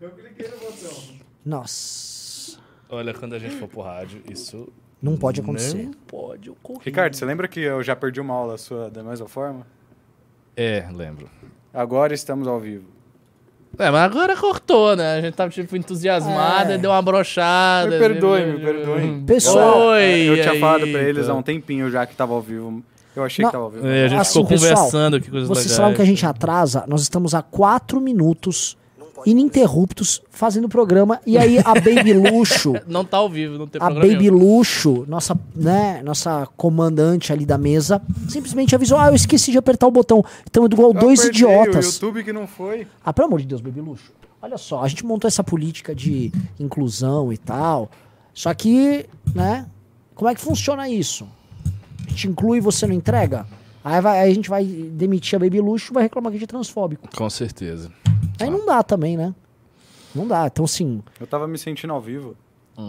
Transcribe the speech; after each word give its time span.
Eu 0.00 0.10
cliquei 0.10 0.48
no 0.48 0.56
botão. 0.58 1.02
Nossa. 1.44 2.58
Olha, 2.88 3.14
quando 3.14 3.34
a 3.34 3.38
gente 3.38 3.56
for 3.56 3.68
pro 3.68 3.80
rádio, 3.80 4.22
isso 4.30 4.68
Não 5.02 5.16
pode 5.16 5.40
acontecer. 5.40 5.84
não 5.84 5.92
pode 6.06 6.50
ocorrer. 6.50 6.82
Ricardo, 6.84 7.14
você 7.16 7.24
lembra 7.24 7.48
que 7.48 7.60
eu 7.60 7.82
já 7.82 7.96
perdi 7.96 8.20
uma 8.20 8.34
aula 8.34 8.58
sua 8.58 8.90
da 8.90 9.02
mesma 9.02 9.26
forma? 9.28 9.66
É, 10.56 10.86
lembro. 10.92 11.28
Agora 11.72 12.14
estamos 12.14 12.46
ao 12.46 12.60
vivo. 12.60 12.84
É, 13.78 13.90
mas 13.90 14.02
agora 14.02 14.34
cortou, 14.36 14.96
né? 14.96 15.16
A 15.18 15.20
gente 15.20 15.34
tava, 15.34 15.50
tipo, 15.50 15.76
entusiasmada, 15.76 16.74
É. 16.74 16.78
deu 16.78 16.90
uma 16.90 17.02
brochada. 17.02 17.90
Me 17.90 17.98
perdoe, 17.98 18.46
me 18.46 18.60
perdoe. 18.60 19.22
Pessoal, 19.26 19.88
Oi, 19.88 20.28
eu 20.30 20.34
tinha 20.36 20.52
aí, 20.52 20.60
falado 20.60 20.86
pra 20.90 21.02
eles 21.02 21.26
tá. 21.26 21.32
há 21.32 21.34
um 21.34 21.42
tempinho 21.42 21.90
já 21.90 22.06
que 22.06 22.14
tava 22.16 22.32
ao 22.32 22.40
vivo. 22.40 22.82
Eu 23.14 23.24
achei 23.24 23.42
Não. 23.42 23.50
que 23.50 23.52
tava 23.52 23.64
ao 23.64 23.70
vivo. 23.70 23.86
É, 23.86 24.04
a 24.04 24.08
gente 24.08 24.20
Assim, 24.20 24.32
ficou 24.34 24.46
pessoal, 24.48 24.74
conversando 24.76 25.16
aqui 25.16 25.30
coisas 25.30 25.48
Vocês 25.48 25.64
legais. 25.66 25.76
falaram 25.76 25.96
que 25.96 26.02
a 26.02 26.04
gente 26.06 26.24
atrasa, 26.24 26.84
nós 26.86 27.02
estamos 27.02 27.34
há 27.34 27.42
quatro 27.42 28.00
minutos 28.00 28.78
ininterruptos 29.24 30.20
fazendo 30.30 30.64
o 30.64 30.68
programa. 30.68 31.20
E 31.24 31.38
aí 31.38 31.58
a 31.58 31.74
Baby 31.74 32.12
Luxo, 32.12 32.74
Não 32.86 33.04
tá 33.04 33.18
ao 33.18 33.28
vivo, 33.28 33.56
não 33.58 33.66
tem 33.66 33.80
a 33.80 33.84
programa 33.86 34.12
Baby 34.12 34.30
nenhum. 34.30 34.38
Luxo, 34.56 35.04
nossa, 35.08 35.38
né, 35.54 36.02
nossa 36.04 36.46
comandante 36.56 37.32
ali 37.32 37.46
da 37.46 37.56
mesa, 37.56 38.02
simplesmente 38.28 38.74
avisou: 38.74 38.98
Ah, 38.98 39.08
eu 39.08 39.14
esqueci 39.14 39.50
de 39.52 39.58
apertar 39.58 39.86
o 39.86 39.90
botão. 39.90 40.24
Então, 40.48 40.64
igual 40.66 40.92
Eu 40.92 41.00
dois 41.00 41.20
apertei, 41.20 41.44
O 41.46 41.50
idiotas. 41.62 41.94
YouTube 41.94 42.24
que 42.24 42.32
não 42.32 42.46
foi. 42.46 42.86
Ah, 43.04 43.12
pelo 43.12 43.28
amor 43.28 43.40
de 43.40 43.46
Deus, 43.46 43.60
Baby 43.60 43.80
Luxo. 43.80 44.12
Olha 44.42 44.58
só, 44.58 44.82
a 44.82 44.88
gente 44.88 45.04
montou 45.04 45.26
essa 45.26 45.42
política 45.42 45.94
de 45.94 46.30
inclusão 46.60 47.32
e 47.32 47.38
tal. 47.38 47.90
Só 48.34 48.52
que, 48.52 49.06
né? 49.34 49.66
Como 50.14 50.30
é 50.30 50.34
que 50.34 50.40
funciona 50.40 50.88
isso? 50.88 51.26
A 52.06 52.10
gente 52.10 52.28
inclui 52.28 52.58
e 52.58 52.60
você 52.60 52.86
não 52.86 52.94
entrega? 52.94 53.46
Aí, 53.82 54.00
vai- 54.00 54.20
aí 54.20 54.30
a 54.30 54.34
gente 54.34 54.48
vai 54.48 54.64
demitir 54.64 55.36
a 55.36 55.38
Baby 55.38 55.60
Luxo 55.60 55.92
e 55.92 55.94
vai 55.94 56.02
reclamar 56.04 56.30
que 56.30 56.36
a 56.36 56.40
gente 56.40 56.48
é 56.48 56.52
transfóbico. 56.52 57.08
Com 57.16 57.30
certeza. 57.30 57.90
Aí 58.40 58.50
não 58.50 58.66
dá 58.66 58.82
também, 58.82 59.16
né? 59.16 59.34
Não 60.14 60.26
dá. 60.26 60.46
Então, 60.46 60.64
assim. 60.64 61.02
Eu 61.20 61.26
tava 61.26 61.46
me 61.46 61.58
sentindo 61.58 61.92
ao 61.92 62.00
vivo. 62.00 62.36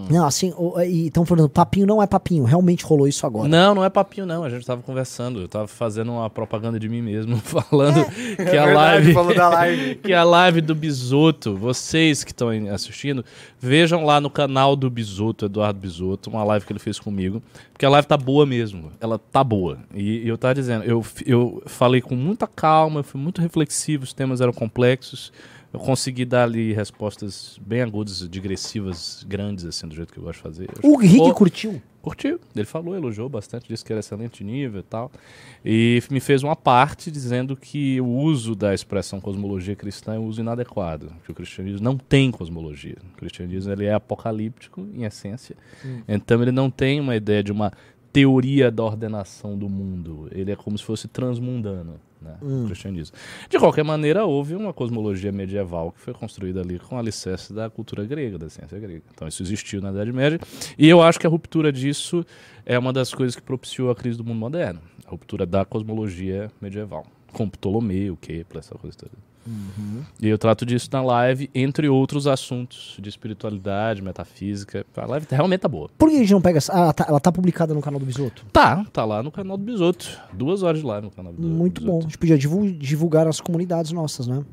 Não, 0.09 0.25
assim. 0.25 0.53
e- 0.85 1.07
Então, 1.07 1.23
falando, 1.25 1.47
papinho 1.49 1.87
não 1.87 2.01
é 2.03 2.07
papinho. 2.07 2.43
Realmente 2.43 2.83
rolou 2.83 3.07
isso 3.07 3.25
agora. 3.25 3.47
Não, 3.47 3.73
não 3.75 3.85
é 3.85 3.89
papinho, 3.89 4.25
não. 4.25 4.43
A 4.43 4.49
gente 4.49 4.65
tava 4.65 4.81
conversando. 4.81 5.39
Eu 5.41 5.47
tava 5.47 5.67
fazendo 5.67 6.11
uma 6.11 6.29
propaganda 6.29 6.79
de 6.79 6.89
mim 6.89 7.01
mesmo, 7.01 7.37
falando 7.39 8.03
que 8.35 8.41
É 8.41 8.57
a 8.59 8.65
verdade, 8.65 8.73
live. 8.73 9.13
falou 9.13 9.33
da 9.35 9.49
live. 9.49 9.95
que 10.03 10.13
a 10.13 10.23
live 10.23 10.61
do 10.61 10.75
Bisoto, 10.75 11.55
vocês 11.55 12.23
que 12.23 12.31
estão 12.31 12.49
aí 12.49 12.67
assistindo, 12.69 13.23
vejam 13.59 14.03
lá 14.03 14.19
no 14.19 14.29
canal 14.29 14.75
do 14.75 14.89
Bisoto, 14.89 15.45
Eduardo 15.45 15.79
Bisoto, 15.79 16.29
uma 16.29 16.43
live 16.43 16.65
que 16.65 16.71
ele 16.73 16.79
fez 16.79 16.99
comigo, 16.99 17.41
porque 17.71 17.85
a 17.85 17.89
live 17.89 18.07
tá 18.07 18.17
boa 18.17 18.45
mesmo, 18.45 18.91
ela 18.99 19.17
tá 19.17 19.43
boa. 19.43 19.77
E, 19.93 20.23
e 20.23 20.27
eu 20.27 20.37
tava 20.37 20.55
dizendo, 20.55 20.83
eu, 20.83 21.03
eu 21.25 21.61
falei 21.65 22.01
com 22.01 22.15
muita 22.15 22.45
calma, 22.47 22.99
eu 22.99 23.03
fui 23.03 23.19
muito 23.21 23.41
reflexivo, 23.41 24.03
os 24.03 24.13
temas 24.13 24.41
eram 24.41 24.51
complexos, 24.53 25.31
eu 25.73 25.79
consegui 25.79 26.25
dar 26.25 26.43
ali 26.43 26.73
respostas 26.73 27.59
bem 27.61 27.81
agudas, 27.81 28.27
digressivas, 28.29 29.25
grandes, 29.27 29.65
assim, 29.65 29.87
do 29.87 29.95
jeito 29.95 30.13
que 30.13 30.19
eu 30.19 30.23
gosto 30.23 30.37
de 30.37 30.43
fazer. 30.43 30.69
Eu 30.81 30.91
O 30.91 30.97
Rick 30.97 31.33
curtiu. 31.33 31.81
Curtiu. 32.01 32.39
Ele 32.55 32.65
falou, 32.65 32.95
elogiou 32.95 33.27
bastante, 33.27 33.67
disse 33.67 33.83
que 33.83 33.91
era 33.91 33.99
excelente 33.99 34.41
nível 34.43 34.79
e 34.79 34.83
tal. 34.83 35.11
E 35.65 36.01
me 36.09 36.21
fez 36.21 36.41
uma 36.41 36.55
parte 36.55 37.11
dizendo 37.11 37.55
que 37.57 37.99
o 37.99 38.07
uso 38.07 38.55
da 38.55 38.73
expressão 38.73 39.19
cosmologia 39.19 39.75
cristã 39.75 40.15
é 40.15 40.19
um 40.19 40.25
uso 40.25 40.39
inadequado, 40.39 41.11
que 41.25 41.31
o 41.31 41.35
cristianismo 41.35 41.83
não 41.83 41.97
tem 41.97 42.31
cosmologia. 42.31 42.95
O 43.13 43.17
cristianismo 43.17 43.73
ele 43.73 43.85
é 43.85 43.93
apocalíptico, 43.93 44.87
em 44.93 45.03
essência. 45.03 45.55
Então 46.07 46.41
ele 46.41 46.51
não 46.51 46.69
tem 46.69 47.01
uma 47.01 47.15
ideia 47.15 47.43
de 47.43 47.51
uma 47.51 47.73
teoria 48.13 48.71
da 48.71 48.83
ordenação 48.83 49.57
do 49.57 49.67
mundo. 49.67 50.29
Ele 50.31 50.51
é 50.51 50.55
como 50.55 50.77
se 50.77 50.83
fosse 50.83 51.09
transmundano, 51.09 51.99
né? 52.21 52.37
O 52.41 52.65
cristianismo. 52.65 53.15
De 53.49 53.57
qualquer 53.57 53.83
maneira, 53.83 54.25
houve 54.25 54.55
uma 54.55 54.73
cosmologia 54.73 55.31
medieval 55.31 55.91
que 55.91 55.99
foi 55.99 56.13
construída 56.13 56.61
ali 56.61 56.79
com 56.79 56.97
alicerce 56.97 57.53
da 57.53 57.69
cultura 57.69 58.03
grega, 58.05 58.37
da 58.37 58.49
ciência 58.49 58.79
grega. 58.79 59.03
Então 59.13 59.27
isso 59.27 59.43
existiu 59.43 59.81
na 59.81 59.91
Idade 59.91 60.11
Média. 60.11 60.39
E 60.77 60.87
eu 60.87 61.01
acho 61.01 61.19
que 61.19 61.27
a 61.27 61.29
ruptura 61.29 61.71
disso 61.71 62.25
é 62.65 62.77
uma 62.77 62.91
das 62.91 63.13
coisas 63.13 63.35
que 63.35 63.41
propiciou 63.41 63.89
a 63.91 63.95
crise 63.95 64.17
do 64.17 64.23
mundo 64.23 64.39
moderno. 64.39 64.81
A 65.05 65.11
ruptura 65.11 65.45
da 65.45 65.63
cosmologia 65.63 66.51
medieval. 66.61 67.05
Com 67.31 67.49
Ptolomeu, 67.49 68.17
Kepler, 68.17 68.59
essa 68.59 68.75
coisa 68.75 68.97
toda. 68.97 69.26
E 70.21 70.27
eu 70.27 70.37
trato 70.37 70.65
disso 70.65 70.89
na 70.91 71.01
live, 71.01 71.49
entre 71.53 71.87
outros 71.89 72.27
assuntos 72.27 72.97
de 72.99 73.09
espiritualidade, 73.09 74.01
metafísica. 74.01 74.85
A 74.95 75.05
live 75.05 75.25
realmente 75.29 75.61
tá 75.61 75.67
boa. 75.67 75.89
Por 75.97 76.09
que 76.09 76.15
a 76.15 76.19
gente 76.19 76.33
não 76.33 76.41
pega 76.41 76.57
essa. 76.57 76.73
Ah, 76.73 76.79
ela 76.79 76.93
tá, 76.93 77.05
ela 77.07 77.19
tá 77.19 77.31
publicada 77.31 77.73
no 77.73 77.81
canal 77.81 77.99
do 77.99 78.05
Bisoto? 78.05 78.45
Tá, 78.51 78.85
tá 78.91 79.05
lá 79.05 79.21
no 79.23 79.31
canal 79.31 79.57
do 79.57 79.63
Bisoto. 79.63 80.07
Duas 80.33 80.63
horas 80.63 80.79
de 80.81 80.85
live 80.85 81.05
no 81.05 81.11
canal 81.11 81.31
do 81.33 81.41
Muito 81.41 81.81
bom. 81.81 81.87
A 81.87 81.91
Bisoto. 81.97 82.03
gente 82.09 82.17
podia 82.17 82.37
divu- 82.37 82.71
divulgar 82.71 83.27
as 83.27 83.39
comunidades 83.41 83.91
nossas, 83.91 84.27
né? 84.27 84.43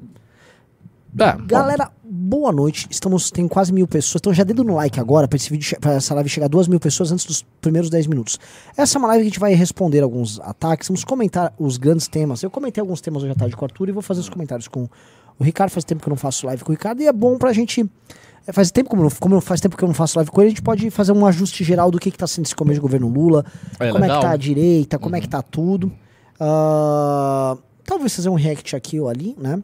Tá. 1.16 1.36
Galera, 1.46 1.90
boa 2.02 2.50
noite. 2.50 2.88
Estamos, 2.90 3.30
tem 3.30 3.46
quase 3.46 3.72
mil 3.72 3.86
pessoas. 3.86 4.20
Então 4.20 4.34
já 4.34 4.42
dedo 4.42 4.64
no 4.64 4.74
like 4.74 4.98
agora 4.98 5.28
para 5.28 5.36
esse 5.36 5.48
vídeo, 5.48 5.78
pra 5.80 5.92
essa 5.94 6.12
live 6.14 6.28
chegar 6.28 6.46
a 6.46 6.48
duas 6.48 6.66
mil 6.66 6.80
pessoas 6.80 7.12
antes 7.12 7.24
dos 7.24 7.42
primeiros 7.60 7.88
10 7.88 8.06
minutos. 8.08 8.38
Essa 8.76 8.96
é 8.96 8.98
uma 8.98 9.08
live 9.08 9.22
que 9.22 9.26
a 9.28 9.30
gente 9.30 9.40
vai 9.40 9.54
responder 9.54 10.00
alguns 10.02 10.40
ataques, 10.40 10.88
vamos 10.88 11.04
comentar 11.04 11.52
os 11.58 11.76
grandes 11.76 12.08
temas. 12.08 12.42
Eu 12.42 12.50
comentei 12.50 12.80
alguns 12.80 13.00
temas 13.00 13.22
hoje 13.22 13.30
à 13.32 13.34
tarde 13.36 13.54
com 13.56 13.64
o 13.64 13.66
Arthur 13.66 13.88
e 13.88 13.92
vou 13.92 14.02
fazer 14.02 14.20
os 14.20 14.28
comentários 14.28 14.66
com 14.66 14.88
o 15.38 15.44
Ricardo. 15.44 15.70
Faz 15.70 15.84
tempo 15.84 16.02
que 16.02 16.08
eu 16.08 16.10
não 16.10 16.16
faço 16.16 16.46
live 16.46 16.64
com 16.64 16.72
o 16.72 16.74
Ricardo 16.74 17.00
e 17.00 17.06
é 17.06 17.12
bom 17.12 17.38
pra 17.38 17.52
gente. 17.52 17.88
é, 18.46 18.52
Faz 18.52 18.72
tempo, 18.72 18.90
como, 18.90 19.02
não- 19.04 19.10
como 19.20 19.40
faz 19.40 19.60
tempo 19.60 19.76
que 19.76 19.84
eu 19.84 19.88
não 19.88 19.94
faço 19.94 20.18
live 20.18 20.30
com 20.32 20.40
ele, 20.40 20.48
a 20.48 20.50
gente 20.50 20.62
pode 20.62 20.90
fazer 20.90 21.12
um 21.12 21.24
ajuste 21.24 21.62
geral 21.62 21.90
do 21.92 21.98
que, 22.00 22.10
que 22.10 22.18
tá 22.18 22.26
sendo 22.26 22.44
esse 22.46 22.56
começo 22.56 22.74
de 22.74 22.80
governo 22.80 23.08
Lula, 23.08 23.44
É, 23.78 23.86
como 23.92 23.98
é 23.98 24.08
legal. 24.08 24.20
que 24.20 24.26
tá 24.26 24.32
a 24.32 24.36
direita, 24.36 24.98
como 24.98 25.14
é 25.14 25.20
que 25.20 25.28
tá 25.28 25.40
tudo. 25.42 25.92
Ah, 26.40 27.56
talvez 27.84 28.14
fazer 28.16 28.28
um 28.28 28.34
react 28.34 28.74
aqui 28.74 28.98
ou 28.98 29.08
ali, 29.08 29.36
né? 29.38 29.62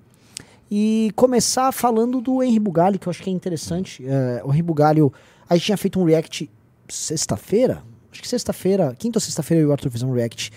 E 0.70 1.10
começar 1.16 1.72
falando 1.72 2.20
do 2.20 2.42
Henry 2.42 2.60
Bugalho, 2.60 2.98
que 2.98 3.08
eu 3.08 3.10
acho 3.10 3.22
que 3.22 3.28
é 3.28 3.32
interessante. 3.32 4.04
É, 4.06 4.40
o 4.44 4.50
Henry 4.52 4.62
Bugalho, 4.62 5.12
a 5.48 5.54
gente 5.56 5.64
tinha 5.66 5.76
feito 5.76 5.98
um 6.00 6.04
react 6.04 6.48
sexta-feira? 6.88 7.82
Acho 8.12 8.22
que 8.22 8.28
sexta-feira, 8.28 8.94
quinta 8.98 9.16
ou 9.18 9.20
sexta-feira 9.20 9.62
eu 9.62 9.66
e 9.66 9.68
o 9.68 9.72
Arthur 9.72 9.90
fizemos 9.90 10.12
um 10.12 10.16
react 10.16 10.50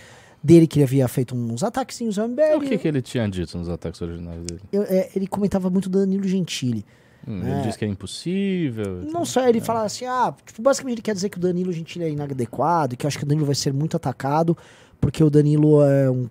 dele, 0.43 0.67
que 0.67 0.77
ele 0.79 0.83
havia 0.83 1.07
feito 1.07 1.35
uns 1.35 1.63
ataquezinhos 1.63 2.19
ao 2.19 2.27
MBL. 2.27 2.57
O 2.57 2.61
que, 2.61 2.77
que 2.77 2.87
ele 2.87 3.01
tinha 3.01 3.27
dito 3.29 3.57
nos 3.57 3.69
ataques 3.69 4.01
originais 4.01 4.43
dele? 4.43 4.59
Eu- 4.71 4.83
é, 4.83 5.09
ele 5.15 5.25
comentava 5.27 5.69
muito 5.69 5.89
do 5.89 5.99
Danilo 5.99 6.27
Gentili. 6.27 6.85
Hum, 7.27 7.41
É. 7.43 7.51
Ele 7.51 7.61
disse 7.61 7.77
que 7.77 7.85
é 7.85 7.87
impossível. 7.87 9.03
Não 9.11 9.23
só 9.23 9.47
ele 9.47 9.61
fala 9.61 9.83
assim, 9.85 10.05
ah, 10.05 10.33
tipo, 10.45 10.61
basicamente 10.61 10.95
ele 10.95 11.01
quer 11.01 11.13
dizer 11.15 11.29
que 11.29 11.37
o 11.37 11.41
Danilo 11.41 11.71
Gentili 11.71 12.05
é 12.05 12.09
inadequado, 12.09 12.97
que 12.97 13.05
eu 13.05 13.07
acho 13.07 13.17
que 13.17 13.23
o 13.23 13.27
Danilo 13.27 13.45
vai 13.45 13.55
ser 13.55 13.71
muito 13.73 13.95
atacado, 13.95 14.57
porque 14.99 15.23
o 15.23 15.29
Danilo 15.29 15.81
é 15.83 16.11
um 16.11 16.27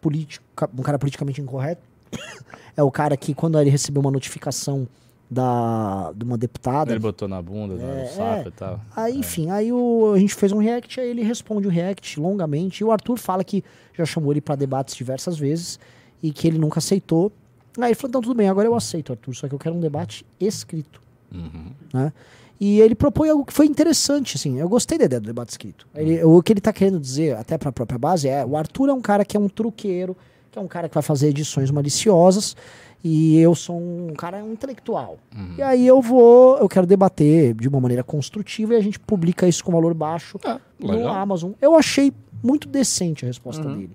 político, 0.00 0.44
um 0.78 0.82
cara 0.82 0.98
politicamente 0.98 1.40
incorreto. 1.40 1.82
é 2.76 2.82
o 2.82 2.90
cara 2.90 3.16
que, 3.16 3.34
quando 3.34 3.58
ele 3.60 3.70
recebeu 3.70 4.00
uma 4.00 4.10
notificação 4.10 4.86
da, 5.30 6.12
de 6.14 6.24
uma 6.24 6.38
deputada. 6.38 6.92
Ele 6.92 7.00
botou 7.00 7.26
na 7.26 7.42
bunda, 7.42 7.74
no 7.74 7.82
É, 7.82 8.06
saco 8.06 8.44
é. 8.44 8.48
e 8.48 8.50
tal. 8.52 8.80
Aí, 8.94 9.18
enfim, 9.18 9.50
aí 9.50 9.72
o, 9.72 10.12
a 10.14 10.18
gente 10.18 10.34
fez 10.34 10.52
um 10.52 10.58
react, 10.58 11.00
aí 11.00 11.08
ele 11.08 11.22
responde 11.22 11.66
o 11.66 11.70
react 11.70 12.20
longamente. 12.20 12.80
E 12.80 12.84
o 12.84 12.92
Arthur 12.92 13.16
fala 13.18 13.42
que 13.42 13.64
já 13.92 14.04
chamou 14.04 14.32
ele 14.32 14.40
pra 14.40 14.54
debates 14.54 14.94
diversas 14.94 15.36
vezes 15.36 15.80
e 16.22 16.30
que 16.30 16.46
ele 16.46 16.58
nunca 16.58 16.78
aceitou. 16.78 17.32
Aí 17.78 17.88
ele 17.88 17.94
falou: 17.94 18.08
então 18.10 18.20
tudo 18.22 18.34
bem, 18.36 18.48
agora 18.48 18.68
eu 18.68 18.74
aceito, 18.74 19.12
Arthur, 19.12 19.34
só 19.34 19.48
que 19.48 19.54
eu 19.54 19.58
quero 19.58 19.74
um 19.74 19.80
debate 19.80 20.24
escrito. 20.40 21.00
Uhum. 21.34 21.72
né? 21.92 22.12
E 22.58 22.80
ele 22.80 22.94
propõe 22.94 23.28
algo 23.28 23.44
que 23.44 23.52
foi 23.52 23.66
interessante, 23.66 24.36
assim. 24.36 24.58
Eu 24.58 24.68
gostei 24.68 24.96
da 24.96 25.04
ideia 25.04 25.20
do 25.20 25.26
debate 25.26 25.50
escrito. 25.50 25.86
Ele- 25.94 26.22
o 26.24 26.40
que 26.40 26.52
ele 26.54 26.60
tá 26.60 26.72
querendo 26.72 26.98
dizer, 26.98 27.36
até 27.36 27.58
pra 27.58 27.70
própria 27.72 27.98
base, 27.98 28.28
é: 28.28 28.46
o 28.46 28.56
Arthur 28.56 28.88
é 28.90 28.92
um 28.92 29.00
cara 29.02 29.24
que 29.24 29.36
é 29.36 29.40
um 29.40 29.48
truqueiro, 29.48 30.16
que 30.56 30.58
é 30.58 30.62
um 30.62 30.66
cara 30.66 30.88
que 30.88 30.94
vai 30.94 31.02
fazer 31.02 31.28
edições 31.28 31.70
maliciosas, 31.70 32.56
e 33.04 33.38
eu 33.38 33.54
sou 33.54 33.78
um 33.78 34.14
cara 34.16 34.40
intelectual. 34.40 35.18
E 35.58 35.62
aí 35.62 35.86
eu 35.86 36.00
vou, 36.00 36.56
eu 36.56 36.66
quero 36.66 36.86
debater 36.86 37.52
de 37.54 37.68
uma 37.68 37.78
maneira 37.78 38.02
construtiva 38.02 38.72
e 38.72 38.76
a 38.76 38.80
gente 38.80 38.98
publica 38.98 39.46
isso 39.46 39.62
com 39.62 39.70
valor 39.70 39.92
baixo 39.92 40.38
Ah, 40.42 40.58
no 40.80 40.92
legal. 40.92 41.14
Amazon. 41.14 41.52
Eu 41.60 41.74
achei 41.74 42.10
muito 42.42 42.66
decente 42.68 43.24
a 43.26 43.28
resposta 43.28 43.62
dele. 43.62 43.90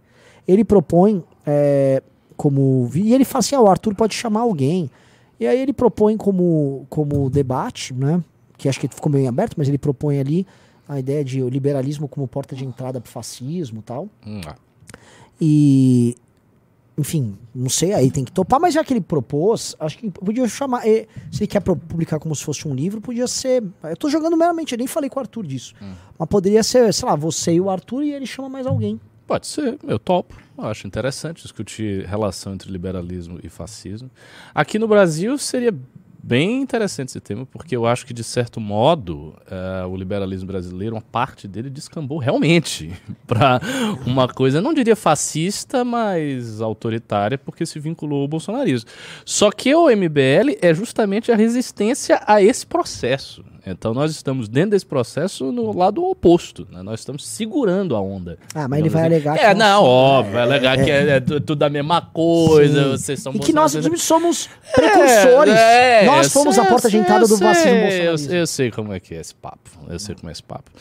Ele 0.48 0.64
propõe 0.64 1.24
é, 1.46 2.04
como. 2.38 2.90
E 2.94 3.12
ele 3.14 3.26
fala 3.26 3.40
assim: 3.40 3.56
ah, 3.56 3.62
o 3.62 3.68
Arthur 3.68 3.96
pode 3.96 4.14
chamar 4.14 4.42
alguém. 4.42 4.90
E 5.40 5.48
aí 5.48 5.60
ele 5.60 5.74
propõe 5.74 6.16
como, 6.16 6.86
como 6.90 7.28
debate, 7.30 7.94
né? 7.96 8.24
Que 8.56 8.70
acho 8.70 8.80
que 8.80 8.88
ficou 8.88 9.12
meio 9.12 9.28
aberto, 9.28 9.56
mas 9.58 9.68
ele 9.68 9.80
propõe 9.80 10.20
ali 10.20 10.46
a 10.88 11.00
ideia 11.00 11.24
de 11.24 11.42
o 11.42 11.50
liberalismo 11.50 12.08
como 12.08 12.28
porta 12.28 12.56
de 12.56 12.64
entrada 12.64 13.02
para 13.02 13.10
o 13.10 13.12
fascismo 13.12 13.80
e 13.80 13.84
tal. 13.84 14.08
Hum, 14.26 14.42
ah. 14.46 14.56
E. 15.40 16.16
Enfim, 17.02 17.36
não 17.56 17.68
sei, 17.70 17.94
aí 17.94 18.12
tem 18.12 18.24
que 18.24 18.32
topar, 18.32 18.60
mas 18.60 18.76
já 18.76 18.84
que 18.84 18.94
ele 18.94 19.02
propôs, 19.02 19.76
acho 19.80 19.98
que 19.98 20.12
podia 20.12 20.48
chamar. 20.48 20.88
eh, 20.88 21.08
Se 21.32 21.42
ele 21.44 21.48
quer 21.48 21.60
publicar 21.62 22.20
como 22.20 22.36
se 22.36 22.44
fosse 22.44 22.68
um 22.68 22.76
livro, 22.76 23.02
podia 23.02 23.28
ser. 23.28 23.64
Eu 23.84 23.98
tô 23.98 24.08
jogando 24.08 24.38
meramente, 24.38 24.74
eu 24.74 24.78
nem 24.78 24.86
falei 24.88 25.10
com 25.10 25.18
o 25.20 25.22
Arthur 25.22 25.46
disso. 25.48 25.74
Mas 26.20 26.30
poderia 26.30 26.62
ser, 26.64 26.94
sei 26.94 27.10
lá, 27.10 27.16
você 27.16 27.54
e 27.54 27.60
o 27.62 27.70
Arthur 27.72 28.04
e 28.04 28.14
ele 28.14 28.28
chama 28.28 28.48
mais 28.50 28.68
alguém. 28.68 29.00
Pode 29.26 29.48
ser, 29.48 29.80
eu 29.88 29.98
topo. 29.98 30.36
Eu 30.58 30.66
acho 30.66 30.86
interessante 30.86 31.42
discutir 31.42 32.06
relação 32.06 32.54
entre 32.54 32.72
liberalismo 32.72 33.40
e 33.42 33.50
fascismo. 33.50 34.12
Aqui 34.54 34.78
no 34.78 34.88
Brasil 34.88 35.38
seria 35.40 35.74
bem 36.24 36.62
interessante 36.62 37.10
esse 37.10 37.20
tema, 37.20 37.46
porque 37.46 37.76
eu 37.76 37.86
acho 37.86 38.06
que, 38.06 38.14
de 38.14 38.24
certo 38.24 38.60
modo, 38.60 39.36
eh, 39.50 39.86
o 39.86 39.96
liberalismo 39.96 40.48
brasileiro, 40.48 40.96
uma 40.96 41.02
parte 41.02 41.48
dele 41.48 41.70
descambou 41.70 42.18
realmente 42.18 42.92
para 43.26 43.60
uma 44.06 44.28
coisa, 44.28 44.62
não 44.62 44.74
diria 44.74 44.96
fascista, 44.96 45.84
mas 45.84 46.62
autoritária, 46.62 47.38
porque 47.38 47.66
se 47.66 47.80
vinculou 47.80 48.22
ao 48.22 48.28
bolsonarismo. 48.28 48.90
Só 49.26 49.52
que 49.52 49.74
o 49.74 49.90
MBL 49.90 50.58
é 50.62 50.74
justamente 50.74 51.32
a 51.32 51.36
resistência 51.36 52.22
a 52.26 52.42
esse 52.42 52.66
processo. 52.66 53.44
Então 53.66 53.94
nós 53.94 54.12
estamos 54.12 54.50
dentro 54.50 54.72
desse 54.72 54.86
processo 54.86 55.52
no 55.52 55.76
lado 55.78 56.04
oposto. 56.04 56.68
né? 56.72 56.82
Nós 56.82 57.02
estamos 57.02 57.28
segurando 57.28 57.96
a 57.96 58.02
onda. 58.02 58.38
Ah, 58.56 58.68
mas 58.68 58.80
ele 58.80 58.90
vai 58.90 59.04
assim. 59.04 59.14
alegar 59.14 59.38
que 59.38 59.44
É, 59.46 59.54
não, 59.54 59.84
óbvio, 59.84 60.34
vai 60.34 60.42
alegar 60.42 60.84
que 60.84 60.90
é, 60.90 61.10
é 61.10 61.20
tu- 61.20 61.40
tudo 61.40 61.62
a 61.64 61.70
mesma 61.70 62.02
coisa, 62.02 62.84
Sim. 62.84 62.90
vocês 62.92 63.20
são 63.20 63.34
E 63.34 63.40
que 63.40 63.54
nós 63.54 63.78
somos 63.98 64.50
precursores. 64.74 65.54
É, 65.54 66.04
é, 66.04 66.06
nós 66.08 66.32
fomos 66.34 66.58
a 66.58 66.66
porta 66.66 66.90
entrada 66.96 67.28
do 67.28 67.38
sei, 67.38 67.48
fascismo 67.48 68.32
eu, 68.32 68.36
eu 68.40 68.48
sei 68.48 68.72
como 68.72 68.94
é 68.94 69.00
que 69.00 69.14
é 69.14 69.20
esse 69.22 69.36
papo. 69.36 69.70
Eu 69.88 70.00
sei 70.00 70.16
como 70.16 70.30
é 70.30 70.32
esse 70.32 70.44
papo. 70.44 70.72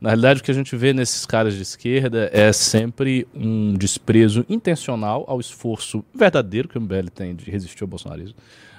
Na 0.00 0.08
realidade, 0.10 0.40
o 0.40 0.42
que 0.42 0.50
a 0.50 0.54
gente 0.54 0.74
vê 0.76 0.94
nesses 0.94 1.26
caras 1.26 1.54
de 1.54 1.60
esquerda 1.62 2.30
é 2.32 2.52
sempre 2.54 3.28
um 3.34 3.74
desprezo 3.74 4.46
intencional 4.48 5.24
ao 5.28 5.40
esforço 5.40 6.02
verdadeiro 6.14 6.68
que 6.68 6.78
o 6.78 6.80
MBL 6.80 7.08
tem 7.14 7.34
de 7.34 7.50
resistir 7.50 7.82
ao 7.82 7.88
bolsonarismo. 7.88 8.36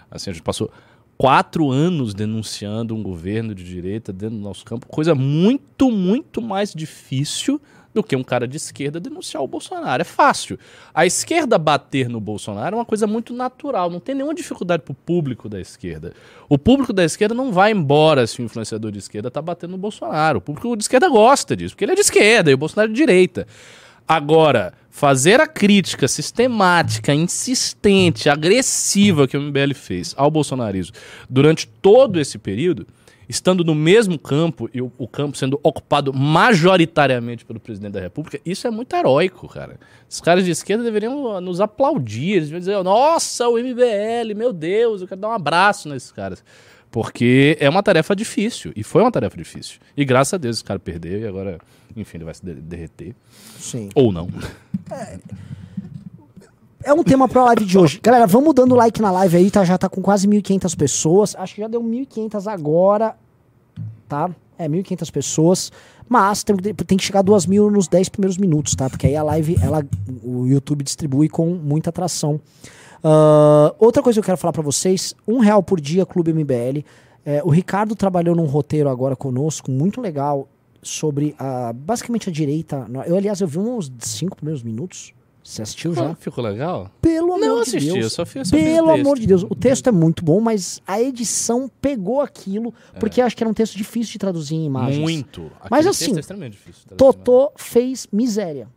Assim, 0.09 0.31
a 0.31 0.33
gente 0.33 0.41
passou 0.43 0.71
quatro 1.21 1.69
anos 1.69 2.15
denunciando 2.15 2.95
um 2.95 3.03
governo 3.03 3.53
de 3.53 3.63
direita 3.63 4.11
dentro 4.11 4.37
do 4.37 4.41
nosso 4.41 4.65
campo, 4.65 4.87
coisa 4.87 5.13
muito, 5.13 5.91
muito 5.91 6.41
mais 6.41 6.73
difícil 6.73 7.61
do 7.93 8.01
que 8.01 8.15
um 8.15 8.23
cara 8.23 8.47
de 8.47 8.57
esquerda 8.57 8.99
denunciar 8.99 9.43
o 9.43 9.47
Bolsonaro. 9.47 10.01
É 10.01 10.03
fácil. 10.03 10.57
A 10.91 11.05
esquerda 11.05 11.59
bater 11.59 12.09
no 12.09 12.19
Bolsonaro 12.19 12.75
é 12.75 12.79
uma 12.79 12.85
coisa 12.85 13.05
muito 13.05 13.35
natural, 13.35 13.91
não 13.91 13.99
tem 13.99 14.15
nenhuma 14.15 14.33
dificuldade 14.33 14.81
pro 14.81 14.95
público 14.95 15.47
da 15.47 15.61
esquerda. 15.61 16.11
O 16.49 16.57
público 16.57 16.91
da 16.91 17.03
esquerda 17.03 17.35
não 17.35 17.51
vai 17.51 17.71
embora 17.71 18.25
se 18.25 18.41
o 18.41 18.43
influenciador 18.43 18.91
de 18.91 18.97
esquerda 18.97 19.29
tá 19.29 19.43
batendo 19.43 19.71
no 19.71 19.77
Bolsonaro. 19.77 20.39
O 20.39 20.41
público 20.41 20.75
de 20.75 20.85
esquerda 20.85 21.07
gosta 21.07 21.55
disso, 21.55 21.75
porque 21.75 21.85
ele 21.85 21.91
é 21.91 21.95
de 21.95 22.01
esquerda 22.01 22.49
e 22.49 22.55
o 22.55 22.57
Bolsonaro 22.57 22.89
é 22.89 22.93
de 22.93 22.97
direita. 22.97 23.45
Agora, 24.07 24.73
fazer 24.91 25.39
a 25.39 25.47
crítica 25.47 26.07
sistemática, 26.07 27.13
insistente, 27.13 28.29
agressiva 28.29 29.27
que 29.27 29.37
o 29.37 29.41
MBL 29.41 29.73
fez 29.73 30.13
ao 30.17 30.29
bolsonarismo 30.29 30.95
durante 31.29 31.65
todo 31.65 32.19
esse 32.19 32.37
período, 32.37 32.85
estando 33.27 33.63
no 33.63 33.73
mesmo 33.73 34.19
campo 34.19 34.69
e 34.73 34.81
o, 34.81 34.91
o 34.97 35.07
campo 35.07 35.37
sendo 35.37 35.57
ocupado 35.63 36.13
majoritariamente 36.13 37.45
pelo 37.45 37.59
presidente 37.59 37.93
da 37.93 38.01
República, 38.01 38.39
isso 38.45 38.67
é 38.67 38.69
muito 38.69 38.93
heróico, 38.93 39.47
cara. 39.47 39.79
Os 40.09 40.19
caras 40.19 40.43
de 40.43 40.51
esquerda 40.51 40.83
deveriam 40.83 41.39
nos 41.39 41.61
aplaudir, 41.61 42.33
eles 42.33 42.49
deveriam 42.49 42.59
dizer, 42.59 42.83
nossa, 42.83 43.47
o 43.47 43.57
MBL, 43.57 44.35
meu 44.35 44.51
Deus, 44.51 45.01
eu 45.01 45.07
quero 45.07 45.21
dar 45.21 45.29
um 45.29 45.33
abraço 45.33 45.87
nesses 45.87 46.11
caras. 46.11 46.43
Porque 46.91 47.57
é 47.59 47.69
uma 47.69 47.81
tarefa 47.81 48.13
difícil, 48.15 48.73
e 48.75 48.83
foi 48.83 49.01
uma 49.01 49.11
tarefa 49.11 49.37
difícil. 49.37 49.79
E 49.95 50.03
graças 50.03 50.33
a 50.33 50.37
Deus 50.37 50.57
esse 50.57 50.63
cara 50.63 50.77
perdeu 50.77 51.19
e 51.21 51.25
agora, 51.27 51.57
enfim, 51.95 52.17
ele 52.17 52.25
vai 52.25 52.33
se 52.33 52.43
de- 52.45 52.53
derreter. 52.55 53.15
Sim. 53.57 53.87
Ou 53.95 54.11
não. 54.11 54.27
É 56.83 56.91
um 56.93 57.03
tema 57.03 57.27
pra 57.29 57.43
live 57.45 57.63
de 57.63 57.77
hoje. 57.77 57.99
Galera, 58.01 58.25
vamos 58.25 58.53
dando 58.55 58.73
like 58.75 58.99
na 59.01 59.11
live 59.11 59.37
aí, 59.37 59.51
tá? 59.51 59.63
Já 59.63 59.77
tá 59.77 59.87
com 59.87 60.01
quase 60.01 60.27
1.500 60.27 60.75
pessoas. 60.75 61.35
Acho 61.35 61.55
que 61.55 61.61
já 61.61 61.67
deu 61.67 61.81
1.500 61.81 62.47
agora, 62.51 63.15
tá? 64.09 64.29
É, 64.57 64.67
1.500 64.67 65.11
pessoas. 65.11 65.71
Mas 66.09 66.43
tem, 66.43 66.57
que- 66.57 66.73
tem 66.73 66.97
que 66.97 67.03
chegar 67.03 67.19
a 67.19 67.23
2.000 67.23 67.69
nos 67.69 67.87
10 67.87 68.09
primeiros 68.09 68.37
minutos, 68.37 68.75
tá? 68.75 68.89
Porque 68.89 69.07
aí 69.07 69.15
a 69.15 69.23
live, 69.23 69.55
ela, 69.61 69.85
o 70.23 70.45
YouTube 70.47 70.83
distribui 70.83 71.29
com 71.29 71.53
muita 71.53 71.89
atração. 71.91 72.41
Ah, 73.03 73.73
outra 73.79 74.01
coisa 74.03 74.17
que 74.17 74.23
eu 74.23 74.25
quero 74.25 74.37
falar 74.37 74.53
pra 74.53 74.61
vocês: 74.61 75.15
um 75.27 75.39
real 75.39 75.61
por 75.63 75.79
dia, 75.79 76.05
Clube 76.05 76.33
MBL. 76.33 76.83
É, 77.23 77.41
o 77.43 77.49
Ricardo 77.49 77.95
trabalhou 77.95 78.35
num 78.35 78.45
roteiro 78.45 78.89
agora 78.89 79.15
conosco, 79.15 79.69
muito 79.69 80.01
legal, 80.01 80.47
sobre 80.81 81.35
a, 81.37 81.71
basicamente 81.71 82.29
a 82.29 82.31
direita. 82.31 82.87
Eu, 83.05 83.15
aliás, 83.15 83.41
eu 83.41 83.47
vi 83.47 83.59
uns 83.59 83.91
5 83.99 84.35
primeiros 84.37 84.63
minutos. 84.63 85.13
Você 85.43 85.63
assistiu 85.63 85.93
já? 85.93 86.13
Ficou 86.15 86.43
legal? 86.43 86.89
Pelo 87.01 87.33
amor 87.33 87.39
Não 87.39 87.55
de 87.55 87.61
assisti, 87.61 87.91
Deus. 87.93 88.03
eu 88.03 88.09
só 88.11 88.25
fiz 88.25 88.47
só 88.47 88.55
Pelo 88.55 88.91
amor 88.91 89.17
de 89.17 89.25
Deus. 89.25 89.43
O 89.43 89.55
texto 89.55 89.87
é 89.87 89.91
muito 89.91 90.23
bom, 90.23 90.39
mas 90.39 90.79
a 90.85 91.01
edição 91.01 91.69
pegou 91.81 92.21
aquilo, 92.21 92.71
porque 92.99 93.19
acho 93.21 93.35
que 93.35 93.43
era 93.43 93.49
um 93.49 93.53
texto 93.53 93.75
difícil 93.75 94.13
de 94.13 94.19
traduzir 94.19 94.55
em 94.55 94.65
imagens. 94.65 94.99
Muito. 94.99 95.51
Mas 95.69 95.87
Aquele 95.87 95.89
assim, 95.89 96.13
texto 96.15 96.31
é 96.31 96.35
de 96.35 96.41
né? 96.41 96.95
Totô 96.95 97.51
fez 97.55 98.07
miséria. 98.11 98.67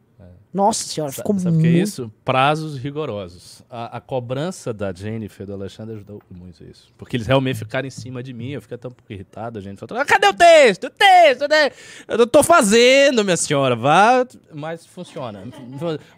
Nossa 0.55 0.85
senhora, 0.85 1.11
Sa- 1.13 1.17
ficou 1.23 1.37
Sabe 1.37 1.49
o 1.49 1.53
muito... 1.59 1.69
que 1.69 1.77
é 1.77 1.83
isso? 1.83 2.13
Prazos 2.25 2.79
rigorosos. 2.79 3.63
A, 3.69 3.97
a 3.97 4.01
cobrança 4.01 4.73
da 4.73 4.93
Jennifer 4.93 5.43
e 5.43 5.47
do 5.49 5.53
Alexandre 5.53 5.97
ajudou 5.97 6.23
muito 6.31 6.63
isso. 6.65 6.93
Porque 6.97 7.17
eles 7.17 7.27
realmente 7.27 7.59
ficaram 7.59 7.89
em 7.89 7.91
cima 7.91 8.23
de 8.23 8.33
mim, 8.33 8.51
eu 8.51 8.63
fiquei 8.63 8.77
até 8.77 8.87
um 8.87 8.93
pouco 8.93 9.13
irritado. 9.13 9.59
A 9.59 9.63
gente 9.63 9.79
falou, 9.81 10.01
ah, 10.01 10.05
cadê 10.07 10.29
o 10.29 10.33
texto? 10.33 10.85
O 10.85 10.91
texto, 10.91 11.49
né? 11.49 11.71
Eu 12.07 12.25
tô 12.27 12.43
fazendo, 12.45 13.25
minha 13.25 13.37
senhora, 13.37 13.75
vá. 13.75 14.25
Mas 14.55 14.87
funciona. 14.87 15.43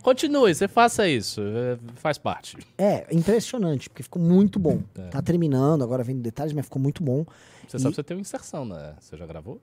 Continue, 0.02 0.54
você 0.54 0.68
faça 0.68 1.08
isso. 1.08 1.40
é, 1.40 1.78
Faz 1.94 2.18
parte. 2.18 2.58
É, 2.76 3.06
impressionante, 3.10 3.88
porque 3.88 4.02
ficou 4.02 4.20
muito 4.20 4.58
bom. 4.58 4.82
É. 4.98 5.08
Tá 5.08 5.22
terminando, 5.22 5.82
agora 5.82 6.04
vendo 6.04 6.20
detalhes, 6.20 6.52
mas 6.52 6.66
ficou 6.66 6.82
muito 6.82 7.02
bom. 7.02 7.24
Você 7.66 7.78
sabe 7.78 7.90
que 7.90 7.96
você 7.96 8.02
tem 8.04 8.16
uma 8.16 8.20
inserção, 8.20 8.64
né? 8.66 8.94
Você 9.00 9.16
já 9.16 9.24
gravou? 9.26 9.60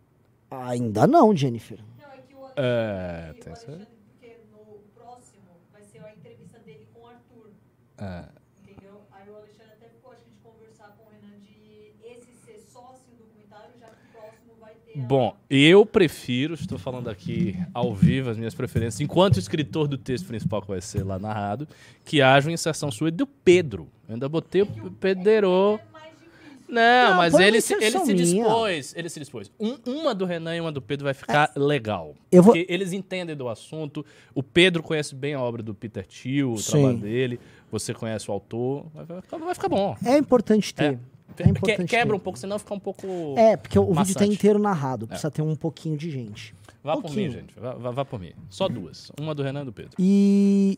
Ainda 0.49 1.05
não, 1.07 1.35
Jennifer. 1.35 1.79
Não, 1.99 2.05
é 2.11 2.17
que 2.27 2.35
o 2.35 2.45
É, 2.55 3.25
Alexandre, 3.29 3.41
tem 3.43 3.53
o 3.53 3.55
isso. 3.55 3.65
Alexandre, 3.65 3.87
porque 4.11 4.37
no 4.51 4.77
próximo 4.93 5.41
vai 5.71 5.81
ser 5.83 5.99
a 5.99 6.11
entrevista 6.13 6.59
dele 6.59 6.87
com 6.93 6.99
o 7.01 7.07
Arthur, 7.07 7.49
É. 7.97 8.23
entendeu? 8.63 9.01
Aí 9.11 9.29
o 9.29 9.35
Alexandre 9.35 9.73
até 9.77 9.87
ficou, 9.89 10.11
acho 10.11 10.21
que, 10.23 10.29
de 10.31 10.37
conversar 10.43 10.95
com 10.97 11.03
o 11.03 11.07
Renan 11.11 11.39
de 11.41 12.07
esse 12.07 12.31
ser 12.45 12.59
só 12.71 12.91
assim 12.93 13.11
o 13.13 13.17
documentário, 13.23 13.71
já 13.79 13.87
que 13.87 13.93
o 13.93 14.11
próximo 14.19 14.53
vai 14.59 14.73
ter. 14.85 14.99
a- 14.99 15.03
Bom, 15.03 15.35
eu 15.49 15.85
prefiro, 15.85 16.53
estou 16.55 16.77
falando 16.77 17.09
aqui 17.09 17.55
ao 17.73 17.93
vivo 17.95 18.29
as 18.29 18.37
minhas 18.37 18.53
preferências, 18.55 19.01
enquanto 19.01 19.37
escritor 19.39 19.87
do 19.87 19.97
texto 19.97 20.25
principal 20.27 20.61
que 20.61 20.67
vai 20.69 20.81
ser 20.81 21.03
lá 21.03 21.17
narrado, 21.19 21.67
que 22.05 22.21
haja 22.21 22.47
uma 22.49 22.53
inserção 22.53 22.91
sua 22.91 23.09
e 23.09 23.11
do 23.11 23.25
Pedro. 23.27 23.87
Eu 24.07 24.15
ainda 24.15 24.27
botei 24.29 24.61
o 24.63 24.67
Pedro. 24.99 25.79
É 25.79 25.91
mais 25.93 26.11
difícil. 26.11 26.65
Não, 26.67 27.09
Não, 27.11 27.17
mas 27.17 27.33
ele 27.35 27.61
se, 27.61 27.73
ele 27.75 27.99
se 27.99 28.13
dispôs. 28.13 28.93
Ele 28.95 29.09
se 29.09 29.19
dispôs. 29.19 29.51
Um- 29.59 29.77
uma 29.85 30.13
do 30.15 30.25
Renan 30.25 30.55
e 30.55 30.61
uma 30.61 30.71
do 30.71 30.81
Pedro 30.81 31.05
vai 31.05 31.13
ficar 31.13 31.51
legal. 31.55 32.15
Eu 32.31 32.41
vou- 32.43 32.53
Porque 32.53 32.71
eles 32.71 32.91
entendem 32.93 33.35
do 33.35 33.47
assunto. 33.47 34.05
O 34.33 34.41
Pedro 34.43 34.81
conhece 34.83 35.13
bem 35.15 35.33
a 35.33 35.41
obra 35.41 35.61
do 35.63 35.73
Peter 35.73 36.05
Thiel, 36.05 36.51
o 36.51 36.57
Sim. 36.57 36.71
trabalho 36.71 36.97
dele. 36.97 37.39
Você 37.73 37.93
conhece 37.93 38.29
o 38.29 38.33
autor. 38.33 38.85
Vai, 38.93 39.21
ficar, 39.21 39.37
vai 39.37 39.53
ficar 39.55 39.67
bom. 39.69 39.95
É 40.05 40.17
importante 40.17 40.73
ter. 40.73 40.93
É, 40.93 41.43
Que- 41.43 41.49
importante 41.49 41.89
quebra 41.89 42.13
ter. 42.13 42.15
um 42.15 42.19
pouco, 42.19 42.37
senão 42.37 42.59
fica 42.59 42.73
um 42.75 42.79
pouco. 42.79 43.05
É, 43.35 43.57
porque 43.57 43.77
o 43.79 43.85
vídeo 43.85 43.95
tá 43.95 43.99
Maçante. 44.21 44.33
inteiro 44.33 44.59
narrado, 44.59 45.07
precisa 45.07 45.31
ter 45.31 45.41
um 45.41 45.55
pouquinho 45.55 45.97
de 45.97 46.11
gente. 46.11 46.53
Vá 46.83 46.93
por 46.93 47.03
pouquinho. 47.03 47.31
mim, 47.31 47.31
gente. 47.39 47.59
Vá, 47.59 47.73
vá- 47.73 47.91
vá 47.91 48.05
por 48.05 48.19
mim. 48.19 48.31
Só 48.49 48.67
duas. 48.69 49.11
Uma 49.19 49.33
do 49.33 49.41
Renan 49.41 49.63
e 49.63 49.65
do 49.65 49.73
Pedro. 49.73 49.91
E, 49.97 50.77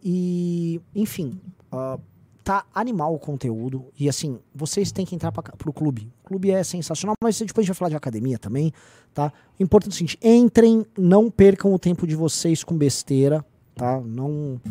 e, 0.95 1.01
enfim, 1.01 1.39
ah, 1.71 1.97
tá 2.44 2.63
animal 2.74 3.13
o 3.13 3.19
conteúdo. 3.19 3.88
E 4.00 4.07
assim, 4.07 4.39
vocês 4.53 4.91
têm 4.91 5.06
que 5.06 5.15
entrar 5.15 5.31
pra, 5.33 5.41
pro 5.44 5.74
clube. 5.74 6.09
O 6.24 6.27
clube 6.27 6.51
é 6.51 6.63
sensacional, 6.63 7.15
mas 7.21 7.38
depois 7.39 7.57
a 7.57 7.62
gente 7.63 7.67
vai 7.67 7.75
falar 7.75 7.89
de 7.89 7.96
academia 7.98 8.38
também, 8.39 8.72
tá? 9.13 9.34
O 9.60 9.63
importante 9.63 9.91
é 9.91 9.96
o 9.96 9.98
seguinte: 9.98 10.19
entrem, 10.24 10.86
não 10.98 11.29
percam 11.29 11.74
o 11.74 11.79
tempo 11.79 12.08
de 12.08 12.15
vocês 12.15 12.63
com 12.63 12.77
besteira, 12.77 13.43
tá? 13.75 14.00
Não. 14.00 14.62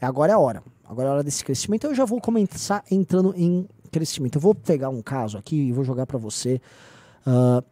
é, 0.00 0.06
Agora 0.06 0.30
é 0.32 0.34
a 0.34 0.38
hora. 0.38 0.62
Agora 0.92 1.08
é 1.08 1.10
a 1.10 1.14
hora 1.14 1.24
desse 1.24 1.44
crescimento. 1.44 1.84
Eu 1.86 1.94
já 1.94 2.04
vou 2.04 2.20
começar 2.20 2.84
entrando 2.90 3.34
em 3.36 3.66
crescimento. 3.90 4.36
Eu 4.36 4.40
vou 4.40 4.54
pegar 4.54 4.88
um 4.90 5.02
caso 5.02 5.36
aqui 5.38 5.56
e 5.56 5.72
vou 5.72 5.84
jogar 5.84 6.06
pra 6.06 6.18
você. 6.18 6.60
ah, 7.26 7.62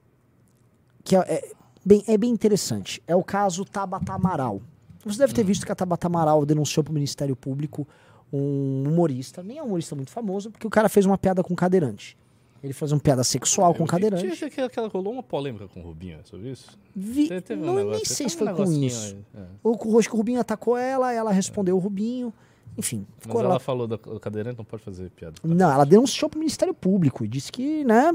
que 1.05 1.17
é, 1.17 1.21
é 1.21 1.51
bem, 1.85 2.05
é 2.07 2.17
bem 2.19 2.31
interessante. 2.31 3.03
É 3.07 3.15
o 3.17 3.23
caso 3.23 3.65
Tabata 3.65 4.13
Amaral. 4.13 4.61
Você 5.05 5.19
deve 5.19 5.33
ter 5.33 5.43
visto 5.45 5.65
que 5.65 5.73
a 5.73 5.75
Tabata 5.75 6.07
Amaral 6.09 6.45
denunciou 6.45 6.85
para 6.85 6.91
o 6.91 6.95
Ministério 6.95 7.35
Público 7.35 7.87
um 8.33 8.85
humorista, 8.87 9.43
nem 9.43 9.59
é 9.59 9.63
um 9.63 9.67
humorista 9.67 9.97
muito 9.97 10.11
famoso, 10.11 10.51
porque 10.51 10.67
o 10.67 10.71
cara 10.71 10.89
fez 10.89 11.05
uma 11.07 11.17
piada 11.19 11.43
com 11.43 11.55
cadeirante. 11.57 12.17
Ele 12.63 12.75
fez 12.75 12.93
uma 12.93 13.01
piada 13.01 13.25
sexual 13.25 13.75
com 13.75 13.85
Eu- 13.85 13.87
cadeirante. 13.87 14.31
Tinha 14.37 14.47
aquela, 14.49 14.67
aquela 14.67 14.89
rolou 14.89 15.15
uma 15.15 15.23
polêmica 15.23 15.67
com 15.69 15.81
o 15.81 15.83
Rubinho 15.83 16.19
sobre 16.25 16.51
isso? 16.51 16.79
Vi, 16.95 17.29
teve 17.41 17.55
um 17.63 17.67
não, 17.67 17.75
nem 17.75 17.85
negócio- 17.87 18.07
sei 18.15 18.29
se 18.29 18.37
foi 18.37 18.53
um 18.53 18.55
com 18.55 18.71
isso. 18.71 19.17
aí, 19.35 19.43
é. 19.43 19.47
O, 19.65 19.95
o, 19.95 19.99
acho 19.99 20.09
que 20.09 20.15
o 20.15 20.19
Rubinho 20.19 20.39
atacou 20.39 20.77
ela, 20.77 21.11
ela 21.13 21.33
respondeu 21.33 21.75
o 21.77 21.79
Rubinho. 21.81 22.33
Enfim, 22.81 23.07
Mas 23.17 23.23
ficou 23.27 23.41
ela 23.41 23.51
lá. 23.51 23.59
falou 23.61 23.87
do 23.87 23.97
do 23.97 24.19
cadeirante, 24.19 24.59
não 24.59 24.65
pode 24.65 24.83
fazer 24.83 25.11
piada. 25.11 25.37
Não, 25.45 25.71
ela 25.71 25.85
denunciou 25.85 26.29
pro 26.29 26.39
Ministério 26.39 26.75
Público 26.75 27.25
e 27.25 27.29
disse 27.29 27.53
que, 27.53 27.85
né? 27.85 28.13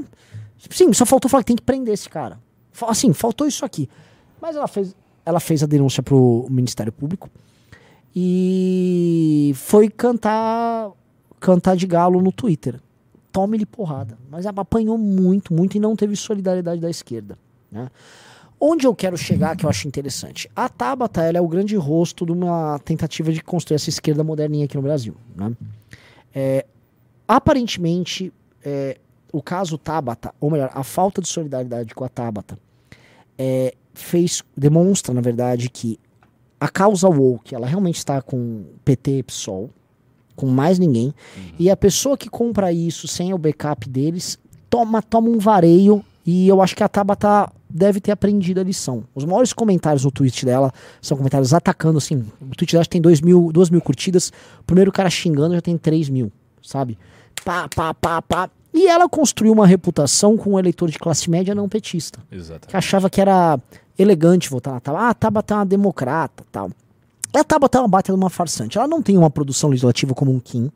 Sim, 0.70 0.92
só 0.92 1.06
faltou 1.06 1.30
falar 1.30 1.42
que 1.42 1.48
tem 1.48 1.56
que 1.56 1.62
prender 1.62 1.94
esse 1.94 2.08
cara. 2.08 2.38
Assim, 2.82 3.12
faltou 3.12 3.46
isso 3.46 3.64
aqui. 3.64 3.88
Mas 4.40 4.56
ela 4.56 4.68
fez, 4.68 4.94
ela 5.24 5.40
fez 5.40 5.62
a 5.62 5.66
denúncia 5.66 6.02
pro 6.02 6.46
Ministério 6.50 6.92
Público 6.92 7.30
e 8.14 9.52
foi 9.54 9.88
cantar 9.88 10.90
cantar 11.38 11.76
de 11.76 11.86
galo 11.86 12.20
no 12.20 12.32
Twitter. 12.32 12.80
Tome-lhe 13.30 13.66
porrada. 13.66 14.18
Mas 14.30 14.46
apanhou 14.46 14.96
muito, 14.98 15.52
muito 15.52 15.76
e 15.76 15.80
não 15.80 15.94
teve 15.94 16.16
solidariedade 16.16 16.80
da 16.80 16.90
esquerda. 16.90 17.38
Né? 17.70 17.88
Onde 18.58 18.86
eu 18.86 18.94
quero 18.94 19.16
chegar, 19.18 19.54
que 19.54 19.66
eu 19.66 19.70
acho 19.70 19.86
interessante. 19.86 20.50
A 20.56 20.68
Tabata 20.68 21.22
ela 21.22 21.38
é 21.38 21.40
o 21.40 21.48
grande 21.48 21.76
rosto 21.76 22.24
de 22.24 22.32
uma 22.32 22.78
tentativa 22.78 23.30
de 23.30 23.42
construir 23.42 23.76
essa 23.76 23.90
esquerda 23.90 24.24
moderninha 24.24 24.64
aqui 24.64 24.76
no 24.76 24.82
Brasil. 24.82 25.14
Né? 25.34 25.52
É, 26.34 26.66
aparentemente, 27.28 28.32
é, 28.64 28.96
o 29.32 29.42
caso 29.42 29.76
Tabata, 29.76 30.34
ou 30.40 30.50
melhor, 30.50 30.70
a 30.72 30.82
falta 30.82 31.20
de 31.20 31.28
solidariedade 31.28 31.94
com 31.94 32.04
a 32.04 32.08
Tabata, 32.08 32.58
é, 33.38 33.74
fez, 33.92 34.42
demonstra, 34.56 35.12
na 35.12 35.20
verdade, 35.20 35.68
que 35.68 35.98
a 36.58 36.68
causa 36.68 37.08
woke, 37.08 37.54
ela 37.54 37.66
realmente 37.66 37.98
está 37.98 38.22
com 38.22 38.64
PT 38.84 39.18
e 39.18 39.22
PSOL, 39.22 39.70
com 40.34 40.46
mais 40.46 40.78
ninguém, 40.78 41.14
e 41.58 41.70
a 41.70 41.76
pessoa 41.76 42.16
que 42.16 42.28
compra 42.28 42.72
isso 42.72 43.06
sem 43.08 43.32
o 43.32 43.38
backup 43.38 43.88
deles, 43.88 44.38
toma, 44.68 45.02
toma 45.02 45.28
um 45.28 45.38
vareio, 45.38 46.04
e 46.24 46.48
eu 46.48 46.60
acho 46.60 46.74
que 46.74 46.82
a 46.82 46.88
Tabata 46.88 47.50
deve 47.76 48.00
ter 48.00 48.10
aprendido 48.10 48.60
a 48.60 48.64
lição. 48.64 49.04
Os 49.14 49.24
maiores 49.24 49.52
comentários 49.52 50.04
no 50.04 50.10
tweet 50.10 50.44
dela 50.44 50.72
são 51.00 51.16
comentários 51.16 51.52
atacando, 51.54 51.98
assim, 51.98 52.24
o 52.40 52.56
tweet 52.56 52.72
dela 52.72 52.84
tem 52.84 53.00
2 53.00 53.20
mil, 53.20 53.52
duas 53.52 53.70
mil 53.70 53.80
curtidas, 53.80 54.32
o 54.60 54.64
primeiro 54.64 54.90
cara 54.90 55.10
xingando 55.10 55.54
já 55.54 55.60
tem 55.60 55.76
3 55.76 56.08
mil, 56.08 56.32
sabe? 56.62 56.98
Pá, 57.44 57.68
pá, 57.74 57.94
pá, 57.94 58.22
pá. 58.22 58.50
E 58.72 58.86
ela 58.88 59.08
construiu 59.08 59.52
uma 59.52 59.66
reputação 59.66 60.36
com 60.36 60.54
um 60.54 60.58
eleitor 60.58 60.90
de 60.90 60.98
classe 60.98 61.30
média 61.30 61.54
não 61.54 61.68
petista 61.68 62.18
Exatamente. 62.30 62.68
que 62.68 62.76
achava 62.76 63.08
que 63.08 63.20
era 63.20 63.58
elegante 63.98 64.50
votar 64.50 64.74
na 64.74 64.80
Tabata. 64.80 65.04
Ah, 65.04 65.10
a 65.10 65.14
Tabata 65.14 65.54
é 65.54 65.56
uma 65.58 65.66
democrata 65.66 66.44
tal. 66.52 66.70
E 67.34 67.38
a 67.38 67.44
Tabata 67.44 67.78
é 67.78 67.80
uma 67.80 67.88
baita 67.88 68.12
de 68.12 68.18
uma 68.18 68.28
farsante. 68.28 68.76
Ela 68.76 68.86
não 68.86 69.00
tem 69.00 69.16
uma 69.16 69.30
produção 69.30 69.70
legislativa 69.70 70.14
como 70.14 70.32
um 70.32 70.40
Kim. 70.40 70.70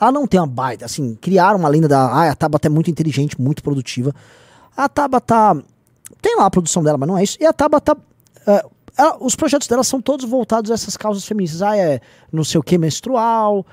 Ela 0.00 0.12
não 0.12 0.26
tem 0.26 0.38
uma 0.38 0.46
baita, 0.46 0.84
assim, 0.84 1.16
criaram 1.20 1.58
uma 1.58 1.68
lenda 1.68 1.88
da. 1.88 2.00
Ah, 2.06 2.30
a 2.30 2.34
Tabata 2.34 2.68
é 2.68 2.70
muito 2.70 2.90
inteligente, 2.90 3.40
muito 3.40 3.62
produtiva. 3.62 4.14
A 4.76 4.88
Tabata 4.88 5.60
tem 6.22 6.36
lá 6.36 6.46
a 6.46 6.50
produção 6.50 6.82
dela, 6.82 6.98
mas 6.98 7.08
não 7.08 7.16
é 7.18 7.22
isso. 7.22 7.36
E 7.40 7.46
a 7.46 7.52
Tabata. 7.52 7.96
é, 8.46 8.64
ela- 8.96 9.16
os 9.20 9.36
projetos 9.36 9.68
dela 9.68 9.84
são 9.84 10.00
todos 10.00 10.24
voltados 10.28 10.70
a 10.70 10.74
essas 10.74 10.96
causas 10.96 11.24
feministas. 11.24 11.62
Ah, 11.62 11.76
é 11.76 12.00
não 12.32 12.42
sei 12.44 12.58
o 12.58 12.62
que 12.62 12.76
menstrual, 12.78 13.64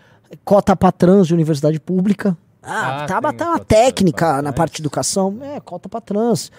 cota 0.44 0.76
pra 0.76 0.92
trans 0.92 1.28
de 1.28 1.34
universidade 1.34 1.80
pública. 1.80 2.38
Ah, 2.62 3.02
Ah, 3.02 3.04
a 3.04 3.08
Tabata 3.08 3.44
é 3.44 3.48
uma 3.48 3.60
técnica 3.60 4.34
na 4.38 4.42
trans. 4.44 4.56
parte 4.56 4.76
de 4.78 4.82
educação. 4.82 5.38
É, 5.42 5.60
cota 5.60 5.88
pra 5.90 6.02
trans. 6.02 6.52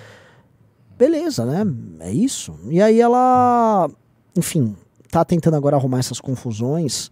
Beleza, 0.99 1.45
né? 1.45 1.64
É 2.00 2.11
isso. 2.12 2.55
E 2.69 2.81
aí 2.81 3.00
ela, 3.00 3.88
enfim, 4.35 4.75
tá 5.11 5.25
tentando 5.25 5.55
agora 5.57 5.76
arrumar 5.76 5.99
essas 5.99 6.21
confusões 6.21 7.11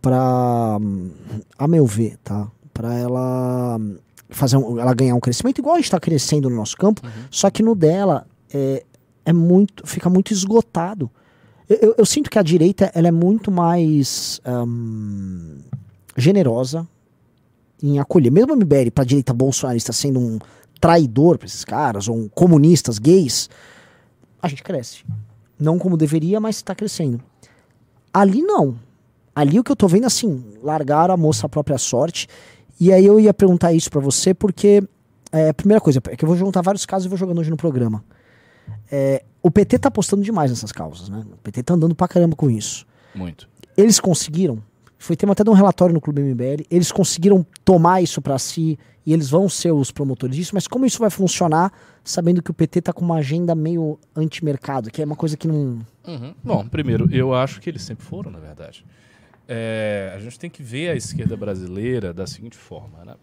pra, 0.00 0.76
hum, 0.80 1.10
a 1.56 1.68
meu 1.68 1.86
ver, 1.86 2.16
tá? 2.24 2.48
Pra 2.74 2.94
ela 2.94 3.78
fazer 4.32 4.56
um- 4.56 4.78
ela 4.78 4.92
ganhar 4.94 5.14
um 5.14 5.20
crescimento 5.20 5.58
igual 5.58 5.74
a 5.76 5.78
gente 5.78 5.90
tá 5.90 6.00
crescendo 6.00 6.48
no 6.50 6.56
nosso 6.56 6.76
campo, 6.76 7.00
só 7.30 7.50
que 7.50 7.62
no 7.62 7.74
dela 7.74 8.26
é, 8.52 8.82
é 9.24 9.32
muito, 9.32 9.86
fica 9.86 10.10
muito 10.10 10.32
esgotado. 10.32 11.10
Eu, 11.68 11.76
eu- 11.80 11.94
eu 11.98 12.06
sinto 12.06 12.28
que 12.28 12.38
a 12.38 12.42
direita 12.42 12.90
ela 12.94 13.08
é 13.08 13.12
muito 13.12 13.50
mais 13.50 14.40
hum, 14.46 15.58
generosa 16.16 16.86
em 17.82 17.98
acolher. 17.98 18.30
Mesmo 18.30 18.52
a 18.52 18.56
MBL 18.56 18.90
pra 18.90 19.04
direita 19.04 19.32
bolsonarista 19.32 19.92
sendo 19.92 20.18
um 20.20 20.38
traidor 20.80 21.38
pra 21.38 21.46
esses 21.46 21.64
caras, 21.64 22.08
ou 22.08 22.16
um 22.16 22.28
comunistas 22.28 22.98
gays, 22.98 23.48
a 24.40 24.48
gente 24.48 24.62
cresce. 24.62 25.04
Não 25.58 25.78
como 25.78 25.96
deveria, 25.96 26.40
mas 26.40 26.60
tá 26.60 26.74
crescendo. 26.74 27.20
Ali 28.12 28.42
não. 28.42 28.76
Ali 29.34 29.58
o 29.58 29.64
que 29.64 29.70
eu 29.72 29.76
tô 29.76 29.86
vendo 29.88 30.04
assim, 30.06 30.44
largaram 30.62 31.14
a 31.14 31.16
moça 31.16 31.46
à 31.46 31.48
própria 31.48 31.78
sorte. 31.78 32.28
E 32.82 32.92
aí 32.92 33.06
eu 33.06 33.20
ia 33.20 33.32
perguntar 33.32 33.72
isso 33.72 33.88
pra 33.88 34.00
você, 34.00 34.34
porque 34.34 34.82
é, 35.30 35.50
a 35.50 35.54
primeira 35.54 35.80
coisa, 35.80 36.02
é 36.10 36.16
que 36.16 36.24
eu 36.24 36.26
vou 36.26 36.36
juntar 36.36 36.62
vários 36.62 36.84
casos 36.84 37.06
e 37.06 37.08
vou 37.08 37.16
jogando 37.16 37.38
hoje 37.38 37.48
no 37.48 37.56
programa. 37.56 38.02
É, 38.90 39.22
o 39.40 39.52
PT 39.52 39.78
tá 39.78 39.86
apostando 39.86 40.20
demais 40.20 40.50
nessas 40.50 40.72
causas, 40.72 41.08
né? 41.08 41.24
O 41.32 41.36
PT 41.36 41.62
tá 41.62 41.74
andando 41.74 41.94
pra 41.94 42.08
caramba 42.08 42.34
com 42.34 42.50
isso. 42.50 42.84
Muito. 43.14 43.48
Eles 43.76 44.00
conseguiram, 44.00 44.60
foi 44.98 45.14
tema 45.14 45.32
até 45.32 45.44
de 45.44 45.50
um 45.50 45.52
relatório 45.52 45.94
no 45.94 46.00
Clube 46.00 46.22
MBL, 46.22 46.64
eles 46.68 46.90
conseguiram 46.90 47.46
tomar 47.64 48.02
isso 48.02 48.20
pra 48.20 48.36
si 48.36 48.76
e 49.06 49.12
eles 49.12 49.30
vão 49.30 49.48
ser 49.48 49.70
os 49.70 49.92
promotores 49.92 50.34
disso, 50.34 50.50
mas 50.52 50.66
como 50.66 50.84
isso 50.84 50.98
vai 50.98 51.08
funcionar, 51.08 51.72
sabendo 52.02 52.42
que 52.42 52.50
o 52.50 52.54
PT 52.54 52.82
tá 52.82 52.92
com 52.92 53.04
uma 53.04 53.18
agenda 53.18 53.54
meio 53.54 53.96
anti-mercado, 54.16 54.90
que 54.90 55.00
é 55.00 55.04
uma 55.04 55.14
coisa 55.14 55.36
que 55.36 55.46
não. 55.46 55.78
Uhum. 56.04 56.34
Bom, 56.42 56.66
primeiro, 56.66 57.08
eu 57.14 57.32
acho 57.32 57.60
que 57.60 57.70
eles 57.70 57.82
sempre 57.82 58.04
foram, 58.04 58.28
na 58.28 58.40
verdade. 58.40 58.84
É, 59.48 60.12
a 60.14 60.18
gente 60.18 60.38
tem 60.38 60.48
que 60.48 60.62
ver 60.62 60.90
a 60.90 60.94
esquerda 60.94 61.36
brasileira 61.36 62.12
da 62.12 62.26
seguinte 62.26 62.56
forma, 62.56 63.04
né? 63.04 63.14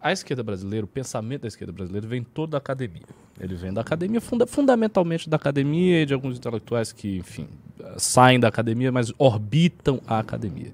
A 0.00 0.12
esquerda 0.12 0.42
brasileira, 0.42 0.84
o 0.84 0.88
pensamento 0.88 1.42
da 1.42 1.48
esquerda 1.48 1.72
brasileira 1.72 2.06
vem 2.06 2.22
todo 2.22 2.50
da 2.50 2.58
academia. 2.58 3.02
Ele 3.40 3.54
vem 3.54 3.72
da 3.72 3.80
academia, 3.80 4.20
funda- 4.20 4.46
fundamentalmente 4.46 5.28
da 5.28 5.36
academia 5.36 6.02
e 6.02 6.06
de 6.06 6.14
alguns 6.14 6.36
intelectuais 6.36 6.92
que, 6.92 7.16
enfim, 7.18 7.48
saem 7.96 8.38
da 8.38 8.46
academia, 8.48 8.92
mas 8.92 9.12
orbitam 9.18 10.00
a 10.06 10.18
academia. 10.18 10.72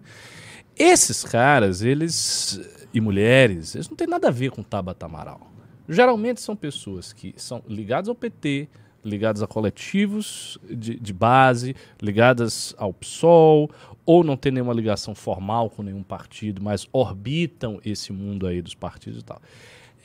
Esses 0.77 1.23
caras, 1.25 1.83
eles 1.83 2.61
e 2.93 3.01
mulheres, 3.01 3.75
eles 3.75 3.89
não 3.89 3.97
têm 3.97 4.07
nada 4.07 4.29
a 4.29 4.31
ver 4.31 4.51
com 4.51 4.63
Tabata 4.63 5.07
Amaral. 5.07 5.51
Geralmente 5.89 6.41
são 6.41 6.55
pessoas 6.57 7.13
que 7.13 7.35
são 7.37 7.63
ligadas 7.69 8.09
ao 8.09 8.15
PT, 8.15 8.69
ligadas 9.05 9.43
a 9.43 9.47
coletivos 9.47 10.59
de, 10.71 10.99
de 10.99 11.13
base, 11.13 11.75
ligadas 12.01 12.75
ao 12.79 12.93
PSOL, 12.93 13.71
ou 14.05 14.25
não 14.25 14.37
tem 14.37 14.53
nenhuma 14.53 14.73
ligação 14.73 15.15
formal 15.15 15.71
com 15.71 15.83
nenhum 15.83 16.03
partido, 16.03 16.63
mas 16.63 16.89
orbitam 16.93 17.81
esse 17.85 18.13
mundo 18.13 18.47
aí 18.47 18.61
dos 18.61 18.75
partidos 18.75 19.21
e 19.21 19.25
tal. 19.25 19.41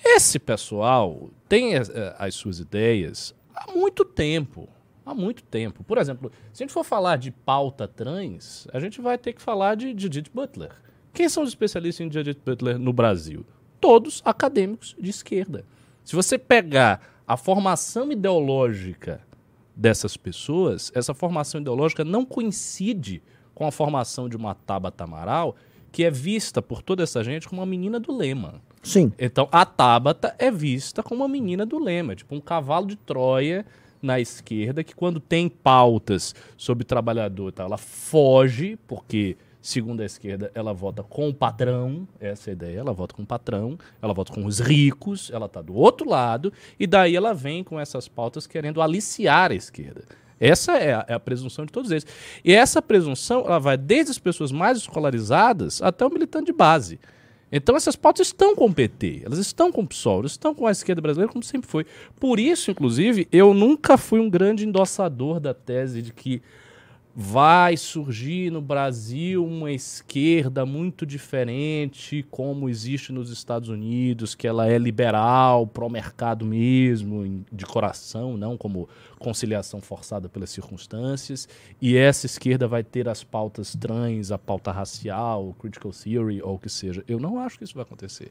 Esse 0.03 0.37
pessoal 0.37 1.29
tem 1.49 1.75
eh, 1.75 2.15
as 2.19 2.35
suas 2.35 2.59
ideias 2.59 3.33
há 3.53 3.71
muito 3.71 4.05
tempo. 4.05 4.69
Há 5.05 5.15
muito 5.15 5.41
tempo. 5.43 5.83
Por 5.83 5.97
exemplo, 5.97 6.31
se 6.51 6.61
a 6.61 6.65
gente 6.65 6.73
for 6.73 6.83
falar 6.83 7.17
de 7.17 7.31
pauta 7.31 7.87
trans, 7.87 8.67
a 8.73 8.79
gente 8.79 8.99
vai 9.01 9.17
ter 9.17 9.33
que 9.33 9.41
falar 9.41 9.75
de 9.75 9.95
Judith 9.97 10.29
Butler. 10.33 10.71
Quem 11.13 11.29
são 11.29 11.43
os 11.43 11.49
especialistas 11.49 12.05
em 12.05 12.11
Judith 12.11 12.39
Butler 12.45 12.77
no 12.77 12.91
Brasil? 12.91 13.45
Todos 13.79 14.21
acadêmicos 14.25 14.95
de 14.99 15.09
esquerda. 15.09 15.65
Se 16.03 16.15
você 16.15 16.37
pegar 16.37 17.01
a 17.25 17.37
formação 17.37 18.11
ideológica 18.11 19.21
dessas 19.75 20.17
pessoas, 20.17 20.91
essa 20.93 21.13
formação 21.13 21.61
ideológica 21.61 22.03
não 22.03 22.25
coincide 22.25 23.21
com 23.57 23.65
a 23.65 23.71
formação 23.71 24.29
de 24.29 24.37
uma 24.37 24.53
Tabata 24.53 25.03
Amaral, 25.03 25.55
que 25.91 26.03
é 26.03 26.11
vista 26.11 26.61
por 26.61 26.83
toda 26.83 27.01
essa 27.01 27.23
gente 27.23 27.49
como 27.49 27.59
uma 27.59 27.65
menina 27.65 27.99
do 27.99 28.15
lema. 28.15 28.61
Sim. 28.83 29.11
Então, 29.17 29.49
a 29.51 29.65
Tabata 29.65 30.35
é 30.37 30.51
vista 30.51 31.01
como 31.01 31.23
uma 31.23 31.27
menina 31.27 31.65
do 31.65 31.79
lema, 31.79 32.15
tipo 32.15 32.35
um 32.35 32.39
cavalo 32.39 32.85
de 32.85 32.95
Troia 32.95 33.65
na 33.99 34.19
esquerda, 34.19 34.83
que 34.83 34.93
quando 34.93 35.19
tem 35.19 35.49
pautas 35.49 36.35
sobre 36.55 36.83
trabalhador, 36.83 37.51
tal, 37.51 37.65
ela 37.65 37.79
foge, 37.79 38.77
porque, 38.85 39.35
segundo 39.59 40.01
a 40.01 40.05
esquerda, 40.05 40.51
ela 40.53 40.71
vota 40.71 41.01
com 41.01 41.27
o 41.27 41.33
patrão, 41.33 42.07
essa 42.19 42.51
é 42.51 42.51
a 42.51 42.53
ideia, 42.53 42.79
ela 42.81 42.93
vota 42.93 43.15
com 43.15 43.23
o 43.23 43.25
patrão, 43.25 43.75
ela 43.99 44.13
vota 44.13 44.31
com 44.31 44.45
os 44.45 44.59
ricos, 44.59 45.31
ela 45.33 45.49
tá 45.49 45.63
do 45.63 45.73
outro 45.73 46.07
lado, 46.07 46.53
e 46.79 46.85
daí 46.85 47.15
ela 47.15 47.33
vem 47.33 47.63
com 47.63 47.79
essas 47.79 48.07
pautas 48.07 48.45
querendo 48.45 48.83
aliciar 48.83 49.51
a 49.51 49.55
esquerda. 49.55 50.03
Essa 50.39 50.73
é 50.73 50.93
a, 50.93 51.05
é 51.07 51.13
a 51.13 51.19
presunção 51.19 51.65
de 51.65 51.71
todos 51.71 51.91
eles. 51.91 52.05
E 52.43 52.53
essa 52.53 52.81
presunção, 52.81 53.41
ela 53.45 53.59
vai 53.59 53.77
desde 53.77 54.11
as 54.11 54.19
pessoas 54.19 54.51
mais 54.51 54.77
escolarizadas 54.77 55.81
até 55.81 56.05
o 56.05 56.09
militante 56.09 56.47
de 56.47 56.53
base. 56.53 56.99
Então 57.51 57.75
essas 57.75 57.95
pautas 57.95 58.27
estão 58.27 58.55
com 58.55 58.65
o 58.65 58.73
PT, 58.73 59.21
elas 59.25 59.39
estão 59.39 59.71
com 59.71 59.81
o 59.81 59.87
PSOL, 59.87 60.19
elas 60.19 60.31
estão 60.31 60.53
com 60.53 60.67
a 60.67 60.71
esquerda 60.71 61.01
brasileira, 61.01 61.31
como 61.31 61.43
sempre 61.43 61.69
foi. 61.69 61.85
Por 62.19 62.39
isso, 62.39 62.69
inclusive, 62.69 63.27
eu 63.31 63.53
nunca 63.53 63.97
fui 63.97 64.19
um 64.19 64.29
grande 64.29 64.67
endossador 64.67 65.39
da 65.39 65.53
tese 65.53 66.01
de 66.01 66.11
que 66.11 66.41
vai 67.19 67.75
surgir 67.75 68.51
no 68.51 68.61
Brasil 68.61 69.43
uma 69.43 69.71
esquerda 69.71 70.67
muito 70.67 71.03
diferente, 71.03 72.23
como 72.29 72.69
existe 72.69 73.11
nos 73.11 73.31
Estados 73.31 73.69
Unidos, 73.69 74.35
que 74.35 74.47
ela 74.47 74.67
é 74.67 74.77
liberal, 74.77 75.65
pró-mercado 75.65 76.45
mesmo, 76.45 77.43
de 77.51 77.65
coração, 77.65 78.37
não 78.37 78.55
como 78.55 78.87
conciliação 79.17 79.81
forçada 79.81 80.29
pelas 80.29 80.51
circunstâncias, 80.51 81.49
e 81.81 81.97
essa 81.97 82.27
esquerda 82.27 82.67
vai 82.67 82.83
ter 82.83 83.09
as 83.09 83.23
pautas 83.23 83.75
trans, 83.75 84.31
a 84.31 84.37
pauta 84.37 84.71
racial, 84.71 85.55
critical 85.57 85.91
theory, 85.91 86.39
ou 86.43 86.53
o 86.53 86.59
que 86.59 86.69
seja. 86.69 87.03
Eu 87.07 87.19
não 87.19 87.39
acho 87.39 87.57
que 87.57 87.63
isso 87.63 87.73
vai 87.73 87.81
acontecer. 87.81 88.29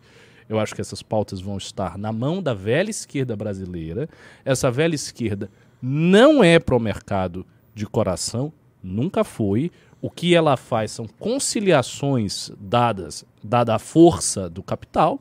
Eu 0.48 0.60
acho 0.60 0.72
que 0.72 0.80
essas 0.80 1.02
pautas 1.02 1.40
vão 1.40 1.56
estar 1.56 1.98
na 1.98 2.12
mão 2.12 2.40
da 2.40 2.54
velha 2.54 2.90
esquerda 2.90 3.34
brasileira. 3.34 4.08
Essa 4.44 4.70
velha 4.70 4.94
esquerda 4.94 5.50
não 5.82 6.44
é 6.44 6.60
pró-mercado 6.60 7.44
de 7.74 7.84
coração, 7.84 8.52
nunca 8.86 9.24
foi. 9.24 9.70
O 10.00 10.10
que 10.10 10.34
ela 10.34 10.56
faz 10.56 10.92
são 10.92 11.06
conciliações 11.18 12.50
dadas, 12.60 13.24
dada 13.42 13.74
a 13.74 13.78
força 13.78 14.48
do 14.48 14.62
capital, 14.62 15.20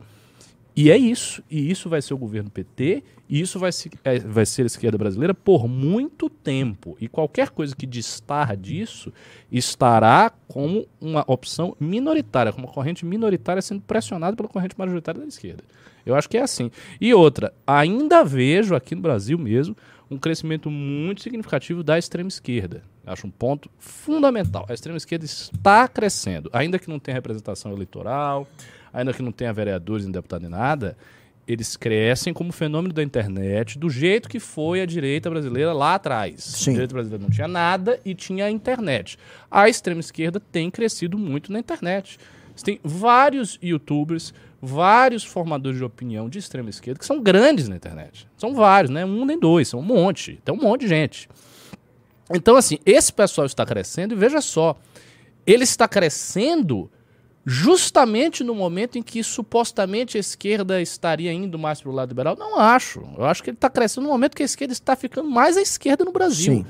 e 0.76 0.92
é 0.92 0.98
isso. 0.98 1.42
E 1.50 1.72
isso 1.72 1.88
vai 1.88 2.02
ser 2.02 2.14
o 2.14 2.18
governo 2.18 2.50
PT, 2.50 3.02
e 3.30 3.40
isso 3.40 3.58
vai, 3.58 3.72
se, 3.72 3.90
é, 4.04 4.20
vai 4.20 4.46
ser 4.46 4.64
a 4.64 4.66
esquerda 4.66 4.98
brasileira 4.98 5.34
por 5.34 5.68
muito 5.68 6.30
tempo. 6.30 6.98
E 7.00 7.08
qualquer 7.08 7.50
coisa 7.50 7.76
que 7.76 7.86
distar 7.86 8.58
disso 8.58 9.12
estará 9.50 10.32
como 10.48 10.86
uma 11.00 11.24
opção 11.26 11.76
minoritária, 11.80 12.52
como 12.52 12.68
uma 12.68 12.74
corrente 12.74 13.06
minoritária 13.06 13.62
sendo 13.62 13.82
pressionada 13.82 14.36
pela 14.36 14.50
corrente 14.50 14.78
majoritária 14.78 15.22
da 15.22 15.28
esquerda. 15.28 15.64
Eu 16.06 16.14
acho 16.14 16.30
que 16.30 16.38
é 16.38 16.42
assim. 16.42 16.70
E 17.00 17.14
outra, 17.14 17.54
ainda 17.66 18.24
vejo 18.24 18.76
aqui 18.76 18.94
no 18.94 19.02
Brasil 19.02 19.40
mesmo 19.40 19.76
um 20.12 20.18
crescimento 20.18 20.70
muito 20.70 21.24
significativo 21.24 21.84
da 21.84 21.98
extrema 21.98 22.28
esquerda. 22.28 22.84
Acho 23.06 23.28
um 23.28 23.32
ponto 23.32 23.70
fundamental. 23.78 24.66
A 24.68 24.74
extrema 24.74 24.98
esquerda 24.98 25.26
está 25.26 25.88
crescendo, 25.88 26.50
ainda 26.52 26.80
que 26.80 26.90
não 26.90 27.00
tenha 27.00 27.16
representação 27.16 27.72
eleitoral, 27.72 28.48
ainda 28.92 29.14
que 29.14 29.22
não 29.22 29.32
tenha 29.32 29.54
vereadores 29.54 30.06
nem 30.06 30.12
deputado 30.12 30.42
nem 30.42 30.50
nada. 30.50 30.98
eles 31.48 31.78
crescem 31.78 32.34
como 32.34 32.52
fenômeno 32.52 32.94
da 32.94 33.04
internet, 33.04 33.78
do 33.78 33.90
jeito 33.90 34.28
que 34.28 34.40
foi 34.40 34.82
a 34.82 34.86
direita 34.86 35.30
brasileira 35.30 35.74
lá 35.74 35.96
atrás. 35.96 36.44
Sim. 36.44 36.72
A 36.72 36.74
direita 36.74 36.94
brasileira 36.94 37.24
não 37.24 37.30
tinha 37.30 37.48
nada 37.48 38.00
e 38.04 38.16
tinha 38.16 38.46
a 38.46 38.52
internet. 38.52 39.18
A 39.50 39.70
extrema 39.70 40.00
esquerda 40.00 40.40
tem 40.40 40.72
crescido 40.72 41.18
muito 41.18 41.52
na 41.52 41.60
internet. 41.60 42.18
Você 42.56 42.66
tem 42.66 42.80
vários 42.84 43.60
youtubers, 43.62 44.34
vários 44.62 45.24
formadores 45.24 45.78
de 45.78 45.84
opinião 45.84 46.30
de 46.30 46.40
extrema 46.40 46.70
esquerda 46.70 47.00
que 47.00 47.06
são 47.06 47.22
grandes 47.22 47.68
na 47.68 47.76
internet. 47.76 48.28
São 48.38 48.54
vários, 48.56 48.90
não 48.90 49.02
é 49.02 49.06
um 49.06 49.26
nem 49.26 49.40
dois, 49.40 49.68
são 49.68 49.82
um 49.82 49.84
monte. 49.84 50.40
Tem 50.44 50.56
um 50.56 50.60
monte 50.60 50.82
de 50.82 50.88
gente. 50.88 51.30
Então, 52.34 52.56
assim, 52.56 52.80
esse 52.86 53.14
pessoal 53.14 53.46
está 53.46 53.66
crescendo 53.66 54.14
e 54.14 54.18
veja 54.18 54.42
só, 54.42 54.76
ele 55.46 55.64
está 55.64 55.88
crescendo 55.88 56.90
justamente 57.46 58.44
no 58.44 58.56
momento 58.56 58.98
em 58.98 59.04
que 59.04 59.24
supostamente 59.24 60.18
a 60.18 60.20
esquerda 60.20 60.82
estaria 60.82 61.32
indo 61.32 61.60
mais 61.60 61.80
para 61.80 61.92
o 61.92 61.94
lado 61.94 62.10
liberal. 62.10 62.36
Não 62.36 62.60
acho. 62.60 63.08
Eu 63.16 63.24
acho 63.24 63.44
que 63.44 63.52
ele 63.52 63.58
está 63.58 63.70
crescendo 63.70 64.06
no 64.06 64.10
momento 64.10 64.36
que 64.36 64.42
a 64.42 64.46
esquerda 64.46 64.74
está 64.74 64.96
ficando 64.96 65.30
mais 65.30 65.56
à 65.56 65.62
esquerda 65.62 66.04
no 66.04 66.12
Brasil. 66.12 66.56
Sim. 66.56 66.66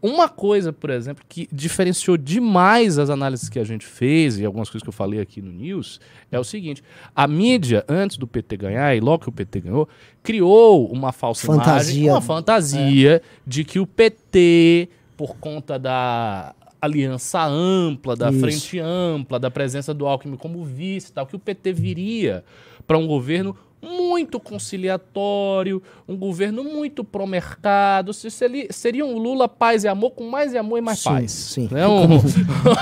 Uma 0.00 0.28
coisa, 0.28 0.72
por 0.72 0.90
exemplo, 0.90 1.24
que 1.28 1.48
diferenciou 1.52 2.16
demais 2.16 2.98
as 2.98 3.10
análises 3.10 3.48
que 3.48 3.58
a 3.58 3.64
gente 3.64 3.84
fez 3.84 4.38
e 4.38 4.44
algumas 4.44 4.70
coisas 4.70 4.82
que 4.82 4.88
eu 4.88 4.92
falei 4.92 5.20
aqui 5.20 5.42
no 5.42 5.50
News 5.50 6.00
é 6.30 6.38
o 6.38 6.44
seguinte: 6.44 6.82
a 7.14 7.26
mídia, 7.26 7.84
antes 7.88 8.16
do 8.16 8.26
PT 8.26 8.56
ganhar, 8.56 8.94
e 8.94 9.00
logo 9.00 9.24
que 9.24 9.28
o 9.28 9.32
PT 9.32 9.60
ganhou, 9.60 9.88
criou 10.22 10.86
uma 10.90 11.10
falsa 11.10 11.46
Fantasia. 11.46 11.94
imagem, 11.94 12.10
uma 12.10 12.20
fantasia 12.20 13.22
de 13.46 13.64
que 13.64 13.80
o 13.80 13.86
PT, 13.86 14.88
por 15.16 15.36
conta 15.36 15.78
da 15.78 16.54
aliança 16.80 17.44
ampla, 17.44 18.14
da 18.14 18.30
Isso. 18.30 18.40
frente 18.40 18.78
ampla, 18.78 19.38
da 19.38 19.50
presença 19.50 19.92
do 19.92 20.06
Alckmin 20.06 20.36
como 20.36 20.64
vice 20.64 21.10
e 21.10 21.12
tal, 21.12 21.26
que 21.26 21.34
o 21.34 21.38
PT 21.38 21.72
viria 21.72 22.44
para 22.86 22.96
um 22.96 23.06
governo 23.06 23.56
muito 23.82 24.40
conciliatório, 24.40 25.82
um 26.08 26.16
governo 26.16 26.64
muito 26.64 27.04
pró-mercado, 27.04 28.12
seria 28.12 29.04
um 29.04 29.18
Lula 29.18 29.48
paz 29.48 29.84
e 29.84 29.88
amor 29.88 30.10
com 30.12 30.28
mais 30.28 30.54
amor 30.54 30.78
e 30.78 30.80
mais 30.82 30.98
Sim, 30.98 31.08
paz. 31.10 31.30
sim. 31.32 31.68
Né? 31.70 31.86
Um, 31.86 32.18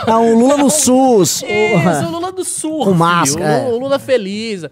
Ah, 0.07 0.19
o 0.21 0.39
Lula 0.39 0.57
no 0.57 0.71
SUS. 0.71 1.43
o- 1.43 1.47
isso, 1.47 2.07
o 2.07 2.11
Lula 2.11 2.33
do 2.33 2.45
Sul. 2.45 2.85
Com 2.85 2.95
máscara, 2.95 3.65
O, 3.67 3.69
é. 3.69 3.73
o 3.75 3.79
Lula 3.79 3.99
feliz. 3.99 4.65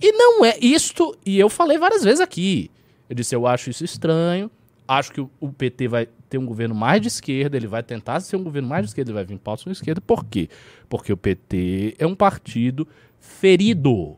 E 0.00 0.12
não 0.12 0.44
é 0.44 0.58
isto, 0.60 1.16
e 1.24 1.38
eu 1.38 1.48
falei 1.48 1.78
várias 1.78 2.02
vezes 2.04 2.20
aqui. 2.20 2.70
Eu 3.08 3.14
disse, 3.16 3.34
eu 3.34 3.46
acho 3.46 3.70
isso 3.70 3.84
estranho. 3.84 4.50
Acho 4.86 5.12
que 5.12 5.20
o, 5.20 5.30
PT 5.50 5.86
vai 5.88 6.08
ter 6.30 6.38
um 6.38 6.46
governo 6.46 6.74
mais 6.74 7.00
de 7.00 7.08
esquerda, 7.08 7.56
ele 7.56 7.66
vai 7.66 7.82
tentar 7.82 8.20
ser 8.20 8.36
um 8.36 8.42
governo 8.42 8.68
mais 8.68 8.82
de 8.84 8.88
esquerda, 8.90 9.10
ele 9.10 9.14
vai 9.16 9.24
vir 9.24 9.38
pautas 9.38 9.64
de 9.64 9.70
esquerda. 9.72 10.00
Por 10.00 10.24
quê? 10.24 10.48
Porque 10.88 11.12
o 11.12 11.16
PT 11.16 11.94
é 11.98 12.06
um 12.06 12.14
partido 12.14 12.86
ferido. 13.18 14.16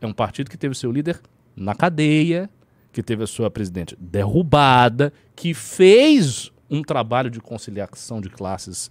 É 0.00 0.06
um 0.06 0.12
partido 0.12 0.50
que 0.50 0.56
teve 0.56 0.74
seu 0.74 0.92
líder 0.92 1.20
na 1.54 1.74
cadeia, 1.74 2.50
que 2.92 3.02
teve 3.02 3.24
a 3.24 3.26
sua 3.26 3.50
presidente 3.50 3.96
derrubada, 3.98 5.12
que 5.34 5.54
fez 5.54 6.50
um 6.70 6.82
trabalho 6.82 7.30
de 7.30 7.40
conciliação 7.40 8.20
de 8.20 8.28
classes 8.28 8.90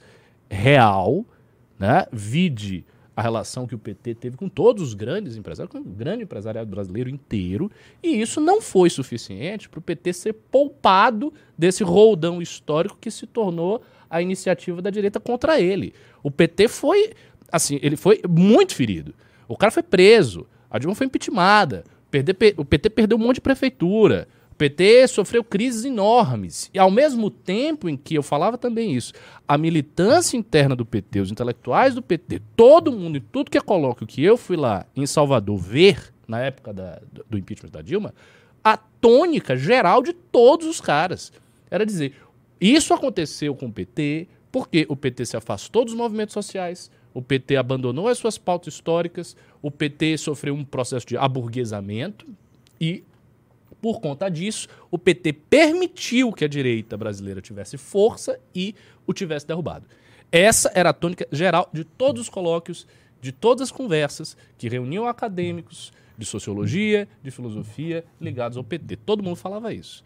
real, 0.49 1.25
né? 1.77 2.05
Vide 2.11 2.85
a 3.15 3.21
relação 3.21 3.65
que 3.65 3.73
o 3.73 3.79
PT 3.79 4.15
teve 4.15 4.35
com 4.35 4.49
todos 4.49 4.83
os 4.83 4.93
grandes 4.93 5.37
empresários, 5.37 5.71
com 5.71 5.79
o 5.79 5.83
grande 5.83 6.23
empresariado 6.23 6.69
brasileiro 6.69 7.09
inteiro, 7.09 7.71
e 8.03 8.21
isso 8.21 8.41
não 8.41 8.61
foi 8.61 8.89
suficiente 8.89 9.69
para 9.69 9.79
o 9.79 9.81
PT 9.81 10.13
ser 10.13 10.33
poupado 10.33 11.33
desse 11.57 11.83
roldão 11.83 12.41
histórico 12.41 12.97
que 12.99 13.09
se 13.09 13.25
tornou 13.25 13.81
a 14.09 14.21
iniciativa 14.21 14.81
da 14.81 14.89
direita 14.89 15.19
contra 15.19 15.61
ele. 15.61 15.93
O 16.21 16.29
PT 16.29 16.67
foi, 16.67 17.13
assim, 17.49 17.79
ele 17.81 17.95
foi 17.95 18.21
muito 18.27 18.75
ferido. 18.75 19.15
O 19.47 19.55
cara 19.55 19.71
foi 19.71 19.83
preso, 19.83 20.45
a 20.75 20.79
Dilma 20.79 20.95
foi 20.95 21.07
impeachmentada, 21.07 21.83
o 22.57 22.65
PT 22.65 22.89
perdeu 22.89 23.17
um 23.17 23.21
monte 23.21 23.35
de 23.35 23.41
prefeitura, 23.41 24.27
o 24.51 24.55
PT 24.55 25.07
sofreu 25.07 25.43
crises 25.43 25.83
enormes. 25.83 26.69
E 26.73 26.79
ao 26.79 26.89
mesmo 26.89 27.29
tempo 27.29 27.89
em 27.89 27.97
que 27.97 28.15
eu 28.15 28.23
falava 28.23 28.57
também 28.57 28.93
isso, 28.93 29.11
a 29.47 29.57
militância 29.57 30.37
interna 30.37 30.75
do 30.75 30.85
PT, 30.85 31.19
os 31.19 31.31
intelectuais 31.31 31.93
do 31.93 32.01
PT, 32.01 32.41
todo 32.55 32.91
mundo 32.91 33.17
e 33.17 33.19
tudo 33.19 33.51
que 33.51 33.57
é 33.57 33.61
colóquio 33.61 34.07
que 34.07 34.23
eu 34.23 34.37
fui 34.37 34.55
lá 34.55 34.85
em 34.95 35.05
Salvador 35.05 35.57
ver 35.57 36.13
na 36.27 36.39
época 36.39 36.73
da- 36.73 37.01
do 37.29 37.37
impeachment 37.37 37.69
da 37.69 37.81
Dilma, 37.81 38.13
a 38.63 38.77
tônica 38.77 39.55
geral 39.57 40.01
de 40.01 40.13
todos 40.13 40.65
os 40.67 40.79
caras. 40.81 41.31
Era 41.69 41.85
dizer: 41.85 42.15
isso 42.59 42.93
aconteceu 42.93 43.53
com 43.55 43.67
o 43.67 43.71
PT 43.71 44.27
porque 44.51 44.85
o 44.87 44.95
PT 44.95 45.25
se 45.25 45.35
afastou 45.37 45.83
dos 45.83 45.93
movimentos 45.93 46.33
sociais, 46.33 46.89
o 47.15 47.21
PT 47.21 47.55
abandonou 47.55 48.09
as 48.09 48.17
suas 48.17 48.37
pautas 48.37 48.73
históricas, 48.73 49.37
o 49.61 49.71
PT 49.71 50.17
sofreu 50.17 50.53
um 50.53 50.65
processo 50.65 51.07
de 51.07 51.15
aburguesamento 51.15 52.27
e 52.79 53.05
por 53.81 54.01
conta 54.01 54.27
disso, 54.29 54.67
o 54.91 54.97
PT 54.97 55.31
permitiu 55.31 56.33
que 56.33 56.43
a 56.43 56.47
direita 56.47 56.97
brasileira 56.97 57.39
tivesse 57.39 57.77
força 57.77 58.39
e 58.53 58.75
o 59.07 59.13
tivesse 59.13 59.47
derrubado. 59.47 59.85
Essa 60.31 60.71
era 60.75 60.89
a 60.89 60.93
tônica 60.93 61.25
geral 61.31 61.69
de 61.71 61.85
todos 61.85 62.23
os 62.23 62.29
colóquios, 62.29 62.85
de 63.21 63.31
todas 63.31 63.61
as 63.61 63.71
conversas 63.71 64.35
que 64.57 64.67
reuniam 64.67 65.07
acadêmicos 65.07 65.93
de 66.17 66.25
sociologia, 66.25 67.07
de 67.23 67.31
filosofia 67.31 68.03
ligados 68.19 68.57
ao 68.57 68.63
PT. 68.63 68.97
Todo 68.97 69.23
mundo 69.23 69.35
falava 69.35 69.73
isso. 69.73 70.03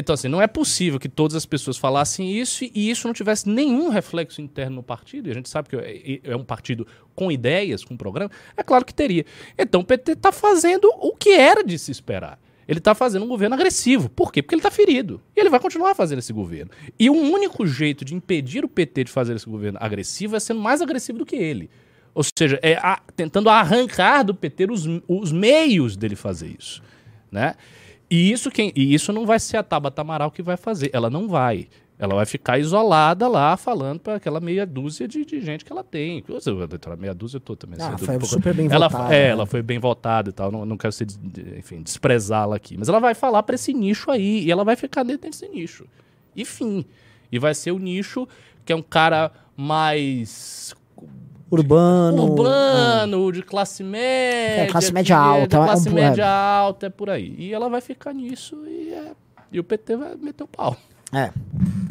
Então, 0.00 0.14
assim, 0.14 0.28
não 0.28 0.40
é 0.40 0.46
possível 0.46 0.98
que 0.98 1.08
todas 1.08 1.36
as 1.36 1.44
pessoas 1.46 1.76
falassem 1.76 2.32
isso 2.36 2.64
e 2.64 2.90
isso 2.90 3.06
não 3.06 3.14
tivesse 3.14 3.48
nenhum 3.48 3.88
reflexo 3.90 4.40
interno 4.40 4.76
no 4.76 4.82
partido. 4.82 5.28
E 5.28 5.30
a 5.30 5.34
gente 5.34 5.48
sabe 5.48 5.68
que 5.68 5.76
é 5.76 6.20
é 6.32 6.36
um 6.36 6.44
partido 6.44 6.86
com 7.14 7.30
ideias, 7.30 7.84
com 7.84 7.96
programa. 7.96 8.30
É 8.56 8.62
claro 8.62 8.84
que 8.84 8.94
teria. 8.94 9.24
Então, 9.58 9.82
o 9.82 9.84
PT 9.84 10.12
está 10.12 10.32
fazendo 10.32 10.90
o 10.98 11.14
que 11.14 11.30
era 11.30 11.62
de 11.62 11.78
se 11.78 11.90
esperar. 11.92 12.38
Ele 12.66 12.78
está 12.78 12.94
fazendo 12.94 13.24
um 13.24 13.28
governo 13.28 13.54
agressivo. 13.56 14.08
Por 14.08 14.32
quê? 14.32 14.42
Porque 14.42 14.54
ele 14.54 14.60
está 14.60 14.70
ferido. 14.70 15.20
E 15.36 15.40
ele 15.40 15.50
vai 15.50 15.58
continuar 15.58 15.94
fazendo 15.94 16.20
esse 16.20 16.32
governo. 16.32 16.70
E 16.98 17.10
o 17.10 17.14
único 17.14 17.66
jeito 17.66 18.04
de 18.04 18.14
impedir 18.14 18.64
o 18.64 18.68
PT 18.68 19.04
de 19.04 19.10
fazer 19.10 19.34
esse 19.34 19.46
governo 19.48 19.76
agressivo 19.80 20.36
é 20.36 20.40
sendo 20.40 20.60
mais 20.60 20.80
agressivo 20.80 21.18
do 21.18 21.26
que 21.26 21.36
ele. 21.36 21.68
Ou 22.14 22.22
seja, 22.22 22.58
é 22.62 22.74
a- 22.74 23.00
tentando 23.16 23.50
arrancar 23.50 24.22
do 24.22 24.34
PT 24.34 24.66
os, 24.70 24.84
os 25.08 25.32
meios 25.32 25.96
dele 25.96 26.14
fazer 26.16 26.54
isso. 26.58 26.80
Né? 27.30 27.54
E, 28.10 28.32
isso 28.32 28.50
quem, 28.50 28.72
e 28.74 28.92
isso 28.92 29.12
não 29.12 29.24
vai 29.24 29.38
ser 29.38 29.56
a 29.58 29.62
Tabata 29.62 30.00
Amaral 30.02 30.30
que 30.30 30.42
vai 30.42 30.56
fazer. 30.56 30.90
Ela 30.92 31.08
não 31.08 31.28
vai. 31.28 31.68
Ela 31.98 32.14
vai 32.14 32.24
ficar 32.24 32.58
isolada 32.58 33.28
lá, 33.28 33.56
falando 33.58 34.00
para 34.00 34.14
aquela 34.14 34.40
meia 34.40 34.64
dúzia 34.66 35.06
de, 35.06 35.22
de 35.22 35.38
gente 35.42 35.64
que 35.66 35.70
ela 35.70 35.84
tem. 35.84 36.24
Meia 36.98 37.14
dúzia 37.14 37.36
eu 37.36 37.40
tô 37.40 37.54
também. 37.54 37.78
Ah, 37.78 37.98
foi 37.98 38.18
tô- 38.18 38.24
super 38.24 38.54
bem 38.54 38.68
ela, 38.70 38.88
votada, 38.88 39.14
É, 39.14 39.24
né? 39.24 39.28
ela 39.28 39.44
foi 39.46 39.60
bem 39.62 39.78
votada 39.78 40.30
e 40.30 40.32
tal. 40.32 40.50
Não, 40.50 40.64
não 40.64 40.78
quero 40.78 40.92
ser, 40.92 41.06
enfim, 41.58 41.82
desprezá-la 41.82 42.56
aqui. 42.56 42.74
Mas 42.78 42.88
ela 42.88 43.00
vai 43.00 43.14
falar 43.14 43.42
para 43.42 43.54
esse 43.54 43.74
nicho 43.74 44.10
aí. 44.10 44.44
E 44.44 44.50
ela 44.50 44.64
vai 44.64 44.76
ficar 44.76 45.02
dentro 45.02 45.28
desse 45.30 45.46
nicho. 45.48 45.84
E 46.34 46.42
fim. 46.44 46.86
E 47.30 47.38
vai 47.38 47.54
ser 47.54 47.70
o 47.70 47.78
nicho 47.78 48.26
que 48.64 48.72
é 48.72 48.76
um 48.76 48.82
cara 48.82 49.30
mais 49.54 50.74
Urbano. 51.50 52.22
urbano, 52.24 53.32
de 53.32 53.42
classe 53.42 53.82
média. 53.82 54.62
É, 54.62 54.66
classe 54.66 54.92
média 54.92 55.16
alta, 55.18 55.58
De 55.58 55.64
classe 55.64 55.88
é 55.88 55.92
média 55.92 56.28
alta, 56.28 56.86
é 56.86 56.90
por 56.90 57.10
aí. 57.10 57.34
E 57.38 57.52
ela 57.52 57.68
vai 57.68 57.80
ficar 57.80 58.12
nisso 58.14 58.56
e, 58.66 58.92
é- 58.92 59.12
e 59.50 59.58
o 59.58 59.64
PT 59.64 59.96
vai 59.96 60.14
meter 60.16 60.44
o 60.44 60.48
pau. 60.48 60.76
É. 61.12 61.30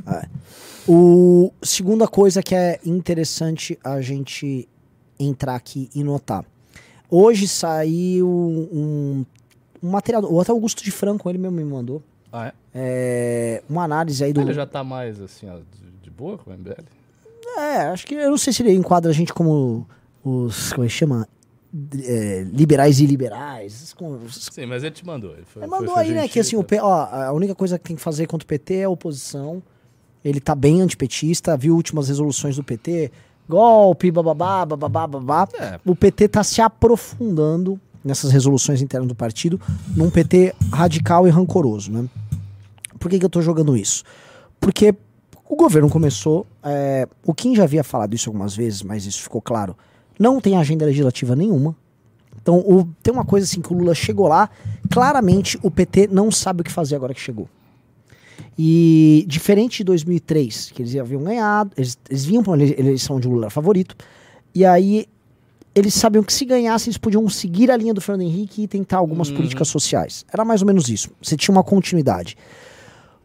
é. 0.08 0.28
O 0.88 1.52
segunda 1.62 2.08
coisa 2.08 2.42
que 2.42 2.56
é 2.56 2.80
interessante 2.86 3.78
a 3.84 4.00
gente 4.02 4.68
entrar 5.20 5.56
aqui 5.56 5.90
e 5.94 6.04
notar. 6.04 6.46
Hoje 7.10 7.48
saiu 7.48 8.28
um, 8.30 9.26
um 9.84 9.90
material, 9.90 10.24
o 10.32 10.40
até 10.40 10.52
Augusto 10.52 10.84
de 10.84 10.92
Franco, 10.92 11.30
ele 11.30 11.38
mesmo 11.38 11.58
me 11.58 11.64
mandou, 11.66 12.02
Ah, 12.32 12.48
é? 12.48 12.54
é, 12.74 13.64
uma 13.70 13.84
análise 13.84 14.24
aí 14.24 14.32
do... 14.32 14.42
Ele 14.42 14.54
já 14.54 14.66
tá 14.66 14.84
mais 14.84 15.20
assim, 15.20 15.50
ó, 15.50 15.56
de, 15.58 15.92
de 16.04 16.10
boa 16.10 16.38
com 16.38 16.50
o 16.52 16.54
MBL? 16.54 16.84
É, 17.58 17.78
acho 17.88 18.06
que 18.06 18.16
eu 18.16 18.30
não 18.30 18.38
sei 18.38 18.54
se 18.54 18.62
ele 18.64 18.74
enquadra 18.74 19.10
a 19.12 19.14
gente 19.14 19.34
como 19.34 19.88
os, 20.24 20.72
como 20.74 20.86
é 20.86 20.88
que 20.88 20.94
chama? 20.94 21.28
É, 22.04 22.48
liberais 22.52 23.00
e 23.00 23.06
liberais. 23.06 23.94
Sim, 24.32 24.66
mas 24.66 24.84
ele 24.84 24.92
te 24.92 25.06
mandou. 25.06 25.34
Ele, 25.34 25.46
foi, 25.46 25.62
Ele 25.64 25.70
mandou 25.70 25.96
aí, 25.96 26.12
né, 26.12 26.28
que 26.28 26.40
assim, 26.40 26.56
o? 26.56 26.64
P- 26.64 26.80
ó, 26.80 27.06
a 27.12 27.32
única 27.32 27.54
coisa 27.54 27.78
que 27.78 27.86
tem 27.86 27.96
que 27.96 28.02
fazer 28.02 28.26
contra 28.26 28.44
o 28.44 28.48
PT 28.48 28.76
é 28.76 28.84
a 28.86 28.90
oposição. 28.90 29.62
Ele 30.26 30.40
tá 30.40 30.56
bem 30.56 30.82
antipetista, 30.82 31.56
viu 31.56 31.76
últimas 31.76 32.08
resoluções 32.10 32.56
do 32.56 32.64
PT, 32.64 33.12
golpe, 33.48 34.10
bababá, 34.12 34.66
bababá, 34.66 35.08
babá. 35.08 35.48
É. 35.60 35.80
O 35.86 35.96
PT 35.96 36.28
tá 36.28 36.44
se 36.44 36.60
aprofundando 36.62 37.80
nessas 38.04 38.32
resoluções 38.32 38.82
internas 38.82 39.08
do 39.08 39.16
partido, 39.16 39.60
num 39.96 40.10
PT 40.10 40.56
radical 40.74 41.28
e 41.28 41.30
rancoroso, 41.30 41.92
né? 41.92 42.06
Por 43.00 43.10
que, 43.10 43.20
que 43.20 43.26
eu 43.26 43.30
tô 43.30 43.42
jogando 43.42 43.78
isso? 43.78 44.04
Porque 44.60 44.94
o 45.50 45.56
governo 45.56 45.90
começou, 45.90 46.46
é, 46.64 47.08
o 47.26 47.34
Kim 47.34 47.56
já 47.56 47.64
havia 47.64 47.84
falado 47.84 48.14
isso 48.14 48.30
algumas 48.30 48.56
vezes, 48.56 48.84
mas 48.84 49.06
isso 49.06 49.22
ficou 49.24 49.42
claro, 49.42 49.76
não 50.18 50.40
tem 50.40 50.56
agenda 50.56 50.86
legislativa 50.86 51.36
nenhuma, 51.36 51.76
então, 52.42 52.60
o- 52.60 52.88
tem 53.04 53.14
uma 53.14 53.26
coisa 53.26 53.46
assim 53.46 53.60
que 53.62 53.74
o 53.74 53.78
Lula 53.78 53.94
chegou 53.94 54.28
lá, 54.28 54.50
claramente 54.90 55.60
o 55.62 55.70
PT 55.70 56.08
não 56.12 56.32
sabe 56.32 56.62
o 56.62 56.64
que 56.64 56.72
fazer 56.72 56.96
agora 56.96 57.14
que 57.14 57.20
chegou. 57.20 57.50
E 58.58 59.26
diferente 59.28 59.78
de 59.80 59.84
2003, 59.86 60.72
que 60.72 60.82
eles 60.82 60.96
haviam 60.96 61.24
ganhado, 61.24 61.72
eles, 61.78 61.98
eles 62.10 62.26
vinham 62.26 62.44
para 62.44 62.54
uma 62.54 62.62
ele- 62.64 62.76
eleição 62.78 63.20
de 63.20 63.28
Lula 63.28 63.50
favorito, 63.50 63.96
e 64.54 64.66
aí 64.66 65.06
eles 65.76 65.94
sabiam 65.94 66.24
que 66.24 66.34
se 66.34 66.44
ganhassem, 66.46 66.90
eles 66.90 66.98
podiam 66.98 67.28
seguir 67.30 67.72
a 67.72 67.78
linha 67.78 67.94
do 67.94 68.02
Fernando 68.02 68.28
Henrique 68.28 68.64
e 68.64 68.68
tentar 68.68 68.98
algumas 68.98 69.30
políticas 69.30 69.68
sociais. 69.68 70.26
Era 70.32 70.44
mais 70.44 70.62
ou 70.62 70.68
menos 70.68 70.90
isso. 70.90 71.10
Você 71.22 71.38
tinha 71.38 71.54
uma 71.54 71.64
continuidade. 71.64 72.36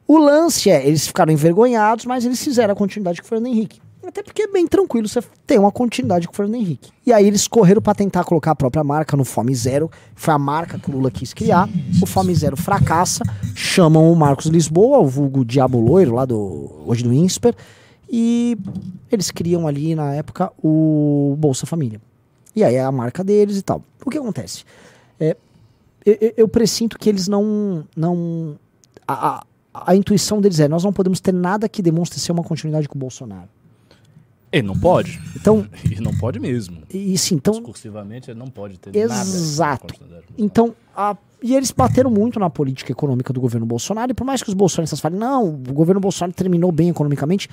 O 0.06 0.18
lance 0.18 0.70
é, 0.70 0.86
eles 0.86 1.06
ficaram 1.06 1.32
envergonhados, 1.32 2.04
mas 2.04 2.24
eles 2.24 2.42
fizeram 2.42 2.72
a 2.72 2.76
continuidade 2.76 3.20
com 3.20 3.26
o 3.26 3.28
Fernando 3.28 3.46
Henrique. 3.52 3.80
Até 4.06 4.22
porque 4.22 4.42
é 4.42 4.46
bem 4.48 4.66
tranquilo 4.66 5.08
você 5.08 5.22
ter 5.46 5.58
uma 5.58 5.72
continuidade 5.72 6.26
com 6.26 6.34
o 6.34 6.36
Fernando 6.36 6.56
Henrique. 6.56 6.90
E 7.06 7.12
aí 7.12 7.26
eles 7.26 7.48
correram 7.48 7.80
para 7.80 7.94
tentar 7.94 8.22
colocar 8.24 8.50
a 8.50 8.54
própria 8.54 8.84
marca 8.84 9.16
no 9.16 9.24
Fome 9.24 9.54
Zero. 9.54 9.90
Foi 10.14 10.34
a 10.34 10.38
marca 10.38 10.78
que 10.78 10.90
o 10.90 10.92
Lula 10.92 11.10
quis 11.10 11.32
criar. 11.32 11.68
O 12.02 12.06
Fome 12.06 12.34
Zero 12.34 12.54
fracassa. 12.54 13.24
Chamam 13.54 14.12
o 14.12 14.14
Marcos 14.14 14.46
Lisboa, 14.46 14.98
o 14.98 15.06
vulgo 15.08 15.42
Diabo 15.42 15.80
Loiro, 15.80 16.14
lá 16.14 16.26
do 16.26 16.70
hoje 16.86 17.02
do 17.02 17.14
INSPER. 17.14 17.54
E 18.10 18.58
eles 19.10 19.30
criam 19.30 19.66
ali 19.66 19.94
na 19.94 20.12
época 20.14 20.52
o 20.62 21.34
Bolsa 21.38 21.64
Família. 21.64 21.98
E 22.54 22.62
aí 22.62 22.74
é 22.74 22.84
a 22.84 22.92
marca 22.92 23.24
deles 23.24 23.56
e 23.56 23.62
tal. 23.62 23.82
O 24.04 24.10
que 24.10 24.18
acontece? 24.18 24.64
É, 25.18 25.34
eu, 26.04 26.34
eu- 26.36 26.48
presinto 26.48 26.98
que 26.98 27.08
eles 27.08 27.26
não. 27.26 27.84
não 27.96 28.56
a, 29.08 29.28
a, 29.38 29.42
a 29.74 29.94
intuição 29.96 30.40
deles 30.40 30.60
é: 30.60 30.68
nós 30.68 30.84
não 30.84 30.92
podemos 30.92 31.20
ter 31.20 31.32
nada 31.34 31.68
que 31.68 31.82
demonstre 31.82 32.20
ser 32.20 32.32
uma 32.32 32.42
continuidade 32.44 32.88
com 32.88 32.96
o 32.96 32.98
Bolsonaro. 33.00 33.48
Ele 34.52 34.66
não 34.68 34.78
pode. 34.78 35.20
Então, 35.34 35.66
E 35.90 36.00
não 36.00 36.14
pode 36.16 36.38
mesmo. 36.38 36.78
e 36.88 37.18
sim, 37.18 37.34
então. 37.34 37.54
Discursivamente, 37.54 38.30
ele 38.30 38.38
não 38.38 38.46
pode 38.46 38.78
ter 38.78 38.94
Exato. 38.96 39.94
nada. 40.00 40.22
Então, 40.38 40.74
a- 40.96 41.16
e 41.42 41.54
eles 41.56 41.72
bateram 41.72 42.08
muito 42.10 42.38
na 42.38 42.48
política 42.48 42.92
econômica 42.92 43.32
do 43.32 43.40
governo 43.40 43.66
Bolsonaro, 43.66 44.12
e 44.12 44.14
por 44.14 44.24
mais 44.24 44.42
que 44.42 44.48
os 44.48 44.54
bolsonaristas 44.54 45.00
falem, 45.00 45.18
não, 45.18 45.48
o 45.48 45.72
governo 45.72 46.00
Bolsonaro 46.00 46.32
terminou 46.32 46.70
bem 46.70 46.88
economicamente, 46.88 47.48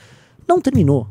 não 0.47 0.61
terminou. 0.61 1.07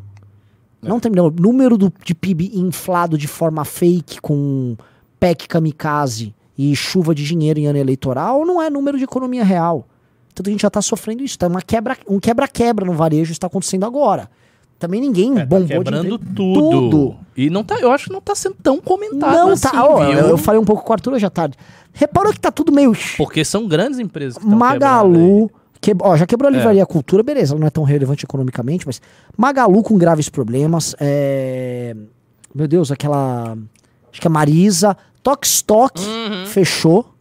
Não 0.80 0.98
terminou. 1.00 1.28
O 1.28 1.30
número 1.42 1.76
do, 1.76 1.92
de 2.04 2.14
PIB 2.14 2.52
inflado 2.54 3.18
de 3.18 3.26
forma 3.26 3.64
fake, 3.66 4.20
com 4.20 4.76
PEC 5.18 5.46
kamikaze 5.48 6.32
e 6.56 6.74
chuva 6.74 7.14
de 7.14 7.22
dinheiro 7.24 7.58
em 7.60 7.66
ano 7.66 7.78
eleitoral, 7.78 8.46
não 8.46 8.62
é 8.62 8.70
número 8.70 8.96
de 8.96 9.04
economia 9.04 9.44
real. 9.44 9.86
Então 10.32 10.42
a 10.46 10.50
gente 10.50 10.62
já 10.62 10.68
está 10.68 10.80
sofrendo 10.82 11.22
isso. 11.22 11.38
Tá 11.38 11.46
uma 11.48 11.60
quebra, 11.62 11.96
um 12.08 12.18
quebra-quebra 12.20 12.84
no 12.86 12.92
varejo 12.92 13.32
está 13.32 13.46
acontecendo 13.46 13.84
agora. 13.84 14.30
Também 14.78 15.00
ninguém 15.00 15.32
É, 15.36 15.40
tá 15.40 15.46
bombou 15.46 15.66
quebrando 15.68 16.18
de 16.18 16.24
tudo. 16.34 16.70
Tudo. 16.70 17.16
E 17.36 17.50
não 17.50 17.62
tá, 17.62 17.76
eu 17.80 17.90
acho 17.92 18.06
que 18.06 18.12
não 18.12 18.20
tá 18.20 18.34
sendo 18.34 18.56
tão 18.62 18.80
comentado 18.80 19.32
Não, 19.32 19.50
assim, 19.50 19.68
tá. 19.68 19.84
ó, 19.84 20.02
eu, 20.04 20.28
eu 20.28 20.38
falei 20.38 20.58
um 20.60 20.64
pouco 20.64 20.82
com 20.82 20.90
o 20.90 20.92
Arthur 20.94 21.12
hoje 21.14 21.26
à 21.26 21.30
tarde. 21.30 21.56
Reparou 21.92 22.32
que 22.32 22.40
tá 22.40 22.50
tudo 22.50 22.72
meio. 22.72 22.92
Porque 23.18 23.44
são 23.44 23.66
grandes 23.68 23.98
empresas 23.98 24.38
que 24.38 24.46
Magalu. 24.48 25.50
Que, 25.82 25.94
ó, 26.00 26.16
já 26.16 26.26
quebrou 26.26 26.48
a 26.50 26.52
É. 26.52 26.56
livraria 26.56 26.86
Cultura, 26.86 27.22
beleza, 27.22 27.52
ela 27.54 27.60
não 27.60 27.66
é 27.66 27.70
tão 27.70 27.82
relevante 27.84 28.24
economicamente, 28.24 28.86
mas 28.86 29.00
Magalu 29.36 29.82
com 29.82 29.98
graves 29.98 30.28
problemas. 30.28 30.94
é, 31.00 31.94
Meu 32.54 32.66
Deus, 32.68 32.90
aquela. 32.90 33.56
Acho 34.10 34.20
que 34.20 34.26
a 34.26 34.30
Marisa. 34.30 34.96
Tokstok 35.22 36.00
Uhum. 36.02 36.46
fechou. 36.46 37.14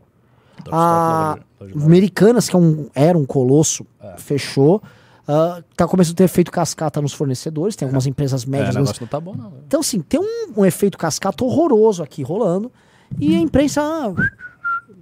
A 0.71 1.37
Americanas, 1.75 2.47
que 2.49 2.55
é 2.55 2.59
um, 2.59 2.87
era 2.95 3.17
um 3.17 3.25
colosso, 3.25 3.85
É. 4.01 4.15
fechou. 4.17 4.81
Ah, 5.27 5.61
tá 5.75 5.87
começando 5.87 6.13
a 6.13 6.17
ter 6.17 6.23
efeito 6.23 6.51
cascata 6.51 6.99
nos 7.01 7.13
fornecedores, 7.13 7.75
tem 7.75 7.85
algumas 7.85 8.07
empresas 8.07 8.43
É, 8.43 8.47
médias. 8.47 8.75
negócio 8.75 8.97
não 9.01 9.07
tá 9.07 9.19
bom, 9.19 9.35
não. 9.35 9.53
então, 9.67 9.79
assim, 9.81 9.99
tem 10.01 10.19
um, 10.19 10.53
um 10.61 10.65
efeito 10.65 10.97
cascata 10.97 11.43
horroroso 11.43 12.01
aqui 12.01 12.23
rolando. 12.23 12.71
E 13.19 13.35
a 13.35 13.39
imprensa. 13.39 13.81
Ah, 13.81 14.13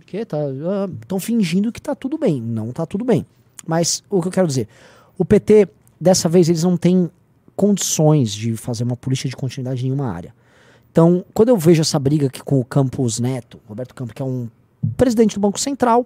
que 0.06 0.24
tá, 0.26 0.38
estão 1.02 1.20
fingindo 1.20 1.72
que 1.72 1.82
tá 1.82 1.94
tudo 1.96 2.18
bem. 2.18 2.42
Não 2.42 2.72
tá 2.72 2.86
tudo 2.86 3.04
bem. 3.06 3.26
Mas 3.66 4.04
o 4.10 4.22
que 4.22 4.28
eu 4.30 4.32
quero 4.32 4.48
dizer? 4.48 4.68
O 5.18 5.26
PT, 5.26 5.68
dessa 6.00 6.30
vez, 6.30 6.48
eles 6.48 6.64
não 6.64 6.78
têm 6.78 7.10
condições 7.56 8.32
de 8.34 8.56
fazer 8.56 8.84
uma 8.84 8.96
política 8.96 9.28
de 9.30 9.36
continuidade 9.36 9.82
em 9.82 9.90
nenhuma 9.90 10.10
área. 10.12 10.34
Então, 10.92 11.26
quando 11.34 11.50
eu 11.50 11.58
vejo 11.58 11.82
essa 11.82 12.00
briga 12.00 12.28
aqui 12.28 12.42
com 12.42 12.60
o 12.60 12.64
Campos 12.66 13.20
Neto, 13.20 13.60
Roberto 13.68 13.94
Campos, 13.94 14.14
que 14.14 14.22
é 14.22 14.26
um 14.26 14.48
presidente 14.96 15.36
do 15.36 15.42
Banco 15.42 15.60
Central, 15.60 16.06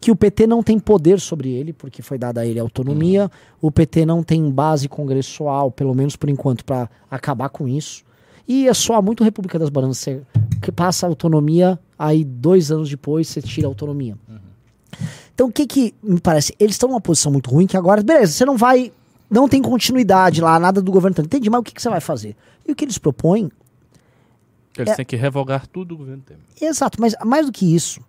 que 0.00 0.10
o 0.10 0.16
PT 0.16 0.46
não 0.46 0.62
tem 0.62 0.78
poder 0.78 1.20
sobre 1.20 1.50
ele, 1.50 1.72
porque 1.72 2.00
foi 2.00 2.16
dada 2.16 2.40
a 2.40 2.46
ele 2.46 2.58
autonomia. 2.58 3.30
O 3.60 3.70
PT 3.70 4.06
não 4.06 4.22
tem 4.22 4.50
base 4.50 4.88
congressual, 4.88 5.70
pelo 5.70 5.94
menos 5.94 6.16
por 6.16 6.30
enquanto, 6.30 6.64
para 6.64 6.88
acabar 7.10 7.50
com 7.50 7.68
isso. 7.68 8.02
E 8.48 8.66
é 8.66 8.72
só 8.74 9.00
muito 9.02 9.22
República 9.22 9.58
das 9.58 9.68
Bananas. 9.68 9.98
Você 9.98 10.22
que 10.62 10.72
passa 10.72 11.06
a 11.06 11.08
autonomia, 11.08 11.78
aí 11.98 12.24
dois 12.24 12.70
anos 12.72 12.88
depois 12.88 13.28
você 13.28 13.42
tira 13.42 13.66
a 13.66 13.70
autonomia. 13.70 14.16
Então 15.34 15.48
o 15.48 15.52
que 15.52 15.66
que 15.66 15.94
me 16.02 16.20
parece? 16.20 16.54
Eles 16.58 16.74
estão 16.74 16.88
numa 16.88 17.00
posição 17.00 17.30
muito 17.30 17.50
ruim 17.50 17.66
que 17.66 17.76
agora, 17.76 18.02
beleza, 18.02 18.32
você 18.32 18.44
não 18.44 18.56
vai. 18.56 18.92
Não 19.30 19.48
tem 19.48 19.62
continuidade 19.62 20.40
lá, 20.40 20.58
nada 20.58 20.82
do 20.82 20.90
governo. 20.90 21.16
Entendi, 21.20 21.48
mas 21.48 21.60
o 21.60 21.62
que, 21.62 21.72
que 21.72 21.80
você 21.80 21.88
vai 21.88 22.00
fazer? 22.00 22.34
E 22.66 22.72
o 22.72 22.74
que 22.74 22.84
eles 22.84 22.98
propõem 22.98 23.50
Eles 24.76 24.92
É- 24.92 24.96
têm 24.96 25.04
que 25.04 25.16
revogar 25.16 25.66
tudo 25.66 25.94
o 25.94 25.98
governo 25.98 26.22
Temer. 26.26 26.42
Exato, 26.60 27.00
mas 27.00 27.14
mais 27.24 27.46
do 27.46 27.52
que 27.52 27.74
isso, 27.74 28.00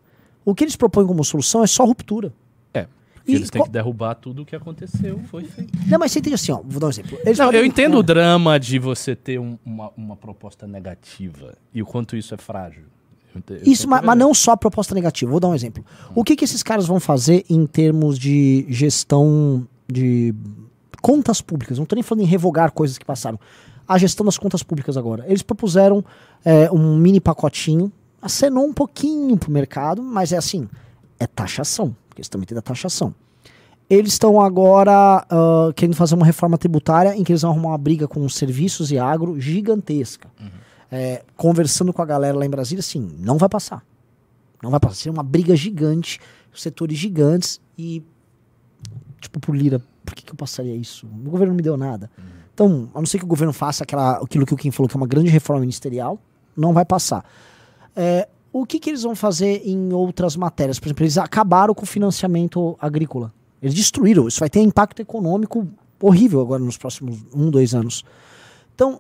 o 0.45 0.54
que 0.56 0.63
eles 0.63 0.75
propõem 0.75 1.06
como 1.08 1.23
solução 1.23 1.63
é 1.63 1.67
só 1.67 1.86
ruptura. 1.86 2.34
É. 2.73 2.88
E 3.27 3.36
eles 3.36 3.49
têm 3.49 3.63
que 3.63 3.69
derrubar 3.69 4.15
tudo 4.15 4.41
o 4.41 4.45
que 4.45 4.56
aconteceu, 4.56 5.19
foi 5.30 5.43
feito. 5.45 5.71
Não, 5.88 5.99
mas 5.99 6.12
você 6.12 6.19
entende 6.19 6.36
assim, 6.36 6.51
ó, 6.51 6.62
vou 6.63 6.80
dar 6.80 6.88
um 6.88 6.89
exemplo. 6.89 7.17
Eles 7.23 7.38
Não, 7.38 7.45
podem- 7.45 7.62
eu 7.62 7.65
entendo 7.65 7.95
é. 7.95 7.99
o 7.99 8.04
drama 8.04 8.60
de 8.60 8.80
você 8.80 9.15
ter 9.15 9.39
um- 9.39 9.58
uma, 9.65 9.91
uma 9.95 10.15
proposta 10.15 10.65
negativa 10.67 11.54
e 11.73 11.82
o 11.82 11.86
quanto 11.86 12.15
isso 12.15 12.34
é 12.34 12.38
frágil. 12.38 12.84
Eu 13.34 13.39
ente- 13.39 13.54
eu 13.65 13.71
Isso, 13.71 13.88
mas, 13.88 14.04
mas 14.04 14.17
não 14.17 14.34
só 14.34 14.51
a 14.54 14.58
proposta 14.58 14.93
negativa. 14.95 15.30
Vou 15.32 15.39
dar 15.39 15.47
um 15.49 15.56
exemplo. 15.56 15.86
O 16.15 16.23
que, 16.23 16.36
que 16.36 16.43
esses 16.43 16.63
caras 16.63 16.86
vão 16.88 16.99
fazer 16.99 17.45
em 17.49 17.65
termos 17.67 18.17
de 18.19 18.65
gestão 18.69 19.65
de 19.88 20.34
contas 21.01 21.41
públicas? 21.41 21.77
Não 21.77 21.84
estou 21.84 21.95
nem 21.95 22.04
falando 22.04 22.23
em 22.23 22.27
revogar 22.27 22.71
coisas 22.71 22.97
que 22.97 23.06
passaram. 23.06 23.39
A 23.88 23.97
gestão 23.97 24.25
das 24.25 24.38
contas 24.38 24.63
públicas 24.63 24.97
agora. 24.97 25.25
Eles 25.27 25.41
propuseram 25.43 26.04
é, 26.43 26.71
um 26.71 26.97
mini 26.97 27.19
pacotinho, 27.21 27.91
acenou 28.22 28.66
um 28.66 28.74
pouquinho 28.74 29.38
pro 29.38 29.52
mercado, 29.52 30.02
mas 30.02 30.32
é 30.32 30.38
assim, 30.38 30.70
é 31.20 31.26
taxação, 31.26 31.96
porque 32.08 32.22
eles 32.22 32.30
também 32.30 32.46
têm 32.46 32.56
da 32.56 32.62
taxação. 32.62 33.14
Eles 33.90 34.14
estão 34.14 34.40
agora 34.40 35.26
ah, 35.30 35.72
querendo 35.76 35.96
fazer 35.96 36.16
uma 36.16 36.26
reforma 36.26 36.58
tributária 36.58 37.16
em 37.16 37.24
que 37.24 37.32
eles 37.32 37.42
vão 37.42 37.52
arrumar 37.52 37.70
uma 37.70 37.78
briga 37.78 38.08
com 38.08 38.24
os 38.24 38.36
serviços 38.36 38.92
e 38.92 38.98
agro 38.98 39.40
gigantesca. 39.40 40.30
É, 40.90 41.24
conversando 41.38 41.94
com 41.94 42.02
a 42.02 42.06
galera 42.06 42.38
lá 42.38 42.46
em 42.46 42.50
Brasília, 42.50 42.80
assim, 42.80 43.16
não 43.20 43.38
vai 43.38 43.50
passar. 43.50 43.84
Não 44.62 44.70
vai 44.70 44.80
passar. 44.80 44.96
Seria 44.96 45.14
uma 45.14 45.24
briga 45.24 45.56
gigante, 45.56 46.20
setores 46.54 46.98
gigantes 46.98 47.62
e, 47.78 48.04
tipo, 49.20 49.40
por 49.40 49.56
Lira, 49.56 49.82
por 50.06 50.16
que, 50.16 50.24
que 50.24 50.32
eu 50.32 50.36
passaria 50.36 50.76
isso? 50.76 51.06
O 51.08 51.30
governo 51.30 51.48
não 51.48 51.56
me 51.56 51.62
deu 51.62 51.78
nada. 51.78 52.10
Então, 52.54 52.90
a 52.94 53.00
não 53.00 53.06
ser 53.06 53.18
que 53.18 53.24
o 53.24 53.28
governo 53.28 53.54
faça 53.54 53.84
aquela, 53.84 54.18
aquilo 54.18 54.46
que 54.46 54.54
o 54.54 54.58
Kim 54.58 54.72
falou, 54.72 54.90
que 54.90 54.96
é 54.96 55.00
uma 55.00 55.08
grande 55.08 55.30
reforma 55.30 55.62
ministerial, 55.62 56.20
não 56.56 56.74
vai 56.74 56.86
passar. 56.86 57.26
É, 57.95 58.27
o 58.54 58.65
que, 58.65 58.80
que 58.80 58.89
eles 58.89 59.04
vão 59.04 59.15
fazer 59.15 59.62
em 59.65 59.93
outras 59.93 60.36
matérias? 60.36 60.80
Por 60.80 60.88
exemplo, 60.88 61.04
eles 61.04 61.17
acabaram 61.17 61.73
com 61.73 61.84
o 61.84 61.88
financiamento 61.88 62.75
agrícola. 62.80 63.34
Eles 63.62 63.73
destruíram. 63.73 64.27
Isso 64.27 64.39
vai 64.39 64.49
ter 64.49 64.60
impacto 64.62 65.01
econômico 65.01 65.67
horrível 66.01 66.41
agora 66.41 66.62
nos 66.63 66.77
próximos 66.77 67.23
um, 67.34 67.49
dois 67.49 67.73
anos. 67.73 68.04
Então, 68.73 68.99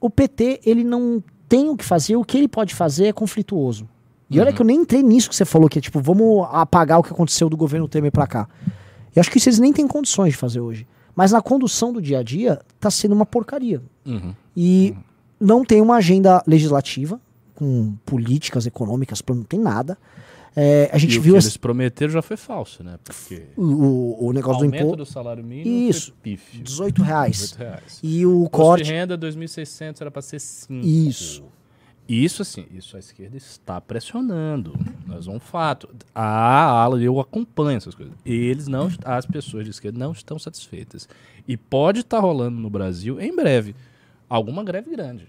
o 0.00 0.10
PT, 0.10 0.60
ele 0.64 0.84
não 0.84 1.22
tem 1.48 1.68
o 1.68 1.76
que 1.76 1.84
fazer. 1.84 2.16
O 2.16 2.24
que 2.24 2.36
ele 2.36 2.48
pode 2.48 2.74
fazer 2.74 3.06
é 3.06 3.12
conflituoso. 3.12 3.88
E 4.30 4.38
olha 4.38 4.52
que 4.52 4.60
eu 4.60 4.66
nem 4.66 4.82
entrei 4.82 5.02
nisso 5.02 5.30
que 5.30 5.34
você 5.34 5.46
falou, 5.46 5.70
que 5.70 5.78
é 5.78 5.82
tipo, 5.82 6.00
vamos 6.00 6.46
apagar 6.52 6.98
o 6.98 7.02
que 7.02 7.10
aconteceu 7.10 7.48
do 7.48 7.56
governo 7.56 7.88
Temer 7.88 8.12
pra 8.12 8.26
cá. 8.26 8.46
Eu 9.16 9.20
acho 9.20 9.30
que 9.30 9.38
isso 9.38 9.48
eles 9.48 9.58
nem 9.58 9.72
têm 9.72 9.88
condições 9.88 10.32
de 10.32 10.36
fazer 10.36 10.60
hoje. 10.60 10.86
Mas 11.16 11.32
na 11.32 11.40
condução 11.40 11.92
do 11.92 12.00
dia 12.00 12.18
a 12.18 12.22
dia, 12.22 12.60
tá 12.78 12.90
sendo 12.90 13.12
uma 13.12 13.24
porcaria. 13.24 13.82
Uhum. 14.04 14.34
E 14.54 14.94
não 15.40 15.64
tem 15.64 15.80
uma 15.80 15.96
agenda 15.96 16.42
legislativa, 16.46 17.18
com 17.58 17.94
políticas 18.06 18.66
econômicas, 18.66 19.20
não 19.28 19.42
tem 19.42 19.58
nada. 19.58 19.98
É, 20.56 20.88
a 20.92 20.96
E 20.96 21.00
gente 21.00 21.18
o 21.18 21.22
viu 21.22 21.32
que 21.34 21.38
esse- 21.38 21.48
eles 21.48 21.56
prometeram 21.56 22.12
já 22.12 22.22
foi 22.22 22.36
falso, 22.36 22.82
né? 22.84 22.98
Porque 23.04 23.42
o, 23.56 23.62
o- 23.62 24.24
o 24.24 24.26
o 24.28 24.32
negócio 24.32 24.60
do 24.68 24.74
imposto, 24.76 24.96
do 24.96 25.06
salário 25.06 25.42
mínimo 25.44 25.88
Isso. 25.90 26.12
foi 26.12 26.14
pífio. 26.22 26.62
18 26.62 27.02
reais. 27.02 27.36
18 27.36 27.58
reais. 27.58 28.00
E 28.02 28.24
o 28.26 28.30
Imposto 28.44 28.50
corte. 28.50 28.84
de 28.84 28.92
renda, 28.92 29.16
2.600 29.18 30.00
era 30.00 30.10
para 30.10 30.22
ser 30.22 30.40
5. 30.40 30.86
Isso. 30.86 31.42
Isso, 32.08 32.40
assim, 32.42 32.64
isso 32.74 32.96
a 32.96 32.98
esquerda 32.98 33.36
está 33.36 33.80
pressionando. 33.80 34.72
Mas 35.06 35.26
é 35.26 35.30
um 35.30 35.38
fato. 35.38 35.90
A 36.14 36.62
ala, 36.64 37.00
eu 37.02 37.20
acompanho 37.20 37.76
essas 37.76 37.94
coisas. 37.94 38.14
Eles 38.24 38.66
não, 38.66 38.88
as 39.04 39.26
pessoas 39.26 39.64
de 39.64 39.70
esquerda 39.70 39.98
não 39.98 40.12
estão 40.12 40.38
satisfeitas. 40.38 41.06
E 41.46 41.56
pode 41.56 42.00
estar 42.00 42.18
rolando 42.20 42.58
no 42.58 42.70
Brasil, 42.70 43.20
em 43.20 43.34
breve, 43.36 43.76
alguma 44.28 44.64
greve 44.64 44.90
grande. 44.90 45.28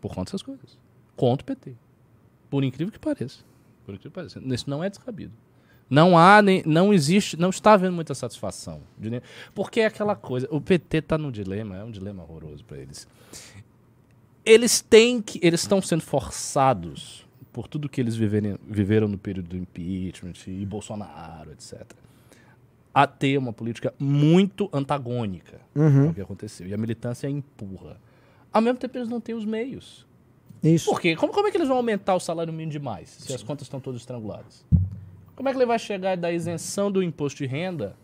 Por 0.00 0.10
conta 0.14 0.26
dessas 0.26 0.42
coisas. 0.42 0.80
Contra 1.22 1.44
o 1.44 1.46
PT. 1.46 1.74
Por 2.50 2.64
incrível 2.64 2.90
que 2.92 2.98
pareça. 2.98 3.44
Por 3.86 3.94
incrível 3.94 4.10
que 4.10 4.14
pareça. 4.16 4.40
Isso 4.44 4.68
não 4.68 4.82
é 4.82 4.90
descabido. 4.90 5.32
Não 5.88 6.18
há, 6.18 6.42
nem, 6.42 6.64
não 6.66 6.92
existe, 6.92 7.36
não 7.38 7.50
está 7.50 7.74
havendo 7.74 7.92
muita 7.94 8.12
satisfação. 8.12 8.80
de 8.98 9.08
nem- 9.08 9.22
Porque 9.54 9.78
é 9.82 9.86
aquela 9.86 10.16
coisa, 10.16 10.48
o 10.50 10.60
PT 10.60 10.96
está 10.98 11.16
no 11.16 11.30
dilema, 11.30 11.76
é 11.76 11.84
um 11.84 11.92
dilema 11.92 12.24
horroroso 12.24 12.64
para 12.64 12.78
eles. 12.78 13.06
Eles 14.44 14.80
têm 14.80 15.22
que, 15.22 15.38
eles 15.42 15.60
estão 15.60 15.80
sendo 15.80 16.02
forçados 16.02 17.24
por 17.52 17.68
tudo 17.68 17.88
que 17.88 18.00
eles 18.00 18.16
viverem, 18.16 18.58
viveram 18.66 19.06
no 19.06 19.16
período 19.16 19.50
do 19.50 19.56
impeachment 19.56 20.32
e 20.48 20.66
Bolsonaro, 20.66 21.52
etc. 21.52 21.84
A 22.92 23.06
ter 23.06 23.38
uma 23.38 23.52
política 23.52 23.94
muito 23.96 24.68
antagônica 24.72 25.60
Uhum. 25.76 26.08
ao 26.08 26.14
que 26.14 26.20
aconteceu. 26.20 26.66
E 26.66 26.74
a 26.74 26.76
militância 26.78 27.28
empurra. 27.28 27.96
Ao 28.52 28.60
mesmo 28.60 28.78
tempo, 28.80 28.98
eles 28.98 29.08
não 29.08 29.20
têm 29.20 29.36
os 29.36 29.44
meios. 29.44 30.04
Isso. 30.62 30.90
Por 30.90 31.00
quê? 31.00 31.16
Como, 31.16 31.32
como 31.32 31.48
é 31.48 31.50
que 31.50 31.56
eles 31.56 31.68
vão 31.68 31.78
aumentar 31.78 32.14
o 32.14 32.20
salário 32.20 32.52
mínimo 32.52 32.72
demais, 32.72 33.08
se 33.08 33.34
as 33.34 33.42
contas 33.42 33.66
estão 33.66 33.80
todas 33.80 34.00
estranguladas? 34.00 34.64
Como 35.34 35.48
é 35.48 35.52
que 35.52 35.58
ele 35.58 35.66
vai 35.66 35.78
chegar 35.78 36.16
da 36.16 36.30
isenção 36.30 36.90
do 36.90 37.02
imposto 37.02 37.38
de 37.38 37.46
renda 37.46 37.96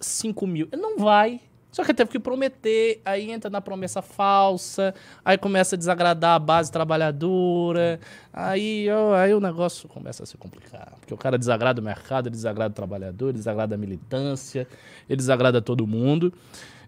5 0.00 0.46
mil? 0.46 0.68
Ele 0.70 0.82
não 0.82 0.98
vai. 0.98 1.40
Só 1.70 1.82
que 1.82 1.90
ele 1.90 1.96
teve 1.96 2.10
que 2.10 2.18
prometer, 2.18 3.00
aí 3.02 3.30
entra 3.30 3.48
na 3.48 3.58
promessa 3.58 4.02
falsa, 4.02 4.94
aí 5.24 5.38
começa 5.38 5.74
a 5.74 5.78
desagradar 5.78 6.34
a 6.34 6.38
base 6.38 6.70
trabalhadora, 6.70 7.98
aí, 8.30 8.88
aí 9.16 9.32
o 9.32 9.40
negócio 9.40 9.88
começa 9.88 10.22
a 10.22 10.26
se 10.26 10.36
complicar. 10.36 10.92
Porque 11.00 11.14
o 11.14 11.16
cara 11.16 11.38
desagrada 11.38 11.80
o 11.80 11.84
mercado, 11.84 12.26
ele 12.26 12.36
desagrada 12.36 12.72
o 12.72 12.74
trabalhador, 12.74 13.30
ele 13.30 13.38
desagrada 13.38 13.74
a 13.74 13.78
militância, 13.78 14.68
ele 15.08 15.16
desagrada 15.16 15.62
todo 15.62 15.86
mundo. 15.86 16.30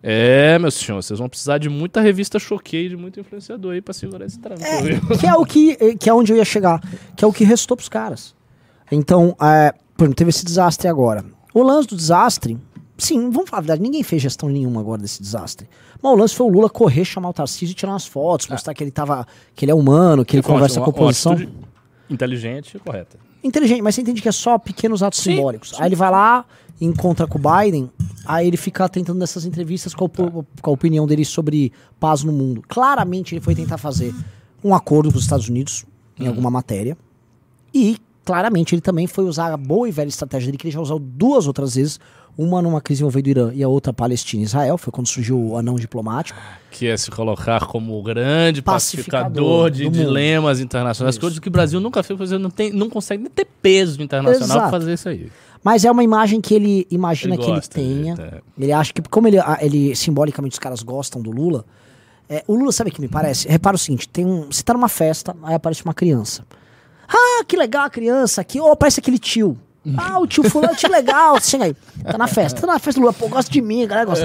É, 0.06 0.58
meus 0.58 0.74
senhores, 0.74 1.06
vocês 1.06 1.18
vão 1.18 1.30
precisar 1.30 1.56
de 1.56 1.70
muita 1.70 1.98
revista 2.02 2.38
choquei, 2.38 2.90
de 2.90 2.96
muito 2.96 3.18
influenciador 3.18 3.72
aí 3.72 3.80
pra 3.80 3.94
segurar 3.94 4.26
esse 4.26 4.38
tranco, 4.38 4.60
viu? 4.82 5.18
que 5.18 5.26
é 5.26 5.34
o 5.34 5.46
que, 5.46 5.96
que 5.96 6.10
é 6.10 6.12
onde 6.12 6.30
eu 6.30 6.36
ia 6.36 6.44
chegar, 6.44 6.78
que 7.16 7.24
é 7.24 7.26
o 7.26 7.32
que 7.32 7.42
restou 7.42 7.74
pros 7.74 7.88
caras. 7.88 8.34
Então, 8.92 9.34
é, 9.40 9.72
por 9.96 10.04
exemplo, 10.04 10.14
teve 10.16 10.28
esse 10.28 10.44
desastre 10.44 10.88
agora. 10.88 11.24
O 11.54 11.62
lance 11.62 11.88
do 11.88 11.96
desastre, 11.96 12.58
sim, 12.98 13.30
vamos 13.30 13.48
falar 13.48 13.60
a 13.60 13.62
verdade, 13.62 13.80
ninguém 13.80 14.02
fez 14.02 14.20
gestão 14.20 14.46
nenhuma 14.50 14.82
agora 14.82 15.00
desse 15.00 15.22
desastre. 15.22 15.66
Mas 16.02 16.12
o 16.12 16.16
lance 16.16 16.34
foi 16.34 16.46
o 16.48 16.50
Lula 16.50 16.68
correr, 16.68 17.06
chamar 17.06 17.30
o 17.30 17.32
Tarcísio 17.32 17.72
e 17.72 17.74
tirar 17.74 17.92
umas 17.92 18.06
fotos, 18.06 18.46
mostrar 18.48 18.74
que 18.74 18.84
ele 18.84 18.90
tava, 18.90 19.26
que 19.54 19.64
ele 19.64 19.72
é 19.72 19.74
humano, 19.74 20.22
que 20.22 20.36
ele 20.36 20.42
conversa 20.42 20.80
uma- 20.80 20.84
com 20.84 20.90
a 20.90 21.04
oposição. 21.04 21.34
Inteligente 22.10 22.76
e 22.76 22.78
correta. 22.78 23.16
Inteligente, 23.42 23.80
mas 23.80 23.94
você 23.94 24.02
entende 24.02 24.20
que 24.20 24.28
é 24.28 24.32
só 24.32 24.58
pequenos 24.58 25.02
atos 25.02 25.20
Sim, 25.20 25.36
simbólicos. 25.36 25.72
Aí 25.78 25.88
ele 25.88 25.96
vai 25.96 26.10
lá, 26.10 26.44
encontra 26.80 27.26
com 27.26 27.38
o 27.38 27.40
Biden, 27.40 27.90
aí 28.26 28.46
ele 28.48 28.56
fica 28.56 28.88
tentando 28.88 29.18
nessas 29.18 29.44
entrevistas 29.44 29.94
com 29.94 30.04
a, 30.04 30.06
op- 30.06 30.46
com 30.60 30.70
a 30.70 30.72
opinião 30.74 31.06
dele 31.06 31.24
sobre 31.24 31.72
paz 32.00 32.24
no 32.24 32.32
mundo. 32.32 32.62
Claramente 32.68 33.34
ele 33.34 33.40
foi 33.40 33.54
tentar 33.54 33.78
fazer 33.78 34.14
um 34.62 34.74
acordo 34.74 35.10
com 35.10 35.16
os 35.18 35.24
Estados 35.24 35.48
Unidos 35.48 35.84
em 36.18 36.26
alguma 36.26 36.50
matéria. 36.50 36.96
E 37.72 37.96
claramente 38.24 38.74
ele 38.74 38.82
também 38.82 39.06
foi 39.06 39.24
usar 39.24 39.52
a 39.52 39.56
boa 39.56 39.88
e 39.88 39.92
velha 39.92 40.08
estratégia 40.08 40.46
dele, 40.46 40.58
que 40.58 40.66
ele 40.66 40.72
já 40.74 40.80
usou 40.80 40.98
duas 40.98 41.46
outras 41.46 41.74
vezes. 41.74 41.98
Uma 42.37 42.60
numa 42.60 42.80
crise 42.80 43.00
envolvendo 43.00 43.26
o 43.26 43.30
Irã 43.30 43.52
e 43.54 43.62
a 43.62 43.68
outra 43.68 43.92
Palestina 43.92 44.42
e 44.42 44.44
Israel. 44.44 44.76
Foi 44.76 44.92
quando 44.92 45.06
surgiu 45.06 45.38
o 45.40 45.56
anão 45.56 45.76
diplomático. 45.76 46.37
Que 46.68 46.88
é 46.88 46.96
se 46.96 47.08
colocar 47.08 47.64
como 47.66 47.96
o 47.96 48.02
grande 48.02 48.60
Pacificador 48.60 49.68
pacificador, 49.68 49.70
de 49.70 49.88
dilemas 49.88 50.58
internacionais, 50.58 51.14
Isso. 51.14 51.20
coisas 51.20 51.38
que 51.38 51.46
o 51.46 51.50
Brasil 51.50 51.78
nunca 51.78 52.02
fez, 52.02 52.32
não, 52.32 52.50
tem, 52.50 52.72
não 52.72 52.90
consegue 52.90 53.22
nem 53.22 53.30
ter 53.30 53.46
peso 53.62 54.02
internacional 54.02 54.62
pra 54.62 54.70
fazer 54.70 54.94
isso 54.94 55.08
aí. 55.08 55.30
Mas 55.64 55.85
é 55.85 55.90
uma 55.90 56.05
imagem 56.05 56.40
que 56.40 56.55
ele 56.55 56.87
imagina 56.90 57.35
Ele 57.35 57.42
que 57.42 57.48
ele 57.48 57.57
gosta 57.57 57.81
de- 57.81 57.87
tenha. 57.87 58.14
é. 58.20 58.40
Ele 58.62 58.70
acha 58.72 58.92
que, 58.92 59.00
como 59.09 59.27
ele, 59.27 59.38
a- 59.38 59.59
ele 59.62 59.96
simbolicamente 59.96 60.53
os 60.53 60.59
caras 60.59 60.83
gostam 60.83 61.20
do 61.22 61.31
Lula, 61.31 61.64
é, 62.29 62.44
o 62.46 62.55
Lula 62.55 62.70
sabe 62.70 62.90
o 62.90 62.92
que 62.92 63.00
me 63.00 63.09
parece? 63.09 63.48
Repara 63.48 63.74
o 63.74 63.79
seguinte: 63.79 64.07
tem 64.09 64.24
um, 64.27 64.46
você 64.53 64.62
tá 64.62 64.74
numa 64.74 64.88
festa, 64.88 65.35
aí 65.42 65.55
aparece 65.55 65.83
uma 65.85 65.94
criança. 65.94 66.44
Ah, 67.09 67.44
que 67.46 67.57
legal 67.57 67.85
a 67.87 67.90
criança 67.90 68.40
aqui. 68.42 68.61
Oh, 68.61 68.77
parece 68.77 69.00
aquele 69.00 69.18
tio. 69.18 69.59
Ah, 69.98 70.18
o 70.18 70.27
tio 70.27 70.42
fulano, 70.48 70.74
tio 70.74 70.90
legal. 70.90 71.38
Chega 71.40 71.64
aí. 71.64 71.74
Tá 72.03 72.16
na 72.16 72.27
festa. 72.27 72.59
Tá 72.61 72.66
na 72.66 72.79
festa, 72.79 72.98
Lula. 73.00 73.12
Pô, 73.12 73.29
gosta 73.29 73.50
de 73.53 73.61
mim, 73.61 73.83
a 73.85 73.87
galera 73.87 74.07
gosta. 74.07 74.24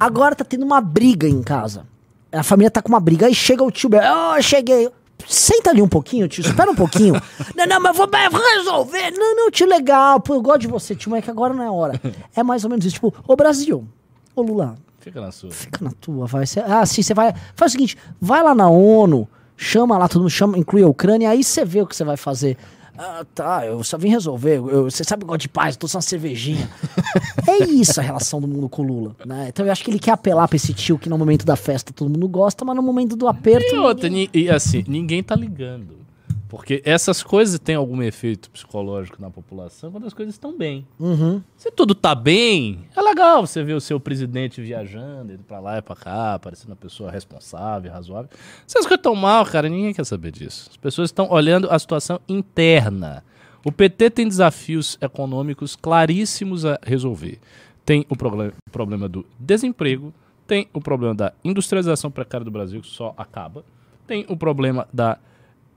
Agora 0.00 0.34
tá 0.34 0.44
tendo 0.44 0.64
uma 0.64 0.80
briga 0.80 1.28
em 1.28 1.42
casa. 1.42 1.84
A 2.32 2.42
família 2.42 2.70
tá 2.72 2.82
com 2.82 2.88
uma 2.88 2.98
briga. 2.98 3.26
Aí 3.26 3.34
chega 3.34 3.62
o 3.62 3.70
tio. 3.70 3.88
Oh, 3.94 4.42
cheguei. 4.42 4.88
Senta 5.26 5.70
ali 5.70 5.80
um 5.80 5.88
pouquinho, 5.88 6.28
tio. 6.28 6.42
Espera 6.42 6.70
um 6.70 6.74
pouquinho. 6.74 7.14
não, 7.56 7.66
não, 7.66 7.80
mas 7.80 7.96
vou, 7.96 8.06
eu 8.06 8.30
vou 8.30 8.40
resolver. 8.56 9.10
Não, 9.12 9.34
não, 9.36 9.50
tio, 9.50 9.66
legal. 9.66 10.20
Pô, 10.20 10.34
eu 10.34 10.42
gosto 10.42 10.60
de 10.60 10.66
você, 10.66 10.94
tio, 10.94 11.10
mas 11.10 11.18
é 11.18 11.22
que 11.22 11.30
agora 11.30 11.54
não 11.54 11.62
é 11.64 11.70
hora. 11.70 12.00
É 12.34 12.42
mais 12.42 12.64
ou 12.64 12.70
menos 12.70 12.84
isso. 12.84 12.94
Tipo, 12.94 13.14
ô 13.26 13.34
Brasil. 13.34 13.86
Ô 14.34 14.42
Lula, 14.42 14.76
Fica 15.00 15.20
na 15.20 15.30
sua. 15.30 15.50
fica 15.50 15.84
na 15.84 15.92
tua, 15.92 16.26
vai. 16.26 16.46
Cê, 16.46 16.60
ah, 16.60 16.84
sim, 16.84 17.00
você 17.02 17.14
vai. 17.14 17.32
Faz 17.54 17.70
o 17.70 17.74
seguinte, 17.74 17.96
vai 18.20 18.42
lá 18.42 18.54
na 18.54 18.68
ONU, 18.68 19.28
chama 19.56 19.96
lá 19.96 20.08
todo 20.08 20.22
mundo, 20.22 20.30
chama, 20.30 20.58
inclui 20.58 20.82
a 20.82 20.88
Ucrânia, 20.88 21.30
aí 21.30 21.42
você 21.44 21.64
vê 21.64 21.80
o 21.80 21.86
que 21.86 21.94
você 21.94 22.04
vai 22.04 22.16
fazer. 22.16 22.56
Ah, 22.98 23.24
tá, 23.34 23.66
eu 23.66 23.82
só 23.84 23.96
vim 23.98 24.08
resolver. 24.08 24.56
eu- 24.56 24.84
Você 24.90 25.04
sabe 25.04 25.22
eu 25.24 25.26
gosto 25.28 25.40
de 25.42 25.48
paz, 25.48 25.74
eu 25.74 25.80
tô 25.80 25.88
só 25.88 25.98
uma 25.98 26.02
cervejinha. 26.02 26.68
é 27.48 27.64
isso 27.64 28.00
a 28.00 28.02
relação 28.02 28.40
do 28.40 28.48
mundo 28.48 28.68
com 28.68 28.82
o 28.82 28.84
Lula, 28.86 29.16
né? 29.24 29.46
Então 29.48 29.64
eu 29.66 29.72
acho 29.72 29.84
que 29.84 29.90
ele 29.90 29.98
quer 29.98 30.12
apelar 30.12 30.48
pra 30.48 30.56
esse 30.56 30.72
tio 30.74 30.98
que 30.98 31.08
no 31.08 31.18
momento 31.18 31.44
da 31.44 31.56
festa 31.56 31.92
todo 31.92 32.08
mundo 32.10 32.28
gosta, 32.28 32.64
mas 32.64 32.74
no 32.76 32.82
momento 32.82 33.16
do 33.16 33.28
aperto. 33.28 33.74
E 33.74 33.78
outra, 33.78 34.08
e 34.32 34.48
assim, 34.50 34.84
ninguém 34.88 35.22
tá 35.22 35.34
ligando. 35.36 36.05
Porque 36.48 36.80
essas 36.84 37.22
coisas 37.22 37.58
têm 37.58 37.74
algum 37.74 38.00
efeito 38.02 38.48
psicológico 38.50 39.20
na 39.20 39.28
população 39.30 39.90
quando 39.90 40.06
as 40.06 40.14
coisas 40.14 40.34
estão 40.34 40.56
bem. 40.56 40.86
Uhum. 40.98 41.42
Se 41.56 41.70
tudo 41.72 41.94
tá 41.94 42.14
bem, 42.14 42.84
é 42.94 43.00
legal 43.02 43.44
você 43.46 43.62
ver 43.64 43.74
o 43.74 43.80
seu 43.80 43.98
presidente 43.98 44.60
viajando, 44.60 45.32
indo 45.32 45.42
pra 45.42 45.58
lá 45.58 45.78
e 45.78 45.82
pra 45.82 45.96
cá, 45.96 46.38
parecendo 46.38 46.70
uma 46.70 46.76
pessoa 46.76 47.10
responsável, 47.10 47.90
razoável. 47.92 48.30
Se 48.66 48.78
as 48.78 48.84
coisas 48.84 48.98
estão 49.00 49.14
mal, 49.16 49.44
cara, 49.44 49.68
ninguém 49.68 49.92
quer 49.92 50.04
saber 50.06 50.30
disso. 50.30 50.68
As 50.70 50.76
pessoas 50.76 51.08
estão 51.08 51.28
olhando 51.30 51.68
a 51.70 51.78
situação 51.78 52.20
interna. 52.28 53.24
O 53.64 53.72
PT 53.72 54.10
tem 54.10 54.28
desafios 54.28 54.96
econômicos 55.00 55.74
claríssimos 55.74 56.64
a 56.64 56.78
resolver. 56.82 57.40
Tem 57.84 58.06
o 58.08 58.16
proble- 58.16 58.52
problema 58.70 59.08
do 59.08 59.26
desemprego, 59.38 60.14
tem 60.46 60.68
o 60.72 60.80
problema 60.80 61.14
da 61.14 61.32
industrialização 61.44 62.08
precária 62.10 62.44
do 62.44 62.50
Brasil, 62.52 62.80
que 62.80 62.86
só 62.88 63.12
acaba, 63.16 63.64
tem 64.06 64.24
o 64.28 64.36
problema 64.36 64.86
da 64.92 65.18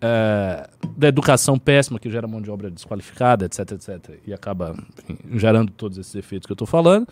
eh, 0.01 0.69
da 0.95 1.07
educação 1.07 1.59
péssima 1.59 1.99
que 1.99 2.09
gera 2.09 2.27
mão 2.27 2.41
de 2.41 2.49
obra 2.49 2.69
desqualificada, 2.71 3.45
etc, 3.45 3.71
etc, 3.71 4.19
e 4.25 4.33
acaba 4.33 4.75
enfim, 5.03 5.17
gerando 5.37 5.71
todos 5.71 5.97
esses 5.97 6.15
efeitos 6.15 6.45
que 6.45 6.51
eu 6.51 6.55
estou 6.55 6.67
falando. 6.67 7.07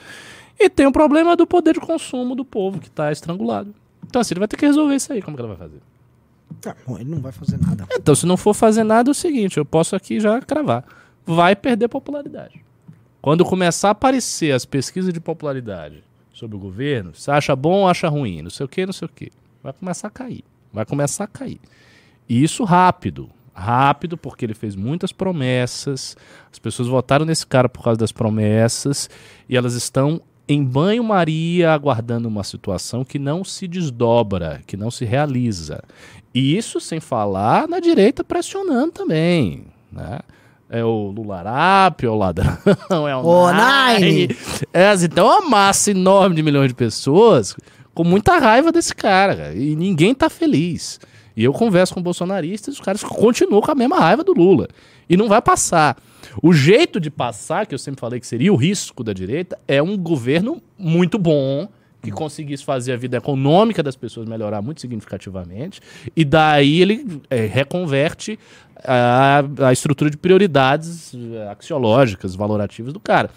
E 0.60 0.69
tem 0.69 0.86
o 0.86 0.91
problema 0.91 1.36
do 1.36 1.45
poder 1.45 1.73
de 1.73 1.80
consumo 1.80 2.36
do 2.36 2.45
povo 2.45 2.80
que 2.80 2.88
está 2.88 3.12
estrangulado. 3.12 3.73
Então, 4.06 4.21
assim, 4.21 4.34
ele 4.34 4.39
vai 4.39 4.47
ter 4.47 4.58
que 4.58 4.65
resolver 4.65 4.95
isso 4.95 5.12
aí. 5.12 5.21
Como 5.21 5.36
que 5.36 5.41
ele 5.41 5.50
vai 5.50 5.58
fazer? 5.58 5.80
Ah, 6.65 6.76
bom, 6.86 6.97
ele 6.97 7.10
não 7.10 7.19
vai 7.19 7.32
fazer 7.32 7.60
nada. 7.60 7.86
Então, 7.91 8.15
se 8.15 8.26
não 8.26 8.38
for 8.38 8.54
fazer 8.54 8.84
nada, 8.84 9.10
é 9.10 9.12
o 9.12 9.13
seguinte: 9.13 9.58
eu 9.58 9.65
posso 9.65 9.95
aqui 9.95 10.19
já 10.19 10.39
cravar. 10.41 10.84
Vai 11.26 11.56
perder 11.56 11.89
popularidade. 11.89 12.63
Quando 13.21 13.43
começar 13.43 13.89
a 13.89 13.91
aparecer 13.91 14.54
as 14.54 14.63
pesquisas 14.63 15.13
de 15.13 15.19
popularidade 15.19 16.04
sobre 16.34 16.56
o 16.56 16.60
governo, 16.60 17.13
você 17.13 17.30
acha 17.30 17.56
bom 17.56 17.82
ou 17.82 17.88
acha 17.89 18.08
ruim, 18.08 18.41
não 18.41 18.50
sei 18.50 18.65
o 18.65 18.69
que, 18.69 18.86
não 18.86 18.93
sei 18.93 19.06
o 19.08 19.10
que, 19.10 19.32
vai 19.62 19.73
começar 19.73 20.08
a 20.08 20.12
cair. 20.12 20.43
Vai 20.71 20.86
começar 20.86 21.26
a 21.26 21.28
cair. 21.28 21.60
E 22.28 22.44
isso 22.44 22.63
rápido. 22.63 23.30
Rápido, 23.54 24.18
porque 24.18 24.46
ele 24.46 24.54
fez 24.54 24.76
muitas 24.76 25.12
promessas. 25.12 26.16
As 26.52 26.60
pessoas 26.60 26.88
votaram 26.88 27.26
nesse 27.26 27.46
cara 27.46 27.68
por 27.68 27.84
causa 27.84 28.00
das 28.00 28.12
promessas. 28.12 29.10
E 29.50 29.58
elas 29.58 29.74
estão 29.74 30.22
em 30.48 30.63
banho-maria 30.63 31.74
aguardando 31.74 32.28
uma 32.28 32.44
situação 32.44 33.04
que 33.04 33.20
não 33.20 33.44
se 33.44 33.68
desdobra, 33.68 34.62
que 34.66 34.78
não 34.78 34.90
se 34.90 35.04
realiza. 35.04 35.84
E 36.34 36.56
isso 36.56 36.80
sem 36.80 37.00
falar 37.00 37.68
na 37.68 37.80
direita 37.80 38.24
pressionando 38.24 38.92
também. 38.92 39.66
Né? 39.92 40.20
É 40.70 40.84
o 40.84 41.12
Lularap, 41.12 42.04
é 42.04 42.10
o 42.10 42.16
ladrão, 42.16 42.58
é 43.08 43.16
o 43.16 43.26
Ô, 43.26 43.48
Nine. 43.52 44.30
É, 44.74 44.90
assim, 44.90 45.08
tem 45.10 45.24
uma 45.24 45.42
massa 45.42 45.92
enorme 45.92 46.36
de 46.36 46.44
milhões 46.44 46.70
de 46.70 46.76
pessoas 46.76 47.56
com 47.94 48.04
muita 48.04 48.38
raiva 48.38 48.72
desse 48.72 48.94
cara, 48.94 49.36
cara, 49.36 49.56
e 49.56 49.76
ninguém 49.76 50.13
tá 50.13 50.30
feliz. 50.30 51.00
E 51.38 51.43
eu 51.43 51.54
converso 51.54 51.93
com 51.93 52.02
bolsonaristas, 52.02 52.73
os 52.73 52.82
caras 52.82 53.04
continuam 53.04 53.62
com 53.62 53.71
a 53.71 53.76
mesma 53.76 54.00
raiva 54.00 54.23
do 54.23 54.34
Lula. 54.34 54.67
E 55.08 55.15
não 55.15 55.30
vai 55.30 55.39
passar. 55.39 55.95
O 56.41 56.52
jeito 56.52 57.00
de 57.00 57.12
passar, 57.12 57.67
que 57.67 57.76
eu 57.76 57.80
sempre 57.80 58.02
falei 58.02 58.19
que 58.19 58.26
seria 58.26 58.52
o 58.52 58.56
risco 58.56 59.04
da 59.04 59.13
direita, 59.13 59.56
é 59.67 59.82
um 59.82 59.95
governo 59.95 60.60
muito 60.80 61.19
bom, 61.19 61.69
que 62.02 62.10
conseguisse 62.10 62.65
fazer 62.65 62.93
a 62.93 62.97
vida 62.97 63.17
econômica 63.17 63.84
das 63.84 63.95
pessoas 63.95 64.28
melhorar 64.28 64.63
muito 64.63 64.82
significativamente, 64.82 65.80
e 66.15 66.26
daí 66.26 66.82
ele 66.82 67.21
é, 67.30 67.45
reconverte 67.45 68.39
a, 68.84 69.43
a 69.67 69.73
estrutura 69.73 70.10
de 70.10 70.17
prioridades 70.17 71.13
eh, 71.13 71.50
axiológicas, 71.50 72.36
valorativas 72.36 72.93
do 72.93 73.00
cara. 73.00 73.30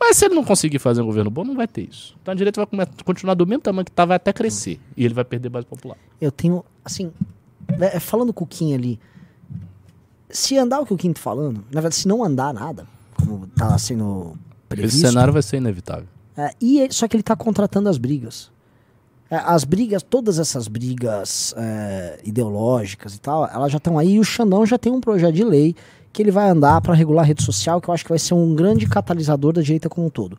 Mas 0.00 0.16
se 0.16 0.24
ele 0.24 0.34
não 0.34 0.44
conseguir 0.44 0.78
fazer 0.78 1.02
um 1.02 1.06
governo 1.06 1.30
bom, 1.30 1.44
não 1.44 1.54
vai 1.54 1.66
ter 1.66 1.88
isso. 1.88 2.16
Então 2.22 2.32
a 2.32 2.34
direita 2.34 2.64
vai 2.64 2.86
continuar 3.04 3.34
do 3.34 3.46
mesmo 3.46 3.62
tamanho 3.62 3.84
que 3.84 3.90
tá, 3.90 4.04
vai 4.04 4.16
até 4.16 4.32
crescer. 4.32 4.78
E 4.96 5.04
ele 5.04 5.12
vai 5.12 5.24
perder 5.24 5.48
base 5.48 5.66
popular. 5.66 5.96
Eu 6.20 6.30
tenho, 6.30 6.64
assim, 6.84 7.12
né, 7.78 7.98
falando 8.00 8.32
com 8.32 8.44
o 8.44 8.46
Kim 8.46 8.74
ali, 8.74 8.98
se 10.30 10.58
andar 10.58 10.80
o 10.80 10.86
que 10.86 10.92
o 10.92 10.96
Kim 10.96 11.12
tá 11.12 11.20
falando, 11.20 11.58
na 11.72 11.80
verdade, 11.80 11.94
se 11.94 12.06
não 12.08 12.22
andar 12.22 12.52
nada, 12.52 12.86
como 13.16 13.46
tá 13.48 13.76
sendo 13.78 14.34
previsto, 14.68 14.96
Esse 14.98 15.06
cenário 15.06 15.32
vai 15.32 15.42
ser 15.42 15.56
inevitável. 15.56 16.06
é, 16.36 16.50
e 16.60 16.80
ele- 16.80 16.92
só 16.92 17.08
que 17.08 17.16
ele 17.16 17.22
tá 17.22 17.34
contratando 17.34 17.88
as 17.88 17.96
brigas. 17.98 18.50
É, 19.30 19.36
as 19.36 19.62
brigas, 19.64 20.02
todas 20.02 20.38
essas 20.38 20.68
brigas 20.68 21.52
é, 21.56 22.18
ideológicas 22.24 23.14
e 23.14 23.20
tal, 23.20 23.46
elas 23.46 23.70
já 23.70 23.76
estão 23.78 23.98
aí 23.98 24.14
e 24.14 24.18
o 24.20 24.24
Xandão 24.24 24.64
já 24.64 24.78
tem 24.78 24.90
um 24.90 25.00
projeto 25.00 25.34
de 25.34 25.44
lei 25.44 25.76
que 26.12 26.22
ele 26.22 26.30
vai 26.30 26.48
andar 26.48 26.80
para 26.80 26.94
regular 26.94 27.24
a 27.24 27.26
rede 27.26 27.42
social, 27.42 27.78
que 27.80 27.88
eu 27.90 27.94
acho 27.94 28.04
que 28.04 28.08
vai 28.08 28.18
ser 28.18 28.32
um 28.34 28.54
grande 28.54 28.86
catalisador 28.86 29.52
da 29.52 29.60
direita 29.60 29.88
como 29.88 30.06
um 30.06 30.10
todo. 30.10 30.38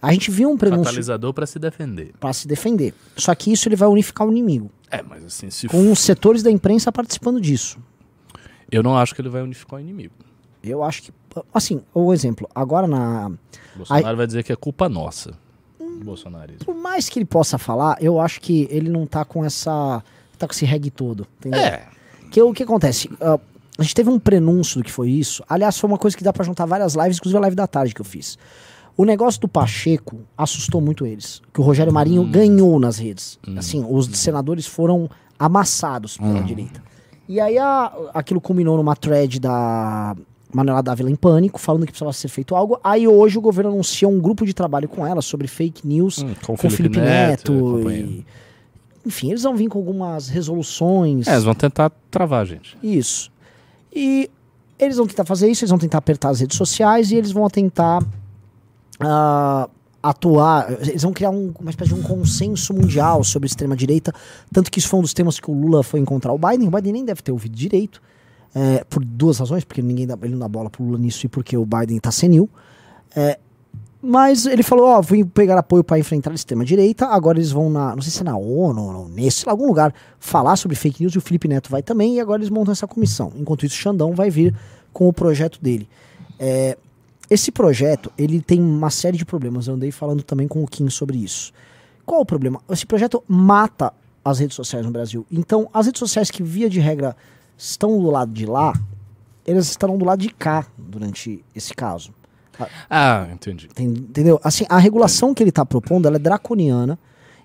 A 0.00 0.12
gente 0.12 0.30
viu 0.30 0.50
um 0.50 0.56
prenúncio 0.58 0.84
Catalisador 0.84 1.32
para 1.32 1.46
se 1.46 1.58
defender. 1.58 2.12
para 2.20 2.32
se 2.34 2.46
defender. 2.46 2.94
Só 3.16 3.34
que 3.34 3.50
isso 3.50 3.66
ele 3.68 3.74
vai 3.76 3.88
unificar 3.88 4.26
o 4.28 4.30
inimigo, 4.30 4.70
É, 4.90 5.02
mas 5.02 5.24
assim, 5.24 5.50
se 5.50 5.68
com 5.68 5.90
os 5.92 5.98
setores 5.98 6.42
da 6.42 6.50
imprensa 6.50 6.90
participando 6.90 7.40
disso. 7.40 7.78
eu 8.70 8.82
não 8.82 8.96
acho 8.96 9.14
que 9.14 9.20
ele 9.20 9.28
vai 9.28 9.42
unificar 9.42 9.78
o 9.78 9.80
inimigo. 9.80 10.14
Eu 10.62 10.82
acho 10.82 11.02
que. 11.02 11.12
Assim, 11.52 11.82
o 11.94 12.12
exemplo, 12.12 12.48
agora 12.54 12.86
na. 12.86 13.28
O 13.74 13.78
Bolsonaro 13.78 14.16
vai 14.16 14.26
dizer 14.26 14.42
que 14.42 14.52
é 14.52 14.56
culpa 14.56 14.88
nossa. 14.88 15.32
O 15.80 16.04
bolsonarismo. 16.04 16.64
Por 16.64 16.74
mais 16.74 17.08
que 17.08 17.18
ele 17.18 17.26
possa 17.26 17.58
falar, 17.58 17.96
eu 18.00 18.20
acho 18.20 18.40
que 18.40 18.68
ele 18.70 18.88
não 18.88 19.06
tá 19.06 19.24
com 19.24 19.44
essa. 19.44 20.02
tá 20.38 20.46
com 20.46 20.52
esse 20.52 20.64
reggae 20.64 20.90
todo. 20.90 21.26
Entendeu? 21.38 21.60
É. 21.60 21.86
Que 22.30 22.42
o 22.42 22.52
que 22.52 22.62
acontece? 22.62 23.10
Ah, 23.20 23.38
a 23.78 23.82
gente 23.82 23.94
teve 23.94 24.10
um 24.10 24.18
prenúncio 24.18 24.80
do 24.80 24.84
que 24.84 24.90
foi 24.90 25.10
isso. 25.10 25.42
Aliás, 25.48 25.78
foi 25.78 25.88
uma 25.88 25.98
coisa 25.98 26.16
que 26.16 26.24
dá 26.24 26.32
pra 26.32 26.44
juntar 26.44 26.66
várias 26.66 26.94
lives, 26.94 27.18
inclusive 27.18 27.38
a 27.38 27.40
live 27.42 27.56
da 27.56 27.66
tarde 27.66 27.94
que 27.94 28.00
eu 28.00 28.04
fiz. 28.04 28.36
O 28.98 29.04
negócio 29.04 29.40
do 29.40 29.46
Pacheco 29.48 30.18
assustou 30.36 30.80
muito 30.80 31.06
eles. 31.06 31.40
Que 31.54 31.60
o 31.60 31.64
Rogério 31.64 31.92
Marinho 31.92 32.24
ganhou 32.24 32.78
nas 32.80 32.98
redes. 32.98 33.38
Assim, 33.56 33.86
os 33.88 34.06
senadores 34.18 34.66
foram 34.66 35.08
amassados 35.38 36.16
pela 36.18 36.42
direita. 36.42 36.82
E 37.28 37.40
aí 37.40 37.56
a- 37.58 37.92
aquilo 38.12 38.40
culminou 38.40 38.76
numa 38.76 38.96
thread 38.96 39.38
da 39.38 40.16
Manuela 40.52 40.82
Dávila 40.82 41.10
em 41.10 41.14
pânico, 41.14 41.60
falando 41.60 41.82
que 41.86 41.92
precisava 41.92 42.12
ser 42.12 42.26
feito 42.28 42.56
algo. 42.56 42.80
Aí 42.82 43.06
hoje 43.06 43.38
o 43.38 43.40
governo 43.40 43.70
anunciou 43.70 44.10
um 44.10 44.18
grupo 44.18 44.44
de 44.44 44.52
trabalho 44.52 44.88
com 44.88 45.06
ela 45.06 45.22
sobre 45.22 45.46
fake 45.46 45.86
news, 45.86 46.18
Hum, 46.22 46.34
com 46.44 46.54
o 46.54 46.56
Felipe, 46.56 46.98
e 46.98 47.00
Neto. 47.00 47.52
companhia. 47.52 48.00
e- 48.04 48.26
Enfim, 49.06 49.28
eles 49.30 49.42
vão 49.44 49.54
vir 49.56 49.68
com 49.68 49.78
algumas 49.78 50.28
resoluções. 50.28 51.28
É, 51.28 51.32
eles 51.32 51.44
vão 51.44 51.54
tentar 51.54 51.90
travar 52.10 52.42
a 52.42 52.44
gente. 52.44 52.76
Isso. 52.82 53.30
E 53.94 54.28
eles 54.78 54.96
vão 54.96 55.06
tentar 55.06 55.24
fazer 55.24 55.48
isso, 55.48 55.62
eles 55.64 55.70
vão 55.70 55.78
tentar 55.78 55.98
apertar 55.98 56.30
as 56.30 56.40
redes 56.40 56.56
sociais 56.58 57.10
e 57.12 57.16
eles 57.16 57.30
vão 57.30 57.48
tentar 57.48 58.02
ah, 59.00 59.68
atuar. 60.02 60.70
Eles 60.80 61.02
vão 61.02 61.12
criar 61.12 61.30
um- 61.30 61.52
uma 61.60 61.70
espécie 61.70 61.92
de 61.92 62.00
um 62.00 62.02
consenso 62.02 62.72
mundial 62.72 63.22
sobre 63.24 63.46
extrema-direita. 63.46 64.12
Tanto 64.52 64.70
que 64.70 64.78
isso 64.78 64.88
foi 64.88 64.98
um 65.00 65.02
dos 65.02 65.12
temas 65.14 65.38
que 65.40 65.50
o 65.50 65.54
Lula 65.54 65.82
foi 65.82 66.00
encontrar 66.00 66.32
o 66.32 66.38
Biden. 66.38 66.68
O 66.68 66.70
Biden 66.70 66.92
nem 66.92 67.04
deve 67.04 67.22
ter 67.22 67.32
ouvido 67.32 67.54
direito. 67.56 68.00
é, 68.54 68.82
por 68.88 69.04
duas 69.04 69.38
razões, 69.38 69.62
porque 69.62 69.82
ninguém 69.82 70.06
dá, 70.06 70.16
ele 70.22 70.32
não 70.32 70.38
dá 70.38 70.48
bola 70.48 70.70
pro 70.70 70.82
Lula 70.82 70.98
nisso 70.98 71.26
e 71.26 71.28
porque 71.28 71.54
o 71.56 71.66
Biden 71.66 72.00
tá 72.00 72.10
senil. 72.10 72.48
É, 73.14 73.38
mas 74.00 74.46
ele 74.46 74.62
falou, 74.62 74.86
ó, 74.86 75.02
vim 75.02 75.22
pegar 75.22 75.58
apoio 75.58 75.84
para 75.84 75.98
enfrentar 75.98 76.30
a 76.30 76.34
extrema-direita, 76.34 77.06
agora 77.08 77.36
eles 77.38 77.52
vão 77.52 77.68
na, 77.68 77.94
não 77.94 78.00
sei 78.02 78.10
se 78.10 78.22
é 78.22 78.24
na 78.24 78.38
ONU 78.38 79.00
ou 79.00 79.08
nesse, 79.08 79.46
algum 79.48 79.66
lugar, 79.66 79.92
falar 80.18 80.56
sobre 80.56 80.76
fake 80.76 81.02
news 81.02 81.14
e 81.14 81.18
o 81.18 81.20
Felipe 81.20 81.46
Neto 81.46 81.70
vai 81.70 81.82
também, 81.82 82.16
e 82.16 82.20
agora 82.20 82.40
eles 82.40 82.48
montam 82.50 82.72
essa 82.72 82.86
comissão. 82.86 83.30
Enquanto 83.36 83.66
isso, 83.66 83.76
Xandão 83.76 84.14
vai 84.14 84.30
vir 84.30 84.54
com 84.94 85.06
o 85.06 85.12
projeto 85.12 85.60
dele. 85.60 85.86
É, 86.38 86.76
esse 87.30 87.50
projeto, 87.52 88.10
ele 88.16 88.40
tem 88.40 88.60
uma 88.60 88.90
série 88.90 89.16
de 89.18 89.24
problemas, 89.24 89.66
eu 89.66 89.74
andei 89.74 89.90
falando 89.90 90.22
também 90.22 90.48
com 90.48 90.62
o 90.62 90.66
Kim 90.66 90.88
sobre 90.88 91.18
isso. 91.18 91.52
Qual 92.06 92.20
o 92.20 92.26
problema? 92.26 92.60
Esse 92.70 92.86
projeto 92.86 93.22
mata 93.28 93.92
as 94.24 94.38
redes 94.38 94.56
sociais 94.56 94.84
no 94.84 94.90
Brasil. 94.92 95.26
Então, 95.30 95.68
as 95.72 95.86
redes 95.86 95.98
sociais 95.98 96.30
que, 96.30 96.42
via 96.42 96.68
de 96.70 96.80
regra, 96.80 97.16
estão 97.56 98.00
do 98.00 98.10
lado 98.10 98.32
de 98.32 98.46
lá, 98.46 98.72
elas 99.46 99.68
estarão 99.70 99.96
do 99.98 100.04
lado 100.04 100.20
de 100.20 100.28
cá 100.30 100.66
durante 100.76 101.44
esse 101.54 101.74
caso. 101.74 102.12
Ah, 102.90 103.28
entendi. 103.32 103.68
Tem- 103.68 103.86
Entendeu? 103.88 104.40
Assim, 104.42 104.64
a 104.68 104.78
regulação 104.78 105.32
que 105.34 105.42
ele 105.42 105.50
está 105.50 105.64
propondo 105.64 106.08
é 106.08 106.18
draconiana 106.18 106.98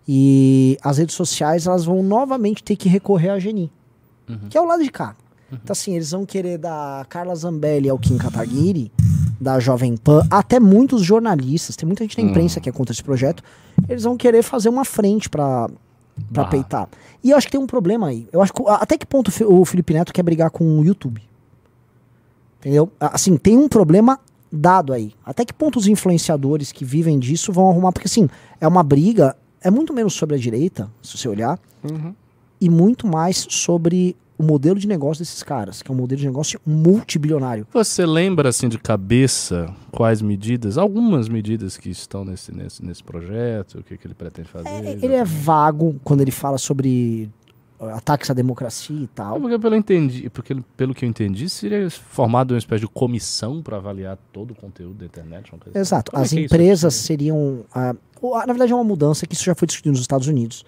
e 0.08 0.78
as 0.82 0.98
redes 0.98 1.16
sociais 1.16 1.68
elas 1.68 1.86
vão 1.86 2.02
novamente 2.04 2.64
ter 2.64 2.76
que 2.76 2.90
recorrer 2.90 3.30
à 3.30 3.40
Geni, 3.40 3.72
que 4.50 4.58
é 4.58 4.62
o 4.62 4.66
lado 4.66 4.84
de 4.84 4.90
cá. 4.90 5.16
Então, 5.52 5.72
assim, 5.72 5.94
eles 5.96 6.10
vão 6.12 6.26
querer 6.26 6.58
da 6.58 7.06
Carla 7.08 7.36
Zambelli 7.36 7.88
ao 7.90 8.00
Kim 8.00 8.18
Kataguiri, 8.18 8.92
da 9.44 9.60
Jovem 9.60 9.96
Pan, 9.98 10.26
até 10.32 10.60
muitos 10.60 11.04
jornalistas, 11.04 11.76
tem 11.76 11.86
muita 11.86 12.04
gente 12.04 12.22
na 12.24 12.30
imprensa 12.30 12.60
que 12.62 12.70
é 12.70 12.72
contra 12.72 12.94
esse 12.94 13.04
projeto, 13.04 13.44
eles 13.88 14.04
vão 14.04 14.16
querer 14.18 14.42
fazer 14.42 14.70
uma 14.70 14.86
frente 14.86 15.30
para 15.30 15.70
para 16.32 16.44
Ah. 16.44 16.48
peitar. 16.48 16.88
E 17.24 17.32
eu 17.32 17.38
acho 17.38 17.48
que 17.48 17.52
tem 17.54 17.60
um 17.60 17.66
problema 17.66 18.08
aí. 18.08 18.28
Eu 18.32 18.40
acho 18.44 18.54
que, 18.54 18.62
até 18.68 18.96
que 19.00 19.06
ponto 19.06 19.32
o 19.48 19.66
Felipe 19.66 19.94
Neto 19.96 20.14
quer 20.14 20.22
brigar 20.22 20.52
com 20.52 20.64
o 20.80 20.86
YouTube? 20.86 21.20
Entendeu? 22.60 22.90
Assim, 23.00 23.36
tem 23.36 23.58
um 23.58 23.68
problema 23.68 24.20
dado 24.52 24.94
aí. 24.94 25.12
Até 25.26 25.44
que 25.44 25.52
ponto 25.54 25.80
os 25.80 25.88
influenciadores 25.88 26.72
que 26.72 26.86
vivem 26.86 27.18
disso 27.20 27.52
vão 27.52 27.68
arrumar? 27.70 27.92
Porque, 27.92 28.06
assim, 28.08 28.30
é 28.62 28.68
uma 28.68 28.84
briga, 28.84 29.36
é 29.60 29.72
muito 29.72 29.92
menos 29.92 30.14
sobre 30.14 30.36
a 30.36 30.40
direita, 30.40 30.88
se 31.02 31.18
você 31.18 31.28
olhar, 31.28 31.60
e 32.62 32.70
muito 32.70 33.08
mais 33.08 33.48
sobre 33.50 34.16
o 34.38 34.44
modelo 34.44 34.80
de 34.80 34.88
negócio 34.88 35.22
desses 35.24 35.44
caras, 35.44 35.82
que 35.82 35.92
é 35.92 35.94
um 35.94 35.98
modelo 35.98 36.20
de 36.20 36.26
negócio 36.28 36.60
multibilionário. 36.66 37.68
Você 37.74 38.06
lembra, 38.06 38.50
assim, 38.50 38.68
de 38.70 38.78
cabeça, 38.78 39.74
quais 39.92 40.22
medidas, 40.22 40.78
algumas 40.78 41.28
medidas 41.30 41.78
que 41.78 41.90
estão 41.90 42.24
nesse, 42.26 42.52
nesse, 42.54 42.84
nesse 42.84 43.04
projeto, 43.04 43.80
o 43.80 43.84
que, 43.84 43.98
que 43.98 44.08
ele 44.08 44.14
pretende 44.14 44.48
fazer? 44.50 44.70
É, 44.70 44.92
ele 45.02 45.14
é 45.14 45.24
vago 45.24 46.00
quando 46.04 46.22
ele 46.22 46.32
fala 46.32 46.58
sobre 46.58 47.30
uh, 47.80 47.86
ataques 47.90 48.30
à 48.30 48.34
democracia 48.34 48.96
e 49.04 49.08
tal. 49.08 49.40
Porque, 49.40 49.60
pelo, 49.60 49.76
entendi, 49.76 50.30
porque 50.30 50.56
pelo 50.76 50.94
que 50.94 51.06
eu 51.06 51.10
entendi, 51.10 51.48
seria 51.50 51.90
formado 51.90 52.52
uma 52.54 52.58
espécie 52.58 52.82
de 52.82 52.88
comissão 52.88 53.62
para 53.62 53.78
avaliar 53.78 54.18
todo 54.32 54.52
o 54.52 54.56
conteúdo 54.56 54.96
da 54.96 55.06
internet. 55.06 55.52
assim. 55.54 55.78
Exato. 55.80 56.12
Como 56.12 56.24
é 56.24 56.26
As 56.26 56.34
é 56.34 56.40
empresas 56.42 56.94
seriam. 56.96 57.66
ah, 57.74 57.96
o- 58.22 58.34
ah, 58.36 58.46
na 58.48 58.54
verdade, 58.54 58.72
é 58.72 58.76
uma 58.76 58.84
mudança 58.84 59.26
que 59.28 59.36
isso 59.36 59.44
já 59.44 59.54
foi 59.56 59.68
discutido 59.68 59.92
nos 59.92 60.02
Estados 60.02 60.28
Unidos. 60.28 60.66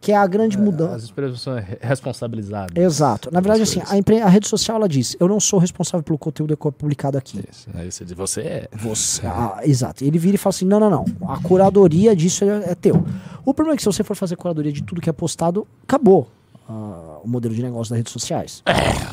Que 0.00 0.12
é 0.12 0.16
a 0.16 0.26
grande 0.26 0.56
mudança. 0.56 0.94
As 0.96 1.10
empresas 1.10 1.40
são 1.42 1.54
re- 1.56 1.76
responsabilizadas. 1.80 2.74
Exato. 2.74 3.28
Na 3.30 3.40
verdade, 3.40 3.62
assim, 3.62 3.82
a, 3.86 3.98
empre- 3.98 4.22
a 4.22 4.28
rede 4.28 4.48
social 4.48 4.78
ela 4.78 4.88
diz: 4.88 5.14
eu 5.20 5.28
não 5.28 5.38
sou 5.38 5.58
responsável 5.58 6.02
pelo 6.02 6.16
conteúdo 6.16 6.56
que 6.56 6.68
é 6.68 6.70
publicado 6.70 7.18
aqui. 7.18 7.44
Isso. 7.50 7.68
Aí 7.74 7.92
você 7.92 8.04
diz, 8.04 8.14
você 8.14 8.40
é. 8.40 8.68
Você. 8.72 9.26
Ah, 9.26 9.60
exato. 9.62 10.02
Ele 10.02 10.18
vira 10.18 10.36
e 10.36 10.38
fala 10.38 10.50
assim: 10.50 10.64
não, 10.64 10.80
não, 10.80 10.88
não. 10.90 11.04
A 11.28 11.38
curadoria 11.42 12.16
disso 12.16 12.44
é, 12.44 12.70
é 12.70 12.74
teu. 12.74 13.04
O 13.44 13.52
problema 13.52 13.74
é 13.74 13.76
que 13.76 13.82
se 13.82 13.86
você 13.86 14.02
for 14.02 14.16
fazer 14.16 14.36
curadoria 14.36 14.72
de 14.72 14.82
tudo 14.82 15.02
que 15.02 15.10
é 15.10 15.12
postado, 15.12 15.66
acabou 15.82 16.28
ah, 16.66 17.18
o 17.22 17.28
modelo 17.28 17.54
de 17.54 17.62
negócio 17.62 17.90
das 17.90 17.98
redes 17.98 18.12
sociais. 18.12 18.62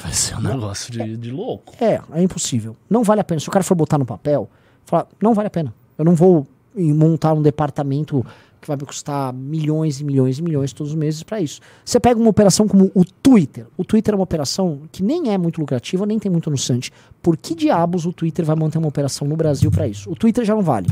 Vai 0.01 0.13
ser 0.13 0.35
um 0.37 0.41
negócio 0.41 0.89
de, 0.91 1.17
de 1.17 1.31
louco. 1.31 1.73
É, 1.83 1.99
é 2.13 2.21
impossível. 2.23 2.77
Não 2.89 3.03
vale 3.03 3.19
a 3.19 3.23
pena. 3.25 3.41
Se 3.41 3.49
o 3.49 3.51
cara 3.51 3.63
for 3.63 3.75
botar 3.75 3.97
no 3.97 4.05
papel, 4.05 4.49
falar, 4.85 5.05
não 5.21 5.33
vale 5.33 5.47
a 5.47 5.51
pena. 5.51 5.73
Eu 5.97 6.05
não 6.05 6.15
vou 6.15 6.47
montar 6.73 7.33
um 7.33 7.41
departamento 7.41 8.25
que 8.61 8.67
vai 8.67 8.77
me 8.77 8.85
custar 8.85 9.33
milhões 9.33 9.99
e 9.99 10.03
milhões 10.03 10.39
e 10.39 10.41
milhões 10.41 10.73
todos 10.73 10.91
os 10.93 10.97
meses 10.97 11.23
para 11.23 11.39
isso. 11.39 11.59
Você 11.85 11.99
pega 11.99 12.19
uma 12.19 12.29
operação 12.29 12.67
como 12.67 12.91
o 12.93 13.03
Twitter. 13.05 13.65
O 13.77 13.83
Twitter 13.85 14.13
é 14.13 14.17
uma 14.17 14.23
operação 14.23 14.81
que 14.91 15.03
nem 15.03 15.31
é 15.33 15.37
muito 15.37 15.59
lucrativa, 15.59 16.05
nem 16.05 16.17
tem 16.19 16.31
muito 16.31 16.49
anunciante. 16.49 16.91
Por 17.21 17.37
que 17.37 17.53
diabos 17.55 18.05
o 18.05 18.13
Twitter 18.13 18.43
vai 18.45 18.55
manter 18.55 18.77
uma 18.77 18.87
operação 18.87 19.27
no 19.27 19.35
Brasil 19.35 19.69
para 19.71 19.87
isso? 19.87 20.09
O 20.11 20.15
Twitter 20.15 20.43
já 20.45 20.55
não 20.55 20.61
vale. 20.61 20.87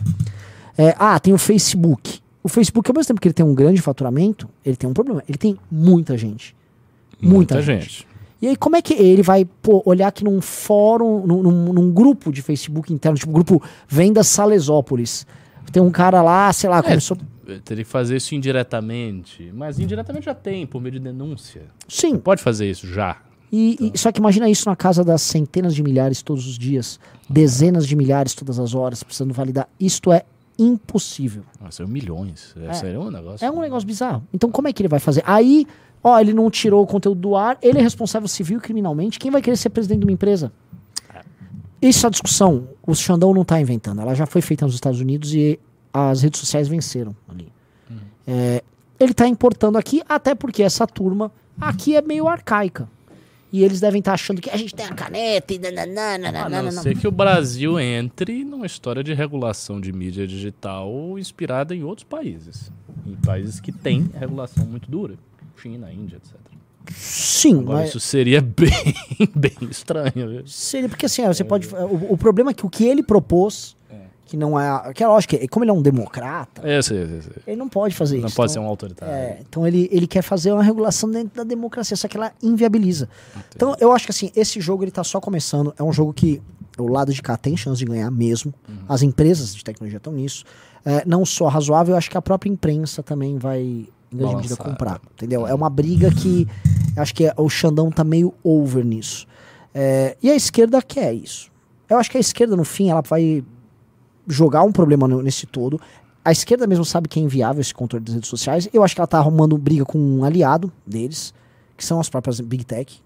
É, 0.78 0.96
ah, 1.00 1.20
tem 1.20 1.34
o 1.34 1.38
Facebook. 1.38 2.20
O 2.44 2.48
Facebook, 2.50 2.90
ao 2.92 2.96
mesmo 2.96 3.08
tempo 3.08 3.22
que 3.22 3.28
ele 3.28 3.34
tem 3.34 3.46
um 3.46 3.56
grande 3.56 3.82
faturamento, 3.82 4.48
ele 4.64 4.76
tem 4.76 4.90
um 4.90 4.94
problema. 4.94 5.24
Ele 5.28 5.38
tem 5.38 5.58
muita 5.72 6.18
gente. 6.18 6.56
Muita 7.22 7.62
gente. 7.62 8.08
E 8.42 8.48
aí, 8.50 8.56
como 8.56 8.76
é 8.76 8.82
que 8.82 8.94
ele 8.94 9.24
vai 9.24 9.46
pô, 9.46 9.82
olhar 9.86 10.08
aqui 10.10 10.24
num 10.24 10.42
fórum, 10.42 11.26
num, 11.26 11.42
num- 11.42 11.74
num 11.74 11.92
grupo 11.92 12.32
de 12.32 12.42
Facebook 12.42 12.94
interno, 12.94 13.18
tipo 13.18 13.32
grupo 13.32 13.62
Vendas 13.88 14.28
Salesópolis? 14.28 15.26
Tem 15.72 15.82
um 15.82 15.90
cara 15.90 16.22
lá, 16.22 16.52
sei 16.54 16.70
lá, 16.70 16.84
começou. 16.84 17.18
Teria 17.64 17.84
que 17.84 17.90
fazer 17.90 18.16
isso 18.18 18.34
indiretamente. 18.36 19.52
Mas 19.54 19.80
indiretamente 19.80 20.26
já 20.26 20.34
tem, 20.34 20.66
por 20.66 20.82
meio 20.82 20.94
de 20.94 21.00
denúncia. 21.00 21.64
Sim. 21.88 22.18
Pode 22.18 22.42
fazer 22.42 22.70
isso 22.70 22.88
já. 22.88 23.18
E, 23.52 23.92
e- 23.94 23.98
só 23.98 24.12
que 24.12 24.20
imagina 24.20 24.50
isso 24.50 24.68
na 24.68 24.76
casa 24.76 25.04
das 25.04 25.22
centenas 25.22 25.74
de 25.76 25.82
milhares 25.84 26.22
todos 26.22 26.48
os 26.48 26.58
dias, 26.58 27.00
dezenas 27.30 27.86
de 27.88 27.96
milhares 27.96 28.34
todas 28.34 28.60
as 28.60 28.74
horas, 28.74 29.04
precisando 29.04 29.34
validar. 29.34 29.70
Isto 29.80 30.12
é 30.12 30.24
impossível. 30.58 31.44
Nossa, 31.62 31.78
são 31.78 31.88
milhões. 31.88 32.56
É. 32.68 32.74
Seria 32.74 33.00
um 33.00 33.12
negócio. 33.12 33.46
É 33.46 33.52
um 33.52 33.62
negócio 33.62 33.86
bizarro. 33.88 34.24
Então, 34.34 34.50
como 34.52 34.68
é 34.68 34.74
que 34.74 34.82
ele 34.82 34.90
vai 34.90 35.00
fazer? 35.00 35.22
Aí, 35.26 35.68
ó, 36.04 36.20
ele 36.20 36.34
não 36.34 36.50
tirou 36.50 36.82
o 36.84 36.88
conteúdo 36.88 37.20
do 37.22 37.36
ar, 37.36 37.58
ele 37.62 37.78
é 37.78 37.82
responsável 37.82 38.28
civil 38.28 38.58
e 38.58 38.62
criminalmente. 38.62 39.20
Quem 39.20 39.30
vai 39.32 39.42
querer 39.42 39.58
ser 39.58 39.70
presidente 39.70 40.00
de 40.00 40.06
uma 40.06 40.12
empresa? 40.14 40.52
Essa 41.82 42.10
discussão, 42.10 42.68
o 42.88 42.96
Xandão 42.96 43.34
não 43.34 43.44
está 43.44 43.60
inventando. 43.62 44.02
Ela 44.02 44.16
já 44.16 44.26
foi 44.26 44.42
feita 44.42 44.66
nos 44.66 44.74
Estados 44.74 45.00
Unidos 45.00 45.34
e 45.36 45.60
as 45.96 46.22
redes 46.22 46.40
sociais 46.40 46.68
venceram 46.68 47.16
ali. 47.30 47.48
É, 48.28 48.64
ele 49.00 49.12
está 49.12 49.28
importando 49.28 49.78
aqui, 49.78 50.02
até 50.10 50.34
porque 50.36 50.64
essa 50.64 50.86
turma 50.88 51.32
aqui 51.60 51.96
é 51.96 52.02
meio 52.02 52.28
arcaica. 52.28 52.90
E 53.52 53.64
eles 53.64 53.80
devem 53.80 54.00
estar 54.00 54.14
achando 54.14 54.42
que 54.42 54.50
a 54.50 54.58
gente 54.58 54.76
tem 54.76 54.86
a 54.86 54.94
caneta 54.94 55.54
e 55.54 55.60
nananana, 55.60 56.28
A 56.28 56.32
nananana. 56.32 56.72
não 56.74 56.84
ser 56.84 56.98
que 56.98 57.08
o 57.08 57.12
Brasil 57.12 57.80
entre 57.80 58.44
numa 58.44 58.66
história 58.66 59.02
de 59.02 59.14
regulação 59.14 59.80
de 59.80 59.94
mídia 59.94 60.28
digital 60.28 61.18
inspirada 61.18 61.74
em 61.74 61.82
outros 61.84 62.04
países. 62.04 62.70
Em 63.06 63.16
países 63.16 63.62
que 63.62 63.72
têm 63.72 64.10
regulação 64.20 64.66
muito 64.66 64.92
dura. 64.92 65.14
China, 65.56 65.90
Índia, 65.94 66.18
etc. 66.18 66.34
Sim, 66.92 67.60
Agora, 67.60 67.80
mas 67.80 67.90
isso 67.90 68.00
seria 68.00 68.42
bem, 68.44 68.72
bem 69.36 69.70
estranho. 69.72 70.30
viu? 70.30 70.48
Seria 70.48 70.90
porque 70.90 71.06
assim, 71.06 71.26
você 71.26 71.44
pode. 71.44 71.68
O, 71.74 72.14
o 72.14 72.18
problema 72.18 72.52
é 72.52 72.54
que 72.54 72.66
o 72.66 72.70
que 72.70 72.84
ele 72.86 73.02
propôs, 73.04 73.75
que 74.26 74.36
não 74.36 74.60
é. 74.60 74.92
Que 74.94 75.04
é 75.04 75.08
lógico, 75.08 75.36
como 75.50 75.64
ele 75.64 75.72
é 75.72 75.74
um 75.74 75.82
democrata, 75.82 76.62
É, 76.68 76.82
sei, 76.82 77.06
sei, 77.08 77.22
sei. 77.22 77.34
ele 77.48 77.56
não 77.58 77.70
pode 77.70 77.96
fazer 77.96 78.18
Não 78.20 78.28
isso. 78.28 78.36
pode 78.36 78.52
ser 78.52 78.58
então, 78.58 78.66
um 78.68 78.70
autoritário. 78.70 79.14
é, 79.14 79.40
então 79.48 79.66
ele, 79.68 79.88
ele 79.92 80.08
quer 80.08 80.22
fazer 80.24 80.52
uma 80.52 80.64
regulação 80.64 81.10
dentro 81.10 81.36
da 81.38 81.44
democracia, 81.44 81.96
só 81.96 82.08
que 82.08 82.18
ela 82.18 82.32
inviabiliza. 82.42 83.08
Então 83.56 83.76
eu 83.80 83.92
acho 83.92 84.06
que 84.06 84.12
assim, 84.12 84.32
esse 84.36 84.60
jogo 84.60 84.84
ele 84.84 84.92
tá 84.92 85.04
só 85.04 85.20
começando. 85.22 85.74
É 85.78 85.84
um 85.84 85.94
jogo 85.94 86.12
que 86.14 86.42
o 86.78 86.88
lado 86.88 87.14
de 87.14 87.22
cá 87.22 87.38
tem 87.38 87.56
chance 87.56 87.80
de 87.80 87.86
ganhar 87.86 88.10
mesmo. 88.12 88.54
Uhum. 88.68 88.76
As 88.90 89.02
empresas 89.02 89.56
de 89.56 89.64
tecnologia 89.64 89.98
estão 89.98 90.12
nisso. 90.12 90.44
É, 90.84 91.04
não 91.06 91.26
só 91.26 91.48
razoável, 91.48 91.94
eu 91.94 91.98
acho 91.98 92.10
que 92.12 92.18
a 92.18 92.22
própria 92.22 92.50
imprensa 92.50 93.02
também 93.02 93.38
vai, 93.38 93.62
em 93.62 93.88
grande 94.12 94.36
medida, 94.36 94.56
comprar. 94.56 95.00
Entendeu? 95.14 95.48
É 95.48 95.54
uma 95.54 95.70
briga 95.70 96.12
que 96.12 96.48
acho 96.98 97.14
que 97.16 97.26
é- 97.26 97.34
o 97.38 97.50
Xandão 97.50 97.90
tá 97.92 98.04
meio 98.04 98.34
over 98.44 98.84
nisso. 98.86 99.26
É, 99.74 100.16
e 100.22 100.30
a 100.30 100.36
esquerda 100.36 100.82
quer 100.82 101.14
isso. 101.14 101.50
Eu 101.90 101.98
acho 101.98 102.10
que 102.10 102.18
a 102.18 102.20
esquerda, 102.20 102.56
no 102.56 102.64
fim, 102.64 102.90
ela 102.90 103.02
vai 103.02 103.44
jogar 104.28 104.64
um 104.64 104.72
problema 104.72 105.08
nesse 105.08 105.46
todo. 105.46 105.80
A 106.24 106.32
esquerda 106.32 106.66
mesmo 106.66 106.84
sabe 106.84 107.08
que 107.08 107.20
é 107.20 107.22
inviável 107.22 107.62
esse 107.62 107.74
controle 107.74 108.04
das 108.04 108.16
redes 108.16 108.30
sociais. 108.30 108.68
Eu 108.74 108.84
acho 108.84 108.96
que 108.96 109.02
ela 109.02 109.08
tá 109.08 109.18
arrumando 109.18 109.58
briga 109.58 109.86
com 109.86 109.98
um 109.98 110.24
aliado 110.24 110.72
deles, 110.86 111.34
que 111.78 111.86
são 111.86 112.00
as 112.00 112.10
próprias 112.10 112.40
Big 112.40 112.64
Tech. 112.66 113.02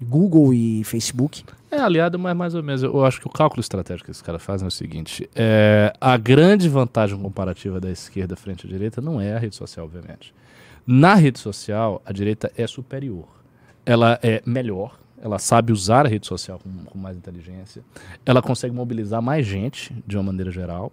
Google 0.00 0.54
e 0.54 0.84
Facebook. 0.84 1.44
É 1.70 1.78
aliado, 1.78 2.18
mas 2.18 2.36
mais 2.36 2.54
ou 2.54 2.62
menos. 2.62 2.82
Eu 2.82 3.04
acho 3.04 3.20
que 3.20 3.26
o 3.26 3.30
cálculo 3.30 3.60
estratégico 3.60 4.06
que 4.06 4.10
esses 4.10 4.22
caras 4.22 4.42
fazem 4.42 4.64
é 4.64 4.68
o 4.68 4.70
seguinte: 4.70 5.28
é, 5.34 5.92
a 6.00 6.16
grande 6.16 6.68
vantagem 6.68 7.18
comparativa 7.18 7.80
da 7.80 7.90
esquerda 7.90 8.36
frente 8.36 8.66
à 8.66 8.68
direita 8.68 9.00
não 9.00 9.20
é 9.20 9.34
a 9.34 9.38
rede 9.38 9.56
social, 9.56 9.84
obviamente. 9.84 10.32
Na 10.86 11.14
rede 11.14 11.38
social, 11.38 12.00
a 12.06 12.12
direita 12.12 12.50
é 12.56 12.66
superior. 12.66 13.26
Ela 13.84 14.18
é 14.22 14.42
melhor, 14.46 14.98
ela 15.22 15.38
sabe 15.38 15.72
usar 15.72 16.06
a 16.06 16.08
rede 16.08 16.26
social 16.26 16.58
com, 16.58 16.84
com 16.84 16.98
mais 16.98 17.16
inteligência, 17.16 17.82
ela 18.24 18.40
consegue 18.40 18.74
mobilizar 18.74 19.20
mais 19.20 19.46
gente, 19.46 19.94
de 20.06 20.16
uma 20.16 20.24
maneira 20.24 20.50
geral, 20.50 20.92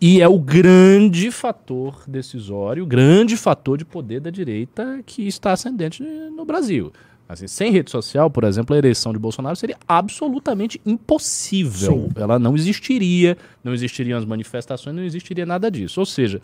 e 0.00 0.20
é 0.20 0.28
o 0.28 0.38
grande 0.38 1.30
fator 1.30 2.02
decisório, 2.06 2.84
o 2.84 2.86
grande 2.86 3.36
fator 3.36 3.78
de 3.78 3.84
poder 3.84 4.20
da 4.20 4.30
direita 4.30 5.00
que 5.06 5.26
está 5.26 5.52
ascendente 5.52 6.02
no 6.02 6.44
Brasil. 6.44 6.92
Assim, 7.26 7.46
sem 7.46 7.72
rede 7.72 7.90
social, 7.90 8.30
por 8.30 8.44
exemplo, 8.44 8.76
a 8.76 8.78
eleição 8.78 9.12
de 9.12 9.18
Bolsonaro 9.18 9.56
seria 9.56 9.78
absolutamente 9.88 10.78
impossível. 10.84 12.10
Sim. 12.14 12.22
Ela 12.22 12.38
não 12.38 12.54
existiria, 12.54 13.38
não 13.62 13.72
existiriam 13.72 14.18
as 14.18 14.26
manifestações, 14.26 14.94
não 14.94 15.02
existiria 15.02 15.46
nada 15.46 15.70
disso. 15.70 16.00
Ou 16.00 16.06
seja, 16.06 16.40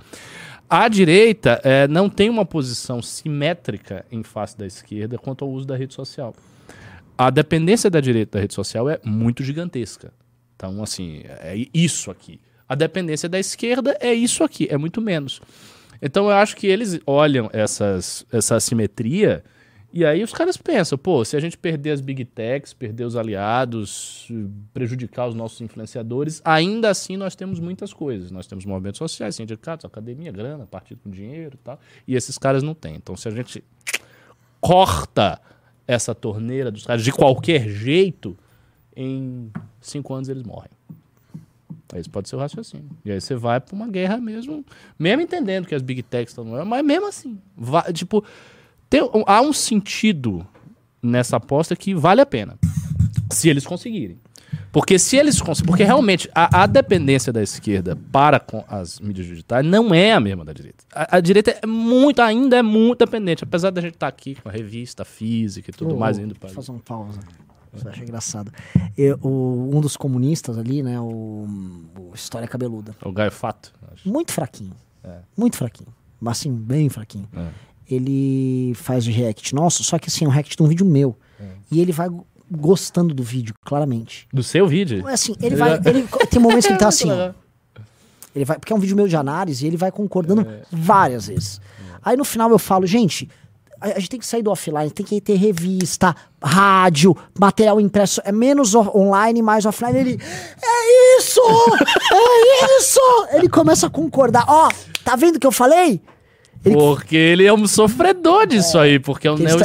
a 0.69 0.89
direita 0.89 1.61
eh, 1.63 1.87
não 1.87 2.09
tem 2.09 2.31
uma 2.31 2.47
posição 2.47 3.03
simétrica 3.03 4.07
em 4.11 4.23
face 4.23 4.57
da 4.57 4.67
esquerda 4.67 5.19
quanto 5.19 5.45
ao 5.45 5.51
uso 5.51 5.67
da 5.67 5.77
rede 5.77 5.93
social. 5.93 6.35
A 7.21 7.29
dependência 7.29 7.91
da 7.91 8.01
direita 8.01 8.39
da 8.39 8.41
rede 8.41 8.55
social 8.55 8.89
é 8.89 8.99
muito 9.05 9.45
gigantesca. 9.45 10.11
Então, 10.57 10.83
assim, 10.83 11.21
é 11.27 11.67
isso 11.75 12.11
aqui. 12.11 12.41
A 12.67 12.75
dependência 12.75 13.29
da 13.29 13.39
esquerda 13.39 13.95
é 14.01 14.15
isso 14.15 14.43
aqui, 14.43 14.67
é 14.71 14.79
muito 14.79 15.03
menos. 15.03 15.39
Então, 16.01 16.31
eu 16.31 16.37
acho 16.37 16.57
que 16.57 16.67
eles 16.67 16.99
olham 17.07 17.51
essas, 17.53 18.25
essa 18.33 18.57
assimetria 18.57 19.45
e 19.93 20.03
aí 20.03 20.23
os 20.23 20.33
caras 20.33 20.57
pensam, 20.57 20.97
pô, 20.97 21.23
se 21.23 21.37
a 21.37 21.41
gente 21.41 21.59
perder 21.59 21.91
as 21.91 22.01
big 22.01 22.25
techs, 22.25 22.73
perder 22.73 23.05
os 23.05 23.17
aliados, 23.17 24.27
prejudicar 24.73 25.29
os 25.29 25.35
nossos 25.35 25.61
influenciadores, 25.61 26.41
ainda 26.43 26.89
assim 26.89 27.19
nós 27.19 27.37
temos 27.37 27.61
muitas 27.61 27.93
coisas. 27.93 28.31
Nós 28.31 28.47
temos 28.47 28.65
movimentos 28.65 28.97
sociais, 28.97 29.35
sindicatos, 29.35 29.85
academia, 29.85 30.33
grana, 30.33 30.65
partido 30.65 31.01
com 31.05 31.11
dinheiro 31.11 31.59
e 31.61 31.65
tal. 31.65 31.79
E 32.09 32.17
esses 32.17 32.39
caras 32.39 32.63
não 32.63 32.73
têm. 32.73 32.95
Então, 32.95 33.15
se 33.15 33.29
a 33.29 33.31
gente 33.31 33.63
corta 34.59 35.39
essa 35.91 36.15
torneira 36.15 36.71
dos 36.71 36.87
caras 36.87 37.03
de 37.03 37.11
qualquer 37.11 37.69
jeito, 37.69 38.39
em 38.97 39.51
cinco 39.81 40.15
anos 40.15 40.29
eles 40.29 40.45
morrem. 40.45 40.71
Esse 41.97 42.09
pode 42.09 42.29
ser 42.29 42.37
o 42.37 42.39
raciocínio. 42.39 42.89
E 43.05 43.11
aí 43.11 43.21
você 43.21 43.35
vai 43.35 43.59
pra 43.61 43.75
uma 43.75 43.89
guerra 43.89 44.19
mesmo, 44.19 44.65
mesmo 44.97 45.23
entendendo 45.23 45.67
que 45.67 45.75
as 45.75 45.83
big 45.83 46.05
techs 46.05 46.31
estão 46.31 46.45
no 46.45 46.65
mas 46.65 46.85
mesmo 46.85 47.09
assim, 47.09 47.37
vai, 47.57 47.93
tipo, 47.93 48.25
tem, 48.89 49.01
há 49.27 49.41
um 49.41 49.53
sentido 49.53 50.47
nessa 51.03 51.39
aposta 51.39 51.75
que 51.75 51.93
vale 51.93 52.21
a 52.21 52.27
pena. 52.27 52.57
Se 53.33 53.49
eles 53.49 53.67
conseguirem. 53.67 54.19
Porque 54.73 54.99
se 54.99 55.17
eles 55.17 55.41
conseguirem. 55.41 55.67
Porque 55.73 55.85
realmente 55.85 56.31
a, 56.35 56.63
a 56.63 56.67
dependência 56.67 57.33
da 57.33 57.43
esquerda 57.43 57.97
para 58.13 58.39
com 58.39 58.65
as 58.69 59.01
mídias 59.01 59.27
digitais 59.27 59.67
não 59.67 59.93
é 59.93 60.13
a 60.13 60.21
mesma 60.21 60.45
da 60.45 60.53
direita. 60.53 60.85
A, 60.95 61.17
a 61.17 61.21
direita 61.21 61.59
é 61.63 61.67
muito, 61.67 62.21
ainda 62.23 62.57
é 62.57 62.63
muito 62.63 62.99
dependente. 63.05 63.43
Apesar 63.45 63.71
da 63.71 63.81
gente 63.81 63.95
estar 63.95 64.07
aqui 64.09 64.37
com 64.37 64.49
a 64.49 64.53
revista 64.53 65.05
física 65.05 65.71
e 65.71 65.73
tudo 65.75 65.95
Ô, 65.97 65.99
mais 65.99 66.19
indo 66.19 66.35
para. 66.35 66.51
Fazer 66.51 66.71
uma 66.71 66.81
pausa. 66.81 67.19
Você 67.73 67.89
acha 67.89 68.03
engraçado. 68.03 68.53
Eu- 68.97 69.19
o- 69.23 69.71
um 69.77 69.81
dos 69.81 69.97
comunistas 69.97 70.59
ali, 70.59 70.83
né? 70.83 71.01
O, 71.01 71.47
o 71.99 72.11
História 72.15 72.47
Cabeluda. 72.49 72.95
O 73.05 73.13
Gaio 73.13 73.31
Fato. 73.31 73.73
Muito 74.05 74.33
fraquinho. 74.33 74.73
É. 75.05 75.19
Muito 75.37 75.57
fraquinho. 75.57 75.89
Mas 76.21 76.39
assim, 76.39 76.53
bem 76.53 76.89
fraquinho. 76.89 77.29
É. 77.37 77.47
Ele 77.89 78.73
faz 78.75 79.07
o 79.07 79.11
react 79.11 79.55
nosso, 79.55 79.83
só 79.83 79.99
que 79.99 80.09
assim, 80.09 80.25
é 80.25 80.29
um 80.29 80.31
react 80.31 80.57
de 80.57 80.63
um 80.63 80.67
vídeo 80.67 80.87
meu. 80.87 81.17
É. 81.41 81.45
E 81.73 81.81
ele 81.81 81.91
vai 81.93 82.09
gostando 82.51 83.15
do 83.15 83.23
vídeo, 83.23 83.55
claramente. 83.65 84.27
Do 84.33 84.43
seu 84.43 84.67
vídeo? 84.67 85.09
É 85.09 85.15
assim, 85.15 85.35
ele 85.41 85.57
vai. 85.57 85.75
Ele, 85.87 86.07
tem 86.31 86.41
momentos 86.41 86.67
que 86.67 86.73
ele 86.73 86.79
tá 86.79 86.87
Muito 86.87 86.95
assim, 86.95 87.11
ó. 87.11 87.33
Ele 88.35 88.45
vai, 88.45 88.59
porque 88.59 88.73
é 88.73 88.77
um 88.77 88.79
vídeo 88.79 88.97
meu 88.97 89.09
de 89.09 89.17
análise 89.17 89.65
e 89.65 89.69
ele 89.69 89.77
vai 89.77 89.91
concordando 89.91 90.43
É. 90.43 90.63
várias 90.71 91.27
vezes. 91.27 91.61
Aí 92.03 92.17
no 92.17 92.25
final 92.25 92.51
eu 92.51 92.59
falo, 92.59 92.87
gente, 92.87 93.29
a, 93.81 93.89
a 93.89 93.99
gente 93.99 94.09
tem 94.11 94.21
que 94.21 94.27
sair 94.27 94.43
do 94.43 94.51
offline, 94.51 94.91
tem 94.91 95.05
que 95.05 95.21
ter 95.21 95.35
revista, 95.35 96.15
rádio, 96.43 97.17
material 97.39 97.81
impresso. 97.81 98.21
É 98.25 98.31
menos 98.31 98.75
online, 98.75 99.43
mais 99.43 99.67
offline. 99.67 99.99
Ele. 99.99 100.19
É 100.63 101.19
isso! 101.19 101.41
É 102.13 102.79
isso! 102.79 103.01
Ele 103.33 103.49
começa 103.49 103.87
a 103.87 103.91
concordar. 103.91 104.45
Ó, 104.49 104.69
tá 105.05 105.17
vendo 105.17 105.37
o 105.37 105.41
que 105.41 105.47
eu 105.47 105.53
falei? 105.53 106.01
Ele- 106.63 106.75
Porque 106.75 107.17
ele 107.17 107.47
é 107.47 107.53
um 107.53 107.67
sofredor 107.67 108.47
disso 108.47 108.79
aí, 108.79 108.99
porque 108.99 109.27
é 109.27 109.33
um 109.33 109.37
tá- 109.39 109.65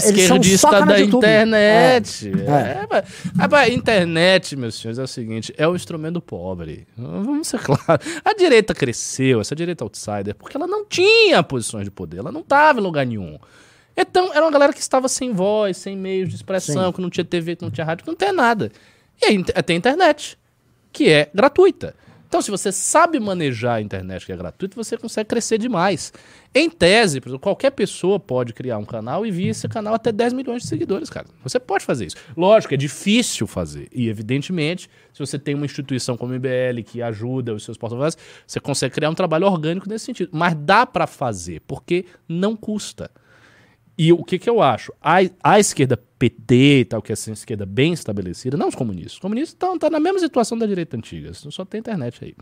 soca 0.58 0.80
no 0.80 0.86
da 0.86 1.00
internet. 1.02 2.32
É. 2.48 2.52
É, 2.52 2.88
mas- 2.90 3.04
Rapaz, 3.38 3.74
internet, 3.74 4.56
meus 4.56 4.76
senhores, 4.76 4.98
é 4.98 5.04
o 5.04 5.08
seguinte, 5.08 5.54
é 5.58 5.68
um 5.68 5.76
instrumento 5.76 6.22
pobre. 6.22 6.88
Vamos 6.98 7.48
ser 7.50 7.60
claros. 7.64 8.06
A 8.24 8.34
direita 8.34 8.74
cresceu, 8.74 9.42
essa 9.42 9.54
direita 9.56 9.84
outsider, 9.84 10.36
porque 10.36 10.56
ela 10.56 10.68
não 10.68 10.86
tinha 10.86 11.44
posições 11.44 11.84
de 11.84 11.92
poder, 11.92 12.20
ela 12.20 12.32
não 12.32 12.42
estava 12.42 12.80
em 12.80 12.84
lugar 12.84 13.06
nenhum. 13.06 13.38
Então, 13.98 14.32
era 14.34 14.44
uma 14.46 14.52
galera 14.52 14.72
que 14.74 14.80
estava 14.82 15.08
sem 15.10 15.34
voz, 15.34 15.78
sem 15.78 15.98
meios 15.98 16.30
de 16.30 16.36
expressão, 16.36 16.88
Sim. 16.88 16.92
que 16.94 17.02
não 17.02 17.10
tinha 17.10 17.26
TV, 17.26 17.56
que 17.58 17.64
não 17.64 17.72
tinha 17.72 17.86
rádio, 17.86 18.04
que 18.06 18.10
não 18.10 18.16
tem 18.18 18.32
nada. 18.32 18.72
E 19.22 19.26
aí 19.26 19.44
tem 19.44 19.76
a 19.76 19.78
internet, 19.78 20.38
que 20.94 21.10
é 21.10 21.30
gratuita. 21.34 21.94
Então, 22.28 22.42
se 22.42 22.52
você 22.52 22.72
sabe 22.72 23.20
manejar 23.20 23.76
a 23.76 23.82
internet 23.82 24.26
que 24.26 24.32
é 24.32 24.36
gratuita, 24.36 24.76
você 24.76 24.98
consegue 24.98 25.30
crescer 25.30 25.58
demais. 25.58 26.12
Em 26.54 26.70
tese, 26.70 27.22
qualquer 27.40 27.72
pessoa 27.72 28.20
pode 28.20 28.54
criar 28.54 28.78
um 28.78 28.86
canal 28.86 29.26
e 29.26 29.32
vir 29.32 29.50
esse 29.50 29.68
canal 29.68 29.94
até 29.94 30.12
10 30.12 30.34
milhões 30.34 30.64
de 30.64 30.70
seguidores, 30.70 31.10
cara. 31.10 31.28
Você 31.44 31.60
pode 31.60 31.86
fazer 31.86 32.06
isso. 32.06 32.16
Lógico, 32.36 32.74
é 32.74 32.78
difícil 32.78 33.46
fazer. 33.46 33.88
E, 33.92 34.08
evidentemente, 34.08 34.90
se 35.14 35.20
você 35.20 35.38
tem 35.38 35.54
uma 35.54 35.66
instituição 35.66 36.18
como 36.18 36.34
o 36.34 36.36
IBL 36.36 36.84
que 36.86 37.02
ajuda 37.02 37.54
os 37.54 37.64
seus 37.64 37.78
porta-vozes, 37.78 38.18
você 38.46 38.60
consegue 38.60 38.96
criar 38.96 39.10
um 39.10 39.16
trabalho 39.16 39.46
orgânico 39.48 39.88
nesse 39.88 40.06
sentido. 40.06 40.30
Mas 40.34 40.56
dá 40.56 40.86
pra 40.86 41.08
fazer, 41.08 41.62
porque 41.68 42.06
não 42.28 42.56
custa. 42.56 43.12
E 43.98 44.12
o 44.12 44.24
que, 44.24 44.38
que 44.38 44.50
eu 44.50 44.62
acho? 44.62 44.94
A, 45.02 45.18
a 45.42 45.60
esquerda 45.60 45.98
PT 46.20 46.80
e 46.80 46.86
tal, 46.86 47.02
que 47.02 47.12
é 47.12 47.14
essa 47.14 47.32
esquerda 47.32 47.66
bem 47.66 47.94
estabelecida, 47.94 48.58
não 48.58 48.68
os 48.68 48.76
comunistas. 48.76 49.14
Os 49.14 49.20
comunistas 49.20 49.54
estão 49.54 49.78
tá 49.78 49.90
na 49.90 50.00
mesma 50.00 50.20
situação 50.20 50.58
da 50.58 50.66
direita 50.66 50.98
antiga, 50.98 51.34
só 51.34 51.64
tem 51.64 51.80
internet 51.80 52.24
aí. 52.24 52.36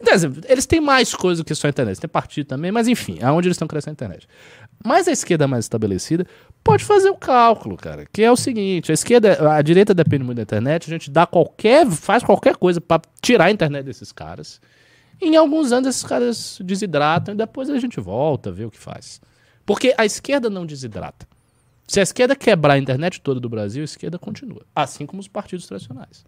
Então, 0.00 0.14
assim, 0.14 0.32
eles 0.46 0.66
têm 0.66 0.80
mais 0.80 1.14
coisa 1.14 1.42
que 1.44 1.54
só 1.54 1.68
internet, 1.68 2.00
tem 2.00 2.08
partido 2.08 2.46
também, 2.46 2.70
mas 2.70 2.88
enfim, 2.88 3.18
aonde 3.22 3.48
eles 3.48 3.56
estão 3.56 3.68
crescendo 3.68 3.92
a 3.92 3.94
internet. 3.94 4.28
Mas 4.84 5.08
a 5.08 5.12
esquerda 5.12 5.48
mais 5.48 5.64
estabelecida 5.64 6.26
pode 6.62 6.84
fazer 6.84 7.10
o 7.10 7.16
cálculo, 7.16 7.76
cara, 7.76 8.06
que 8.12 8.22
é 8.22 8.30
o 8.30 8.36
seguinte: 8.36 8.90
a 8.90 8.94
esquerda, 8.94 9.52
a 9.52 9.60
direita 9.62 9.94
depende 9.94 10.24
muito 10.24 10.36
da 10.36 10.42
internet, 10.42 10.86
a 10.86 10.90
gente 10.90 11.10
dá 11.10 11.26
qualquer, 11.26 11.86
faz 11.90 12.22
qualquer 12.22 12.56
coisa 12.56 12.80
para 12.80 13.02
tirar 13.20 13.46
a 13.46 13.50
internet 13.50 13.84
desses 13.84 14.12
caras. 14.12 14.60
Em 15.20 15.34
alguns 15.34 15.72
anos 15.72 15.88
esses 15.88 16.04
caras 16.04 16.58
desidratam 16.62 17.34
e 17.34 17.36
depois 17.36 17.68
a 17.68 17.78
gente 17.78 17.98
volta, 17.98 18.52
vê 18.52 18.64
o 18.64 18.70
que 18.70 18.78
faz. 18.78 19.20
Porque 19.68 19.94
a 19.98 20.06
esquerda 20.06 20.48
não 20.48 20.64
desidrata. 20.64 21.28
Se 21.86 22.00
a 22.00 22.02
esquerda 22.02 22.34
quebrar 22.34 22.72
a 22.72 22.78
internet 22.78 23.20
toda 23.20 23.38
do 23.38 23.50
Brasil, 23.50 23.82
a 23.82 23.84
esquerda 23.84 24.18
continua. 24.18 24.62
Assim 24.74 25.04
como 25.04 25.20
os 25.20 25.28
partidos 25.28 25.66
tradicionais. 25.66 26.24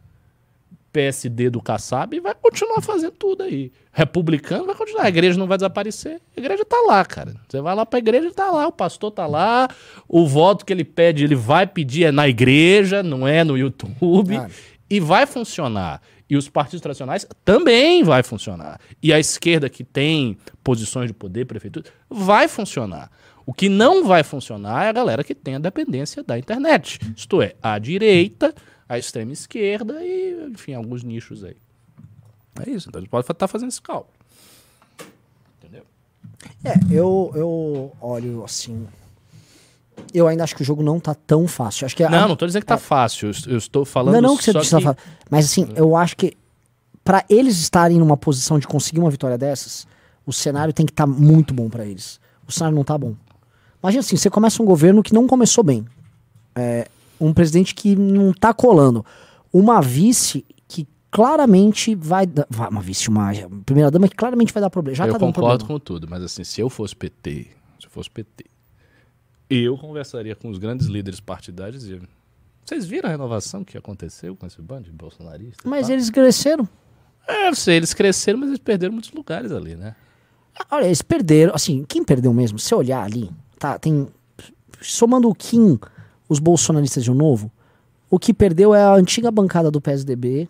PSD 0.92 1.48
do 1.48 1.62
Kassab 1.62 2.20
vai 2.20 2.34
continuar 2.34 2.82
fazendo 2.82 3.12
tudo 3.12 3.42
aí. 3.42 3.72
Republicano 3.92 4.66
vai 4.66 4.74
continuar. 4.74 5.04
A 5.04 5.08
igreja 5.08 5.38
não 5.38 5.46
vai 5.46 5.56
desaparecer. 5.56 6.20
A 6.36 6.38
igreja 6.40 6.66
tá 6.66 6.84
lá, 6.86 7.02
cara. 7.02 7.34
Você 7.48 7.62
vai 7.62 7.74
lá 7.74 7.86
pra 7.86 7.98
igreja, 7.98 8.30
tá 8.30 8.50
lá. 8.50 8.66
O 8.66 8.72
pastor 8.72 9.10
tá 9.10 9.26
lá. 9.26 9.70
O 10.06 10.28
voto 10.28 10.66
que 10.66 10.72
ele 10.74 10.84
pede, 10.84 11.24
ele 11.24 11.34
vai 11.34 11.66
pedir 11.66 12.04
é 12.04 12.12
na 12.12 12.28
igreja, 12.28 13.02
não 13.02 13.26
é 13.26 13.42
no 13.42 13.56
YouTube. 13.56 14.34
Claro. 14.34 14.52
E 14.90 15.00
vai 15.00 15.24
funcionar. 15.24 16.02
E 16.28 16.36
os 16.36 16.46
partidos 16.46 16.82
tradicionais 16.82 17.26
também 17.42 18.04
vai 18.04 18.22
funcionar. 18.22 18.78
E 19.02 19.14
a 19.14 19.18
esquerda 19.18 19.70
que 19.70 19.82
tem 19.82 20.36
posições 20.62 21.08
de 21.08 21.14
poder, 21.14 21.46
prefeitura, 21.46 21.86
vai 22.10 22.46
funcionar. 22.46 23.10
O 23.50 23.52
que 23.52 23.68
não 23.68 24.04
vai 24.06 24.22
funcionar 24.22 24.84
é 24.84 24.88
a 24.90 24.92
galera 24.92 25.24
que 25.24 25.34
tem 25.34 25.56
a 25.56 25.58
dependência 25.58 26.22
da 26.22 26.38
internet. 26.38 27.00
Isto 27.16 27.42
é, 27.42 27.56
a 27.60 27.80
direita, 27.80 28.54
a 28.88 28.96
extrema 28.96 29.32
esquerda 29.32 29.94
e, 30.04 30.50
enfim, 30.52 30.72
alguns 30.74 31.02
nichos 31.02 31.42
aí. 31.42 31.56
É 32.64 32.70
isso. 32.70 32.88
Então 32.88 33.00
a 33.00 33.02
gente 33.02 33.10
pode 33.10 33.28
estar 33.28 33.48
fazendo 33.48 33.70
esse 33.70 33.82
cálculo. 33.82 34.14
Entendeu? 35.58 35.82
É, 36.64 36.74
eu, 36.94 37.32
eu 37.34 37.92
olho 38.00 38.44
assim. 38.44 38.86
Eu 40.14 40.28
ainda 40.28 40.44
acho 40.44 40.54
que 40.54 40.62
o 40.62 40.64
jogo 40.64 40.80
não 40.80 41.00
tá 41.00 41.12
tão 41.12 41.48
fácil. 41.48 41.86
Acho 41.86 41.96
que 41.96 42.04
a- 42.04 42.08
Não, 42.08 42.28
não 42.28 42.34
estou 42.34 42.46
dizendo 42.46 42.62
que 42.62 42.68
tá 42.68 42.78
fácil. 42.78 43.32
Eu, 43.48 43.58
estou 43.58 43.84
falando 43.84 44.14
Não, 44.14 44.20
não 44.20 44.36
que 44.36 44.44
você 44.44 44.52
precisa 44.52 44.80
falar. 44.80 44.96
Mas 45.28 45.46
assim, 45.46 45.66
eu 45.74 45.96
acho 45.96 46.16
que 46.16 46.36
pra 47.02 47.24
eles 47.28 47.58
estarem 47.58 47.98
numa 47.98 48.16
posição 48.16 48.60
de 48.60 48.68
conseguir 48.68 49.00
uma 49.00 49.10
vitória 49.10 49.36
dessas, 49.36 49.88
o 50.24 50.32
cenário 50.32 50.72
tem 50.72 50.86
que 50.86 50.92
estar 50.92 51.06
muito 51.08 51.52
bom 51.52 51.68
pra 51.68 51.84
eles. 51.84 52.20
O 52.46 52.52
cenário 52.52 52.76
não 52.76 52.84
tá 52.84 52.96
bom. 52.96 53.16
Imagina 53.82 54.00
assim, 54.00 54.16
você 54.16 54.28
começa 54.28 54.62
um 54.62 54.66
governo 54.66 55.02
que 55.02 55.14
não 55.14 55.26
começou 55.26 55.64
bem. 55.64 55.86
É, 56.54 56.88
um 57.20 57.32
presidente 57.32 57.74
que 57.74 57.96
não 57.96 58.32
tá 58.32 58.52
colando. 58.52 59.04
Uma 59.52 59.80
vice 59.80 60.44
que 60.68 60.86
claramente 61.10 61.94
vai 61.94 62.26
dar. 62.26 62.46
Uma 62.70 62.80
vice, 62.80 63.08
uma 63.08 63.32
primeira 63.64 63.90
dama 63.90 64.08
que 64.08 64.16
claramente 64.16 64.52
vai 64.52 64.60
dar 64.60 64.70
problema. 64.70 64.96
Já 64.96 65.06
eu 65.06 65.12
tá 65.12 65.18
dando 65.18 65.32
concordo 65.34 65.64
problema. 65.64 65.80
com 65.80 65.84
tudo, 65.84 66.08
mas 66.08 66.22
assim, 66.22 66.44
se 66.44 66.60
eu 66.60 66.68
fosse 66.68 66.94
PT, 66.94 67.48
se 67.78 67.86
eu 67.86 67.90
fosse 67.90 68.10
PT, 68.10 68.44
eu 69.50 69.76
conversaria 69.76 70.36
com 70.36 70.48
os 70.48 70.58
grandes 70.58 70.86
líderes 70.86 71.18
partidários 71.18 71.88
e 71.88 72.00
Vocês 72.64 72.86
viram 72.86 73.08
a 73.08 73.12
renovação 73.12 73.64
que 73.64 73.76
aconteceu 73.76 74.36
com 74.36 74.46
esse 74.46 74.60
bando 74.62 74.84
de 74.84 74.92
bolsonaristas? 74.92 75.64
Mas 75.64 75.88
eles 75.88 76.08
cresceram. 76.08 76.68
É, 77.26 77.48
eu 77.48 77.54
sei, 77.54 77.76
eles 77.76 77.92
cresceram, 77.92 78.38
mas 78.38 78.48
eles 78.48 78.60
perderam 78.60 78.92
muitos 78.92 79.10
lugares 79.12 79.50
ali, 79.50 79.74
né? 79.74 79.96
Olha, 80.70 80.86
eles 80.86 81.02
perderam. 81.02 81.54
Assim, 81.54 81.84
quem 81.84 82.04
perdeu 82.04 82.32
mesmo? 82.32 82.58
Se 82.58 82.74
olhar 82.74 83.02
ali, 83.02 83.30
tá, 83.60 83.78
tem. 83.78 84.08
Somando 84.80 85.28
o 85.28 85.34
Kim, 85.34 85.78
os 86.28 86.38
bolsonaristas 86.38 87.04
de 87.04 87.10
novo, 87.10 87.52
o 88.08 88.18
que 88.18 88.32
perdeu 88.32 88.74
é 88.74 88.82
a 88.82 88.94
antiga 88.94 89.30
bancada 89.30 89.70
do 89.70 89.80
PSDB. 89.80 90.48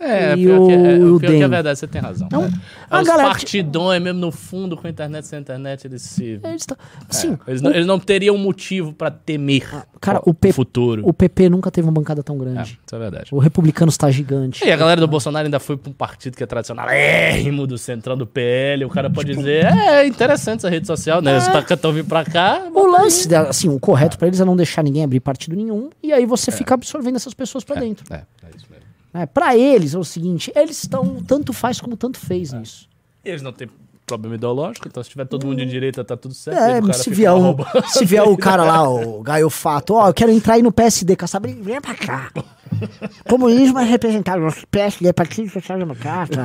É, 0.00 0.32
E 0.34 0.36
pior, 0.44 0.66
que, 0.66 0.72
é, 0.72 0.76
o 1.04 1.18
pior 1.18 1.30
que 1.32 1.42
é 1.42 1.48
verdade, 1.48 1.78
você 1.78 1.86
tem 1.88 2.00
razão. 2.00 2.28
Então, 2.28 2.44
É. 2.44 2.50
a 2.88 3.00
Os 3.00 3.06
galera- 3.08 3.28
partidões, 3.28 4.00
mesmo 4.00 4.20
no 4.20 4.30
fundo, 4.30 4.76
com 4.76 4.86
a 4.86 4.90
internet 4.90 5.26
sem 5.26 5.40
internet, 5.40 5.86
eles 5.86 6.02
se. 6.02 6.40
Eles 6.44 6.64
tá- 6.66 6.76
É, 7.12 7.50
eles, 7.50 7.60
não, 7.62 7.70
eles 7.72 7.86
não 7.86 7.98
teriam 7.98 8.38
motivo 8.38 8.92
pra 8.92 9.10
temer 9.10 9.66
cara, 10.00 10.20
o 10.24 10.32
P- 10.32 10.52
futuro. 10.52 11.02
o 11.04 11.12
PP 11.12 11.48
nunca 11.48 11.70
teve 11.70 11.86
uma 11.88 11.92
bancada 11.92 12.22
tão 12.22 12.36
É, 12.36 12.38
grande. 12.38 12.78
isso 12.86 12.94
é 12.94 12.98
verdade. 12.98 13.28
O 13.34 13.38
republicano 13.38 13.88
está 13.90 14.08
gigante. 14.10 14.64
E 14.64 14.70
a 14.70 14.76
galera 14.76 15.00
do 15.00 15.08
Bolsonaro 15.08 15.44
ainda 15.46 15.58
foi 15.58 15.76
pra 15.76 15.90
um 15.90 15.92
partido 15.92 16.36
que 16.36 16.44
é 16.44 16.46
tradicionalérrimo 16.46 17.66
do 17.66 17.76
centrão 17.76 18.16
do 18.16 18.26
PL. 18.26 18.84
O 18.84 18.88
cara 18.88 19.10
pode 19.10 19.34
dizer, 19.34 19.64
é 19.66 20.06
interessante 20.06 20.58
essa 20.60 20.70
rede 20.70 20.86
social, 20.86 21.20
né? 21.20 21.36
Os 21.38 21.46
tacantão 21.48 21.92
vir 21.92 22.04
pra 22.04 22.24
cá. 22.24 22.62
O 22.72 22.86
lance, 22.86 23.34
assim, 23.34 23.68
o 23.68 23.80
correto 23.80 24.16
pra 24.16 24.28
eles 24.28 24.40
é 24.40 24.44
não 24.44 24.56
deixar 24.56 24.82
ninguém 24.84 25.02
abrir 25.04 25.20
partido 25.20 25.56
nenhum 25.56 25.90
e 26.02 26.12
aí 26.12 26.24
você 26.24 26.52
fica 26.52 26.74
absorvendo 26.74 27.16
essas 27.16 27.34
pessoas 27.34 27.64
pra 27.64 27.76
dentro. 27.80 28.04
É, 28.12 28.16
é 28.18 28.56
isso 28.56 28.66
mesmo. 28.70 28.87
É, 29.18 29.26
para 29.26 29.56
eles 29.56 29.94
é 29.94 29.98
o 29.98 30.04
seguinte, 30.04 30.52
eles 30.54 30.82
estão 30.82 31.22
tanto 31.24 31.52
faz 31.52 31.80
como 31.80 31.96
tanto 31.96 32.18
fez 32.18 32.52
nisso. 32.52 32.88
Eles 33.24 33.42
não 33.42 33.52
têm 33.52 33.68
problema 34.06 34.36
ideológico, 34.36 34.86
então 34.88 35.02
se 35.02 35.10
tiver 35.10 35.26
todo 35.26 35.46
mundo 35.46 35.58
de 35.58 35.66
direita, 35.66 36.04
tá 36.04 36.16
tudo 36.16 36.34
certo. 36.34 36.88
É, 36.88 36.92
se 36.92 37.10
vier, 37.10 37.32
um, 37.32 37.56
se 37.88 38.04
vier 38.04 38.22
o 38.22 38.36
cara 38.36 38.64
lá, 38.64 38.88
o 38.88 39.20
Gaio 39.22 39.50
Fato, 39.50 39.94
ó, 39.94 40.08
eu 40.08 40.14
quero 40.14 40.30
entrar 40.30 40.54
aí 40.54 40.62
no 40.62 40.72
PSD, 40.72 41.16
Kassab, 41.16 41.46
vem 41.52 41.80
pra 41.80 41.94
cá. 41.94 42.30
Comunismo 43.28 43.78
é 43.78 43.84
representado 43.84 44.40
no 44.40 44.52
PSD, 44.70 45.12
Partido 45.12 45.50
Social 45.50 45.78
Democrata. 45.78 46.44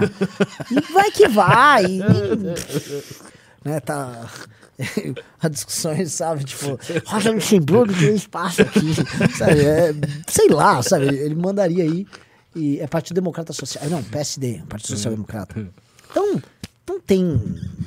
E 0.72 0.94
vai 0.94 1.12
que 1.12 1.28
vai. 1.28 1.86
E, 1.86 2.00
né, 3.64 3.80
tá... 3.80 4.30
A 5.40 5.48
discussão, 5.48 5.94
sabe, 6.08 6.44
tipo, 6.44 6.80
Rosa 7.06 7.32
Luxemburgo 7.32 7.94
tem 7.94 8.16
espaço 8.16 8.64
aqui, 8.64 8.96
sabe, 9.38 9.62
é, 9.62 9.94
sei 10.28 10.50
lá, 10.50 10.82
sabe, 10.82 11.06
ele 11.16 11.36
mandaria 11.36 11.84
aí, 11.84 12.08
e 12.56 12.80
é 12.80 12.88
Partido 12.88 13.16
Democrata 13.16 13.54
Social, 13.54 13.90
não, 13.90 14.04
PSD, 14.04 14.62
Partido 14.68 14.88
Social 14.88 15.14
Democrata. 15.14 15.72
Então, 16.10 16.42
não 16.88 17.00
tem, 17.00 17.24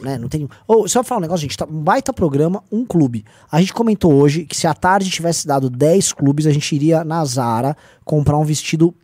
né, 0.00 0.18
não 0.18 0.28
tem... 0.28 0.48
Ou, 0.66 0.88
só 0.88 1.04
falar 1.04 1.18
um 1.18 1.22
negócio, 1.22 1.42
gente, 1.42 1.56
tá 1.56 1.66
um 1.66 1.82
baita 1.82 2.12
programa, 2.12 2.64
um 2.72 2.84
clube. 2.84 3.24
A 3.50 3.60
gente 3.60 3.72
comentou 3.72 4.12
hoje 4.12 4.44
que 4.44 4.56
se 4.56 4.66
a 4.66 4.74
tarde 4.74 5.10
tivesse 5.10 5.46
dado 5.46 5.68
10 5.68 6.12
clubes, 6.12 6.46
a 6.46 6.52
gente 6.52 6.74
iria 6.74 7.04
na 7.04 7.24
Zara 7.24 7.76
comprar 8.04 8.38
um 8.38 8.44
vestido, 8.44 8.94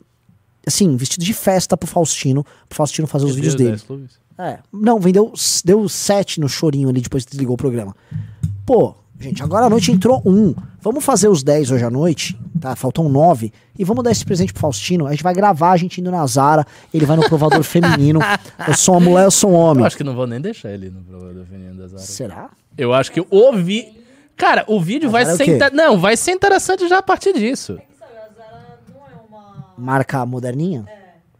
assim, 0.66 0.96
vestido 0.96 1.24
de 1.24 1.34
festa 1.34 1.76
pro 1.76 1.88
Faustino, 1.88 2.42
pro 2.68 2.76
Faustino 2.76 3.06
fazer 3.06 3.26
os 3.26 3.34
vídeos 3.34 3.54
dele. 3.54 3.70
dez 3.70 3.82
clubes. 3.82 4.22
É, 4.38 4.58
não, 4.72 4.98
vendeu, 4.98 5.32
deu 5.64 5.88
sete 5.88 6.40
no 6.40 6.48
chorinho 6.48 6.88
ali 6.88 7.00
depois 7.00 7.24
que 7.24 7.30
desligou 7.30 7.54
o 7.54 7.58
programa. 7.58 7.94
Pô, 8.64 8.96
gente, 9.22 9.42
agora 9.42 9.66
à 9.66 9.70
noite 9.70 9.90
entrou 9.92 10.20
um. 10.26 10.54
Vamos 10.80 11.04
fazer 11.04 11.28
os 11.28 11.42
10 11.42 11.70
hoje 11.70 11.84
à 11.84 11.90
noite, 11.90 12.38
tá? 12.60 12.74
Faltam 12.76 13.08
nove. 13.08 13.52
E 13.78 13.84
vamos 13.84 14.02
dar 14.04 14.10
esse 14.10 14.24
presente 14.24 14.52
pro 14.52 14.60
Faustino. 14.60 15.06
A 15.06 15.10
gente 15.12 15.22
vai 15.22 15.32
gravar 15.34 15.70
a 15.72 15.76
gente 15.76 16.00
indo 16.00 16.10
na 16.10 16.26
Zara. 16.26 16.66
Ele 16.92 17.06
vai 17.06 17.16
no 17.16 17.24
provador 17.28 17.62
feminino. 17.62 18.18
Eu 18.66 18.74
sou 18.74 18.94
uma 18.96 19.00
mulher, 19.00 19.24
eu 19.24 19.30
sou 19.30 19.50
um 19.50 19.54
Eu 19.54 19.58
homem. 19.60 19.86
acho 19.86 19.96
que 19.96 20.04
não 20.04 20.14
vou 20.14 20.26
nem 20.26 20.40
deixar 20.40 20.70
ele 20.70 20.90
no 20.90 21.00
provador 21.02 21.44
feminino 21.46 21.74
das 21.76 21.92
áreas. 21.92 22.08
Será? 22.08 22.50
Eu 22.76 22.92
acho 22.92 23.10
que 23.12 23.20
o 23.20 23.52
vi... 23.54 24.00
Cara, 24.36 24.64
o 24.66 24.80
vídeo 24.80 25.10
vai 25.10 25.24
Zara 25.24 25.34
é 25.42 25.44
ser... 25.44 25.54
inter- 25.56 25.72
Não, 25.74 25.98
vai 25.98 26.16
ser 26.16 26.32
interessante 26.32 26.88
já 26.88 26.98
a 26.98 27.02
partir 27.02 27.32
disso. 27.34 27.74
É 27.74 27.76
que 27.76 27.98
sabe, 27.98 28.12
a 28.16 28.34
Zara 28.34 28.78
não 28.88 29.00
é 29.00 29.20
uma. 29.28 29.66
Marca 29.78 30.24
moderninha? 30.26 30.84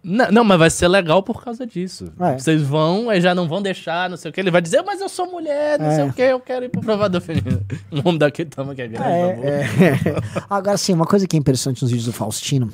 Não, 0.05 0.31
não, 0.33 0.45
mas 0.45 0.59
vai 0.59 0.69
ser 0.71 0.89
legal 0.89 1.23
por 1.23 1.45
causa 1.45 1.65
disso. 1.65 2.13
É. 2.19 2.37
Vocês 2.39 2.61
vão, 2.63 3.09
aí 3.09 3.21
já 3.21 3.35
não 3.35 3.47
vão 3.47 3.63
deixar, 3.63 4.11
não 4.11 4.17
sei 4.17 4.31
o 4.31 4.35
que. 4.35 4.41
Ele 4.41 4.51
vai 4.51 4.61
dizer, 4.61 4.83
mas 4.83 5.01
eu 5.01 5.09
sou 5.09 5.31
mulher, 5.31 5.79
não 5.79 5.87
É. 5.87 5.95
sei 5.95 6.05
o 6.05 6.13
que, 6.13 6.23
eu 6.23 6.41
quero 6.41 6.65
ir 6.65 6.69
pro 6.71 6.81
provador 6.81 7.21
feminino. 7.21 7.65
Um 7.93 8.01
homem 8.01 8.19
daquele 8.19 8.51
tamanho 8.51 8.75
que 8.75 8.83
é 8.83 8.89
grande, 8.89 9.09
É, 9.09 9.33
por 9.35 9.37
favor. 9.37 10.25
é. 10.35 10.45
Agora, 10.51 10.77
sim, 10.77 10.93
uma 10.93 11.07
coisa 11.07 11.27
que 11.29 11.37
é 11.37 11.39
interessante 11.39 11.83
nos 11.83 11.91
vídeos 11.91 12.07
do 12.07 12.13
Faustino 12.13 12.69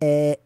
é. 0.00 0.38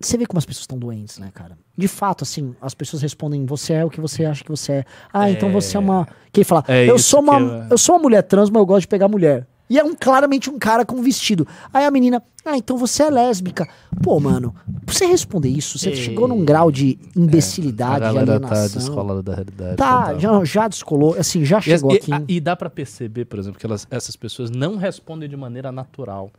Você 0.00 0.18
vê 0.18 0.26
como 0.26 0.38
as 0.38 0.44
pessoas 0.44 0.62
estão 0.64 0.76
doentes, 0.76 1.18
né, 1.18 1.30
cara? 1.32 1.56
De 1.78 1.86
fato, 1.86 2.24
assim, 2.24 2.56
as 2.60 2.74
pessoas 2.74 3.00
respondem, 3.02 3.46
você 3.46 3.74
é 3.74 3.84
o 3.84 3.90
que 3.90 4.00
você 4.00 4.24
acha 4.24 4.42
que 4.42 4.50
você 4.50 4.72
é. 4.72 4.84
Ah, 5.12 5.30
então 5.30 5.48
você 5.52 5.76
é 5.76 5.80
uma. 5.80 6.08
Que 6.32 6.40
ele 6.40 6.44
fala, 6.44 6.64
É 6.66 6.90
eu 6.90 6.98
sou 6.98 7.20
uma. 7.20 7.68
Eu 7.70 7.78
sou 7.78 7.94
uma 7.94 8.02
mulher 8.02 8.22
trans, 8.22 8.50
mas 8.50 8.58
eu 8.58 8.66
gosto 8.66 8.80
de 8.80 8.88
pegar 8.88 9.06
mulher. 9.06 9.46
E 9.72 9.78
é 9.78 9.82
um, 9.84 9.94
claramente 9.94 10.50
um 10.50 10.58
cara 10.58 10.84
com 10.84 11.00
vestido. 11.02 11.48
Aí 11.72 11.86
a 11.86 11.90
menina, 11.90 12.22
ah, 12.44 12.58
então 12.58 12.76
você 12.76 13.04
é 13.04 13.10
lésbica. 13.10 13.66
Pô, 14.02 14.20
mano, 14.20 14.54
pra 14.84 14.94
você 14.94 15.06
responder 15.06 15.48
isso, 15.48 15.78
você 15.78 15.88
Ei. 15.88 15.96
chegou 15.96 16.28
num 16.28 16.44
grau 16.44 16.70
de 16.70 16.98
A 17.16 17.18
imbecilidade, 17.18 17.94
de 17.94 18.00
galera 18.00 18.38
tá 18.38 18.46
alienação. 18.48 18.78
descolada 18.80 19.22
da 19.22 19.34
realidade. 19.34 19.76
Tá, 19.76 20.18
já, 20.18 20.44
já 20.44 20.68
descolou, 20.68 21.16
assim, 21.18 21.42
já 21.42 21.58
E, 21.58 21.62
chegou 21.62 21.92
e- 21.94 21.96
aqui. 21.96 22.12
a- 22.12 22.22
e 22.28 22.38
dá 22.38 22.54
pra 22.54 22.68
perceber, 22.68 23.24
por 23.24 23.38
exemplo, 23.38 23.58
que 23.58 23.64
elas- 23.64 23.86
essas 23.90 24.14
pessoas 24.14 24.50
não 24.50 24.76
respondem 24.76 25.26
de 25.26 25.38
maneira 25.38 25.72
natural. 25.72 26.30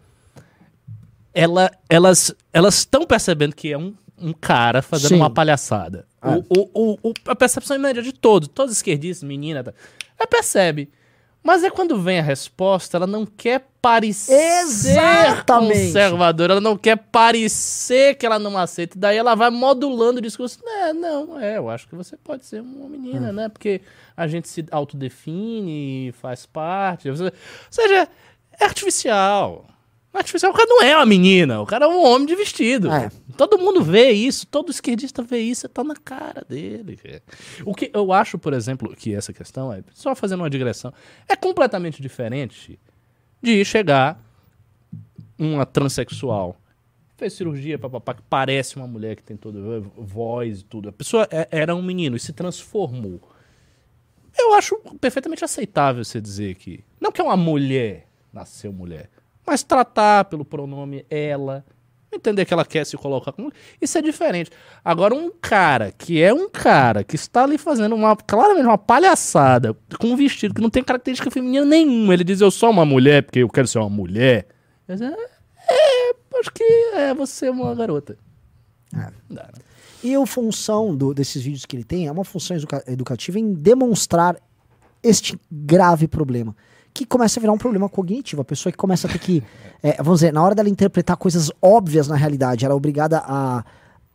Ela- 1.34 1.72
elas 1.90 2.36
elas 2.54 2.76
estão 2.76 3.04
percebendo 3.08 3.56
que 3.56 3.72
é 3.72 3.78
um, 3.78 3.96
um 4.22 4.32
cara 4.32 4.84
fazendo 4.84 5.10
Sim. 5.10 5.16
uma 5.16 5.30
palhaçada. 5.32 6.06
É. 6.22 6.30
O, 6.30 6.70
o- 6.76 6.98
o- 7.10 7.14
a 7.28 7.36
percepção 7.36 7.80
média 7.80 8.04
de 8.04 8.14
todos, 8.14 8.48
todos 8.48 8.74
os 8.74 8.78
esquerdistas, 8.78 9.28
menina, 9.28 9.64
tá, 9.64 9.74
ela 10.20 10.28
percebe. 10.28 10.90
Mas 11.44 11.62
é 11.64 11.70
quando 11.70 12.00
vem 12.02 12.20
a 12.20 12.24
resposta, 12.24 12.96
ela 12.98 13.06
não 13.06 13.26
quer 13.26 13.68
parecer 13.82 14.62
Exatamente. 14.62 15.88
conservadora, 15.88 16.54
ela 16.54 16.62
não 16.62 16.78
quer 16.78 16.96
parecer 16.96 18.16
que 18.16 18.26
ela 18.26 18.40
não 18.40 18.58
aceita. 18.58 18.98
Daí 18.98 19.18
ela 19.18 19.36
vai 19.36 19.50
modulando 19.50 20.20
o 20.20 20.22
discurso. 20.22 20.60
É, 20.66 20.94
não, 20.94 21.38
é, 21.38 21.58
eu 21.58 21.70
acho 21.70 21.88
que 21.90 21.96
você 21.96 22.16
pode 22.16 22.46
ser 22.46 22.62
uma 22.62 22.88
menina, 22.88 23.30
Hum. 23.30 23.34
né? 23.34 23.50
Porque 23.50 23.82
a 24.16 24.26
gente 24.26 24.48
se 24.48 24.66
autodefine, 24.72 26.14
faz 26.14 26.46
parte. 26.46 27.10
Ou 27.10 27.16
seja, 27.70 28.08
é 28.60 28.64
artificial. 28.66 29.66
Artificial, 30.14 30.52
o 30.52 30.56
cara 30.56 30.68
não 30.70 30.82
é 30.84 30.96
uma 30.96 31.06
menina, 31.08 31.60
o 31.60 31.66
cara 31.66 31.86
é 31.86 31.88
um 31.88 32.04
homem 32.06 32.28
de 32.28 32.36
vestido. 32.36 32.92
É. 32.92 33.10
Todo 33.36 33.58
mundo 33.58 33.82
vê 33.84 34.12
isso, 34.12 34.46
todo 34.46 34.70
esquerdista 34.70 35.24
vê 35.24 35.40
isso, 35.40 35.68
tá 35.68 35.84
na 35.84 35.96
cara 35.96 36.46
dele. 36.48 37.00
O 37.66 37.74
que 37.74 37.90
eu 37.94 38.14
acho, 38.14 38.38
por 38.38 38.54
exemplo, 38.54 38.96
que 38.96 39.16
essa 39.16 39.34
questão 39.34 39.74
é, 39.74 39.84
só 39.92 40.14
fazendo 40.14 40.42
uma 40.42 40.50
digressão, 40.52 40.94
é 41.28 41.36
completamente 41.36 42.00
diferente 42.00 42.80
de 43.42 43.66
chegar 43.66 44.22
uma 45.38 45.66
transexual, 45.66 46.56
fez 47.18 47.34
cirurgia, 47.34 47.80
papapá, 47.80 48.14
que 48.14 48.22
parece 48.30 48.76
uma 48.76 48.88
mulher 48.88 49.16
que 49.16 49.24
tem 49.24 49.36
toda 49.36 49.60
voz 49.98 50.60
e 50.62 50.64
tudo. 50.64 50.90
A 50.90 50.94
pessoa 50.94 51.28
é- 51.32 51.48
era 51.50 51.76
um 51.76 51.82
menino 51.82 52.16
e 52.16 52.20
se 52.20 52.34
transformou. 52.34 53.20
Eu 54.38 54.54
acho 54.54 54.76
perfeitamente 55.02 55.44
aceitável 55.44 56.04
você 56.04 56.22
dizer 56.22 56.56
que. 56.56 56.84
Não 57.00 57.12
que 57.12 57.20
é 57.20 57.24
uma 57.24 57.38
mulher, 57.38 58.08
nasceu 58.32 58.72
mulher, 58.72 59.10
mas 59.46 59.64
tratar 59.64 60.26
pelo 60.26 60.44
pronome 60.46 61.06
ela, 61.10 61.66
entender 62.12 62.46
que 62.46 62.54
ela 62.54 62.64
quer 62.66 62.86
se 62.86 62.96
colocar 62.98 63.32
como. 63.32 63.52
Isso 63.82 63.98
é 63.98 64.02
diferente. 64.02 64.52
Agora, 64.86 65.14
um 65.16 65.32
cara 65.32 65.92
que 65.92 66.22
é 66.22 66.34
um 66.34 66.50
cara 66.50 67.04
que 67.04 67.16
está 67.16 67.44
ali 67.44 67.58
fazendo 67.58 67.96
uma, 67.96 68.16
claramente 68.16 68.66
uma 68.66 68.78
palhaçada, 68.78 69.76
com 70.00 70.08
um 70.08 70.16
vestido 70.16 70.54
que 70.54 70.62
não 70.62 70.70
tem 70.70 70.84
característica 70.84 71.30
feminina 71.32 71.66
nenhuma. 71.66 72.14
Ele 72.14 72.24
diz, 72.24 72.40
eu 72.42 72.52
sou 72.52 72.70
uma 72.70 72.86
mulher 72.86 73.24
porque 73.24 73.40
eu 73.40 73.50
quero 73.50 73.68
ser 73.68 73.80
uma 73.80 73.90
mulher. 73.90 74.48
Eu 74.88 74.96
digo, 74.96 75.12
É, 75.70 76.40
acho 76.40 76.52
que 76.54 76.64
é 76.96 77.14
você 77.14 77.50
uma 77.50 77.74
garota. 77.74 78.18
É. 78.96 79.12
Dá, 79.30 79.44
né? 79.44 79.64
E 80.04 80.14
a 80.14 80.26
função 80.26 80.94
do- 80.96 81.14
desses 81.14 81.42
vídeos 81.42 81.66
que 81.66 81.76
ele 81.78 81.86
tem 81.86 82.08
é 82.08 82.12
uma 82.12 82.26
função 82.26 82.58
educa- 82.58 82.84
educativa 82.86 83.40
em 83.40 83.54
demonstrar 83.54 84.36
este 85.02 85.40
grave 85.50 86.08
problema. 86.10 86.54
Que 86.94 87.06
começa 87.06 87.40
a 87.40 87.42
virar 87.42 87.54
um 87.54 87.58
problema 87.58 87.90
cognitivo. 87.90 88.42
A 88.42 88.46
pessoa 88.46 88.72
que 88.72 88.78
começa 88.78 89.08
a 89.08 89.12
ter 89.12 89.20
que. 89.20 89.44
é, 89.82 89.98
vamos 89.98 90.20
dizer, 90.20 90.32
na 90.32 90.44
hora 90.44 90.54
dela 90.54 90.70
interpretar 90.70 91.18
coisas 91.18 91.52
óbvias 91.62 92.08
na 92.08 92.16
realidade, 92.16 92.66
ela 92.66 92.74
é 92.74 92.78
obrigada 92.78 93.24
a, 93.26 93.64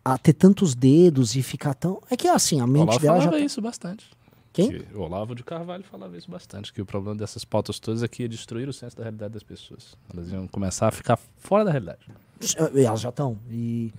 a 0.04 0.18
ter 0.18 0.32
tantos 0.32 0.74
dedos 0.74 1.34
e 1.34 1.42
ficar 1.42 1.74
tão. 1.74 2.00
É 2.10 2.16
que 2.16 2.28
assim, 2.28 2.60
a 2.60 2.66
mente 2.66 2.82
Olavo 2.82 3.00
dela 3.00 3.16
já. 3.16 3.24
falava 3.24 3.38
tá- 3.38 3.44
isso 3.44 3.60
bastante. 3.60 4.18
Quem? 4.52 4.70
Que 4.70 4.96
o 4.96 5.02
Olavo 5.02 5.34
de 5.34 5.44
Carvalho 5.44 5.84
falava 5.84 6.16
isso 6.16 6.28
bastante, 6.30 6.72
que 6.72 6.82
o 6.82 6.86
problema 6.86 7.16
dessas 7.16 7.44
pautas 7.44 7.78
todas 7.78 8.02
é 8.02 8.08
que 8.08 8.24
ia 8.24 8.28
destruir 8.28 8.68
o 8.68 8.72
senso 8.72 8.96
da 8.96 9.04
realidade 9.04 9.34
das 9.34 9.42
pessoas. 9.42 9.96
Elas 10.12 10.30
iam 10.32 10.48
começar 10.48 10.88
a 10.88 10.90
ficar 10.90 11.16
fora 11.36 11.64
da 11.64 11.70
realidade. 11.70 12.00
E 12.74 12.84
Elas 12.84 13.00
já 13.00 13.10
estão. 13.10 13.38
E... 13.50 13.92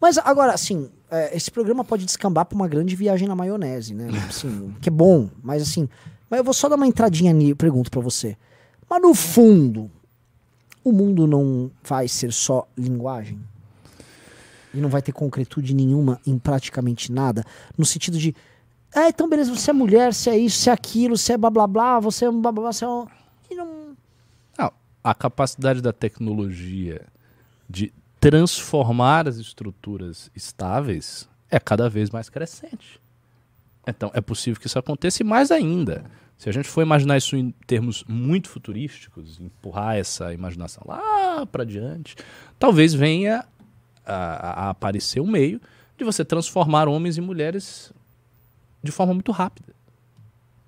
Mas 0.00 0.18
agora, 0.18 0.52
assim, 0.52 0.88
é, 1.10 1.36
esse 1.36 1.50
programa 1.50 1.84
pode 1.84 2.04
descambar 2.04 2.44
pra 2.44 2.54
uma 2.54 2.68
grande 2.68 2.94
viagem 2.94 3.26
na 3.26 3.34
maionese, 3.34 3.94
né? 3.94 4.08
Assim, 4.28 4.74
que 4.80 4.88
é 4.88 4.92
bom, 4.92 5.28
mas 5.42 5.62
assim. 5.62 5.88
Mas 6.28 6.38
eu 6.38 6.44
vou 6.44 6.54
só 6.54 6.68
dar 6.68 6.76
uma 6.76 6.86
entradinha 6.86 7.32
ali, 7.32 7.54
pergunto 7.54 7.90
pra 7.90 8.00
você. 8.00 8.36
Mas 8.88 9.02
no 9.02 9.14
fundo, 9.14 9.90
o 10.84 10.92
mundo 10.92 11.26
não 11.26 11.70
vai 11.82 12.08
ser 12.08 12.32
só 12.32 12.66
linguagem? 12.76 13.38
E 14.72 14.78
não 14.78 14.88
vai 14.88 15.00
ter 15.02 15.12
concretude 15.12 15.74
nenhuma 15.74 16.20
em 16.26 16.38
praticamente 16.38 17.10
nada? 17.10 17.44
No 17.76 17.84
sentido 17.84 18.18
de. 18.18 18.34
Ah, 18.94 19.08
então 19.08 19.28
beleza, 19.28 19.54
você 19.54 19.70
é 19.70 19.74
mulher, 19.74 20.14
você 20.14 20.30
é 20.30 20.38
isso, 20.38 20.58
você 20.58 20.70
é 20.70 20.72
aquilo, 20.72 21.16
você 21.16 21.34
é 21.34 21.38
blá 21.38 21.50
blá 21.50 21.66
blá, 21.66 22.00
você 22.00 22.24
é 22.24 22.30
blá 22.30 22.52
blá 22.52 22.52
blá, 22.52 22.72
você 22.72 22.84
é. 22.84 22.88
E 23.50 23.54
não. 23.54 23.96
Não, 24.58 24.72
a 25.02 25.14
capacidade 25.14 25.80
da 25.80 25.92
tecnologia 25.92 27.06
de 27.68 27.92
transformar 28.20 29.28
as 29.28 29.36
estruturas 29.36 30.30
estáveis 30.34 31.28
é 31.50 31.58
cada 31.58 31.88
vez 31.88 32.10
mais 32.10 32.28
crescente. 32.28 33.00
Então, 33.90 34.10
é 34.14 34.20
possível 34.20 34.60
que 34.60 34.66
isso 34.66 34.78
aconteça 34.78 35.22
e 35.22 35.26
mais 35.26 35.50
ainda. 35.50 36.04
Se 36.36 36.48
a 36.48 36.52
gente 36.52 36.68
for 36.68 36.82
imaginar 36.82 37.16
isso 37.16 37.36
em 37.36 37.50
termos 37.66 38.04
muito 38.06 38.48
futurísticos, 38.48 39.40
empurrar 39.40 39.96
essa 39.96 40.32
imaginação 40.32 40.84
lá 40.86 41.44
para 41.46 41.64
diante, 41.64 42.14
talvez 42.58 42.94
venha 42.94 43.44
a, 44.06 44.66
a 44.66 44.70
aparecer 44.70 45.20
um 45.20 45.26
meio 45.26 45.60
de 45.96 46.04
você 46.04 46.24
transformar 46.24 46.86
homens 46.86 47.16
e 47.16 47.20
mulheres 47.20 47.92
de 48.82 48.92
forma 48.92 49.12
muito 49.12 49.32
rápida. 49.32 49.74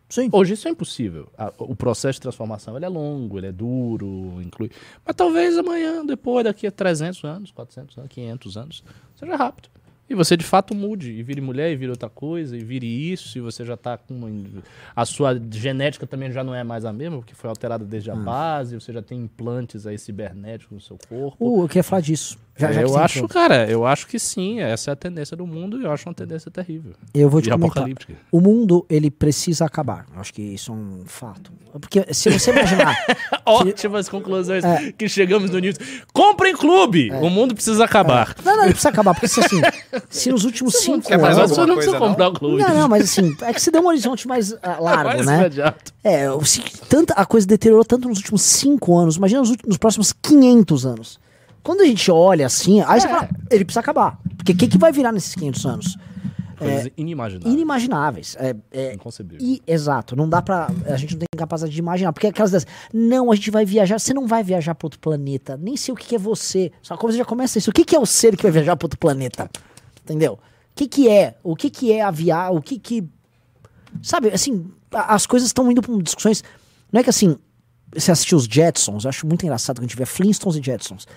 Sim. 0.09 0.29
Hoje 0.33 0.55
isso 0.55 0.66
é 0.66 0.73
impossível. 0.73 1.29
O 1.57 1.77
processo 1.77 2.16
de 2.16 2.23
transformação 2.23 2.77
ele 2.77 2.85
é 2.85 2.89
longo, 2.89 3.39
ele 3.39 3.47
é 3.47 3.53
duro, 3.53 4.43
inclui. 4.43 4.71
Mas 5.07 5.14
talvez 5.14 5.57
amanhã, 5.57 6.05
depois, 6.05 6.43
daqui 6.43 6.66
a 6.66 6.73
300 6.73 7.23
anos, 7.23 7.51
400 7.53 7.97
anos, 7.97 8.11
500 8.11 8.57
anos, 8.57 8.85
seja 9.14 9.37
rápido. 9.37 9.68
E 10.11 10.14
você 10.14 10.36
de 10.36 10.44
fato 10.44 10.74
mude, 10.74 11.12
e 11.12 11.22
vire 11.22 11.40
mulher, 11.40 11.70
e 11.70 11.76
vire 11.76 11.90
outra 11.92 12.08
coisa, 12.11 12.56
e 12.56 12.64
vire 12.64 12.84
isso, 12.86 13.38
e 13.38 13.40
você 13.40 13.64
já 13.64 13.74
está 13.74 13.96
com. 13.96 14.12
uma- 14.12 14.62
A 14.94 15.04
sua 15.06 15.40
genética 15.52 16.04
também 16.04 16.32
já 16.32 16.42
não 16.42 16.52
é 16.52 16.64
mais 16.64 16.84
a 16.84 16.92
mesma, 16.92 17.18
porque 17.18 17.32
foi 17.34 17.48
alterada 17.48 17.84
desde 17.84 18.11
a 18.11 18.16
base, 18.16 18.74
você 18.74 18.92
já 18.92 19.00
tem 19.00 19.20
implantes 19.20 19.86
aí 19.86 19.96
cibernéticos 19.96 20.72
no 20.74 20.80
seu 20.80 20.98
corpo. 21.08 21.36
Uh, 21.38 21.62
eu 21.62 21.68
queria 21.68 21.84
falar 21.84 22.02
disso. 22.02 22.36
Já, 22.56 22.72
já 22.72 22.80
É, 22.80 22.84
que 22.84 22.90
eu 22.90 22.98
acho, 22.98 23.28
cara, 23.28 23.70
eu 23.70 23.86
acho 23.86 24.06
que 24.06 24.18
sim, 24.18 24.61
essa 24.61 24.90
é 24.90 24.92
a 24.92 24.96
tendência 24.96 25.34
do 25.34 25.46
mundo 25.46 25.80
e 25.80 25.84
eu 25.84 25.90
acho 25.92 26.06
uma 26.06 26.14
tendência 26.14 26.50
terrível. 26.50 26.92
Eu 27.14 27.30
vou 27.30 27.40
te 27.40 27.48
e 27.48 27.52
comentar. 27.52 27.88
O 28.30 28.38
mundo, 28.40 28.84
ele 28.90 29.11
precisa 29.11 29.64
acabar. 29.64 30.04
Eu 30.14 30.20
acho 30.20 30.34
que 30.34 30.42
isso 30.42 30.70
é 30.70 30.74
um 30.74 31.04
fato. 31.06 31.50
Porque 31.80 32.12
se 32.12 32.28
você 32.28 32.50
imaginar... 32.50 32.94
Ótimas 33.46 34.08
conclusões 34.08 34.62
que 34.98 35.08
chegamos 35.08 35.50
no 35.50 35.58
News. 35.58 35.76
Comprem 36.12 36.54
clube! 36.54 37.11
O 37.12 37.30
mundo 37.30 37.54
precisa 37.54 37.84
acabar. 37.84 38.34
não, 38.44 38.56
não, 38.56 38.64
ele 38.64 38.72
precisa 38.72 38.90
acabar. 38.90 39.14
Porque 39.14 39.26
assim, 39.26 39.61
se 40.09 40.30
nos 40.30 40.44
últimos 40.44 40.74
cinco 40.76 41.07
quer 41.07 41.18
mais 41.18 41.36
Mas 41.36 41.38
anos... 41.38 41.51
você 41.51 41.57
não 41.57 41.62
alguma 41.62 41.76
precisa 41.76 41.98
comprar 41.98 42.28
o 42.28 42.32
clube. 42.32 42.62
Não, 42.62 42.74
não, 42.74 42.88
mas 42.88 43.05
assim, 43.05 43.36
é 43.42 43.53
que 43.53 43.61
você 43.61 43.70
deu 43.70 43.82
um 43.82 43.86
horizonte 43.88 44.26
mais 44.26 44.55
ah, 44.62 44.78
largo, 44.80 45.05
Mais 45.14 45.26
né? 45.26 45.38
imediato. 45.40 45.92
É, 46.03 46.26
se- 46.44 46.62
tanta, 46.88 47.14
a 47.14 47.26
coisa 47.26 47.46
deteriorou 47.46 47.84
tanto 47.84 48.09
nos 48.09 48.18
últimos 48.18 48.42
cinco 48.42 48.96
anos. 48.96 49.16
Imagina 49.16 49.40
nos, 49.40 49.51
últimos- 49.51 49.68
nos 49.68 49.78
próximos 49.78 50.12
500 50.12 50.86
anos. 50.86 51.20
Quando 51.62 51.82
a 51.82 51.84
gente 51.84 52.11
olha 52.11 52.46
assim, 52.46 52.80
aí 52.80 53.01
você 53.01 53.09
fala, 53.09 53.28
ele 53.51 53.64
precisa 53.64 53.80
acabar. 53.80 54.18
Porque 54.36 54.53
o 54.53 54.57
que, 54.57 54.66
que 54.66 54.78
vai 54.78 54.92
virar 54.92 55.12
nesses 55.12 55.34
500 55.34 55.66
anos? 55.66 55.96
Coisas 56.57 56.90
inimagináveis. 56.94 57.55
Inimagináveis. 57.55 58.36
É, 58.38 58.55
é, 58.70 58.92
Inconcebível. 58.92 59.38
e, 59.46 59.62
exato, 59.66 60.14
não 60.14 60.28
dá 60.28 60.42
pra. 60.42 60.70
A 60.86 60.96
gente 60.96 61.12
não 61.12 61.20
tem 61.20 61.26
capacidade 61.34 61.72
de 61.72 61.78
imaginar. 61.78 62.12
Porque 62.12 62.26
aquelas 62.26 62.51
dessas. 62.51 62.68
Não, 62.92 63.32
a 63.32 63.34
gente 63.34 63.51
vai 63.51 63.64
viajar. 63.64 63.98
Você 63.98 64.12
não 64.12 64.26
vai 64.26 64.42
viajar 64.42 64.74
pra 64.74 64.84
outro 64.84 65.01
planeta. 65.01 65.57
Nem 65.57 65.74
sei 65.74 65.92
o 65.94 65.96
que, 65.96 66.09
que 66.09 66.14
é 66.16 66.18
você. 66.18 66.70
Só 66.82 66.98
que 66.98 67.03
você 67.03 67.16
já 67.16 67.24
começa 67.24 67.57
isso. 67.57 67.70
O 67.70 67.72
que, 67.72 67.82
que 67.82 67.96
é 67.96 67.98
o 67.98 68.05
ser 68.05 68.36
que 68.36 68.42
vai 68.42 68.53
viajar 68.53 68.76
pra 68.76 68.84
outro 68.84 68.98
planeta? 68.98 69.48
Entendeu? 70.11 70.32
O 70.32 70.38
que, 70.74 70.88
que 70.88 71.08
é? 71.08 71.36
O 71.42 71.54
que, 71.54 71.70
que 71.70 71.92
é 71.92 72.02
aviar? 72.02 72.52
O 72.52 72.61
que 72.61 72.78
que. 72.78 73.04
Sabe, 74.02 74.28
assim, 74.30 74.70
as 74.92 75.24
coisas 75.24 75.48
estão 75.48 75.70
indo 75.70 75.80
pra 75.80 75.94
discussões. 76.02 76.42
Não 76.92 77.00
é 77.00 77.04
que 77.04 77.11
assim. 77.11 77.36
Você 77.92 78.12
assistiu 78.12 78.38
os 78.38 78.44
Jetsons, 78.44 79.02
eu 79.04 79.08
acho 79.08 79.26
muito 79.26 79.44
engraçado 79.44 79.80
quando 79.80 79.90
vê 79.96 80.06
Flintstones 80.06 80.56
e 80.56 80.62
Jetsons. 80.62 81.08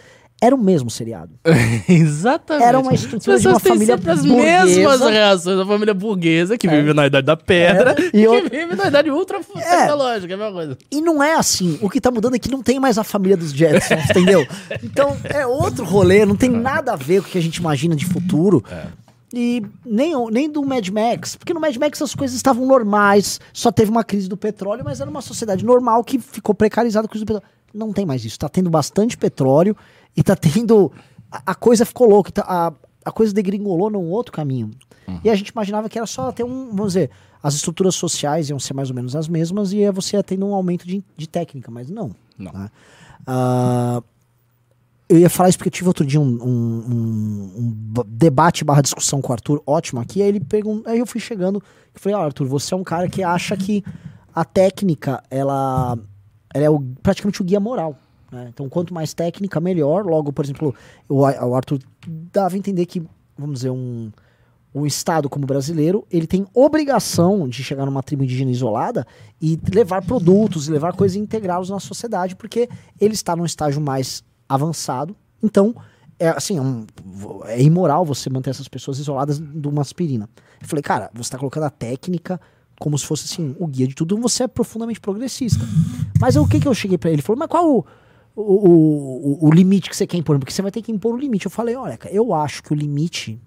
Era 0.46 0.54
o 0.56 0.58
mesmo 0.58 0.90
seriado. 0.90 1.32
Exatamente. 1.88 2.66
Era 2.68 2.80
uma 2.80 2.94
estrutura 2.94 3.40
de 3.40 3.48
uma 3.48 3.60
família 3.60 3.96
sempre 3.98 4.12
as 4.12 4.26
burguesa. 4.26 4.66
mesmas 4.66 5.02
reações 5.02 5.58
da 5.58 5.66
família 5.66 5.94
burguesa, 5.94 6.58
que 6.58 6.68
vive 6.68 6.94
na 6.94 7.08
idade 7.08 7.26
da 7.26 7.38
pedra, 7.38 7.96
É. 7.98 8.02
e 8.04 8.08
E 8.08 8.12
que 8.12 8.28
outra- 8.28 8.50
vive 8.50 8.76
na 8.76 8.88
idade 8.88 9.10
ultra 9.10 9.40
tecnológica, 9.42 10.34
é 10.34 10.36
a 10.36 10.38
mesma 10.38 10.52
coisa. 10.54 10.78
E 10.92 11.02
não 11.02 11.22
é 11.24 11.36
assim. 11.36 11.78
O 11.82 11.90
que 11.90 12.02
tá 12.02 12.12
mudando 12.12 12.36
é 12.36 12.40
que 12.40 12.52
não 12.52 12.62
tem 12.62 12.80
mais 12.80 12.98
a 12.98 13.04
família 13.04 13.38
dos 13.38 13.52
Jetsons, 13.52 14.10
entendeu? 14.12 14.46
Então 14.84 15.16
é 15.24 15.46
outro 15.46 15.86
rolê, 15.86 16.26
não 16.26 16.36
tem 16.36 16.50
nada 16.50 16.94
a 16.94 16.96
ver 16.96 17.22
com 17.22 17.28
o 17.28 17.32
que 17.32 17.38
a 17.38 17.42
gente 17.42 17.58
imagina 17.58 17.96
de 17.96 18.06
futuro. 18.06 18.64
E 19.36 19.64
nem, 19.86 20.14
nem 20.32 20.48
do 20.50 20.62
Mad 20.64 20.88
Max. 20.90 21.36
Porque 21.36 21.54
no 21.54 21.60
Mad 21.60 21.76
Max 21.78 22.00
as 22.02 22.14
coisas 22.14 22.36
estavam 22.36 22.68
normais, 22.68 23.40
só 23.52 23.72
teve 23.72 23.90
uma 23.90 24.04
crise 24.04 24.30
do 24.30 24.38
petróleo, 24.38 24.84
mas 24.86 25.00
era 25.02 25.10
uma 25.10 25.22
sociedade 25.22 25.66
normal 25.66 26.04
que 26.04 26.20
ficou 26.20 26.54
precarizada 26.54 27.08
com 27.08 27.12
a 27.12 27.14
crise 27.14 27.26
do 27.26 27.28
petróleo. 27.34 27.48
Não 27.74 27.92
tem 27.92 28.06
mais 28.06 28.24
isso. 28.24 28.38
Tá 28.38 28.48
tendo 28.48 28.70
bastante 28.70 29.18
petróleo 29.18 29.76
e 30.16 30.24
tá 30.24 30.36
tendo. 30.36 30.92
A, 31.32 31.52
a 31.52 31.56
coisa 31.56 31.86
ficou 31.86 32.08
louca. 32.10 32.32
tá- 32.32 32.46
a, 32.48 32.74
a 33.06 33.12
coisa 33.12 33.34
degringolou 33.34 33.90
num 33.90 34.10
outro 34.10 34.32
caminho. 34.32 34.72
E 35.24 35.30
a 35.30 35.36
gente 35.36 35.50
imaginava 35.50 35.90
que 35.90 35.98
era 35.98 36.08
só 36.08 36.32
ter 36.32 36.44
um. 36.44 36.70
Vamos 36.70 36.94
dizer, 36.94 37.10
as 37.42 37.54
estruturas 37.56 37.94
sociais 37.96 38.50
iam 38.50 38.58
ser 38.60 38.74
mais 38.74 38.90
ou 38.90 38.96
menos 38.96 39.16
as 39.16 39.28
mesmas 39.28 39.74
e 39.74 39.90
você 39.92 40.16
ia 40.16 40.24
tendo 40.24 40.46
um 40.46 40.54
aumento 40.54 40.88
de, 40.88 41.04
de 41.18 41.28
técnica, 41.28 41.70
mas 41.70 41.90
não. 41.90 42.16
Não. 42.38 42.52
né? 42.54 42.70
Ah, 43.28 44.02
eu 45.10 45.20
ia 45.20 45.30
falar 45.30 45.50
isso 45.50 45.58
porque 45.58 45.68
eu 45.68 45.74
tive 45.74 45.88
outro 45.88 46.06
dia 46.06 46.20
um, 46.22 46.24
um- 46.26 46.84
um- 46.88 47.54
um 47.60 48.04
debate 48.08 48.64
barra 48.64 48.82
discussão 48.82 49.22
com 49.22 49.30
o 49.32 49.34
Arthur 49.34 49.62
ótimo 49.68 50.00
aqui. 50.00 50.22
Aí 50.22 50.30
ele 50.30 50.40
perguntou. 50.40 50.90
Aí 50.92 51.00
eu 51.00 51.06
fui 51.06 51.20
chegando 51.20 51.62
e 51.94 52.00
falei, 52.00 52.18
ó, 52.18 52.24
Arthur, 52.24 52.48
você 52.48 52.74
é 52.74 52.78
um 52.78 52.84
cara 52.84 53.10
que 53.10 53.22
acha 53.22 53.56
que 53.58 53.84
a 54.34 54.46
técnica, 54.46 55.22
ela, 55.30 55.98
ela 56.54 56.64
é 56.66 56.70
o- 56.70 56.80
praticamente 57.04 57.42
o 57.42 57.46
guia 57.46 57.60
moral. 57.60 57.98
Né? 58.34 58.50
Então, 58.54 58.68
quanto 58.68 58.94
mais 58.94 59.14
técnica, 59.14 59.60
melhor. 59.62 60.06
Logo, 60.06 60.34
por 60.34 60.44
exemplo, 60.44 60.76
o, 61.08 61.20
o 61.22 61.56
Arthur 61.56 61.80
dava 62.08 62.56
a 62.56 62.58
entender 62.58 62.86
que, 62.86 63.02
vamos 63.38 63.60
dizer, 63.60 63.70
um, 63.70 64.12
um 64.74 64.86
Estado 64.86 65.30
como 65.30 65.46
brasileiro, 65.46 66.06
ele 66.12 66.28
tem 66.28 66.46
obrigação 66.54 67.48
de 67.48 67.64
chegar 67.64 67.86
numa 67.86 68.02
tribo 68.02 68.24
indígena 68.24 68.52
isolada 68.52 69.06
e 69.42 69.60
levar 69.74 70.04
produtos, 70.04 70.68
levar 70.68 70.94
coisas 70.94 71.16
e 71.16 71.20
integrá-los 71.20 71.70
na 71.70 71.80
sociedade, 71.80 72.36
porque 72.36 72.68
ele 73.00 73.14
está 73.14 73.36
num 73.36 73.46
estágio 73.46 73.80
mais 73.80 74.24
avançado. 74.50 75.16
Então, 75.42 75.76
é 76.20 76.30
assim, 76.30 76.58
é, 76.58 76.62
um- 76.62 76.86
é 77.46 77.62
imoral 77.62 78.04
você 78.04 78.30
manter 78.30 78.50
essas 78.50 78.68
pessoas 78.68 78.98
isoladas 79.00 79.40
de 79.40 79.68
uma 79.68 79.82
aspirina. 79.82 80.28
Eu 80.62 80.68
falei, 80.68 80.82
cara, 80.82 81.10
você 81.14 81.22
está 81.28 81.38
colocando 81.38 81.64
a 81.64 81.70
técnica 81.70 82.40
como 82.80 82.98
se 82.98 83.06
fosse 83.06 83.26
assim, 83.26 83.56
o 83.60 83.68
guia 83.68 83.88
de 83.88 83.96
tudo, 83.96 84.18
você 84.18 84.44
é 84.44 84.48
profundamente 84.48 85.00
progressista. 85.00 85.64
Mas 86.20 86.36
o 86.36 86.46
que 86.48 86.60
que 86.60 86.68
eu 86.68 86.74
cheguei 86.74 86.98
para 86.98 87.10
ele? 87.10 87.18
Ele 87.18 87.22
falou, 87.22 87.40
mas 87.40 87.48
qual 87.48 87.86
o, 88.36 88.42
o, 88.42 89.48
o, 89.48 89.52
limite 89.52 89.90
que 89.90 89.96
você 89.96 90.08
quer 90.08 90.18
impor? 90.18 90.40
Porque 90.40 90.52
você 90.52 90.62
vai 90.62 90.72
ter 90.72 90.82
que 90.82 90.92
impor 90.92 91.14
o 91.14 91.18
limite. 91.18 91.46
Eu 91.46 91.52
falei, 91.52 91.76
olha, 91.76 91.98
cara, 91.98 92.14
eu 92.14 92.34
acho 92.34 92.64
que 92.64 92.74
o 92.74 92.76
limite 92.76 93.40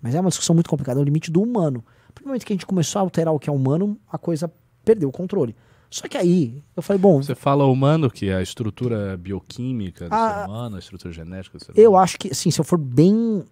mas 0.00 0.14
é 0.14 0.20
uma 0.20 0.28
discussão 0.30 0.54
muito 0.54 0.70
complicada, 0.70 1.00
é 1.00 1.02
o 1.02 1.04
limite 1.04 1.30
do 1.30 1.42
humano. 1.42 1.84
No 2.20 2.26
momento 2.28 2.44
que 2.44 2.52
a 2.52 2.56
gente 2.56 2.66
começou 2.66 3.00
a 3.00 3.02
alterar 3.02 3.32
o 3.34 3.38
que 3.38 3.48
é 3.48 3.52
humano, 3.52 3.98
a 4.10 4.18
coisa 4.18 4.52
perdeu 4.84 5.08
o 5.08 5.12
controle. 5.12 5.54
Só 5.90 6.06
que 6.06 6.16
aí, 6.18 6.62
eu 6.76 6.82
falei, 6.82 7.00
bom, 7.00 7.22
Você 7.22 7.34
fala 7.34 7.64
humano, 7.64 8.10
que 8.10 8.28
é 8.28 8.36
a 8.36 8.42
estrutura 8.42 9.16
bioquímica 9.16 10.08
do 10.08 10.14
Ah, 10.14 10.42
ser 10.44 10.50
humano, 10.50 10.76
a 10.76 10.78
estrutura 10.78 11.14
genética 11.14 11.58
do 11.58 11.64
ser 11.64 11.72
eu 11.74 11.90
humano. 11.90 12.04
acho 12.04 12.18
que, 12.18 12.30
assim, 12.30 12.50
se 12.50 12.60
eu 12.60 12.64
for 12.64 12.78
bem, 12.78 13.42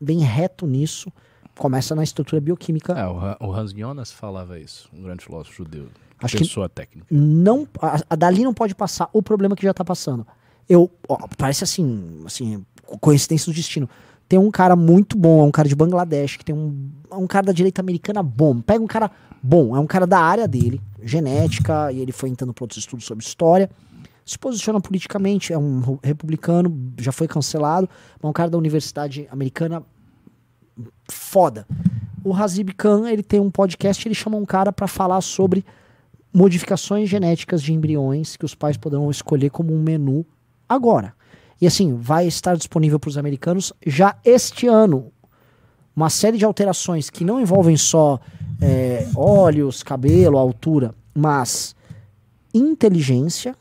bem 0.00 0.18
reto 0.18 0.66
nisso, 0.66 1.10
começa 1.56 1.94
na 1.94 2.02
estrutura 2.02 2.40
bioquímica. 2.40 2.92
É, 2.92 3.06
o 3.06 3.52
Hans 3.52 3.72
Jonas 3.72 4.12
falava 4.12 4.58
isso, 4.58 4.88
um 4.92 5.02
grande 5.02 5.24
filósofo 5.24 5.56
judeu. 5.56 5.88
Acho 6.22 6.36
que- 6.36 6.44
pessoa 6.44 6.68
técnica. 6.68 7.06
não 7.10 7.66
a, 7.80 8.00
a 8.10 8.16
dali 8.16 8.42
não 8.42 8.54
pode 8.54 8.74
passar 8.74 9.08
o 9.12 9.22
problema 9.22 9.54
que 9.56 9.62
já 9.62 9.74
tá 9.74 9.84
passando. 9.84 10.26
Eu, 10.68 10.90
ó, 11.08 11.18
parece 11.36 11.62
assim, 11.64 12.22
assim, 12.24 12.64
co- 12.84 12.98
coincidência 12.98 13.52
do 13.52 13.54
destino. 13.54 13.88
Tem 14.28 14.38
um 14.38 14.50
cara 14.50 14.74
muito 14.74 15.16
bom, 15.16 15.40
é 15.40 15.44
um 15.44 15.50
cara 15.52 15.68
de 15.68 15.76
Bangladesh, 15.76 16.36
que 16.36 16.44
tem 16.44 16.54
um, 16.54 16.90
é 17.10 17.14
um 17.14 17.26
cara 17.28 17.46
da 17.46 17.52
direita 17.52 17.80
americana 17.80 18.22
bom. 18.22 18.60
Pega 18.60 18.82
um 18.82 18.86
cara 18.88 19.08
bom, 19.42 19.76
é 19.76 19.78
um 19.78 19.86
cara 19.86 20.04
da 20.06 20.18
área 20.18 20.48
dele, 20.48 20.80
genética, 21.02 21.92
e 21.92 22.00
ele 22.00 22.10
foi 22.10 22.28
entrando 22.30 22.52
para 22.52 22.64
outros 22.64 22.78
estudos 22.80 23.04
sobre 23.06 23.24
história. 23.24 23.70
Se 24.24 24.36
posiciona 24.36 24.80
politicamente, 24.80 25.52
é 25.52 25.58
um 25.58 25.98
republicano, 26.02 26.92
já 26.98 27.12
foi 27.12 27.28
cancelado, 27.28 27.88
mas 28.14 28.24
é 28.24 28.26
um 28.26 28.32
cara 28.32 28.50
da 28.50 28.58
universidade 28.58 29.28
americana 29.30 29.80
foda. 31.08 31.66
O 32.24 32.34
Hazib 32.34 32.72
Khan, 32.74 33.08
ele 33.08 33.22
tem 33.22 33.38
um 33.38 33.50
podcast, 33.50 34.06
ele 34.08 34.14
chama 34.14 34.36
um 34.36 34.44
cara 34.44 34.72
para 34.72 34.88
falar 34.88 35.20
sobre 35.20 35.64
modificações 36.36 37.08
genéticas 37.08 37.62
de 37.62 37.72
embriões 37.72 38.36
que 38.36 38.44
os 38.44 38.54
pais 38.54 38.76
poderão 38.76 39.10
escolher 39.10 39.48
como 39.48 39.72
um 39.72 39.80
menu 39.80 40.26
agora. 40.68 41.14
E 41.58 41.66
assim, 41.66 41.96
vai 41.96 42.26
estar 42.26 42.58
disponível 42.58 43.00
para 43.00 43.08
os 43.08 43.16
americanos 43.16 43.72
já 43.86 44.14
este 44.22 44.66
ano. 44.66 45.10
Uma 45.96 46.10
série 46.10 46.36
de 46.36 46.44
alterações 46.44 47.08
que 47.08 47.24
não 47.24 47.40
envolvem 47.40 47.78
só 47.78 48.20
é, 48.60 49.08
olhos, 49.16 49.82
cabelo, 49.82 50.36
altura, 50.36 50.94
mas 51.14 51.74
inteligência 52.52 53.56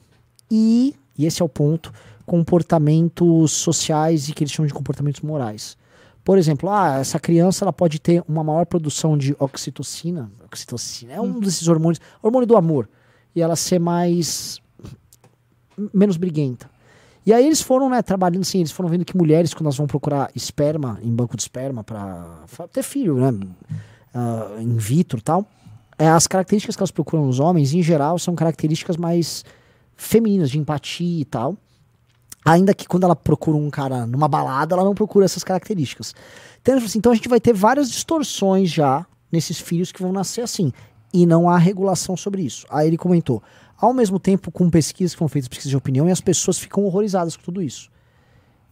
e, 0.52 0.94
e 1.18 1.26
esse 1.26 1.42
é 1.42 1.46
o 1.46 1.50
ponto, 1.50 1.94
comportamentos 2.26 3.54
sociais 3.54 4.28
e 4.28 4.34
que 4.34 4.44
eles 4.44 4.52
chamam 4.52 4.68
de 4.68 4.74
comportamentos 4.74 5.22
morais. 5.22 5.78
Por 6.26 6.40
exemplo, 6.40 6.72
ah, 6.72 6.98
essa 6.98 7.20
criança 7.20 7.64
ela 7.64 7.72
pode 7.72 8.00
ter 8.00 8.24
uma 8.28 8.44
maior 8.44 8.66
produção 8.66 9.16
de 9.16 9.36
oxitocina. 9.38 10.32
Oxitocina 10.44 11.14
é 11.14 11.22
um 11.22 11.40
desses 11.40 11.68
hormônios, 11.68 12.02
hormônio 12.20 12.48
do 12.48 12.58
amor. 12.58 12.90
E 13.36 13.44
ela 13.44 13.56
ser 13.56 13.78
mais. 13.78 14.60
menos 15.94 16.18
briguenta. 16.18 16.68
E 17.24 17.32
aí 17.32 17.46
eles 17.46 17.62
foram, 17.62 17.92
né, 17.92 18.02
trabalhando 18.02 18.42
assim, 18.42 18.58
eles 18.60 18.72
foram 18.72 18.90
vendo 18.90 19.06
que 19.06 19.16
mulheres, 19.16 19.54
quando 19.54 19.66
elas 19.68 19.78
vão 19.78 19.86
procurar 19.86 20.32
esperma, 20.36 21.00
em 21.04 21.14
banco 21.14 21.38
de 21.38 21.44
esperma, 21.44 21.84
para 21.84 22.40
ter 22.74 22.82
filho, 22.82 23.16
né, 23.18 23.48
ah, 24.12 24.58
in 24.60 24.78
vitro 24.78 25.20
e 25.20 25.22
tal, 25.22 25.48
é, 25.98 26.08
as 26.08 26.26
características 26.26 26.76
que 26.76 26.82
elas 26.82 26.92
procuram 26.92 27.26
nos 27.26 27.40
homens, 27.40 27.72
em 27.74 27.84
geral, 27.84 28.18
são 28.18 28.34
características 28.34 28.98
mais 28.98 29.46
femininas, 29.96 30.50
de 30.50 30.58
empatia 30.58 31.22
e 31.22 31.26
tal. 31.26 31.56
Ainda 32.46 32.76
que 32.76 32.88
quando 32.88 33.06
ela 33.06 33.16
procura 33.16 33.58
um 33.58 33.72
cara 33.72 34.06
numa 34.06 34.28
balada, 34.28 34.76
ela 34.76 34.84
não 34.84 34.94
procura 34.94 35.26
essas 35.26 35.44
características. 35.44 36.14
Então, 36.62 36.78
assim, 36.78 37.00
então 37.00 37.12
a 37.12 37.16
gente 37.16 37.28
vai 37.28 37.40
ter 37.40 37.54
várias 37.54 37.90
distorções 37.90 38.70
já 38.70 39.04
nesses 39.32 39.60
filhos 39.60 39.92
que 39.92 40.02
vão 40.02 40.14
nascer 40.14 40.42
assim. 40.42 40.72
E 41.12 41.26
não 41.26 41.50
há 41.50 41.58
regulação 41.58 42.16
sobre 42.16 42.44
isso. 42.44 42.68
Aí 42.70 42.88
ele 42.88 42.98
comentou, 42.98 43.42
ao 43.76 43.94
mesmo 43.94 44.20
tempo 44.20 44.52
com 44.52 44.70
pesquisas 44.70 45.14
que 45.14 45.18
foram 45.18 45.30
feitas, 45.30 45.48
pesquisas 45.48 45.72
de 45.72 45.78
opinião, 45.78 46.08
e 46.08 46.12
as 46.12 46.22
pessoas 46.22 46.60
ficam 46.60 46.84
horrorizadas 46.84 47.36
com 47.36 47.42
tudo 47.44 47.64
isso. 47.64 47.90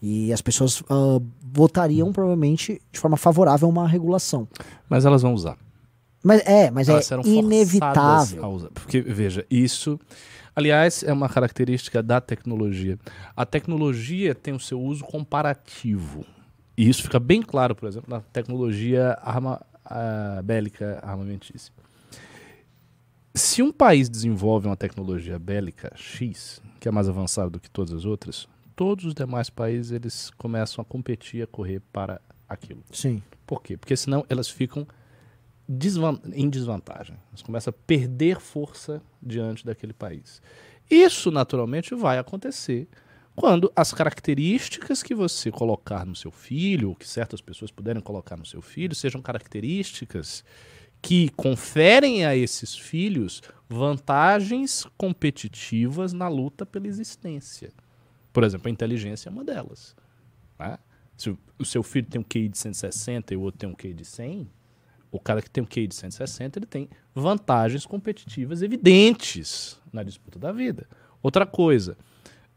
E 0.01 0.31
as 0.31 0.41
pessoas 0.41 0.83
ah, 0.89 1.19
votariam 1.41 2.11
provavelmente 2.11 2.79
de 2.91 2.99
forma 2.99 3.17
favorável 3.17 3.67
a 3.67 3.71
uma 3.71 3.87
regulação. 3.87 4.47
Mas 4.87 5.05
elas 5.05 5.21
vão 5.21 5.33
usar. 5.33 5.57
Mas 6.23 6.41
é, 6.45 6.71
mas 6.71 6.87
Elas 6.87 7.05
é 7.05 7.07
serão 7.07 7.23
forçadas 7.23 7.45
inevitável. 7.45 8.49
usar. 8.49 8.69
Porque, 8.73 9.01
veja, 9.01 9.45
isso. 9.51 9.99
Aliás, 10.55 11.03
é 11.03 11.11
uma 11.11 11.27
característica 11.27 12.03
da 12.03 12.21
tecnologia. 12.21 12.99
A 13.35 13.45
tecnologia 13.45 14.35
tem 14.35 14.53
o 14.53 14.59
seu 14.59 14.79
uso 14.81 15.03
comparativo. 15.03 16.25
E 16.77 16.87
isso 16.87 17.03
fica 17.03 17.19
bem 17.19 17.41
claro, 17.41 17.75
por 17.75 17.87
exemplo, 17.87 18.09
na 18.09 18.21
tecnologia 18.21 19.17
arma, 19.21 19.61
bélica 20.43 20.99
armamentícia. 21.03 21.73
Se 23.35 23.63
um 23.63 23.71
país 23.71 24.09
desenvolve 24.09 24.67
uma 24.67 24.77
tecnologia 24.77 25.39
bélica 25.39 25.91
X, 25.95 26.61
que 26.79 26.87
é 26.87 26.91
mais 26.91 27.09
avançada 27.09 27.49
do 27.49 27.59
que 27.59 27.69
todas 27.69 27.91
as 27.93 28.05
outras, 28.05 28.47
todos 28.75 29.05
os 29.05 29.13
demais 29.15 29.49
países 29.49 29.91
eles 29.91 30.29
começam 30.37 30.83
a 30.83 30.85
competir, 30.85 31.43
a 31.43 31.47
correr 31.47 31.81
para 31.91 32.21
aquilo. 32.47 32.83
Sim. 32.91 33.23
Por 33.45 33.61
quê? 33.61 33.75
Porque 33.75 33.95
senão 33.95 34.23
elas 34.29 34.49
ficam 34.49 34.87
desvan- 35.73 36.19
em 36.33 36.49
desvantagem. 36.49 37.17
Elas 37.29 37.41
começam 37.41 37.71
a 37.71 37.85
perder 37.87 38.39
força 38.39 39.01
diante 39.21 39.65
daquele 39.65 39.93
país. 39.93 40.41
Isso, 40.89 41.31
naturalmente, 41.31 41.95
vai 41.95 42.17
acontecer 42.19 42.87
quando 43.35 43.71
as 43.75 43.91
características 43.93 45.01
que 45.01 45.15
você 45.15 45.51
colocar 45.51 46.05
no 46.05 46.15
seu 46.15 46.31
filho, 46.31 46.89
ou 46.89 46.95
que 46.95 47.07
certas 47.07 47.41
pessoas 47.41 47.71
puderem 47.71 48.01
colocar 48.01 48.37
no 48.37 48.45
seu 48.45 48.61
filho, 48.61 48.93
sejam 48.93 49.21
características 49.21 50.43
que 51.01 51.29
conferem 51.29 52.25
a 52.25 52.35
esses 52.35 52.75
filhos 52.77 53.41
vantagens 53.67 54.85
competitivas 54.97 56.13
na 56.13 56.27
luta 56.27 56.65
pela 56.65 56.87
existência. 56.87 57.71
Por 58.31 58.43
exemplo, 58.43 58.67
a 58.67 58.71
inteligência 58.71 59.29
é 59.29 59.31
uma 59.31 59.43
delas. 59.43 59.95
né? 60.59 60.77
Se 61.17 61.29
o 61.59 61.65
seu 61.65 61.83
filho 61.83 62.07
tem 62.07 62.21
um 62.21 62.23
QI 62.23 62.49
de 62.49 62.57
160 62.57 63.33
e 63.33 63.37
o 63.37 63.41
outro 63.41 63.59
tem 63.59 63.69
um 63.69 63.75
QI 63.75 63.93
de 63.93 64.05
100, 64.05 64.49
o 65.13 65.19
cara 65.19 65.41
que 65.41 65.49
tem 65.49 65.63
um 65.63 65.67
QI 65.67 65.87
de 65.87 65.95
160, 65.95 66.59
ele 66.59 66.65
tem 66.65 66.89
vantagens 67.13 67.85
competitivas 67.85 68.61
evidentes 68.61 69.79
na 69.91 70.03
disputa 70.03 70.39
da 70.39 70.51
vida. 70.51 70.87
Outra 71.21 71.45
coisa, 71.45 71.95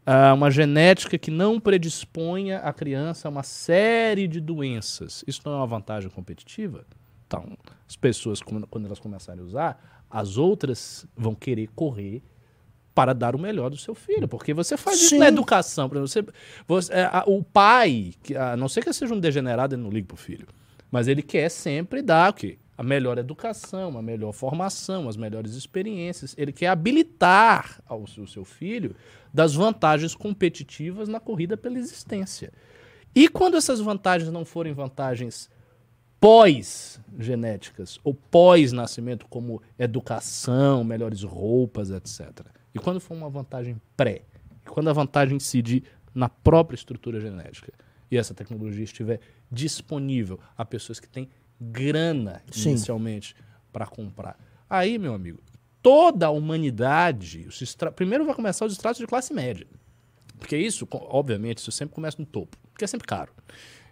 ah, 0.05 0.33
uma 0.33 0.49
genética 0.49 1.17
que 1.17 1.29
não 1.31 1.59
predisponha 1.59 2.59
a 2.59 2.73
criança 2.73 3.27
a 3.27 3.31
uma 3.31 3.43
série 3.43 4.27
de 4.27 4.41
doenças. 4.41 5.23
Isso 5.27 5.41
não 5.45 5.53
é 5.53 5.55
uma 5.57 5.67
vantagem 5.67 6.09
competitiva? 6.09 6.85
Então, 7.27 7.57
as 7.87 7.95
pessoas, 7.95 8.41
quando 8.41 8.85
elas 8.85 8.99
começarem 8.99 9.41
a 9.41 9.45
usar, 9.45 10.03
as 10.09 10.37
outras 10.37 11.05
vão 11.15 11.35
querer 11.35 11.67
correr 11.75 12.23
para 12.95 13.13
dar 13.13 13.35
o 13.35 13.39
melhor 13.39 13.69
do 13.69 13.77
seu 13.77 13.93
filho, 13.93 14.27
porque 14.27 14.53
você 14.53 14.75
faz 14.75 14.99
isso 14.99 15.09
Sim. 15.09 15.19
na 15.19 15.27
educação. 15.27 15.87
Você, 15.89 16.25
você- 16.67 16.93
é, 16.93 17.03
a- 17.03 17.23
o 17.27 17.43
pai, 17.43 18.13
a 18.35 18.57
não 18.57 18.67
ser 18.67 18.83
que 18.83 18.91
seja 18.91 19.13
um 19.13 19.19
degenerado, 19.19 19.75
ele 19.75 19.83
não 19.83 19.91
liga 19.91 20.07
pro 20.07 20.17
filho, 20.17 20.47
mas 20.91 21.07
ele 21.07 21.21
quer 21.21 21.49
sempre 21.49 22.01
dar 22.01 22.31
o 22.31 22.33
quê? 22.33 22.57
A 22.77 22.83
melhor 22.83 23.17
educação, 23.17 23.97
a 23.97 24.01
melhor 24.01 24.31
formação, 24.31 25.09
as 25.09 25.17
melhores 25.17 25.53
experiências. 25.53 26.35
Ele 26.37 26.51
quer 26.51 26.67
habilitar 26.67 27.81
ao 27.87 28.05
seu, 28.05 28.27
seu 28.27 28.45
filho 28.45 28.95
das 29.33 29.55
vantagens 29.55 30.13
competitivas 30.13 31.09
na 31.09 31.19
corrida 31.19 31.57
pela 31.57 31.79
existência. 31.79 32.53
E 33.15 33.27
quando 33.27 33.57
essas 33.57 33.79
vantagens 33.79 34.31
não 34.31 34.45
forem 34.45 34.73
vantagens 34.73 35.49
pós-genéticas 36.19 37.99
ou 38.03 38.13
pós-nascimento, 38.13 39.25
como 39.27 39.61
educação, 39.77 40.83
melhores 40.83 41.23
roupas, 41.23 41.89
etc. 41.89 42.45
E 42.73 42.79
quando 42.79 42.99
for 42.99 43.15
uma 43.15 43.29
vantagem 43.29 43.81
pré, 43.95 44.23
e 44.65 44.69
quando 44.69 44.89
a 44.89 44.93
vantagem 44.93 45.37
incide 45.37 45.83
na 46.13 46.29
própria 46.29 46.75
estrutura 46.75 47.19
genética 47.19 47.73
e 48.09 48.17
essa 48.17 48.33
tecnologia 48.33 48.83
estiver 48.83 49.19
disponível 49.51 50.39
a 50.57 50.65
pessoas 50.65 50.99
que 50.99 51.07
têm 51.07 51.29
grana 51.59 52.41
Sim. 52.51 52.71
inicialmente 52.71 53.35
para 53.71 53.85
comprar, 53.85 54.37
aí, 54.69 54.97
meu 54.97 55.13
amigo, 55.13 55.39
toda 55.81 56.27
a 56.27 56.29
humanidade, 56.29 57.47
primeiro 57.95 58.25
vai 58.25 58.35
começar 58.35 58.65
os 58.65 58.73
estratos 58.73 58.99
de 58.99 59.07
classe 59.07 59.33
média. 59.33 59.67
Porque 60.37 60.55
isso, 60.55 60.87
obviamente, 60.91 61.57
isso 61.59 61.71
sempre 61.71 61.95
começa 61.95 62.17
no 62.19 62.25
topo, 62.25 62.57
porque 62.71 62.83
é 62.83 62.87
sempre 62.87 63.07
caro. 63.07 63.31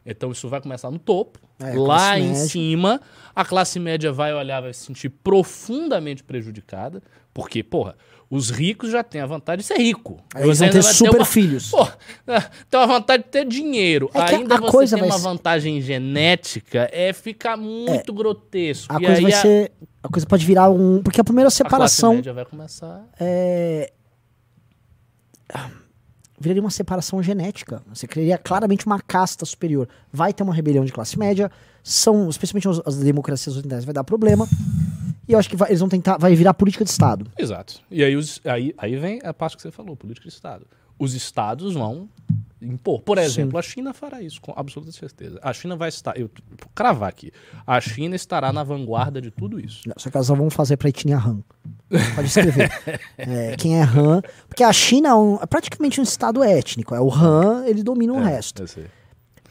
Então 0.06 0.32
isso 0.32 0.48
vai 0.48 0.62
começar 0.62 0.92
no 0.92 1.00
topo, 1.00 1.40
É, 1.60 1.74
lá 1.74 2.20
em 2.20 2.28
média. 2.28 2.46
cima, 2.48 3.02
a 3.36 3.44
classe 3.44 3.80
média 3.80 4.12
vai 4.12 4.34
olhar, 4.34 4.62
vai 4.62 4.72
se 4.74 4.86
sentir 4.86 5.10
profundamente 5.10 6.24
prejudicada, 6.24 7.02
porque, 7.34 7.64
porra, 7.64 7.96
os 8.30 8.50
ricos 8.50 8.92
já 8.92 9.04
têm 9.04 9.22
a 9.22 9.26
vantagem 9.26 9.60
de 9.62 9.66
ser 9.66 9.78
rico. 9.78 10.18
Aí 10.34 10.44
eles 10.44 10.58
Você 10.60 10.66
vão 10.66 10.74
ter 10.74 10.84
super 10.84 11.16
uma- 11.18 11.26
filhos. 11.26 11.70
Pô, 11.72 11.86
tem 12.70 12.80
uma 12.80 12.88
vantagem 12.88 13.24
de 13.24 13.30
ter 13.30 13.46
dinheiro. 13.48 14.10
É 14.14 14.36
Ainda 14.36 14.56
a 14.56 14.60
você 14.62 14.72
coisa 14.72 14.96
tem 14.98 15.06
uma 15.06 15.18
ser- 15.18 15.24
vantagem 15.24 15.82
genética, 15.82 16.88
é 16.92 17.12
ficar 17.14 17.58
muito 17.58 18.14
grotesco. 18.14 18.94
A 18.94 18.98
e 19.02 19.06
coisa 19.06 19.22
vai 19.22 19.34
a, 19.34 19.42
ser. 19.42 19.72
A 20.04 20.08
coisa 20.10 20.28
pode 20.28 20.46
virar 20.46 20.70
um. 20.70 21.02
Porque 21.02 21.20
a 21.20 21.24
primeira 21.24 21.48
a 21.48 21.52
classe 21.52 21.58
separação 21.58 22.14
média 22.16 22.34
vai 22.34 22.46
começar... 22.46 23.08
é. 23.20 23.92
Viraria 26.40 26.62
uma 26.62 26.70
separação 26.70 27.24
genética. 27.24 27.82
Você 27.94 28.06
criaria 28.08 28.38
claramente 28.38 28.86
uma 28.86 29.00
casta 29.00 29.46
superior. 29.46 29.88
Vai 30.12 30.34
ter 30.34 30.44
uma 30.44 30.54
rebelião 30.54 30.84
de 30.84 30.92
classe 30.92 31.18
média. 31.18 31.50
São, 31.84 32.30
especialmente 32.30 32.68
as, 32.68 32.82
as 32.86 32.98
democracias 32.98 33.56
ocidentais, 33.56 33.86
vai 33.86 33.94
dar 33.94 34.04
problema. 34.04 34.48
E 35.28 35.32
eu 35.34 35.40
acho 35.40 35.50
que 35.50 35.56
vai- 35.56 35.70
eles 35.70 35.80
vão 35.80 35.88
tentar. 35.90 36.18
Vai 36.18 36.36
virar 36.36 36.54
política 36.54 36.84
de 36.84 36.90
Estado. 36.92 37.26
Exato. 37.38 37.76
E 37.90 38.04
aí, 38.04 38.16
os- 38.16 38.42
aí, 38.46 38.74
aí 38.78 38.96
vem 38.98 39.20
a 39.24 39.34
parte 39.34 39.56
que 39.56 39.62
você 39.62 39.72
falou, 39.72 39.96
política 39.96 40.28
de 40.28 40.34
Estado. 40.34 40.68
Os 40.98 41.14
estados 41.14 41.74
vão 41.74 42.08
impor. 42.62 43.02
Por 43.02 43.18
exemplo, 43.18 43.60
a 43.60 43.62
China 43.62 43.94
fará 43.94 44.22
isso, 44.22 44.42
com 44.42 44.54
absoluta 44.56 44.92
certeza. 44.92 45.40
A 45.44 45.54
China 45.54 45.76
vai 45.76 45.90
estar, 45.90 46.18
eu 46.18 46.30
vou 46.50 46.70
cravar 46.74 47.10
aqui, 47.10 47.32
a 47.68 47.80
China 47.82 48.16
estará 48.16 48.52
na 48.52 48.64
vanguarda 48.64 49.22
de 49.22 49.30
tudo 49.30 49.60
isso. 49.60 49.82
Não, 49.88 49.94
Só 49.98 50.10
que 50.10 50.18
elas 50.18 50.30
não 50.30 50.36
vão 50.36 50.50
fazer 50.50 50.78
pra 50.78 50.90
etnia 50.90 51.18
Han. 51.18 51.42
Pode 52.16 52.28
escrever. 52.28 52.72
É, 53.18 53.56
quem 53.58 53.78
é 53.80 53.84
Han. 53.84 54.22
Porque 54.48 54.64
a 54.64 54.72
China 54.74 55.10
é, 55.10 55.14
um- 55.16 55.36
é 55.42 55.46
praticamente 55.46 56.00
um 56.00 56.04
estado 56.04 56.44
étnico. 56.44 56.96
É 56.96 57.00
o 57.02 57.12
Han, 57.14 57.66
ele 57.68 57.84
domina 57.84 58.14
o 58.14 58.20
resto. 58.22 58.64
Eu 58.64 58.68
sei. 58.68 58.86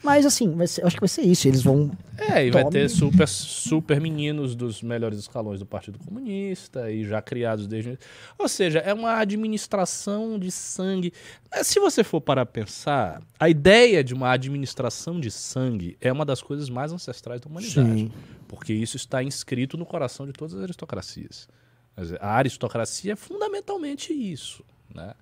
Mas 0.05 0.23
assim, 0.25 0.53
vai 0.55 0.67
ser- 0.67 0.81
eu 0.83 0.87
acho 0.87 0.95
que 0.95 0.99
vai 1.01 1.09
ser 1.09 1.23
isso. 1.23 1.47
Eles 1.47 1.63
vão. 1.63 1.91
É, 2.17 2.45
e 2.45 2.51
vai 2.51 2.61
Tome. 2.63 2.73
ter 2.73 2.87
super, 2.89 3.27
super 3.27 3.99
meninos 3.99 4.55
dos 4.55 4.81
melhores 4.83 5.17
escalões 5.17 5.59
do 5.59 5.65
Partido 5.65 5.97
Comunista 5.97 6.91
e 6.91 7.03
já 7.03 7.21
criados 7.23 7.65
desde. 7.67 7.97
Ou 8.37 8.47
seja, 8.47 8.79
é 8.79 8.93
uma 8.93 9.17
administração 9.19 10.37
de 10.37 10.51
sangue. 10.51 11.11
Se 11.63 11.79
você 11.79 12.03
for 12.03 12.21
para 12.21 12.45
pensar, 12.45 13.21
a 13.39 13.49
ideia 13.49 14.03
de 14.03 14.13
uma 14.13 14.31
administração 14.31 15.19
de 15.19 15.31
sangue 15.31 15.97
é 15.99 16.11
uma 16.11 16.23
das 16.23 16.41
coisas 16.41 16.69
mais 16.69 16.93
ancestrais 16.93 17.41
da 17.41 17.49
humanidade. 17.49 17.89
Sim. 18.01 18.11
Porque 18.47 18.73
isso 18.73 18.95
está 18.97 19.23
inscrito 19.23 19.75
no 19.75 19.85
coração 19.85 20.25
de 20.27 20.33
todas 20.33 20.53
as 20.53 20.61
aristocracias. 20.63 21.47
A 22.19 22.35
aristocracia 22.35 23.13
é 23.13 23.15
fundamentalmente 23.15 24.13
isso. 24.13 24.63
Né? 24.93 25.13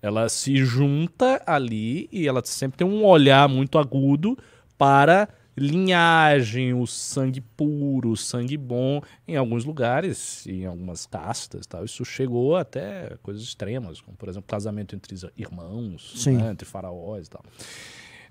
Ela 0.00 0.28
se 0.28 0.56
junta 0.64 1.42
ali 1.46 2.08
e 2.12 2.26
ela 2.28 2.42
sempre 2.44 2.78
tem 2.78 2.86
um 2.86 3.04
olhar 3.04 3.48
muito 3.48 3.78
agudo 3.78 4.38
para 4.76 5.28
linhagem, 5.56 6.72
o 6.72 6.86
sangue 6.86 7.40
puro, 7.40 8.10
o 8.10 8.16
sangue 8.16 8.56
bom. 8.56 9.00
Em 9.26 9.36
alguns 9.36 9.64
lugares, 9.64 10.46
em 10.46 10.64
algumas 10.66 11.04
castas, 11.06 11.66
tal, 11.66 11.84
isso 11.84 12.04
chegou 12.04 12.56
até 12.56 13.16
coisas 13.22 13.42
extremas, 13.42 14.00
como 14.00 14.16
por 14.16 14.28
exemplo 14.28 14.46
casamento 14.48 14.94
entre 14.94 15.16
irmãos, 15.36 16.14
né, 16.36 16.50
entre 16.52 16.66
faraós 16.66 17.26
e 17.26 17.30
tal. 17.30 17.42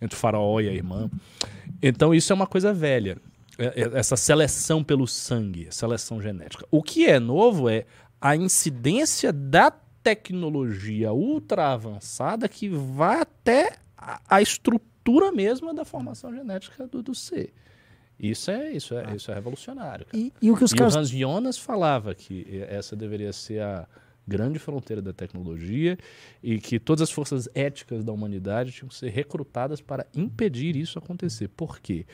Entre 0.02 0.16
o 0.16 0.20
faraó 0.20 0.60
e 0.62 0.70
a 0.70 0.74
irmã. 0.74 1.10
Então 1.82 2.14
isso 2.14 2.32
é 2.32 2.36
uma 2.36 2.48
coisa 2.48 2.74
velha. 2.74 3.18
É- 3.58 3.82
é- 3.82 3.98
Essa 4.00 4.16
seleção 4.16 4.84
pelo 4.84 5.08
sangue, 5.08 5.68
seleção 5.72 6.22
genética. 6.22 6.66
O 6.70 6.82
que 6.84 7.08
é 7.08 7.20
novo 7.20 7.68
é 7.68 7.86
a 8.22 8.36
incidência 8.36 9.34
da 9.34 9.72
tecnologia 10.08 11.12
ultra 11.12 11.74
avançada 11.74 12.48
que 12.48 12.70
vai 12.70 13.20
até 13.20 13.76
a, 13.98 14.22
a 14.30 14.42
estrutura 14.42 15.34
mesma 15.34 15.74
da 15.74 15.84
formação 15.84 16.34
genética 16.34 16.88
do, 16.88 17.04
do 17.04 17.14
ser. 17.14 17.54
Isso 18.18 18.50
é, 18.50 18.72
isso 18.72 18.96
é, 18.96 19.16
isso 19.16 19.30
é 19.30 19.34
revolucionário. 19.34 20.08
E, 20.14 20.32
e 20.42 20.50
o 20.50 20.56
que 20.56 20.64
os 20.64 20.72
e 20.72 20.76
caras. 20.76 20.96
o 20.96 21.00
Hans 21.00 21.10
Jonas 21.10 21.58
falava 21.58 22.16
que 22.16 22.64
essa 22.70 22.96
deveria 22.96 23.34
ser 23.34 23.62
a 23.62 23.86
grande 24.26 24.60
fronteira 24.60 25.02
da 25.02 25.12
tecnologia 25.12 25.98
e 26.42 26.58
que 26.58 26.80
todas 26.80 27.02
as 27.02 27.12
forças 27.12 27.50
éticas 27.54 28.02
da 28.06 28.14
humanidade 28.14 28.72
tinham 28.72 28.88
que 28.88 28.96
ser 28.96 29.10
recrutadas 29.10 29.82
para 29.82 30.08
impedir 30.16 30.78
isso 30.78 30.98
acontecer. 30.98 31.50
Por 31.50 31.80
quê? 31.80 32.06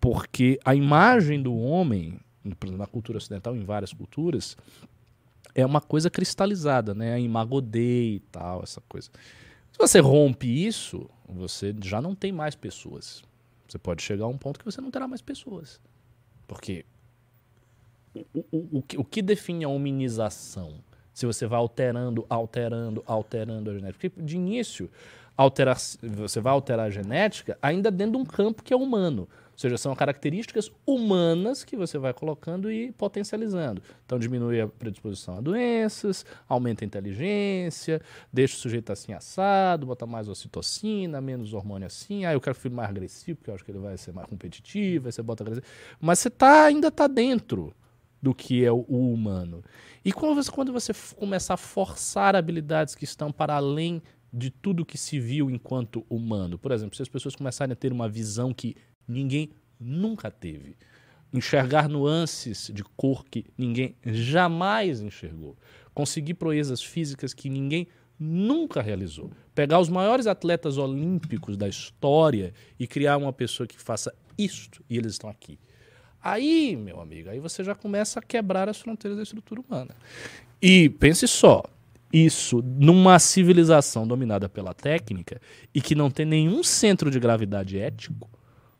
Porque 0.00 0.58
a 0.64 0.74
imagem 0.74 1.42
do 1.42 1.54
homem, 1.54 2.18
na 2.72 2.86
cultura 2.86 3.18
ocidental, 3.18 3.54
em 3.54 3.62
várias 3.62 3.92
culturas, 3.92 4.56
é 5.56 5.64
uma 5.64 5.80
coisa 5.80 6.10
cristalizada, 6.10 6.94
né? 6.94 7.14
A 7.14 7.18
imago 7.18 7.62
Dei 7.62 8.16
e 8.16 8.20
tal, 8.30 8.62
essa 8.62 8.82
coisa. 8.86 9.08
Se 9.72 9.78
você 9.78 10.00
rompe 10.00 10.46
isso, 10.46 11.08
você 11.26 11.74
já 11.82 12.00
não 12.00 12.14
tem 12.14 12.30
mais 12.30 12.54
pessoas. 12.54 13.24
Você 13.66 13.78
pode 13.78 14.02
chegar 14.02 14.26
a 14.26 14.28
um 14.28 14.36
ponto 14.36 14.58
que 14.58 14.64
você 14.66 14.82
não 14.82 14.90
terá 14.90 15.08
mais 15.08 15.22
pessoas. 15.22 15.80
Porque 16.46 16.84
o, 18.14 18.44
o, 18.52 18.68
o, 18.78 18.82
que, 18.82 18.98
o 18.98 19.04
que 19.04 19.22
define 19.22 19.64
a 19.64 19.68
hominização? 19.70 20.74
Se 21.14 21.24
você 21.24 21.46
vai 21.46 21.58
alterando, 21.58 22.26
alterando, 22.28 23.02
alterando 23.06 23.70
a 23.70 23.74
genética. 23.74 24.10
Porque 24.10 24.22
de 24.22 24.36
início, 24.36 24.90
alterar, 25.34 25.78
você 25.78 26.38
vai 26.38 26.52
alterar 26.52 26.86
a 26.86 26.90
genética 26.90 27.58
ainda 27.62 27.90
dentro 27.90 28.12
de 28.12 28.18
um 28.18 28.26
campo 28.26 28.62
que 28.62 28.74
é 28.74 28.76
humano. 28.76 29.26
Ou 29.56 29.60
seja, 29.60 29.78
são 29.78 29.96
características 29.96 30.70
humanas 30.86 31.64
que 31.64 31.78
você 31.78 31.96
vai 31.96 32.12
colocando 32.12 32.70
e 32.70 32.92
potencializando. 32.92 33.82
Então, 34.04 34.18
diminui 34.18 34.60
a 34.60 34.68
predisposição 34.68 35.38
a 35.38 35.40
doenças, 35.40 36.26
aumenta 36.46 36.84
a 36.84 36.86
inteligência, 36.86 38.02
deixa 38.30 38.54
o 38.54 38.58
sujeito 38.58 38.92
assim 38.92 39.14
assado, 39.14 39.86
bota 39.86 40.04
mais 40.04 40.28
ocitocina, 40.28 41.22
menos 41.22 41.54
hormônio 41.54 41.86
assim. 41.86 42.26
Ah, 42.26 42.34
eu 42.34 42.40
quero 42.40 42.54
filho 42.54 42.74
mais 42.74 42.90
agressivo, 42.90 43.38
porque 43.38 43.50
eu 43.50 43.54
acho 43.54 43.64
que 43.64 43.70
ele 43.70 43.78
vai 43.78 43.96
ser 43.96 44.12
mais 44.12 44.28
competitivo, 44.28 45.08
aí 45.08 45.12
você 45.12 45.22
bota 45.22 45.42
agressivo. 45.42 45.66
Mas 45.98 46.18
você 46.18 46.28
tá, 46.28 46.64
ainda 46.64 46.88
está 46.88 47.06
dentro 47.06 47.74
do 48.20 48.34
que 48.34 48.62
é 48.62 48.70
o, 48.70 48.80
humano. 48.80 49.64
E 50.04 50.12
quando 50.12 50.34
você, 50.34 50.50
quando 50.50 50.70
você 50.70 50.92
começar 51.16 51.54
a 51.54 51.56
forçar 51.56 52.36
habilidades 52.36 52.94
que 52.94 53.04
estão 53.04 53.32
para 53.32 53.54
além 53.54 54.02
de 54.30 54.50
tudo 54.50 54.84
que 54.84 54.98
se 54.98 55.18
viu 55.18 55.50
enquanto 55.50 56.04
humano. 56.10 56.58
Por 56.58 56.72
exemplo, 56.72 56.94
se 56.94 57.02
as 57.02 57.08
pessoas 57.08 57.34
começarem 57.34 57.72
a 57.72 57.76
ter 57.76 57.90
uma 57.90 58.06
visão 58.06 58.52
que 58.52 58.76
ninguém 59.06 59.50
nunca 59.78 60.30
teve. 60.30 60.76
Enxergar 61.32 61.88
nuances 61.88 62.70
de 62.72 62.82
cor 62.96 63.24
que 63.24 63.44
ninguém 63.58 63.94
jamais 64.04 65.00
enxergou. 65.00 65.56
Conseguir 65.92 66.34
proezas 66.34 66.82
físicas 66.82 67.34
que 67.34 67.50
ninguém 67.50 67.88
nunca 68.18 68.80
realizou. 68.80 69.30
Pegar 69.54 69.80
os 69.80 69.88
maiores 69.88 70.26
atletas 70.26 70.78
olímpicos 70.78 71.56
da 71.56 71.68
história 71.68 72.52
e 72.78 72.86
criar 72.86 73.16
uma 73.16 73.32
pessoa 73.32 73.66
que 73.66 73.80
faça 73.80 74.14
isto 74.38 74.84
e 74.88 74.96
eles 74.96 75.12
estão 75.12 75.28
aqui. 75.28 75.58
Aí, 76.22 76.74
meu 76.74 77.00
amigo, 77.00 77.30
aí 77.30 77.38
você 77.38 77.62
já 77.62 77.74
começa 77.74 78.18
a 78.18 78.22
quebrar 78.22 78.68
as 78.68 78.80
fronteiras 78.80 79.16
da 79.16 79.22
estrutura 79.22 79.60
humana. 79.60 79.94
E 80.60 80.88
pense 80.88 81.28
só, 81.28 81.62
isso 82.12 82.62
numa 82.62 83.18
civilização 83.18 84.06
dominada 84.06 84.48
pela 84.48 84.74
técnica 84.74 85.40
e 85.74 85.80
que 85.80 85.94
não 85.94 86.10
tem 86.10 86.26
nenhum 86.26 86.62
centro 86.62 87.10
de 87.10 87.20
gravidade 87.20 87.78
ético, 87.78 88.28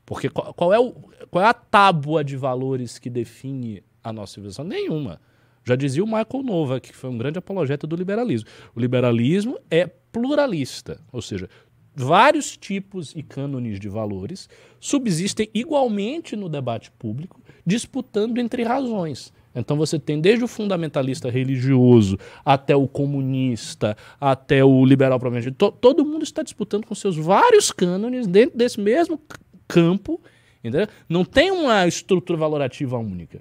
porque 0.07 0.31
qual, 0.31 0.55
qual, 0.55 0.73
é 0.73 0.79
o, 0.79 0.93
qual 1.31 1.45
é 1.45 1.49
a 1.49 1.53
tábua 1.53 2.23
de 2.23 2.37
valores 2.37 2.99
que 2.99 3.11
define 3.11 3.83
a 4.03 4.13
nossa 4.13 4.35
civilização? 4.35 4.65
Nenhuma. 4.65 5.21
Já 5.65 5.75
dizia 5.75 6.05
o 6.05 6.07
Michael 6.07 6.45
Nova, 6.45 6.79
que 6.79 6.95
foi 6.95 7.11
um 7.11 7.19
grande 7.19 7.41
apologeta 7.41 7.89
do 7.89 7.97
liberalismo. 7.97 8.49
O 8.75 8.79
liberalismo 8.79 9.59
é 9.69 9.85
pluralista, 9.87 11.01
ou 11.13 11.21
seja, 11.21 11.51
vários 11.95 12.57
tipos 12.57 13.13
e 13.17 13.23
cânones 13.23 13.81
de 13.81 13.89
valores 13.89 14.49
subsistem 14.79 15.51
igualmente 15.53 16.37
no 16.37 16.49
debate 16.49 16.93
público, 16.93 17.43
disputando 17.67 18.39
entre 18.39 18.63
razões. 18.63 19.33
Então 19.57 19.77
você 19.77 19.99
tem 19.99 20.21
desde 20.21 20.45
o 20.45 20.49
fundamentalista 20.49 21.31
religioso 21.31 22.19
até 22.45 22.77
o 22.77 22.87
comunista, 22.87 23.97
até 24.21 24.63
o 24.63 24.85
liberal 24.85 25.19
provavelmente. 25.19 25.57
To, 25.57 25.73
todo 25.73 26.05
mundo 26.05 26.23
está 26.23 26.43
disputando 26.43 26.85
com 26.85 26.95
seus 26.95 27.17
vários 27.17 27.73
cânones 27.73 28.27
dentro 28.27 28.57
desse 28.57 28.79
mesmo 28.79 29.19
campo, 29.67 30.21
entendeu? 30.63 30.87
Não 31.09 31.25
tem 31.25 31.51
uma 31.51 31.87
estrutura 31.87 32.39
valorativa 32.39 32.99
única. 32.99 33.41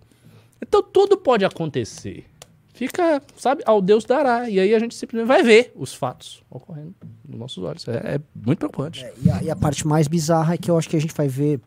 Então 0.62 0.82
tudo 0.82 1.18
pode 1.18 1.46
acontecer. 1.46 2.26
Fica, 2.74 3.22
sabe, 3.38 3.64
ao 3.66 3.82
Deus 3.82 4.04
dará. 4.04 4.50
E 4.50 4.60
aí 4.60 4.76
a 4.76 4.80
gente 4.80 4.94
simplesmente 4.96 5.28
vai 5.28 5.42
ver 5.42 5.72
os 5.76 5.94
fatos 5.94 6.44
ocorrendo 6.50 6.94
nos 7.26 7.40
nossos 7.40 7.64
olhos. 7.64 7.88
É, 7.88 8.16
é 8.16 8.22
muito 8.36 8.60
preocupante. 8.60 9.04
É, 9.04 9.14
e, 9.24 9.32
a, 9.32 9.44
e, 9.44 9.50
a, 9.50 9.56
parte 9.56 9.88
mais 9.88 10.10
bizarra 10.10 10.56
é 10.56 10.58
que 10.58 10.70
eu 10.70 10.78
acho 10.78 10.90
que 10.90 10.98
a 10.98 11.00
gente 11.00 11.14
vai 11.14 11.30
ver. 11.30 11.62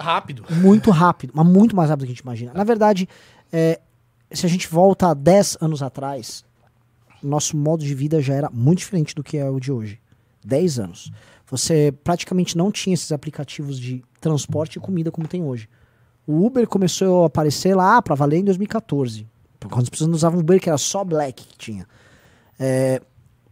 Rápido. 0.00 0.44
Muito 0.50 0.90
rápido, 0.90 1.32
mas 1.34 1.46
muito 1.46 1.76
mais 1.76 1.90
rápido 1.90 2.04
do 2.04 2.06
que 2.06 2.12
a 2.12 2.14
gente 2.14 2.22
imagina. 2.22 2.52
Na 2.54 2.64
verdade, 2.64 3.06
é, 3.52 3.78
se 4.30 4.46
a 4.46 4.48
gente 4.48 4.66
volta 4.66 5.08
a 5.08 5.14
10 5.14 5.58
anos 5.60 5.82
atrás, 5.82 6.44
nosso 7.22 7.56
modo 7.56 7.84
de 7.84 7.94
vida 7.94 8.20
já 8.22 8.34
era 8.34 8.50
muito 8.50 8.78
diferente 8.78 9.14
do 9.14 9.22
que 9.22 9.36
é 9.36 9.48
o 9.48 9.60
de 9.60 9.70
hoje. 9.70 10.00
10 10.44 10.78
anos. 10.78 11.12
Você 11.46 11.92
praticamente 12.02 12.56
não 12.56 12.70
tinha 12.70 12.94
esses 12.94 13.12
aplicativos 13.12 13.78
de 13.78 14.02
transporte 14.20 14.76
e 14.76 14.80
comida 14.80 15.10
como 15.10 15.28
tem 15.28 15.42
hoje. 15.42 15.68
O 16.26 16.44
Uber 16.46 16.66
começou 16.66 17.24
a 17.24 17.26
aparecer 17.26 17.74
lá 17.74 18.00
para 18.00 18.14
valer 18.14 18.38
em 18.38 18.44
2014. 18.44 19.26
Quando 19.60 19.82
as 19.82 19.88
pessoas 19.88 20.08
não 20.08 20.16
usavam 20.16 20.40
Uber, 20.40 20.60
que 20.60 20.68
era 20.68 20.78
só 20.78 21.04
Black 21.04 21.44
que 21.44 21.58
tinha. 21.58 21.86
É, 22.58 23.00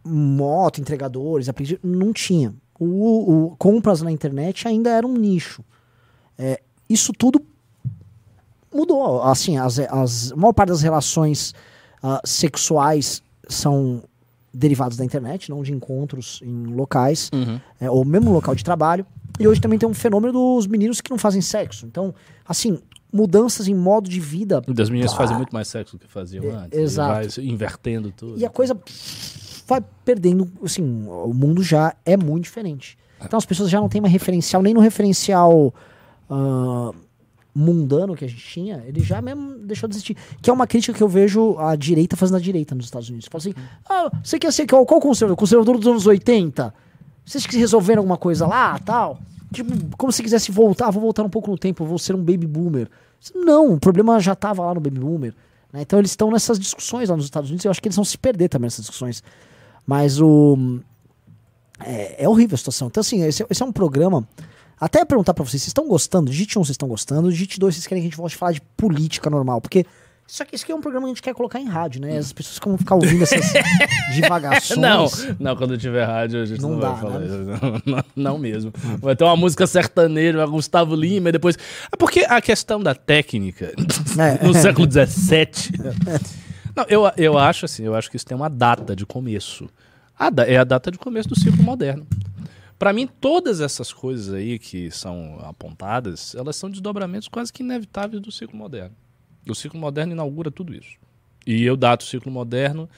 moto, 0.03 0.81
entregadores, 0.81 1.49
aplicativos, 1.49 1.83
não 1.83 2.11
tinha. 2.11 2.53
O, 2.79 3.45
o, 3.51 3.55
compras 3.57 4.01
na 4.01 4.11
internet 4.11 4.67
ainda 4.67 4.89
era 4.89 5.05
um 5.05 5.13
nicho. 5.13 5.63
É, 6.37 6.61
isso 6.89 7.13
tudo 7.13 7.43
mudou. 8.73 9.21
Assim, 9.21 9.57
as, 9.57 9.79
as, 9.79 10.31
a 10.31 10.35
maior 10.35 10.53
parte 10.53 10.69
das 10.69 10.81
relações 10.81 11.53
uh, 12.03 12.19
sexuais 12.27 13.21
são 13.47 14.03
derivados 14.53 14.97
da 14.97 15.03
internet, 15.03 15.49
não 15.49 15.63
de 15.63 15.73
encontros 15.73 16.39
em 16.43 16.65
locais, 16.65 17.29
uhum. 17.33 17.59
é, 17.79 17.89
ou 17.89 18.05
mesmo 18.05 18.31
local 18.31 18.53
de 18.53 18.63
trabalho. 18.63 19.05
E 19.39 19.47
hoje 19.47 19.59
também 19.59 19.79
tem 19.79 19.89
um 19.89 19.93
fenômeno 19.93 20.33
dos 20.33 20.67
meninos 20.67 21.01
que 21.01 21.09
não 21.09 21.17
fazem 21.17 21.41
sexo. 21.41 21.87
Então, 21.87 22.13
assim, 22.47 22.79
mudanças 23.11 23.67
em 23.67 23.73
modo 23.73 24.09
de 24.09 24.19
vida. 24.19 24.61
Das 24.67 24.89
meninas 24.89 25.11
pá, 25.11 25.19
fazem 25.19 25.37
muito 25.37 25.53
mais 25.53 25.67
sexo 25.67 25.97
do 25.97 26.05
que 26.05 26.11
faziam 26.11 26.45
é, 26.45 26.51
antes. 26.51 26.79
Exato. 26.79 27.13
vai 27.13 27.45
invertendo 27.45 28.11
tudo. 28.11 28.39
E 28.39 28.45
a 28.45 28.49
coisa 28.49 28.77
vai 29.67 29.81
perdendo, 30.05 30.47
assim, 30.63 30.83
o 31.07 31.33
mundo 31.33 31.63
já 31.63 31.95
é 32.05 32.15
muito 32.15 32.43
diferente. 32.43 32.97
Então 33.23 33.37
as 33.37 33.45
pessoas 33.45 33.69
já 33.69 33.79
não 33.79 33.89
têm 33.89 34.01
mais 34.01 34.11
referencial, 34.11 34.61
nem 34.61 34.73
no 34.73 34.81
referencial 34.81 35.73
uh, 36.29 36.93
mundano 37.53 38.15
que 38.15 38.25
a 38.25 38.27
gente 38.27 38.43
tinha, 38.43 38.83
ele 38.85 39.01
já 39.01 39.21
mesmo 39.21 39.59
deixou 39.59 39.87
de 39.87 39.95
existir. 39.95 40.17
Que 40.41 40.49
é 40.49 40.53
uma 40.53 40.65
crítica 40.65 40.97
que 40.97 41.03
eu 41.03 41.07
vejo 41.07 41.57
a 41.59 41.75
direita 41.75 42.17
fazendo 42.17 42.37
a 42.37 42.39
direita 42.39 42.73
nos 42.73 42.85
Estados 42.85 43.09
Unidos. 43.09 43.27
Fala 43.27 43.41
assim, 43.41 43.53
ah, 43.87 44.11
você 44.23 44.39
quer 44.39 44.51
ser 44.51 44.65
qual, 44.65 44.85
qual 44.85 44.99
conservador? 44.99 45.37
Conservador 45.37 45.77
dos 45.77 45.87
anos 45.87 46.07
80? 46.07 46.73
Vocês 47.25 47.45
que 47.45 47.57
resolveram 47.57 48.01
alguma 48.01 48.17
coisa 48.17 48.47
lá, 48.47 48.77
tal? 48.79 49.19
Tipo, 49.51 49.71
como 49.97 50.11
se 50.11 50.23
quisesse 50.23 50.51
voltar, 50.51 50.89
vou 50.89 51.01
voltar 51.01 51.23
um 51.23 51.29
pouco 51.29 51.51
no 51.51 51.57
tempo, 51.57 51.85
vou 51.85 51.99
ser 51.99 52.15
um 52.15 52.19
baby 52.19 52.47
boomer. 52.47 52.89
Não, 53.35 53.73
o 53.73 53.79
problema 53.79 54.19
já 54.19 54.33
estava 54.33 54.65
lá 54.65 54.73
no 54.73 54.81
baby 54.81 54.99
boomer. 54.99 55.33
Né? 55.71 55.81
Então 55.83 55.99
eles 55.99 56.11
estão 56.11 56.31
nessas 56.31 56.59
discussões 56.59 57.09
lá 57.09 57.15
nos 57.15 57.25
Estados 57.25 57.49
Unidos 57.49 57.63
e 57.63 57.67
eu 57.67 57.71
acho 57.71 57.81
que 57.81 57.87
eles 57.87 57.95
vão 57.95 58.03
se 58.03 58.17
perder 58.17 58.49
também 58.49 58.65
nessas 58.65 58.81
discussões. 58.85 59.23
Mas 59.85 60.19
o... 60.19 60.79
É, 61.79 62.23
é 62.23 62.29
horrível 62.29 62.55
a 62.55 62.57
situação. 62.57 62.87
Então 62.87 63.01
assim, 63.01 63.23
esse, 63.23 63.45
esse 63.49 63.61
é 63.61 63.65
um 63.65 63.71
programa 63.71 64.27
até 64.79 65.03
perguntar 65.05 65.33
para 65.33 65.43
vocês, 65.43 65.61
vocês 65.61 65.69
estão 65.69 65.87
gostando? 65.87 66.29
Digite 66.29 66.57
1, 66.57 66.63
vocês 66.63 66.73
estão 66.73 66.87
gostando. 66.87 67.29
Digite 67.29 67.59
2, 67.59 67.75
vocês 67.75 67.87
querem 67.87 68.01
que 68.01 68.07
a 68.07 68.09
gente 68.09 68.17
volte 68.17 68.35
a 68.35 68.39
falar 68.39 68.51
de 68.51 68.61
política 68.75 69.29
normal. 69.29 69.61
Porque 69.61 69.85
isso 70.27 70.41
aqui, 70.41 70.55
isso 70.55 70.63
aqui 70.63 70.71
é 70.71 70.75
um 70.75 70.81
programa 70.81 71.05
que 71.05 71.11
a 71.11 71.13
gente 71.13 71.21
quer 71.21 71.33
colocar 71.33 71.59
em 71.59 71.67
rádio, 71.67 72.01
né? 72.01 72.17
As 72.17 72.31
pessoas 72.31 72.59
vão 72.63 72.77
ficar 72.77 72.95
ouvindo 72.95 73.23
essas 73.23 73.53
divagações. 74.15 74.79
Não, 74.79 75.07
não, 75.39 75.55
quando 75.55 75.77
tiver 75.77 76.05
rádio 76.05 76.41
a 76.41 76.45
gente 76.45 76.61
não, 76.61 76.71
não 76.71 76.79
dá, 76.79 76.91
vai 76.91 77.01
falar 77.01 77.19
né? 77.19 77.25
isso. 77.25 77.81
Não, 77.85 78.03
não, 78.15 78.37
mesmo. 78.37 78.73
Vai 78.99 79.15
ter 79.15 79.23
uma 79.23 79.35
música 79.35 79.67
sertaneja, 79.67 80.37
vai 80.37 80.47
Gustavo 80.47 80.95
Lima 80.95 81.29
e 81.29 81.31
depois... 81.33 81.57
É 81.91 81.95
porque 81.95 82.21
a 82.21 82.41
questão 82.41 82.81
da 82.81 82.95
técnica 82.95 83.73
é. 84.17 84.43
no 84.45 84.53
século 84.53 84.87
XVII... 84.89 85.43
Não, 86.75 86.85
eu, 86.89 87.03
eu 87.17 87.37
acho 87.37 87.65
assim, 87.65 87.83
eu 87.83 87.93
acho 87.93 88.09
que 88.09 88.17
isso 88.17 88.25
tem 88.25 88.35
uma 88.35 88.49
data 88.49 88.95
de 88.95 89.05
começo. 89.05 89.69
A 90.17 90.31
da, 90.31 90.43
é 90.47 90.57
a 90.57 90.63
data 90.63 90.89
de 90.89 90.97
começo 90.97 91.29
do 91.29 91.39
ciclo 91.39 91.61
moderno. 91.63 92.05
Para 92.83 92.91
mim, 92.91 93.07
todas 93.07 93.61
essas 93.61 93.93
coisas 93.93 94.33
aí 94.33 94.59
que 94.59 94.91
são 94.91 95.39
apontadas, 95.39 96.35
elas 96.35 96.57
são 96.57 96.69
desdobramentos 96.69 97.29
quase 97.29 97.53
que 97.53 97.63
inevitáveis 97.63 98.21
do 98.21 98.29
ciclo 98.29 98.57
moderno. 98.57 98.93
O 99.47 99.55
ciclo 99.55 99.79
moderno 99.79 100.11
inaugura 100.11 100.51
tudo 100.51 100.75
isso. 100.75 100.97
E 101.47 101.63
eu 101.63 101.77
dato 101.77 102.01
o 102.01 102.05
ciclo 102.05 102.29
moderno 102.29 102.89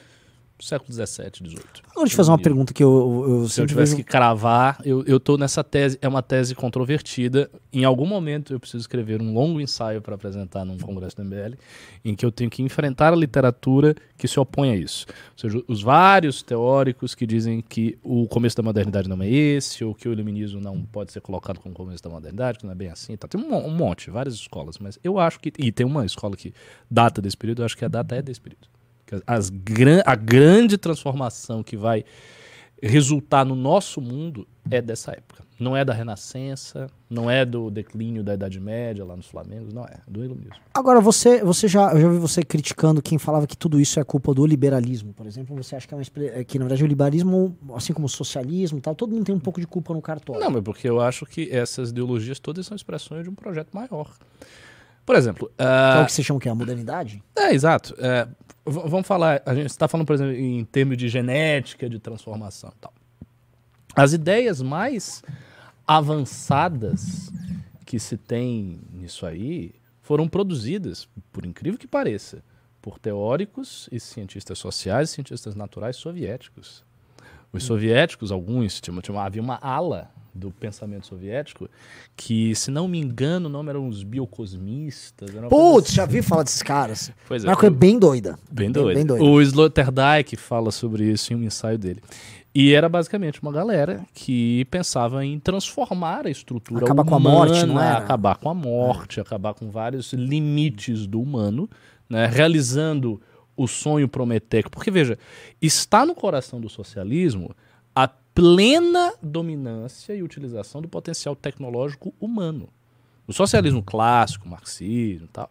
século 0.60 0.92
XVII, 0.92 1.30
XVIII. 1.34 1.60
Agora, 1.90 2.08
te 2.08 2.14
fazer 2.14 2.30
uma 2.30 2.38
pergunta 2.38 2.72
que 2.72 2.82
eu, 2.82 3.24
eu 3.28 3.48
Se 3.48 3.60
eu 3.60 3.66
tivesse 3.66 3.92
vejo... 3.92 4.04
que 4.04 4.10
cravar, 4.10 4.80
eu, 4.84 5.04
eu 5.04 5.20
tô 5.20 5.36
nessa 5.36 5.62
tese, 5.62 5.98
é 6.00 6.08
uma 6.08 6.22
tese 6.22 6.54
controvertida. 6.54 7.50
Em 7.72 7.84
algum 7.84 8.06
momento 8.06 8.52
eu 8.52 8.60
preciso 8.60 8.82
escrever 8.82 9.20
um 9.20 9.32
longo 9.34 9.60
ensaio 9.60 10.00
para 10.00 10.14
apresentar 10.14 10.64
num 10.64 10.78
congresso 10.78 11.16
do 11.16 11.24
MBL, 11.24 11.54
em 12.04 12.14
que 12.14 12.24
eu 12.24 12.32
tenho 12.32 12.48
que 12.48 12.62
enfrentar 12.62 13.12
a 13.12 13.16
literatura 13.16 13.94
que 14.16 14.26
se 14.26 14.40
opõe 14.40 14.70
a 14.70 14.76
isso. 14.76 15.06
Ou 15.08 15.38
seja, 15.38 15.62
os 15.68 15.82
vários 15.82 16.42
teóricos 16.42 17.14
que 17.14 17.26
dizem 17.26 17.60
que 17.60 17.98
o 18.02 18.26
começo 18.26 18.56
da 18.56 18.62
modernidade 18.62 19.08
não 19.08 19.20
é 19.22 19.28
esse, 19.28 19.84
ou 19.84 19.94
que 19.94 20.08
o 20.08 20.12
iluminismo 20.12 20.60
não 20.60 20.82
pode 20.82 21.12
ser 21.12 21.20
colocado 21.20 21.60
como 21.60 21.74
começo 21.74 22.02
da 22.02 22.10
modernidade, 22.10 22.58
que 22.58 22.64
não 22.64 22.72
é 22.72 22.76
bem 22.76 22.88
assim. 22.88 23.16
Tá. 23.16 23.28
Tem 23.28 23.40
um, 23.40 23.54
um 23.54 23.70
monte, 23.70 24.10
várias 24.10 24.34
escolas, 24.34 24.78
mas 24.78 24.98
eu 25.04 25.18
acho 25.18 25.38
que. 25.38 25.52
E 25.58 25.70
tem 25.70 25.84
uma 25.84 26.04
escola 26.06 26.36
que 26.36 26.54
data 26.90 27.20
desse 27.20 27.36
período, 27.36 27.62
eu 27.62 27.66
acho 27.66 27.76
que 27.76 27.84
a 27.84 27.88
data 27.88 28.14
é 28.16 28.22
desse 28.22 28.40
período. 28.40 28.75
As, 29.26 29.52
a 30.04 30.14
grande 30.14 30.76
transformação 30.76 31.62
que 31.62 31.76
vai 31.76 32.04
resultar 32.82 33.44
no 33.44 33.54
nosso 33.54 34.00
mundo 34.00 34.46
é 34.70 34.82
dessa 34.82 35.12
época. 35.12 35.44
Não 35.58 35.74
é 35.74 35.86
da 35.86 35.94
Renascença, 35.94 36.86
não 37.08 37.30
é 37.30 37.42
do 37.42 37.70
declínio 37.70 38.22
da 38.22 38.34
Idade 38.34 38.60
Média 38.60 39.02
lá 39.06 39.16
nos 39.16 39.26
Flamengos, 39.26 39.72
não 39.72 39.84
é, 39.84 40.00
do 40.06 40.22
iluminismo. 40.22 40.56
Agora, 40.74 41.00
você, 41.00 41.42
você 41.42 41.66
já, 41.66 41.92
eu 41.94 42.00
já 42.00 42.08
vi 42.10 42.18
você 42.18 42.42
criticando 42.42 43.00
quem 43.00 43.16
falava 43.16 43.46
que 43.46 43.56
tudo 43.56 43.80
isso 43.80 43.98
é 43.98 44.04
culpa 44.04 44.34
do 44.34 44.44
liberalismo, 44.44 45.14
por 45.14 45.26
exemplo. 45.26 45.56
Você 45.56 45.74
acha 45.74 45.88
que, 45.88 45.94
é 45.94 45.96
uma, 45.96 46.04
é 46.26 46.44
que 46.44 46.58
na 46.58 46.66
verdade, 46.66 46.84
o 46.84 46.86
liberalismo, 46.86 47.56
assim 47.74 47.94
como 47.94 48.04
o 48.04 48.10
socialismo 48.10 48.82
tal, 48.82 48.94
todo 48.94 49.14
mundo 49.14 49.24
tem 49.24 49.34
um 49.34 49.40
pouco 49.40 49.58
de 49.58 49.66
culpa 49.66 49.94
no 49.94 50.02
cartório. 50.02 50.42
Não, 50.42 50.50
mas 50.50 50.62
porque 50.62 50.86
eu 50.86 51.00
acho 51.00 51.24
que 51.24 51.50
essas 51.50 51.88
ideologias 51.88 52.38
todas 52.38 52.66
são 52.66 52.76
expressões 52.76 53.24
de 53.24 53.30
um 53.30 53.34
projeto 53.34 53.72
maior. 53.72 54.12
Por 55.06 55.14
exemplo, 55.14 55.50
é 55.56 55.64
ah, 55.64 56.00
o 56.02 56.06
que 56.06 56.12
você 56.12 56.22
chama 56.22 56.40
que 56.40 56.48
é 56.48 56.50
a 56.50 56.54
modernidade? 56.54 57.22
É, 57.36 57.54
exato. 57.54 57.94
É, 57.98 58.26
vamos 58.64 59.06
falar, 59.06 59.40
a 59.46 59.54
gente 59.54 59.66
está 59.66 59.86
falando, 59.86 60.04
por 60.04 60.14
exemplo, 60.14 60.34
em 60.34 60.64
termos 60.64 60.98
de 60.98 61.08
genética, 61.08 61.88
de 61.88 62.00
transformação 62.00 62.72
e 62.76 62.80
tal. 62.80 62.92
As 63.94 64.12
ideias 64.12 64.60
mais 64.60 65.22
avançadas 65.86 67.32
que 67.86 68.00
se 68.00 68.16
tem 68.16 68.80
nisso 68.92 69.24
aí 69.24 69.72
foram 70.02 70.28
produzidas, 70.28 71.08
por 71.32 71.46
incrível 71.46 71.78
que 71.78 71.86
pareça, 71.86 72.42
por 72.82 72.98
teóricos 72.98 73.88
e 73.92 74.00
cientistas 74.00 74.58
sociais 74.58 75.10
e 75.10 75.12
cientistas 75.14 75.54
naturais 75.54 75.96
soviéticos. 75.96 76.84
Os 77.52 77.62
soviéticos, 77.62 78.32
alguns, 78.32 78.80
tinha, 78.80 79.00
tinha, 79.00 79.20
havia 79.20 79.40
uma 79.40 79.58
ala 79.62 80.10
do 80.36 80.50
pensamento 80.50 81.06
soviético 81.06 81.68
que, 82.16 82.54
se 82.54 82.70
não 82.70 82.86
me 82.86 82.98
engano, 83.00 83.48
o 83.48 83.52
nome 83.52 83.70
eram 83.70 83.88
os 83.88 84.02
biocosmistas. 84.02 85.34
era 85.34 85.48
Putz, 85.48 85.88
assim. 85.88 85.96
já 85.96 86.06
vi 86.06 86.22
falar 86.22 86.42
desses 86.42 86.62
caras. 86.62 87.10
Pois 87.26 87.44
é. 87.44 87.48
Uma 87.48 87.56
coisa 87.56 87.74
bem 87.74 87.98
doida. 87.98 88.38
Bem 88.50 88.70
doido. 88.70 88.96
Bem 88.96 89.06
doido. 89.06 89.24
O 89.24 89.40
Sloterdijk 89.40 90.36
fala 90.36 90.70
sobre 90.70 91.04
isso 91.04 91.32
em 91.32 91.36
um 91.36 91.42
ensaio 91.42 91.78
dele. 91.78 92.00
E 92.54 92.72
era 92.72 92.88
basicamente 92.88 93.42
uma 93.42 93.52
galera 93.52 94.02
que 94.14 94.64
pensava 94.70 95.22
em 95.22 95.38
transformar 95.38 96.26
a 96.26 96.30
estrutura 96.30 96.86
Acabar 96.86 97.04
com 97.04 97.14
a 97.14 97.18
humana, 97.18 97.36
morte, 97.36 97.66
não 97.66 97.78
era? 97.78 97.98
acabar 97.98 98.36
com 98.36 98.48
a 98.48 98.54
morte, 98.54 99.20
acabar 99.20 99.52
com 99.52 99.70
vários 99.70 100.14
limites 100.14 101.06
do 101.06 101.20
humano, 101.20 101.68
né, 102.08 102.24
realizando 102.24 103.20
o 103.54 103.66
sonho 103.66 104.08
prometeico. 104.08 104.70
Porque, 104.70 104.90
veja, 104.90 105.18
está 105.60 106.06
no 106.06 106.14
coração 106.14 106.58
do 106.58 106.68
socialismo 106.70 107.54
a 107.94 108.10
plena 108.36 109.14
dominância 109.22 110.14
e 110.14 110.22
utilização 110.22 110.82
do 110.82 110.88
potencial 110.88 111.34
tecnológico 111.34 112.12
humano. 112.20 112.68
O 113.26 113.32
socialismo 113.32 113.82
clássico, 113.82 114.46
marxismo 114.46 115.26
tal, 115.32 115.50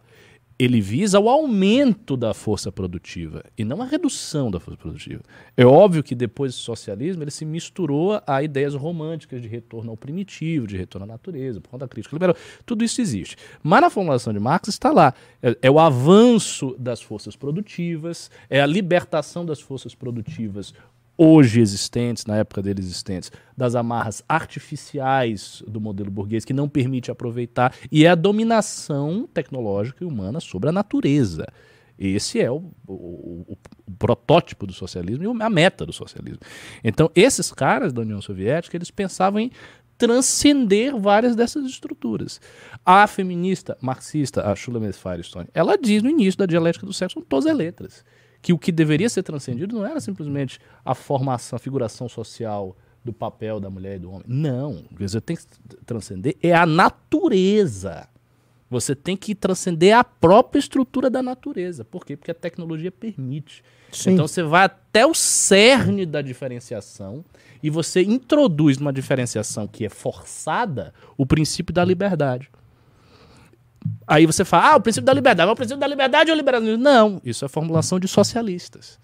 ele 0.56 0.80
visa 0.80 1.18
o 1.18 1.28
aumento 1.28 2.16
da 2.16 2.32
força 2.32 2.70
produtiva 2.70 3.42
e 3.58 3.64
não 3.64 3.82
a 3.82 3.84
redução 3.84 4.52
da 4.52 4.60
força 4.60 4.78
produtiva. 4.78 5.20
É 5.56 5.66
óbvio 5.66 6.00
que 6.00 6.14
depois 6.14 6.54
do 6.54 6.58
socialismo 6.58 7.24
ele 7.24 7.30
se 7.32 7.44
misturou 7.44 8.22
a 8.24 8.40
ideias 8.40 8.72
românticas 8.72 9.42
de 9.42 9.48
retorno 9.48 9.90
ao 9.90 9.96
primitivo, 9.96 10.64
de 10.64 10.76
retorno 10.76 11.04
à 11.04 11.08
natureza, 11.08 11.60
por 11.60 11.70
conta 11.70 11.86
da 11.86 11.88
crítica 11.88 12.14
liberal. 12.14 12.36
Tudo 12.64 12.84
isso 12.84 13.00
existe. 13.00 13.36
Mas 13.64 13.80
na 13.80 13.90
formulação 13.90 14.32
de 14.32 14.38
Marx 14.38 14.68
está 14.68 14.92
lá. 14.92 15.12
É, 15.42 15.58
é 15.62 15.70
o 15.70 15.80
avanço 15.80 16.76
das 16.78 17.02
forças 17.02 17.34
produtivas, 17.34 18.30
é 18.48 18.60
a 18.60 18.66
libertação 18.66 19.44
das 19.44 19.60
forças 19.60 19.92
produtivas 19.92 20.72
hoje 21.16 21.60
existentes, 21.60 22.24
na 22.26 22.36
época 22.36 22.60
deles 22.62 22.84
existentes, 22.86 23.30
das 23.56 23.74
amarras 23.74 24.22
artificiais 24.28 25.62
do 25.66 25.80
modelo 25.80 26.10
burguês 26.10 26.44
que 26.44 26.52
não 26.52 26.68
permite 26.68 27.10
aproveitar, 27.10 27.74
e 27.90 28.04
é 28.04 28.08
a 28.08 28.14
dominação 28.14 29.28
tecnológica 29.32 30.04
e 30.04 30.06
humana 30.06 30.40
sobre 30.40 30.68
a 30.68 30.72
natureza. 30.72 31.46
Esse 31.98 32.38
é 32.40 32.50
o, 32.50 32.56
o- 32.86 32.92
o- 32.92 33.58
o 33.86 33.90
protótipo 33.98 34.66
do 34.66 34.72
socialismo 34.74 35.24
e 35.24 35.42
a 35.42 35.48
meta 35.50 35.86
do 35.86 35.92
socialismo. 35.94 36.40
Então, 36.84 37.10
esses 37.14 37.50
caras 37.52 37.90
da 37.92 38.02
União 38.02 38.20
Soviética, 38.20 38.76
eles 38.76 38.90
pensavam 38.90 39.40
em 39.40 39.50
transcender 39.96 40.94
várias 40.94 41.34
dessas 41.34 41.64
estruturas. 41.64 42.38
A 42.84 43.06
feminista 43.06 43.78
marxista, 43.80 44.42
a 44.46 44.54
Shulamith 44.54 44.92
Firestone, 44.98 45.48
ela 45.54 45.78
diz 45.78 46.02
no 46.02 46.10
início 46.10 46.36
da 46.38 46.44
dialética 46.44 46.84
do 46.84 46.92
sexo, 46.92 47.16
com 47.16 47.22
todas 47.22 47.46
as 47.46 47.56
letras, 47.56 48.04
que 48.40 48.52
o 48.52 48.58
que 48.58 48.70
deveria 48.70 49.08
ser 49.08 49.22
transcendido 49.22 49.76
não 49.76 49.86
era 49.86 50.00
simplesmente 50.00 50.58
a 50.84 50.94
formação, 50.94 51.56
a 51.56 51.60
figuração 51.60 52.08
social 52.08 52.76
do 53.04 53.12
papel 53.12 53.60
da 53.60 53.70
mulher 53.70 53.96
e 53.96 53.98
do 54.00 54.10
homem. 54.10 54.24
Não. 54.26 54.84
Você 54.98 55.20
tem 55.20 55.36
que 55.36 55.44
transcender 55.84 56.36
é 56.42 56.52
a 56.52 56.66
natureza. 56.66 58.08
Você 58.68 58.96
tem 58.96 59.16
que 59.16 59.34
transcender 59.34 59.96
a 59.96 60.02
própria 60.02 60.58
estrutura 60.58 61.08
da 61.08 61.22
natureza. 61.22 61.84
Por 61.84 62.04
quê? 62.04 62.16
Porque 62.16 62.32
a 62.32 62.34
tecnologia 62.34 62.90
permite. 62.90 63.62
Sim. 63.92 64.10
Então 64.10 64.26
você 64.26 64.42
vai 64.42 64.64
até 64.64 65.06
o 65.06 65.14
cerne 65.14 66.04
da 66.04 66.20
diferenciação 66.20 67.24
e 67.62 67.70
você 67.70 68.02
introduz 68.02 68.76
numa 68.78 68.92
diferenciação 68.92 69.68
que 69.68 69.84
é 69.84 69.88
forçada 69.88 70.92
o 71.16 71.24
princípio 71.24 71.72
da 71.72 71.84
liberdade. 71.84 72.50
Aí 74.06 74.26
você 74.26 74.44
fala, 74.44 74.72
ah, 74.72 74.76
o 74.76 74.80
princípio 74.80 75.04
da 75.06 75.12
liberdade. 75.12 75.46
Mas 75.46 75.52
o 75.52 75.56
princípio 75.56 75.80
da 75.80 75.86
liberdade 75.86 76.30
é 76.30 76.32
o 76.32 76.36
liberalismo. 76.36 76.82
Não, 76.82 77.20
isso 77.24 77.44
é 77.44 77.48
formulação 77.48 77.98
de 78.00 78.08
socialistas. 78.08 78.98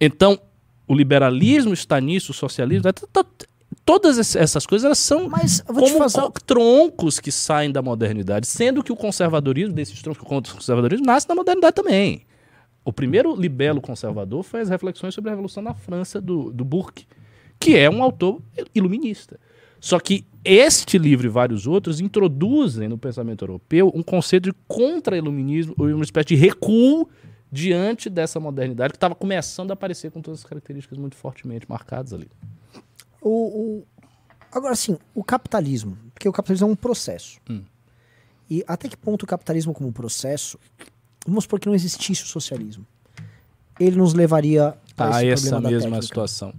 Então, 0.00 0.38
o 0.86 0.94
liberalismo 0.94 1.72
está 1.72 2.00
nisso, 2.00 2.32
o 2.32 2.34
socialismo. 2.34 2.88
é 2.88 2.92
t- 2.92 3.06
t- 3.06 3.46
Todas 3.84 4.18
ess- 4.18 4.36
essas 4.36 4.66
coisas 4.66 4.84
elas 4.84 4.98
são 4.98 5.28
como 5.66 5.98
fazer. 5.98 6.20
co- 6.20 6.32
troncos 6.46 7.18
que 7.18 7.32
saem 7.32 7.72
da 7.72 7.80
modernidade, 7.82 8.46
sendo 8.46 8.82
que 8.82 8.92
o 8.92 8.96
conservadorismo, 8.96 9.72
desses 9.74 10.00
troncos 10.02 10.22
contra 10.22 10.52
o 10.52 10.56
conservadorismo, 10.56 11.06
nasce 11.06 11.28
na 11.28 11.34
modernidade 11.34 11.74
também. 11.74 12.24
O 12.84 12.92
primeiro 12.92 13.34
libelo 13.34 13.80
conservador 13.80 14.42
foi 14.42 14.60
as 14.60 14.68
reflexões 14.68 15.14
sobre 15.14 15.30
a 15.30 15.32
Revolução 15.32 15.62
na 15.62 15.72
França 15.74 16.20
do, 16.20 16.52
do 16.52 16.64
Burke, 16.64 17.06
que 17.58 17.76
é 17.76 17.88
um 17.88 18.02
autor 18.02 18.40
iluminista. 18.74 19.40
Só 19.82 19.98
que 19.98 20.24
este 20.44 20.96
livro 20.96 21.26
e 21.26 21.28
vários 21.28 21.66
outros 21.66 21.98
introduzem 21.98 22.88
no 22.88 22.96
pensamento 22.96 23.42
europeu 23.44 23.90
um 23.92 24.02
conceito 24.02 24.44
de 24.44 24.52
contra-iluminismo, 24.68 25.74
uma 25.76 26.04
espécie 26.04 26.28
de 26.28 26.34
recuo 26.36 27.08
diante 27.50 28.08
dessa 28.08 28.38
modernidade 28.38 28.92
que 28.92 28.96
estava 28.96 29.14
começando 29.16 29.72
a 29.72 29.74
aparecer 29.74 30.12
com 30.12 30.22
todas 30.22 30.38
as 30.38 30.46
características 30.46 30.96
muito 30.96 31.16
fortemente 31.16 31.66
marcadas 31.68 32.12
ali. 32.12 32.28
O, 33.20 33.30
o- 33.80 33.86
Agora, 34.52 34.72
assim, 34.74 34.96
o 35.14 35.24
capitalismo. 35.24 35.98
Porque 36.14 36.28
o 36.28 36.32
capitalismo 36.32 36.68
é 36.68 36.70
um 36.70 36.76
processo. 36.76 37.40
Hum. 37.50 37.62
E 38.48 38.62
até 38.68 38.88
que 38.88 38.96
ponto 38.96 39.24
o 39.24 39.26
capitalismo, 39.26 39.72
como 39.74 39.90
processo, 39.92 40.58
vamos 41.26 41.42
supor 41.44 41.58
que 41.58 41.66
não 41.66 41.74
existisse 41.74 42.22
o 42.22 42.26
socialismo, 42.26 42.86
ele 43.80 43.96
nos 43.96 44.14
levaria 44.14 44.76
a 44.96 45.24
essa 45.24 45.58
mesma 45.60 45.70
técnica. 45.70 46.02
situação. 46.02 46.54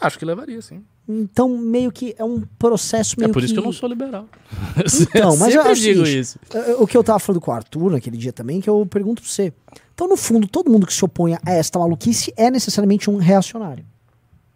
Acho 0.00 0.18
que 0.18 0.24
levaria, 0.24 0.62
sim. 0.62 0.82
Então, 1.08 1.48
meio 1.58 1.90
que 1.90 2.14
é 2.16 2.24
um 2.24 2.42
processo 2.58 3.16
meio 3.18 3.30
É 3.30 3.32
por 3.32 3.42
isso 3.42 3.52
que 3.52 3.58
eu 3.60 3.64
não 3.64 3.72
sou 3.72 3.88
liberal. 3.88 4.28
Então, 5.02 5.36
mas 5.36 5.54
eu 5.54 5.60
acho 5.62 5.72
o 5.72 5.74
digo 5.74 6.04
seguinte, 6.06 6.18
isso. 6.20 6.38
eh, 6.54 6.74
O 6.78 6.86
que 6.86 6.96
eu 6.96 7.02
tava 7.02 7.18
falando 7.18 7.40
com 7.40 7.50
o 7.50 7.54
Arthur 7.54 7.90
naquele 7.90 8.16
dia 8.16 8.32
também, 8.32 8.60
que 8.60 8.70
eu 8.70 8.86
pergunto 8.86 9.20
pra 9.20 9.30
você. 9.30 9.52
Então, 9.94 10.06
no 10.08 10.16
fundo, 10.16 10.46
todo 10.46 10.70
mundo 10.70 10.86
que 10.86 10.94
se 10.94 11.04
opõe 11.04 11.34
a 11.34 11.50
esta 11.52 11.78
maluquice 11.78 12.32
é 12.36 12.50
necessariamente 12.50 13.10
um 13.10 13.16
reacionário. 13.16 13.84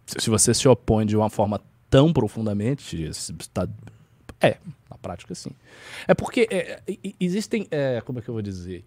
Se 0.05 0.29
você 0.29 0.53
se 0.53 0.67
opõe 0.67 1.05
de 1.05 1.15
uma 1.17 1.29
forma 1.29 1.61
tão 1.89 2.11
profundamente, 2.13 3.13
se 3.13 3.33
tá- 3.53 3.67
é, 4.41 4.57
na 4.89 4.97
prática 4.97 5.35
sim. 5.35 5.51
É 6.07 6.13
porque 6.13 6.47
é, 6.49 6.81
e- 6.87 7.13
existem, 7.19 7.67
é, 7.69 8.01
como 8.01 8.19
é 8.19 8.21
que 8.21 8.29
eu 8.29 8.33
vou 8.33 8.41
dizer? 8.41 8.85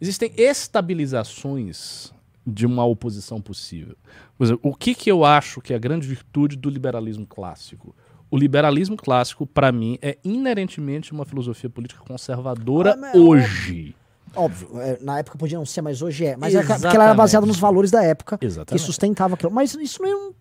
Existem 0.00 0.32
estabilizações 0.36 2.12
de 2.46 2.66
uma 2.66 2.84
oposição 2.84 3.40
possível. 3.40 3.96
Por 4.36 4.44
exemplo, 4.44 4.70
o 4.70 4.74
que, 4.74 4.94
que 4.94 5.10
eu 5.10 5.24
acho 5.24 5.60
que 5.60 5.72
é 5.72 5.76
a 5.76 5.78
grande 5.78 6.06
virtude 6.06 6.56
do 6.56 6.68
liberalismo 6.68 7.26
clássico? 7.26 7.94
O 8.30 8.36
liberalismo 8.36 8.96
clássico, 8.96 9.46
para 9.46 9.70
mim, 9.70 9.98
é 10.02 10.18
inerentemente 10.24 11.12
uma 11.12 11.24
filosofia 11.24 11.68
política 11.70 12.00
conservadora 12.02 12.94
Ah, 12.94 12.96
mas- 12.96 13.14
hoje. 13.14 13.94
Óbvio, 14.34 14.70
eh, 14.80 14.98
na 15.02 15.18
época 15.18 15.36
podia 15.36 15.58
não 15.58 15.66
ser, 15.66 15.82
mas 15.82 16.00
hoje 16.00 16.24
é. 16.24 16.36
Mas 16.38 16.54
é 16.54 16.60
porque 16.60 16.72
ela 16.72 16.80
era 16.80 16.88
Exatamente. 16.94 17.16
baseada 17.18 17.46
nos 17.46 17.58
valores 17.58 17.90
da 17.90 18.02
época 18.02 18.38
que 18.38 18.46
Exatamente. 18.46 18.82
sustentava 18.84 19.34
aquilo. 19.34 19.52
Mas 19.52 19.74
isso 19.74 20.02
não, 20.02 20.34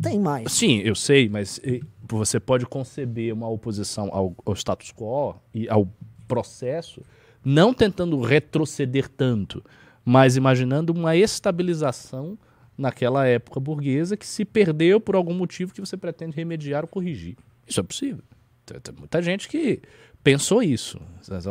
tem 0.00 0.20
mais. 0.20 0.52
Sim, 0.52 0.78
eu 0.78 0.94
sei, 0.94 1.28
mas 1.28 1.60
você 2.08 2.38
pode 2.38 2.64
conceber 2.66 3.34
uma 3.34 3.48
oposição 3.48 4.08
ao, 4.12 4.34
ao 4.46 4.54
status 4.54 4.92
quo 4.92 5.34
e 5.52 5.68
ao 5.68 5.88
processo, 6.28 7.02
não 7.44 7.74
tentando 7.74 8.20
retroceder 8.20 9.08
tanto, 9.08 9.62
mas 10.04 10.36
imaginando 10.36 10.92
uma 10.92 11.16
estabilização 11.16 12.38
naquela 12.76 13.26
época 13.26 13.60
burguesa 13.60 14.16
que 14.16 14.26
se 14.26 14.44
perdeu 14.44 15.00
por 15.00 15.14
algum 15.14 15.34
motivo 15.34 15.72
que 15.72 15.80
você 15.80 15.96
pretende 15.96 16.36
remediar 16.36 16.82
ou 16.82 16.88
corrigir. 16.88 17.36
Isso 17.66 17.80
é 17.80 17.82
possível. 17.82 18.22
Tem, 18.66 18.80
tem 18.80 18.94
muita 18.94 19.22
gente 19.22 19.48
que 19.48 19.80
pensou 20.24 20.62
isso. 20.62 20.98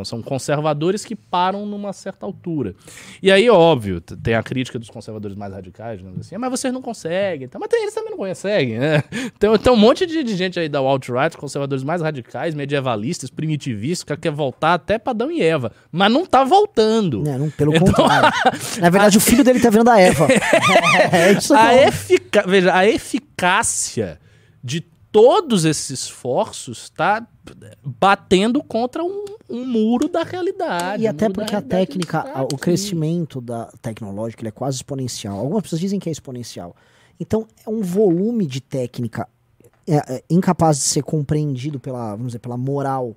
São- 0.04 0.22
conservadores 0.22 1.04
que 1.04 1.16
param 1.16 1.66
numa 1.66 1.94
certa 1.94 2.28
altura. 2.28 2.76
E 3.24 3.32
aí, 3.32 3.50
óbvio, 3.50 4.00
tem 4.00 4.36
a 4.36 4.44
crítica 4.44 4.78
dos 4.78 4.88
conservadores 4.90 5.36
mais 5.36 5.52
radicais, 5.52 5.98
digamos 5.98 6.20
assim, 6.20 6.36
"Ah, 6.36 6.40
mas 6.40 6.52
vocês 6.52 6.72
não 6.72 6.82
conseguem. 6.82 7.46
Então, 7.46 7.60
mas 7.60 7.70
tem- 7.70 7.82
eles 7.82 7.94
também 7.94 8.12
não 8.12 8.18
conseguem, 8.20 8.78
né? 8.78 9.04
Tem, 9.40 9.58
tem 9.58 9.74
um 9.74 9.76
monte 9.76 10.06
de, 10.06 10.24
de 10.24 10.36
gente 10.36 10.60
aí 10.60 10.70
da 10.70 10.78
alt-right, 10.80 11.36
conservadores 11.36 11.84
mais 11.84 12.02
radicais, 12.04 12.54
medievalistas, 12.54 13.32
primitivistas, 13.32 14.04
que 14.04 14.16
quer 14.22 14.32
voltar 14.32 14.76
até 14.76 15.00
pra 15.00 15.10
Adão 15.12 15.32
e 15.32 15.42
Eva. 15.42 15.72
Mas 15.92 16.12
não 16.12 16.24
tá 16.26 16.44
voltando. 16.44 17.24
Não, 17.24 17.50
pelo 17.50 17.76
Então- 17.76 17.88
contrário. 17.88 18.32
Na 18.80 18.90
verdade, 18.92 19.18
o 19.18 19.22
filho 19.22 19.44
dele 19.44 19.60
tá 19.60 19.72
vendo 19.72 19.90
a 19.90 20.00
Eva. 20.00 20.28
é 21.12 21.32
isso 21.34 21.54
a, 21.56 21.74
efica- 21.76 22.44
Veja, 22.48 22.76
a 22.76 22.86
eficácia 22.88 24.20
de 24.64 24.82
todos 25.14 25.64
esses 25.64 25.92
esforços 25.92 26.86
está 26.86 27.26
batendo 27.86 28.64
contra 28.64 29.04
um, 29.04 29.24
um 29.48 29.64
muro 29.64 30.10
da 30.10 30.24
realidade. 30.24 31.04
E 31.04 31.08
até 31.08 31.30
porque 31.30 31.56
a 31.56 31.62
técnica, 31.62 32.26
o 32.52 32.58
crescimento 32.58 33.40
da 33.40 33.66
tecnológica 33.80 34.42
ele 34.42 34.50
é 34.50 34.52
quase 34.52 34.78
exponencial. 34.78 35.38
Algumas 35.38 35.62
pessoas 35.62 35.80
dizem 35.80 36.00
que 36.00 36.10
é 36.10 36.12
exponencial. 36.12 36.76
Então, 37.20 37.48
é 37.66 37.70
um 37.70 37.82
volume 37.82 38.48
de 38.48 38.60
técnica 38.60 39.30
é, 39.86 40.16
é, 40.16 40.24
incapaz 40.30 40.78
de 40.80 40.84
ser 40.86 41.04
compreendido 41.04 41.80
pela, 41.80 42.12
vamos 42.16 42.28
dizer, 42.28 42.40
pela 42.40 42.58
moral 42.58 43.16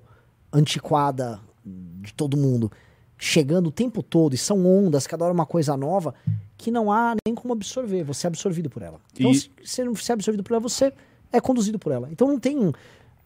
antiquada 0.53 1.39
de 1.65 2.13
todo 2.13 2.37
mundo, 2.37 2.71
chegando 3.17 3.67
o 3.67 3.71
tempo 3.71 4.03
todo, 4.03 4.35
e 4.35 4.37
são 4.37 4.63
ondas, 4.67 5.07
cada 5.07 5.25
hora 5.25 5.33
uma 5.33 5.47
coisa 5.47 5.75
nova, 5.75 6.13
que 6.55 6.69
não 6.69 6.91
há 6.91 7.15
nem 7.25 7.33
como 7.33 7.53
absorver, 7.53 8.03
você 8.03 8.27
é 8.27 8.29
absorvido 8.29 8.69
por 8.69 8.83
ela. 8.83 8.99
Então, 9.13 9.31
E- 9.31 9.35
se 9.35 9.49
você 9.63 9.83
não 9.83 9.95
ser 9.95 10.13
absorvido 10.13 10.43
por 10.43 10.53
ela, 10.53 10.59
você 10.61 10.93
é 11.37 11.41
conduzido 11.41 11.79
por 11.79 11.91
ela. 11.91 12.09
Então 12.11 12.27
não 12.27 12.39
tem, 12.39 12.71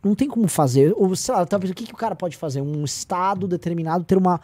não 0.03 0.16
tem 0.16 0.28
como 0.28 0.47
fazer. 0.47 0.93
Ou, 0.95 1.16
sei 1.16 1.34
lá, 1.34 1.45
talvez, 1.45 1.72
o 1.72 1.74
que, 1.74 1.86
que 1.86 1.93
o 1.93 1.97
cara 1.97 2.16
pode 2.16 2.38
fazer? 2.38 2.62
Um 2.62 2.84
estado 2.84 3.47
determinado 3.47 4.03
ter 4.03 4.18
uma 4.18 4.39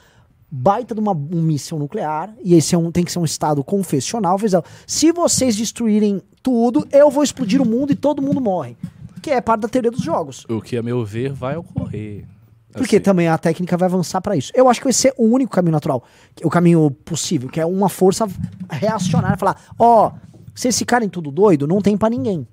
baita 0.49 0.95
de 0.95 1.01
uma, 1.01 1.11
um 1.11 1.41
míssil 1.41 1.78
nuclear, 1.78 2.34
e 2.41 2.55
esse 2.55 2.74
é 2.74 2.78
um, 2.78 2.91
tem 2.91 3.03
que 3.03 3.11
ser 3.11 3.20
um 3.20 3.26
estado 3.26 3.63
confessional. 3.63 4.38
Se 4.86 5.11
vocês 5.11 5.55
destruírem 5.55 6.22
tudo, 6.41 6.88
eu 6.91 7.09
vou 7.09 7.24
explodir 7.24 7.61
o 7.61 7.65
mundo 7.65 7.91
e 7.91 7.95
todo 7.95 8.22
mundo 8.22 8.39
morre. 8.39 8.78
Que 9.22 9.32
é 9.32 9.41
parte 9.41 9.61
da 9.61 9.68
teoria 9.68 9.91
dos 9.91 10.01
jogos. 10.01 10.45
O 10.49 10.61
que, 10.61 10.78
a 10.78 10.84
meu 10.84 11.03
ver, 11.03 11.34
vai 11.34 11.57
ocorrer. 11.57 12.26
Porque 12.72 12.97
Assim, 12.97 13.03
também 13.03 13.28
a 13.28 13.38
técnica 13.38 13.76
vai 13.76 13.88
avançar 13.88 14.22
pra 14.22 14.36
isso. 14.36 14.51
Eu 14.55 14.70
acho 14.70 14.80
que 14.80 14.86
vai 14.86 14.93
ser 14.93 15.13
o 15.18 15.26
único 15.26 15.51
caminho 15.51 15.72
natural, 15.72 16.03
o 16.43 16.49
caminho 16.49 16.91
possível, 16.91 17.49
que 17.49 17.59
é 17.59 17.65
uma 17.65 17.89
força 17.89 18.28
reacionária, 18.70 19.38
falar, 19.38 19.59
ó, 19.80 20.11
se 20.53 20.68
esse 20.68 20.86
cara 20.86 21.03
em 21.03 21.09
tudo 21.09 21.32
doido, 21.32 21.68
não 21.68 21.82
tem 21.82 21.97
pra 21.97 22.09
ninguém. 22.09 22.47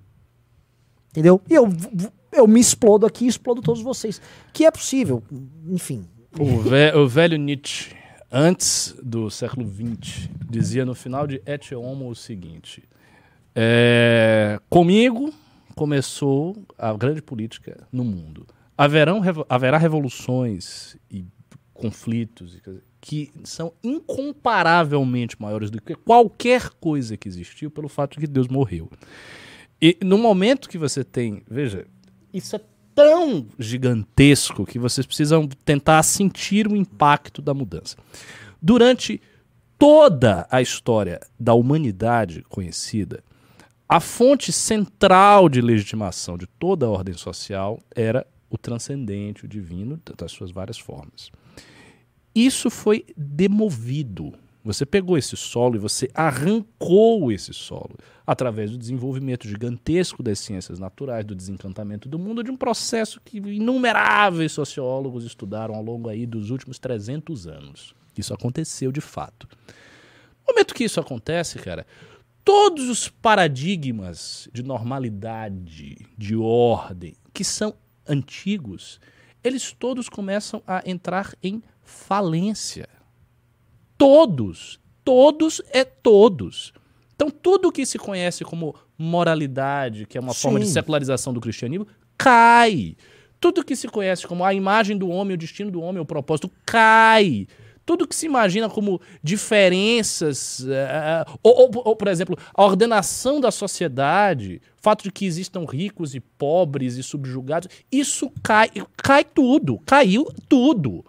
Entendeu? 1.14 1.40
E 1.48 1.54
eu, 1.54 1.68
eu 2.32 2.46
me 2.48 2.58
explodo 2.58 3.06
aqui 3.06 3.24
e 3.24 3.28
explodo 3.28 3.62
todos 3.62 3.80
vocês. 3.80 4.20
Que 4.52 4.64
é 4.64 4.70
possível, 4.70 5.22
enfim. 5.68 6.04
O, 6.36 6.58
ve- 6.60 6.92
o 6.96 7.06
velho 7.06 7.38
Nietzsche, 7.38 7.94
antes 8.32 8.96
do 9.00 9.30
século 9.30 9.64
XX, 9.70 10.28
dizia 10.50 10.84
no 10.84 10.92
final 10.94 11.24
de 11.28 11.40
Et 11.46 11.72
Homo 11.76 12.08
o 12.10 12.14
seguinte: 12.16 12.82
é, 13.54 14.58
Comigo 14.68 15.32
começou 15.76 16.56
a 16.76 16.92
grande 16.94 17.22
política 17.22 17.86
no 17.92 18.02
mundo. 18.04 18.44
Haverão, 18.76 19.20
revo- 19.20 19.46
haverá 19.48 19.78
revoluções 19.78 20.96
e 21.08 21.24
conflitos 21.72 22.58
que 23.00 23.30
são 23.44 23.72
incomparavelmente 23.84 25.36
maiores 25.40 25.70
do 25.70 25.80
que 25.80 25.94
qualquer 25.94 26.70
coisa 26.80 27.16
que 27.16 27.28
existiu 27.28 27.70
pelo 27.70 27.88
fato 27.88 28.14
de 28.14 28.20
que 28.20 28.26
Deus 28.26 28.48
morreu. 28.48 28.90
E 29.87 29.99
no 30.03 30.16
momento 30.16 30.66
que 30.66 30.78
você 30.78 31.05
tem, 31.05 31.43
veja, 31.47 31.87
isso 32.32 32.57
é 32.57 32.61
tão 32.95 33.47
gigantesco 33.59 34.64
que 34.64 34.78
vocês 34.78 35.07
precisam 35.07 35.47
tentar 35.47 36.03
sentir 36.03 36.66
o 36.66 36.74
impacto 36.74 37.43
da 37.43 37.53
mudança. 37.53 37.95
Durante 38.62 39.20
toda 39.78 40.47
a 40.51 40.62
história 40.62 41.20
da 41.39 41.53
humanidade 41.53 42.43
conhecida, 42.49 43.22
a 43.87 44.01
fonte 44.01 44.51
central 44.53 45.51
de 45.51 45.61
legitimação 45.61 46.39
de 46.39 46.47
toda 46.47 46.87
a 46.87 46.89
ordem 46.89 47.12
social 47.12 47.78
era 47.95 48.26
o 48.49 48.57
transcendente, 48.57 49.45
o 49.45 49.49
divino, 49.49 50.01
das 50.16 50.32
suas 50.32 50.51
várias 50.51 50.78
formas. 50.78 51.30
Isso 52.35 52.70
foi 52.70 53.05
demovido. 53.14 54.32
Você 54.64 54.87
pegou 54.87 55.18
esse 55.18 55.37
solo 55.37 55.76
e 55.76 55.78
você 55.78 56.09
arrancou 56.14 57.30
esse 57.30 57.53
solo 57.53 57.99
através 58.27 58.70
do 58.70 58.79
desenvolvimento 58.79 59.47
gigantesco 59.47 60.22
das 60.22 60.39
ciências 60.39 60.79
naturais, 60.79 61.25
do 61.25 61.35
desencantamento 61.35 62.09
do 62.09 62.18
mundo, 62.18 62.43
de 62.43 62.51
um 62.51 62.57
processo 62.57 63.20
que 63.22 63.39
inumeráveis 63.39 64.53
sociólogos 64.53 65.25
estudaram 65.25 65.75
ao 65.75 65.83
longo 65.83 66.09
aí 66.09 66.27
dos 66.27 66.51
últimos 66.51 66.79
300 66.79 67.47
anos. 67.47 67.95
Isso 68.16 68.33
aconteceu 68.33 68.91
de 68.91 69.01
fato. 69.01 69.49
No 70.47 70.55
momento 70.55 70.75
que 70.75 70.85
isso 70.85 71.01
acontece, 71.01 71.59
cara, 71.59 71.87
todos 72.45 72.89
os 72.89 73.09
paradigmas 73.09 74.49
de 74.53 74.62
normalidade, 74.62 76.07
de 76.16 76.37
ordem, 76.37 77.14
que 77.33 77.45
são 77.45 77.75
antigos, 78.09 79.01
eles 79.43 79.72
todos 79.72 80.09
começam 80.09 80.62
a 80.66 80.83
entrar 80.87 81.35
em 81.43 81.62
falência. 81.83 82.89
Todos, 83.99 84.81
todos 85.05 85.61
é 85.70 85.85
todos. 85.85 86.72
Então, 87.14 87.30
tudo 87.30 87.70
que 87.72 87.86
se 87.86 87.98
conhece 87.98 88.44
como 88.44 88.74
moralidade, 88.98 90.06
que 90.06 90.18
é 90.18 90.20
uma 90.20 90.34
forma 90.34 90.58
de 90.60 90.66
Sim. 90.66 90.72
secularização 90.72 91.32
do 91.32 91.40
cristianismo, 91.40 91.86
cai. 92.18 92.96
Tudo 93.40 93.64
que 93.64 93.76
se 93.76 93.88
conhece 93.88 94.26
como 94.26 94.44
a 94.44 94.52
imagem 94.54 94.96
do 94.96 95.08
homem, 95.08 95.34
o 95.34 95.38
destino 95.38 95.70
do 95.70 95.80
homem, 95.80 96.00
o 96.00 96.04
propósito, 96.06 96.50
cai. 96.64 97.46
Tudo 97.86 98.08
que 98.08 98.16
se 98.16 98.24
imagina 98.24 98.68
como 98.70 98.98
diferenças, 99.22 100.64
eh, 100.66 101.24
ou, 101.42 101.52
ou- 101.74 101.82
ou, 101.84 101.96
por 101.96 102.08
exemplo, 102.08 102.36
a 102.54 102.64
ordenação 102.64 103.40
da 103.40 103.50
sociedade, 103.50 104.60
o 104.78 104.82
fato 104.82 105.02
de 105.04 105.12
que 105.12 105.26
existam 105.26 105.64
ricos 105.64 106.14
e 106.14 106.20
pobres 106.20 106.96
e 106.96 107.02
subjugados, 107.02 107.68
isso 107.92 108.30
cai, 108.42 108.70
cai 108.96 109.24
tudo, 109.24 109.78
caiu 109.86 110.26
tudo. 110.48 111.04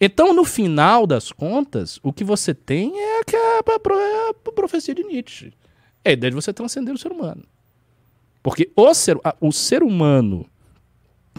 Então, 0.00 0.34
no 0.34 0.44
final 0.44 1.06
das 1.06 1.32
contas, 1.32 1.98
o 2.02 2.12
que 2.12 2.22
você 2.22 2.52
tem 2.52 2.92
é 2.98 3.20
a, 3.20 4.34
profecia 4.52 4.94
de 4.94 5.02
Nietzsche. 5.02 5.52
É 6.04 6.10
a 6.10 6.12
ideia 6.12 6.30
de 6.30 6.34
você 6.34 6.52
transcender 6.52 6.94
o 6.94 6.98
ser 6.98 7.10
humano. 7.10 7.44
Porque 8.42 8.70
o 8.76 8.94
ser, 8.94 9.18
o 9.40 9.50
ser 9.50 9.82
humano 9.82 10.46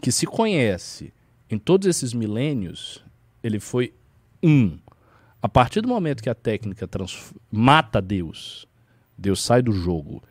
que 0.01 0.11
se 0.11 0.25
conhece 0.25 1.13
em 1.49 1.57
todos 1.57 1.87
esses 1.87 2.13
milênios, 2.13 3.03
ele 3.43 3.59
foi 3.59 3.93
um. 4.43 4.77
A 5.41 5.47
partir 5.47 5.81
do 5.81 5.87
momento 5.87 6.23
que 6.23 6.29
a 6.29 6.35
técnica 6.35 6.89
mata 7.51 8.01
Deus, 8.01 8.67
Deus 9.17 9.41
sai 9.41 9.61
do 9.61 9.71
jogo 9.71 10.21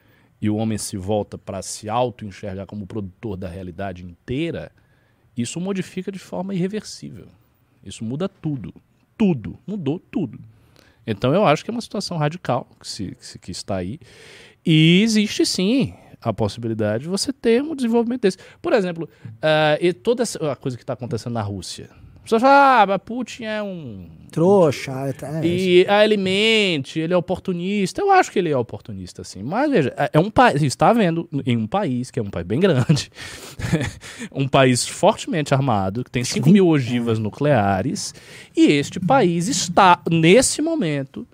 e 0.41 0.51
o 0.51 0.57
homem 0.57 0.77
se 0.77 0.97
volta 0.97 1.39
para 1.39 1.63
se 1.63 1.89
auto-enxergar 1.89 2.67
como 2.67 2.87
produtor 2.87 3.37
da 3.37 3.49
realidade 3.49 4.05
inteira, 4.05 4.71
isso 5.37 5.61
modifica 5.61 6.13
de 6.13 6.19
forma 6.19 6.55
irreversível. 6.55 7.29
Isso 7.87 8.05
muda 8.05 8.29
tudo. 8.29 8.75
Tudo. 9.17 9.59
Mudou 9.67 9.99
tudo. 9.99 10.39
Então 11.07 11.33
eu 11.33 11.47
acho 11.47 11.65
que 11.65 11.71
é 11.71 11.73
uma 11.73 11.81
situação 11.81 12.17
radical 12.19 12.67
que, 12.81 12.89
se, 12.89 13.15
que, 13.15 13.27
se- 13.27 13.39
que 13.39 13.51
está 13.53 13.77
aí. 13.77 13.99
E 14.65 15.01
existe 15.03 15.47
sim 15.47 15.95
a 16.21 16.33
possibilidade 16.33 17.05
de 17.05 17.09
você 17.09 17.33
ter 17.33 17.63
um 17.63 17.75
desenvolvimento 17.77 18.23
desse. 18.23 18.39
Por 18.61 18.73
exemplo, 18.73 19.09
ah, 19.41 19.79
e 19.81 19.93
toda 19.93 20.23
essa 20.25 20.53
a 20.53 20.57
coisa 20.57 20.77
que 20.77 20.83
está 20.83 20.95
acontecendo 20.95 21.35
na 21.35 21.43
Rússia. 21.43 21.89
As 22.27 22.31
pessoas 22.31 22.43
falam, 22.43 22.83
ah, 22.83 22.87
mas 22.89 23.01
Putin 23.05 23.45
é 23.45 23.63
um 23.63 24.07
Trouxa. 24.33 24.91
É, 24.93 25.25
é, 25.39 25.47
e 25.47 25.87
a 25.89 26.05
ele 26.05 26.17
mente, 26.17 26.99
ele 26.99 27.15
é 27.15 27.17
oportunista. 27.17 28.01
Eu 28.01 28.11
acho 28.11 28.33
que 28.33 28.39
ele 28.41 28.51
é 28.51 28.57
oportunista, 28.57 29.23
sim. 29.23 29.45
Mas 29.45 29.71
veja, 29.71 29.95
é- 29.97 30.11
é 30.15 30.19
um 30.19 30.29
país. 30.29 30.61
Está 30.61 30.93
vendo 30.93 31.29
em 31.47 31.57
um 31.57 31.69
país, 31.69 32.11
que 32.11 32.19
é 32.19 32.23
um 32.23 32.29
país 32.29 32.45
bem 32.45 32.59
grande, 32.59 33.09
um 34.33 34.49
país 34.49 34.87
fortemente 34.87 35.55
armado, 35.55 36.03
que 36.03 36.11
tem 36.11 36.25
5 36.25 36.51
mil 36.51 36.67
ogivas 36.67 37.21
nucleares, 37.21 38.13
e 38.57 38.73
este 38.73 38.99
país 38.99 39.47
está, 39.47 40.03
nesse 40.11 40.61
momento, 40.61 41.27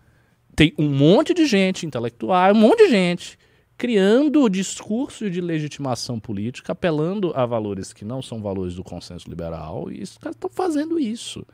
tem 0.55 0.74
um 0.78 0.90
monte 0.90 1.32
de 1.32 1.47
gente 1.47 1.86
intelectual, 1.86 2.52
um 2.52 2.59
monte 2.59 2.85
de 2.85 2.90
gente 2.90 3.39
criando 3.83 4.49
discursos 4.49 5.29
de 5.33 5.41
legitimação 5.41 6.21
política, 6.21 6.71
apelando 6.71 7.33
a 7.35 7.45
valores 7.45 7.93
que 7.93 8.05
não 8.05 8.23
são 8.23 8.41
valores 8.41 8.77
do 8.77 8.85
consenso 8.85 9.29
liberal, 9.29 9.91
e 9.91 10.01
os 10.05 10.17
caras 10.19 10.37
estão 10.37 10.49
fazendo 10.49 11.01
isso. 11.01 11.45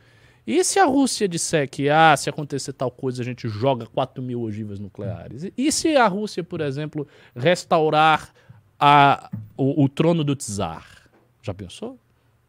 E 0.47 0.63
se 0.63 0.79
a 0.79 0.85
Rússia 0.85 1.27
disser 1.27 1.67
que, 1.71 1.89
ah, 1.89 2.15
se 2.19 2.29
acontecer 2.29 2.75
tal 2.75 2.91
coisa, 2.91 3.23
a 3.23 3.25
gente 3.25 3.49
joga 3.49 3.87
4 3.87 4.23
mil 4.23 4.43
ogivas 4.43 4.79
nucleares? 4.79 5.51
E- 5.57 5.73
se 5.73 5.97
a 5.97 6.07
Rússia, 6.07 6.45
por 6.45 6.61
exemplo, 6.61 7.09
restaurar 7.35 8.31
a- 8.79 9.31
o, 9.57 9.85
o 9.85 9.89
trono 9.89 10.23
do 10.23 10.37
czar? 10.37 11.09
Já 11.43 11.55
pensou? 11.55 11.99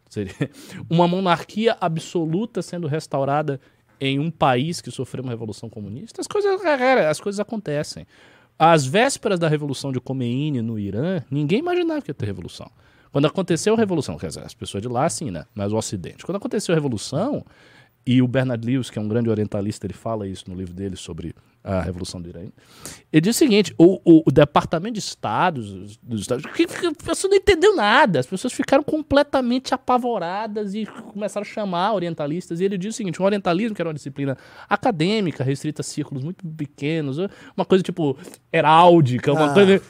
Seria 0.09 0.33
uma 0.89 1.07
monarquia 1.07 1.77
absoluta 1.79 2.61
sendo 2.61 2.85
restaurada 2.85 3.61
em 3.97 4.19
um 4.19 4.29
país 4.29 4.81
que 4.81 4.91
sofreu 4.91 5.23
uma 5.23 5.31
revolução 5.31 5.69
comunista? 5.69 6.19
As 6.19 6.27
coisas, 6.27 6.59
as 6.65 7.21
coisas 7.21 7.39
acontecem. 7.39 8.05
Às 8.59 8.85
vésperas 8.85 9.39
da 9.39 9.47
revolução 9.47 9.89
de 9.89 10.01
Khomeini 10.01 10.61
no 10.61 10.77
Irã, 10.77 11.23
ninguém 11.31 11.59
imaginava 11.59 12.01
que 12.01 12.11
ia 12.11 12.13
ter 12.13 12.25
revolução. 12.25 12.69
Quando 13.09 13.25
aconteceu 13.25 13.73
a 13.73 13.77
Revolução, 13.77 14.17
quer 14.17 14.27
dizer, 14.27 14.43
as 14.43 14.53
pessoas 14.53 14.83
de 14.83 14.87
lá, 14.87 15.09
sim, 15.09 15.31
né? 15.31 15.45
Mas 15.55 15.71
o 15.71 15.77
Ocidente. 15.77 16.23
Quando 16.25 16.35
aconteceu 16.35 16.73
a 16.73 16.75
Revolução, 16.75 17.43
e 18.05 18.21
o 18.21 18.27
Bernard 18.27 18.65
Lewis, 18.65 18.89
que 18.89 18.99
é 18.99 19.01
um 19.01 19.07
grande 19.07 19.29
orientalista, 19.29 19.85
ele 19.85 19.93
fala 19.93 20.27
isso 20.27 20.49
no 20.49 20.55
livro 20.55 20.73
dele 20.73 20.95
sobre 20.95 21.33
a 21.63 21.81
Revolução 21.81 22.21
do 22.21 22.29
Irã. 22.29 22.41
Ele 23.11 23.21
diz 23.21 23.35
o 23.35 23.39
seguinte: 23.39 23.73
o, 23.77 23.99
o- 24.03 24.23
o 24.27 24.31
Departamento 24.31 24.93
de 24.93 24.99
Estados 24.99 25.97
dos 26.01 26.21
Estados 26.21 26.45
que, 26.53 26.65
que, 26.65 26.85
a 26.87 26.91
pessoa 26.93 27.29
não 27.29 27.37
entendeu 27.37 27.75
nada, 27.75 28.19
as 28.19 28.25
pessoas 28.25 28.53
ficaram 28.53 28.83
completamente 28.83 29.73
apavoradas 29.73 30.73
e 30.73 30.85
começaram 30.85 31.45
a 31.45 31.49
chamar 31.49 31.93
orientalistas. 31.93 32.59
E 32.59 32.65
ele 32.65 32.77
diz 32.77 32.93
o 32.93 32.97
seguinte: 32.97 33.21
o 33.21 33.25
orientalismo, 33.25 33.75
que 33.75 33.81
era 33.81 33.89
uma 33.89 33.93
disciplina 33.93 34.37
acadêmica, 34.69 35.43
restrita 35.43 35.81
a 35.81 35.83
círculos 35.83 36.23
muito 36.23 36.45
pequenos, 36.47 37.17
uma 37.57 37.65
coisa 37.65 37.83
tipo 37.83 38.17
heráldica, 38.53 39.31
uma 39.33 39.51
Ah. 39.51 39.53
coisa. 39.53 39.81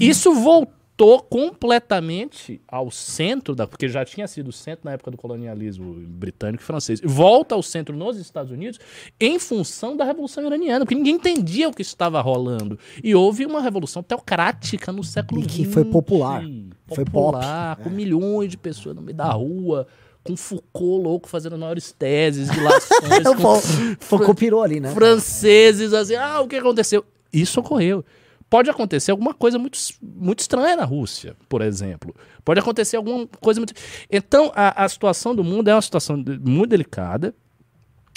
Isso 0.00 0.32
voltou 0.34 0.74
completamente 0.96 2.60
ao 2.68 2.90
centro 2.90 3.54
da. 3.54 3.66
Porque 3.66 3.88
já 3.88 4.04
tinha 4.04 4.26
sido 4.26 4.52
centro 4.52 4.80
na 4.84 4.92
época 4.92 5.10
do 5.10 5.16
colonialismo 5.16 5.94
britânico 5.94 6.62
e 6.62 6.66
francês. 6.66 7.00
Volta 7.02 7.54
ao 7.54 7.62
centro 7.62 7.96
nos 7.96 8.16
Estados 8.18 8.52
Unidos 8.52 8.78
em 9.20 9.38
função 9.38 9.96
da 9.96 10.04
Revolução 10.04 10.44
Iraniana, 10.46 10.84
porque 10.84 10.94
ninguém 10.94 11.14
entendia 11.14 11.68
o 11.68 11.72
que 11.74 11.82
estava 11.82 12.20
rolando. 12.20 12.78
E 13.02 13.14
houve 13.14 13.44
uma 13.46 13.60
revolução 13.60 14.02
teocrática 14.02 14.92
no 14.92 15.02
século 15.02 15.40
E 15.42 15.46
que 15.46 15.62
XX. 15.64 15.74
foi 15.74 15.84
popular. 15.84 16.42
Foi 16.88 17.04
pop, 17.04 17.10
Popular, 17.10 17.76
com 17.76 17.90
milhões 17.90 18.50
de 18.50 18.56
pessoas 18.56 18.94
no 18.94 19.02
meio 19.02 19.16
da 19.16 19.30
rua. 19.30 19.86
Com 20.24 20.36
Foucault 20.36 21.02
louco 21.02 21.28
fazendo 21.28 21.58
maiores 21.58 21.90
teses, 21.90 22.48
ilações, 22.48 23.24
Fou- 23.40 23.96
Foucault 23.98 24.38
pirou 24.38 24.62
ali, 24.62 24.78
né? 24.78 24.92
franceses 24.94 25.92
assim, 25.92 26.14
ah, 26.14 26.40
o 26.40 26.46
que 26.46 26.54
aconteceu? 26.54 27.04
Isso 27.32 27.58
ocorreu. 27.58 28.04
Pode 28.52 28.68
acontecer 28.68 29.10
alguma 29.12 29.32
coisa 29.32 29.58
muito, 29.58 29.78
muito 30.02 30.40
estranha 30.40 30.76
na 30.76 30.84
Rússia, 30.84 31.34
por 31.48 31.62
exemplo. 31.62 32.14
Pode 32.44 32.60
acontecer 32.60 32.98
alguma 32.98 33.26
coisa 33.40 33.58
muito. 33.58 33.72
Então, 34.10 34.52
a, 34.54 34.84
a 34.84 34.88
situação 34.90 35.34
do 35.34 35.42
mundo 35.42 35.68
é 35.68 35.74
uma 35.74 35.80
situação 35.80 36.22
de- 36.22 36.38
muito 36.38 36.68
delicada. 36.68 37.34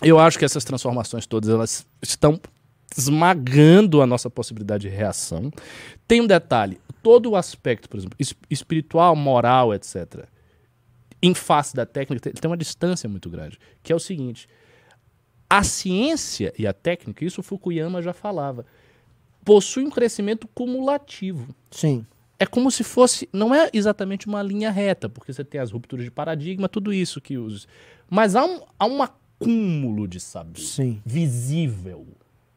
Eu 0.03 0.19
acho 0.19 0.37
que 0.37 0.43
essas 0.43 0.65
transformações 0.65 1.25
todas 1.25 1.49
elas 1.49 1.87
estão 2.01 2.37
esmagando 2.97 4.01
a 4.01 4.05
nossa 4.05 4.29
possibilidade 4.29 4.89
de 4.89 4.93
reação. 4.93 5.49
Tem 6.05 6.19
um 6.19 6.27
detalhe: 6.27 6.81
todo 7.01 7.31
o 7.31 7.35
aspecto, 7.37 7.87
por 7.87 7.97
exemplo, 7.97 8.17
es- 8.19 8.35
espiritual, 8.49 9.15
moral, 9.15 9.73
etc., 9.73 10.25
em 11.21 11.33
face 11.33 11.73
da 11.73 11.85
técnica, 11.85 12.19
tem- 12.29 12.33
tem 12.33 12.51
uma 12.51 12.57
distância 12.57 13.07
muito 13.07 13.29
grande. 13.29 13.57
Que 13.81 13.93
é 13.93 13.95
o 13.95 13.99
seguinte: 13.99 14.49
a 15.49 15.63
ciência 15.63 16.53
e 16.59 16.67
a 16.67 16.73
técnica, 16.73 17.23
isso 17.23 17.39
o 17.39 17.43
Fukuyama 17.43 18.01
já 18.01 18.11
falava, 18.11 18.65
possui 19.45 19.85
um 19.85 19.91
crescimento 19.91 20.47
cumulativo. 20.47 21.55
Sim. 21.69 22.05
É 22.37 22.45
como 22.45 22.69
se 22.69 22.83
fosse, 22.83 23.29
não 23.31 23.55
é 23.55 23.69
exatamente 23.71 24.27
uma 24.27 24.41
linha 24.41 24.71
reta, 24.71 25.07
porque 25.07 25.31
você 25.31 25.43
tem 25.43 25.61
as 25.61 25.71
rupturas 25.71 26.03
de 26.03 26.11
paradigma, 26.11 26.67
tudo 26.67 26.91
isso 26.91 27.21
que 27.21 27.37
os. 27.37 27.65
Mas 28.09 28.35
há 28.35 28.43
um, 28.43 28.61
há 28.77 28.85
um 28.85 29.01
acúmulo 29.01 30.07
de 30.07 30.19
saber 30.19 30.59
Sim. 30.59 31.01
visível, 31.05 32.05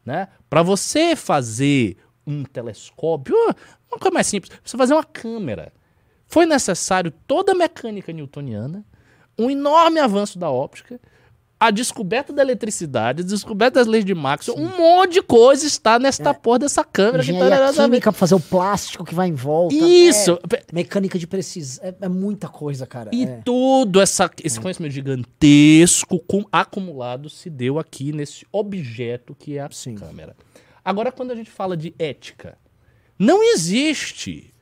né? 0.05 0.27
Para 0.49 0.63
você 0.63 1.15
fazer 1.15 1.95
um 2.27 2.43
telescópio, 2.43 3.35
ah, 3.49 3.55
uma 3.89 3.99
coisa 3.99 4.13
mais 4.13 4.27
simples, 4.27 4.51
você 4.63 4.75
fazer 4.75 4.93
uma 4.93 5.03
câmera. 5.03 5.71
Foi 6.27 6.45
necessário 6.45 7.11
toda 7.25 7.53
a 7.53 7.55
mecânica 7.55 8.11
newtoniana, 8.11 8.85
um 9.37 9.49
enorme 9.49 9.99
avanço 9.99 10.37
da 10.37 10.51
óptica, 10.51 10.99
a 11.59 11.71
descoberta 11.71 12.31
da 12.31 12.41
eletricidade, 12.41 13.21
a 13.21 13.25
descoberta 13.25 13.79
das 13.79 13.87
leis 13.87 14.05
de 14.05 14.15
Maxwell, 14.15 14.57
um 14.57 14.77
monte 14.77 15.15
de 15.15 15.21
coisa 15.21 15.65
está 15.67 15.99
nesta 15.99 16.33
porra 16.33 16.59
dessa 16.59 16.83
câmera. 16.85 17.21
que 17.23 17.31
Engenharia 17.31 17.73
tá- 17.73 17.83
química 17.83 18.11
pra 18.13 18.17
fazer 18.19 18.35
o 18.35 18.39
plástico 18.39 19.03
que 19.03 19.13
vai 19.13 19.27
em 19.27 19.33
volta. 19.33 19.75
Isso! 19.75 20.39
É, 20.53 20.63
mecânica 20.73 21.19
de 21.19 21.27
precisão. 21.27 21.83
É, 21.85 21.93
é 22.01 22.07
muita 22.07 22.47
coisa, 22.47 22.87
cara. 22.87 23.09
E 23.13 23.23
é. 23.25 23.41
todo 23.43 23.99
essa, 23.99 24.31
esse 24.41 24.57
conhecimento 24.59 24.93
gigantesco 24.93 26.19
cum- 26.19 26.45
acumulado 26.51 27.29
se 27.29 27.49
deu 27.49 27.77
aqui 27.77 28.13
nesse 28.13 28.45
objeto 28.51 29.35
que 29.35 29.57
é 29.57 29.61
a 29.61 29.69
Sim. 29.69 29.95
câmera. 29.95 30.35
Agora, 30.83 31.11
quando 31.11 31.31
a 31.31 31.35
gente 31.35 31.49
fala 31.51 31.75
de 31.75 31.93
ética, 31.99 32.57
não 33.17 33.43
existe 33.43 34.53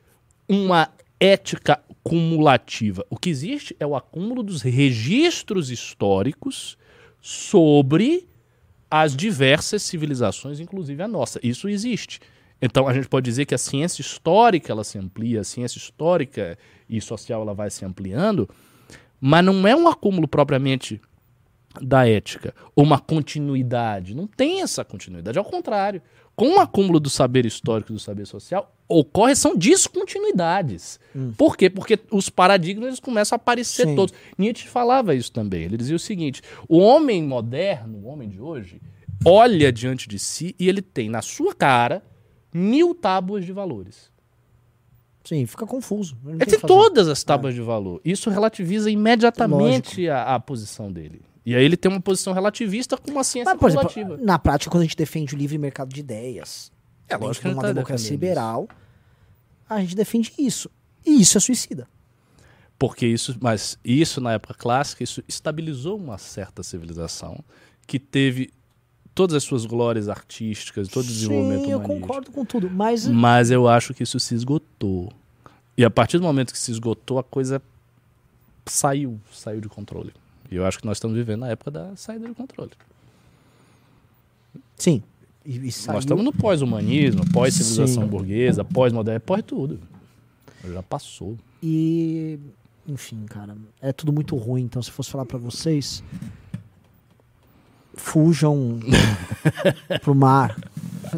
uma 0.48 0.88
ética 1.20 1.80
cumulativa. 2.02 3.04
O 3.10 3.16
que 3.16 3.28
existe 3.28 3.76
é 3.78 3.86
o 3.86 3.94
acúmulo 3.94 4.42
dos 4.42 4.62
registros 4.62 5.70
históricos 5.70 6.77
sobre 7.28 8.26
as 8.90 9.14
diversas 9.14 9.82
civilizações, 9.82 10.60
inclusive 10.60 11.02
a 11.02 11.06
nossa. 11.06 11.38
Isso 11.42 11.68
existe. 11.68 12.20
Então 12.60 12.88
a 12.88 12.94
gente 12.94 13.06
pode 13.06 13.26
dizer 13.26 13.44
que 13.44 13.54
a 13.54 13.58
ciência 13.58 14.00
histórica 14.00 14.72
ela 14.72 14.82
se 14.82 14.96
amplia, 14.96 15.42
a 15.42 15.44
ciência 15.44 15.76
histórica 15.76 16.56
e 16.88 16.98
social 17.02 17.42
ela 17.42 17.52
vai 17.52 17.68
se 17.68 17.84
ampliando, 17.84 18.48
mas 19.20 19.44
não 19.44 19.68
é 19.68 19.76
um 19.76 19.86
acúmulo 19.86 20.26
propriamente 20.26 21.02
da 21.82 22.08
ética, 22.08 22.54
ou 22.74 22.82
uma 22.82 22.98
continuidade. 22.98 24.14
Não 24.14 24.26
tem 24.26 24.62
essa 24.62 24.82
continuidade, 24.82 25.38
ao 25.38 25.44
contrário. 25.44 26.00
Com 26.38 26.54
o 26.54 26.60
acúmulo 26.60 27.00
do 27.00 27.10
saber 27.10 27.44
histórico 27.44 27.90
e 27.90 27.94
do 27.94 27.98
saber 27.98 28.24
social, 28.24 28.72
ocorre 28.86 29.34
são 29.34 29.56
descontinuidades. 29.56 31.00
Por 31.36 31.56
quê? 31.56 31.68
Porque 31.68 31.98
os 32.12 32.30
paradigmas 32.30 32.86
eles 32.86 33.00
começam 33.00 33.34
a 33.34 33.38
aparecer 33.38 33.88
Sim. 33.88 33.96
todos. 33.96 34.14
Nietzsche 34.38 34.68
falava 34.68 35.16
isso 35.16 35.32
também. 35.32 35.64
Ele 35.64 35.76
dizia 35.76 35.96
o 35.96 35.98
seguinte: 35.98 36.40
o 36.68 36.78
homem 36.78 37.24
moderno, 37.24 37.98
o 37.98 38.06
homem 38.06 38.28
de 38.28 38.40
hoje, 38.40 38.80
olha 39.24 39.72
diante 39.72 40.08
de 40.08 40.16
si 40.16 40.54
e 40.60 40.68
ele 40.68 40.80
tem 40.80 41.10
na 41.10 41.22
sua 41.22 41.52
cara 41.52 42.04
mil 42.54 42.94
tábuas 42.94 43.44
de 43.44 43.50
valores. 43.52 44.08
Sim, 45.24 45.44
fica 45.44 45.66
confuso. 45.66 46.16
Ele 46.24 46.34
Ele 46.34 46.46
tem 46.46 46.60
todas 46.60 47.08
as 47.08 47.24
tábuas 47.24 47.52
de 47.52 47.62
valor. 47.62 48.00
Isso 48.04 48.30
relativiza 48.30 48.88
imediatamente 48.88 50.08
a, 50.08 50.36
a 50.36 50.38
posição 50.38 50.92
dele. 50.92 51.20
E 51.44 51.54
aí 51.54 51.64
ele 51.64 51.76
tem 51.76 51.90
uma 51.90 52.00
posição 52.00 52.32
relativista 52.32 52.96
com 52.96 53.10
uma 53.10 53.24
ciência 53.24 53.54
Mas, 53.54 53.74
exemplo, 53.74 54.18
na 54.24 54.38
prática, 54.38 54.70
quando 54.70 54.82
a 54.82 54.84
gente 54.84 54.96
defende 54.96 55.34
o 55.34 55.38
livre 55.38 55.56
mercado 55.58 55.92
de 55.92 56.00
ideias, 56.00 56.70
É 57.08 57.16
lógico 57.16 57.42
que 57.42 57.48
a 57.48 57.50
de 57.50 57.54
gente 57.54 57.56
uma 57.56 57.62
tá 57.62 57.72
democracia 57.72 58.10
liberal, 58.10 58.68
a 59.68 59.80
gente 59.80 59.96
defende 59.96 60.32
isso. 60.38 60.70
E 61.06 61.20
isso 61.20 61.38
é 61.38 61.40
suicida. 61.40 61.88
Porque 62.78 63.06
isso, 63.06 63.36
mas 63.40 63.78
isso 63.84 64.20
na 64.20 64.34
época 64.34 64.54
clássica, 64.54 65.02
isso 65.02 65.22
estabilizou 65.26 65.96
uma 65.96 66.16
certa 66.16 66.62
civilização 66.62 67.42
que 67.86 67.98
teve 67.98 68.52
todas 69.14 69.34
as 69.34 69.42
suas 69.42 69.66
glórias 69.66 70.08
artísticas, 70.08 70.86
todo 70.86 71.04
o 71.04 71.08
desenvolvimento 71.08 71.64
Sim, 71.64 71.72
eu 71.72 71.80
concordo 71.80 72.30
com 72.30 72.44
tudo. 72.44 72.70
Mas 72.70 73.06
Mas 73.06 73.50
eu 73.50 73.66
acho 73.66 73.92
que 73.92 74.04
isso 74.04 74.20
se 74.20 74.34
esgotou. 74.34 75.12
E 75.76 75.84
a 75.84 75.90
partir 75.90 76.18
do 76.18 76.24
momento 76.24 76.52
que 76.52 76.58
se 76.58 76.70
esgotou, 76.70 77.18
a 77.18 77.24
coisa 77.24 77.60
saiu, 78.64 79.18
saiu 79.32 79.60
de 79.60 79.68
controle. 79.68 80.12
E 80.50 80.56
eu 80.56 80.64
acho 80.66 80.78
que 80.78 80.86
nós 80.86 80.96
estamos 80.96 81.16
vivendo 81.16 81.40
na 81.40 81.48
época 81.48 81.70
da 81.70 81.94
saída 81.96 82.26
de 82.28 82.34
controle. 82.34 82.70
sim. 84.76 85.02
E, 85.44 85.68
e 85.68 85.72
saiu- 85.72 85.94
Nós 85.94 86.04
estamos 86.04 86.22
no 86.24 86.32
pós-humanismo, 86.32 87.22
pós-civilização 87.32 88.06
burguesa, 88.06 88.62
pós-moderna, 88.64 89.20
pós-tudo. 89.20 89.80
Já 90.72 90.82
passou. 90.82 91.38
E, 91.62 92.38
enfim, 92.86 93.24
cara, 93.26 93.56
é 93.80 93.90
tudo 93.92 94.12
muito 94.12 94.36
ruim. 94.36 94.62
Então, 94.62 94.82
se 94.82 94.90
fosse 94.90 95.10
falar 95.10 95.24
pra 95.24 95.38
vocês, 95.38 96.02
fujam 97.94 98.78
pro 100.02 100.14
mar. 100.14 100.56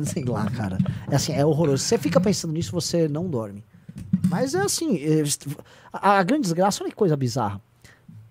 Sei 0.04 0.24
lá, 0.24 0.48
cara. 0.50 0.78
É 1.10 1.16
assim, 1.16 1.32
é 1.32 1.44
horroroso. 1.44 1.82
Você 1.82 1.98
fica 1.98 2.20
pensando 2.20 2.52
nisso, 2.52 2.70
você 2.70 3.08
não 3.08 3.28
dorme. 3.28 3.64
Mas 4.28 4.54
é 4.54 4.60
assim, 4.62 4.96
é, 4.98 5.22
a 5.92 6.22
grande 6.22 6.42
desgraça, 6.42 6.82
olha 6.84 6.90
que 6.90 6.96
coisa 6.96 7.16
bizarra. 7.16 7.60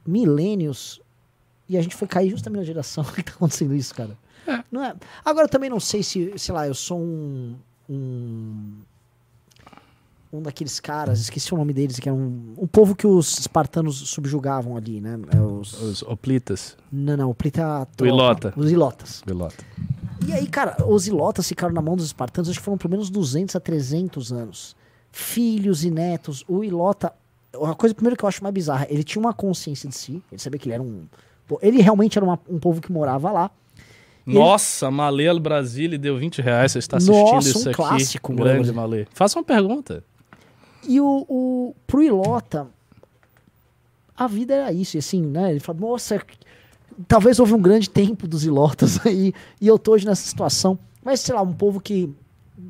Milênios, 0.09 1.01
e 1.67 1.77
a 1.77 1.81
gente 1.81 1.95
foi 1.95 2.07
cair 2.07 2.29
justamente 2.29 2.59
na 2.59 2.65
geração 2.65 3.03
que 3.15 3.23
tá 3.23 3.31
acontecendo 3.31 3.73
isso, 3.75 3.93
cara. 3.93 4.17
Não 4.71 4.83
é? 4.83 4.95
Agora 5.23 5.45
eu 5.45 5.49
também 5.49 5.69
não 5.69 5.79
sei 5.79 6.01
se, 6.01 6.33
sei 6.37 6.53
lá, 6.53 6.67
eu 6.67 6.73
sou 6.73 6.99
um. 6.99 7.55
um 7.89 8.73
um 10.31 10.43
daqueles 10.43 10.79
caras, 10.79 11.19
esqueci 11.19 11.51
o 11.53 11.57
nome 11.57 11.73
deles, 11.73 11.97
que 11.97 12.07
era 12.07 12.15
um, 12.15 12.53
um 12.55 12.67
povo 12.67 12.95
que 12.95 13.07
os 13.07 13.39
espartanos 13.39 13.95
subjugavam 14.09 14.77
ali, 14.77 15.01
né? 15.01 15.19
É 15.35 15.41
os, 15.41 15.73
Os 15.81 16.01
oplitas, 16.03 16.77
não, 16.91 17.17
não, 17.17 17.29
o 17.31 17.33
Plita 17.33 17.61
é 17.61 17.63
a 17.63 17.87
O 17.99 18.05
Ilota. 18.05 18.53
Os 18.55 18.71
ilotas. 18.71 19.23
Pilota. 19.25 19.65
E 20.27 20.31
aí, 20.31 20.47
cara, 20.47 20.85
os 20.87 21.07
ilotas 21.07 21.47
ficaram 21.47 21.73
na 21.73 21.81
mão 21.81 21.95
dos 21.95 22.05
espartanos, 22.05 22.49
acho 22.49 22.59
que 22.59 22.65
foram 22.65 22.77
pelo 22.77 22.91
menos 22.91 23.09
200 23.09 23.55
a 23.55 23.59
300 23.59 24.31
anos. 24.31 24.75
Filhos 25.11 25.83
e 25.83 25.89
netos. 25.89 26.45
O 26.47 26.63
ilota, 26.63 27.11
a 27.53 27.73
coisa 27.75 27.93
primeiro 27.95 28.15
que 28.17 28.23
eu 28.23 28.29
acho 28.29 28.41
mais 28.43 28.53
bizarra, 28.53 28.87
ele 28.89 29.03
tinha 29.03 29.19
uma 29.21 29.33
consciência 29.33 29.89
de 29.89 29.95
si, 29.95 30.21
ele 30.31 30.39
sabia 30.41 30.59
que 30.59 30.67
ele 30.67 30.73
era 30.75 30.83
um... 30.83 31.05
Ele 31.61 31.81
realmente 31.81 32.17
era 32.17 32.23
uma- 32.25 32.39
um 32.47 32.59
povo 32.59 32.79
que 32.79 32.91
morava 32.91 33.31
lá. 33.31 33.51
Nossa, 34.25 34.91
Malê 34.91 35.33
Brasília 35.39 35.97
deu 35.97 36.15
20 36.17 36.41
reais. 36.41 36.73
Você 36.73 36.77
está 36.79 36.97
assistindo 36.97 37.17
Nossa, 37.33 37.49
isso 37.49 37.57
um 37.59 37.71
aqui. 37.71 37.73
clássico, 37.75 38.33
Grande. 38.33 38.71
Malê. 38.71 39.07
Faça 39.11 39.39
uma 39.39 39.43
pergunta. 39.43 40.03
E 40.87 41.01
o, 41.01 41.25
o 41.27 41.75
pro 41.87 42.03
Ilota, 42.03 42.67
a 44.15 44.27
vida 44.27 44.53
era 44.53 44.71
isso, 44.73 44.97
e 44.97 44.99
assim, 44.99 45.21
né? 45.21 45.49
Ele 45.51 45.59
fala, 45.59 45.79
nossa, 45.79 46.21
talvez 47.07 47.39
houve 47.39 47.53
um 47.53 47.61
grande 47.61 47.89
tempo 47.89 48.27
dos 48.27 48.45
Ilotas 48.45 49.03
aí, 49.05 49.33
e 49.59 49.67
eu 49.67 49.79
tô 49.79 49.93
hoje 49.93 50.05
nessa 50.05 50.21
situação. 50.27 50.77
Mas, 51.03 51.21
sei 51.21 51.33
lá, 51.33 51.41
um 51.41 51.53
povo 51.53 51.79
que 51.81 52.13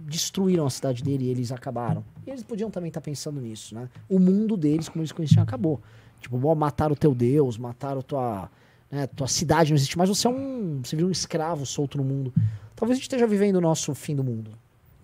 destruíram 0.09 0.65
a 0.65 0.69
cidade 0.69 1.03
dele 1.03 1.25
e 1.25 1.29
eles 1.29 1.51
acabaram. 1.51 2.03
E 2.25 2.29
eles 2.29 2.43
podiam 2.43 2.69
também 2.69 2.89
estar 2.89 3.01
pensando 3.01 3.39
nisso, 3.39 3.75
né? 3.75 3.89
O 4.09 4.19
mundo 4.19 4.57
deles, 4.57 4.89
como 4.89 5.01
eles 5.01 5.11
conheciam, 5.11 5.43
acabou. 5.43 5.81
Tipo, 6.19 6.37
bom, 6.37 6.53
mataram 6.55 6.93
o 6.93 6.95
teu 6.95 7.15
Deus, 7.15 7.57
mataram 7.57 8.01
tua, 8.01 8.49
né, 8.91 9.07
tua 9.07 9.27
cidade, 9.27 9.71
não 9.71 9.77
existe 9.77 9.97
mais. 9.97 10.09
Você 10.09 10.27
é 10.27 10.29
um. 10.29 10.81
Você 10.83 10.95
vira 10.95 11.07
um 11.07 11.11
escravo 11.11 11.65
solto 11.65 11.97
no 11.97 12.03
mundo. 12.03 12.33
Talvez 12.75 12.95
a 12.95 12.99
gente 12.99 13.03
esteja 13.03 13.27
vivendo 13.27 13.55
o 13.57 13.61
nosso 13.61 13.93
fim 13.93 14.15
do 14.15 14.23
mundo. 14.23 14.51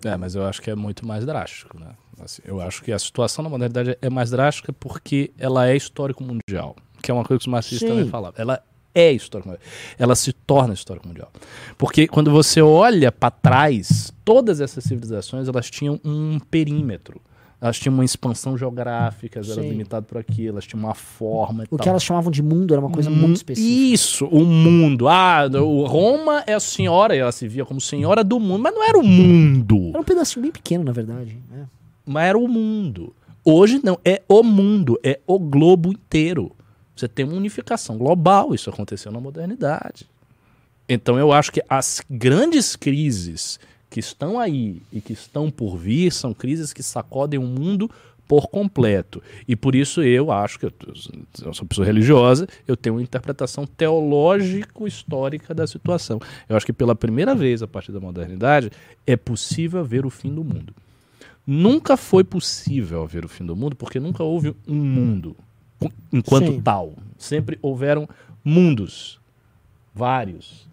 É, 0.04 0.16
mas 0.18 0.36
eu 0.36 0.46
acho 0.46 0.62
que 0.62 0.70
é 0.70 0.76
muito 0.76 1.06
mais 1.06 1.26
drástico, 1.26 1.80
né? 1.80 1.96
Assim, 2.20 2.42
eu 2.46 2.62
acho 2.62 2.84
que 2.84 2.92
a 2.92 3.00
situação 3.00 3.44
na 3.44 3.50
modernidade 3.50 3.98
é 4.02 4.10
mais 4.10 4.30
drástica 4.30 4.72
porque 4.72 5.32
ela 5.38 5.68
é 5.68 5.76
histórico 5.76 6.24
mundial, 6.24 6.76
que 7.02 7.12
é 7.12 7.14
uma 7.14 7.24
coisa 7.24 7.40
que 7.40 7.44
os 7.44 7.52
marxistas 7.52 7.90
Sim. 7.90 7.96
também 7.96 8.10
falavam. 8.10 8.36
Ela 8.38 8.64
é 8.96 9.12
histórico 9.12 9.50
mundial. 9.50 9.68
Ela 10.00 10.16
se 10.16 10.32
torna 10.34 10.74
histórico 10.74 11.08
mundial. 11.08 11.30
Porque 11.78 12.08
quando 12.08 12.32
você 12.32 12.62
olha 12.62 13.12
para 13.12 13.30
trás, 13.30 14.12
todas 14.24 14.62
essas 14.62 14.84
civilizações, 14.86 15.48
elas 15.48 15.70
tinham 15.70 16.00
um 16.04 16.40
perímetro. 16.40 17.22
Elas 17.62 17.80
tinham 17.80 17.94
uma 17.96 18.04
expansão 18.06 18.58
geográfica, 18.58 19.40
elas 19.40 19.50
eram 19.50 19.64
limitadas 19.70 20.08
por 20.08 20.18
aquilo, 20.18 20.50
elas 20.56 20.66
tinham 20.68 20.84
uma 20.84 20.94
forma 20.94 21.64
O 21.64 21.78
tal. 21.78 21.84
que 21.84 21.90
elas 21.90 22.04
chamavam 22.04 22.30
de 22.30 22.44
mundo 22.44 22.74
era 22.74 22.82
uma 22.82 22.92
coisa 22.92 23.10
Hum, 23.10 23.16
muito 23.16 23.38
específica. 23.38 23.74
Isso, 23.94 24.26
o 24.26 24.44
mundo. 24.46 25.08
Ah, 25.08 25.48
o 25.64 25.86
Roma 25.86 26.44
é 26.46 26.54
a 26.54 26.60
senhora, 26.60 27.16
ela 27.16 27.32
se 27.32 27.48
via 27.48 27.66
como 27.66 27.80
senhora 27.82 28.24
do 28.24 28.40
mundo, 28.40 28.62
mas 28.62 28.74
não 28.74 28.84
era 28.84 28.98
o 29.00 29.04
mundo. 29.04 29.90
Era 29.90 30.00
um 30.00 30.04
pedacinho 30.04 30.44
bem 30.44 30.52
pequeno, 30.52 30.84
na 30.84 30.92
verdade. 30.92 31.38
né? 31.50 31.66
Mas 32.06 32.26
era 32.30 32.38
o 32.38 32.48
mundo. 32.48 33.16
Hoje 33.44 33.80
não, 33.84 33.98
é 34.04 34.22
o 34.28 34.44
mundo, 34.44 35.00
é 35.04 35.20
o 35.26 35.40
globo 35.40 35.92
inteiro. 35.92 36.52
Você 36.96 37.08
tem 37.08 37.26
uma 37.26 37.36
unificação 37.36 37.98
global, 37.98 38.56
isso 38.56 38.70
aconteceu 38.70 39.12
na 39.12 39.20
modernidade. 39.20 40.08
Então 40.88 41.18
eu 41.18 41.32
acho 41.32 41.52
que 41.52 41.64
as 41.68 42.02
grandes 42.10 42.76
crises 42.76 43.60
que 43.90 44.00
estão 44.00 44.40
aí 44.40 44.82
e 44.92 45.02
que 45.02 45.14
estão 45.14 45.50
por 45.50 45.78
vir 45.78 46.12
são 46.12 46.34
crises 46.34 46.72
que 46.72 46.84
sacodem 46.84 47.40
o 47.40 47.44
mundo 47.44 47.90
por 48.28 48.48
completo. 48.48 49.22
E 49.48 49.56
por 49.56 49.76
isso 49.76 50.02
eu 50.02 50.32
acho 50.32 50.60
que 50.60 50.66
eu, 50.66 50.74
eu 51.44 51.54
sou 51.54 51.68
pessoa 51.68 51.86
religiosa, 51.86 52.48
eu 52.68 52.76
tenho 52.76 52.96
uma 52.96 53.02
interpretação 53.02 53.66
teológico-histórica 53.66 55.54
da 55.54 55.68
situação. 55.68 56.20
Eu 56.50 56.56
acho 56.56 56.66
que 56.66 56.74
pela 56.74 56.96
primeira 56.96 57.36
vez 57.36 57.62
a 57.62 57.68
partir 57.68 57.92
da 57.92 58.00
modernidade 58.00 58.72
é 59.06 59.16
possível 59.16 59.84
ver 59.84 60.06
o 60.06 60.10
fim 60.10 60.34
do 60.34 60.44
mundo. 60.44 60.74
Nunca 61.46 61.96
foi 61.96 62.24
possível 62.24 63.06
ver 63.06 63.24
o 63.24 63.30
fim 63.30 63.46
do 63.46 63.56
mundo 63.56 63.76
porque 63.76 64.00
nunca 64.00 64.24
houve 64.24 64.56
um 64.68 64.76
mundo 64.76 65.36
enquanto 66.12 66.48
Sim. 66.48 66.62
tal. 66.62 66.94
Sempre 67.18 67.58
houveram 67.62 68.08
mundos, 68.44 69.20
vários, 69.94 70.68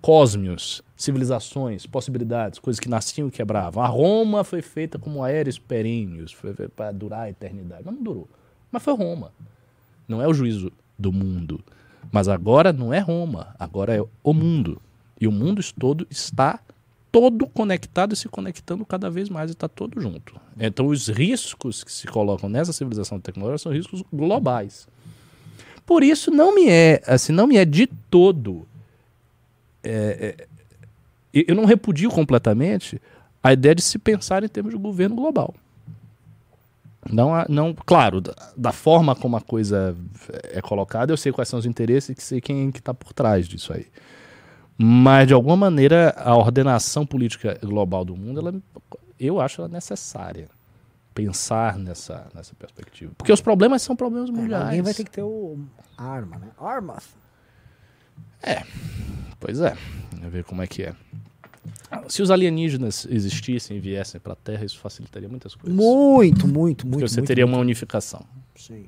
cosmios, 0.00 0.82
civilizações, 0.96 1.86
possibilidades, 1.86 2.58
coisas 2.58 2.80
que 2.80 2.88
nasciam 2.88 3.28
e 3.28 3.30
quebravam. 3.30 3.82
A 3.82 3.86
Roma 3.86 4.44
foi 4.44 4.62
feita 4.62 4.98
como 4.98 5.22
aéreos 5.22 5.58
perênios, 5.58 6.32
foi 6.32 6.52
para 6.54 6.92
durar 6.92 7.22
a 7.22 7.30
eternidade. 7.30 7.82
Mas 7.84 7.94
não 7.94 8.02
durou. 8.02 8.28
Mas 8.70 8.82
foi 8.82 8.94
Roma. 8.94 9.32
Não 10.06 10.22
é 10.22 10.26
o 10.26 10.34
juízo 10.34 10.72
do 10.98 11.12
mundo. 11.12 11.60
Mas 12.10 12.28
agora 12.28 12.72
não 12.72 12.92
é 12.92 12.98
Roma, 12.98 13.54
agora 13.58 13.94
é 13.94 14.04
o 14.22 14.32
mundo. 14.32 14.80
E 15.20 15.26
o 15.26 15.32
mundo 15.32 15.60
todo 15.78 16.06
está 16.10 16.60
todo 17.10 17.46
conectado 17.46 18.12
e 18.12 18.16
se 18.16 18.28
conectando 18.28 18.84
cada 18.84 19.10
vez 19.10 19.28
mais 19.28 19.50
e 19.50 19.52
está 19.52 19.68
todo 19.68 20.00
junto. 20.00 20.38
Então 20.58 20.86
os 20.86 21.08
riscos 21.08 21.82
que 21.82 21.92
se 21.92 22.06
colocam 22.06 22.48
nessa 22.48 22.72
civilização 22.72 23.20
tecnológica 23.20 23.58
são 23.58 23.72
riscos 23.72 24.02
globais. 24.12 24.86
Por 25.86 26.02
isso 26.02 26.30
não 26.30 26.54
me 26.54 26.68
é, 26.68 27.02
assim, 27.06 27.32
não 27.32 27.46
me 27.46 27.56
é 27.56 27.64
de 27.64 27.86
todo 27.86 28.66
é, 29.82 30.36
é, 30.38 30.46
eu 31.32 31.54
não 31.54 31.64
repudio 31.64 32.10
completamente 32.10 33.00
a 33.42 33.52
ideia 33.52 33.74
de 33.74 33.82
se 33.82 33.98
pensar 33.98 34.42
em 34.42 34.48
termos 34.48 34.72
de 34.72 34.78
governo 34.78 35.16
global. 35.16 35.54
Não, 37.10 37.30
não 37.48 37.74
claro, 37.74 38.20
da, 38.20 38.34
da 38.56 38.72
forma 38.72 39.14
como 39.14 39.36
a 39.36 39.40
coisa 39.40 39.96
é 40.52 40.60
colocada, 40.60 41.12
eu 41.12 41.16
sei 41.16 41.32
quais 41.32 41.48
são 41.48 41.58
os 41.58 41.64
interesses 41.64 42.16
e 42.16 42.20
sei 42.20 42.40
quem 42.40 42.70
que 42.70 42.80
está 42.80 42.92
por 42.92 43.12
trás 43.12 43.46
disso 43.46 43.72
aí. 43.72 43.86
Mas, 44.80 45.26
de 45.26 45.34
alguma 45.34 45.56
maneira, 45.56 46.14
a 46.16 46.36
ordenação 46.36 47.04
política 47.04 47.58
global 47.60 48.04
do 48.04 48.16
mundo, 48.16 48.38
ela, 48.38 48.54
eu 49.18 49.40
acho 49.40 49.60
ela 49.60 49.68
necessária. 49.68 50.48
Pensar 51.12 51.76
nessa, 51.76 52.28
nessa 52.32 52.54
perspectiva. 52.54 53.12
Porque 53.18 53.32
os 53.32 53.40
problemas 53.40 53.82
são 53.82 53.96
problemas 53.96 54.30
mundiais. 54.30 54.66
Alguém 54.66 54.82
vai 54.82 54.94
ter 54.94 55.02
que 55.02 55.10
ter 55.10 55.22
o 55.22 55.58
arma, 55.96 56.38
né? 56.38 56.48
Arma. 56.56 56.98
Pois 59.40 59.60
é, 59.60 59.76
vamos 60.12 60.32
ver 60.32 60.44
como 60.44 60.62
é 60.62 60.66
que 60.68 60.84
é. 60.84 60.94
Se 62.08 62.22
os 62.22 62.30
alienígenas 62.30 63.04
existissem 63.10 63.78
e 63.78 63.80
viessem 63.80 64.20
para 64.20 64.34
a 64.34 64.36
Terra, 64.36 64.64
isso 64.64 64.78
facilitaria 64.78 65.28
muitas 65.28 65.56
coisas. 65.56 65.74
Muito, 65.74 66.46
muito, 66.46 66.86
muito. 66.86 66.86
Porque 66.86 67.08
você 67.08 67.20
muito, 67.20 67.26
teria 67.26 67.46
muito. 67.46 67.56
uma 67.56 67.60
unificação. 67.62 68.24
Sim. 68.54 68.86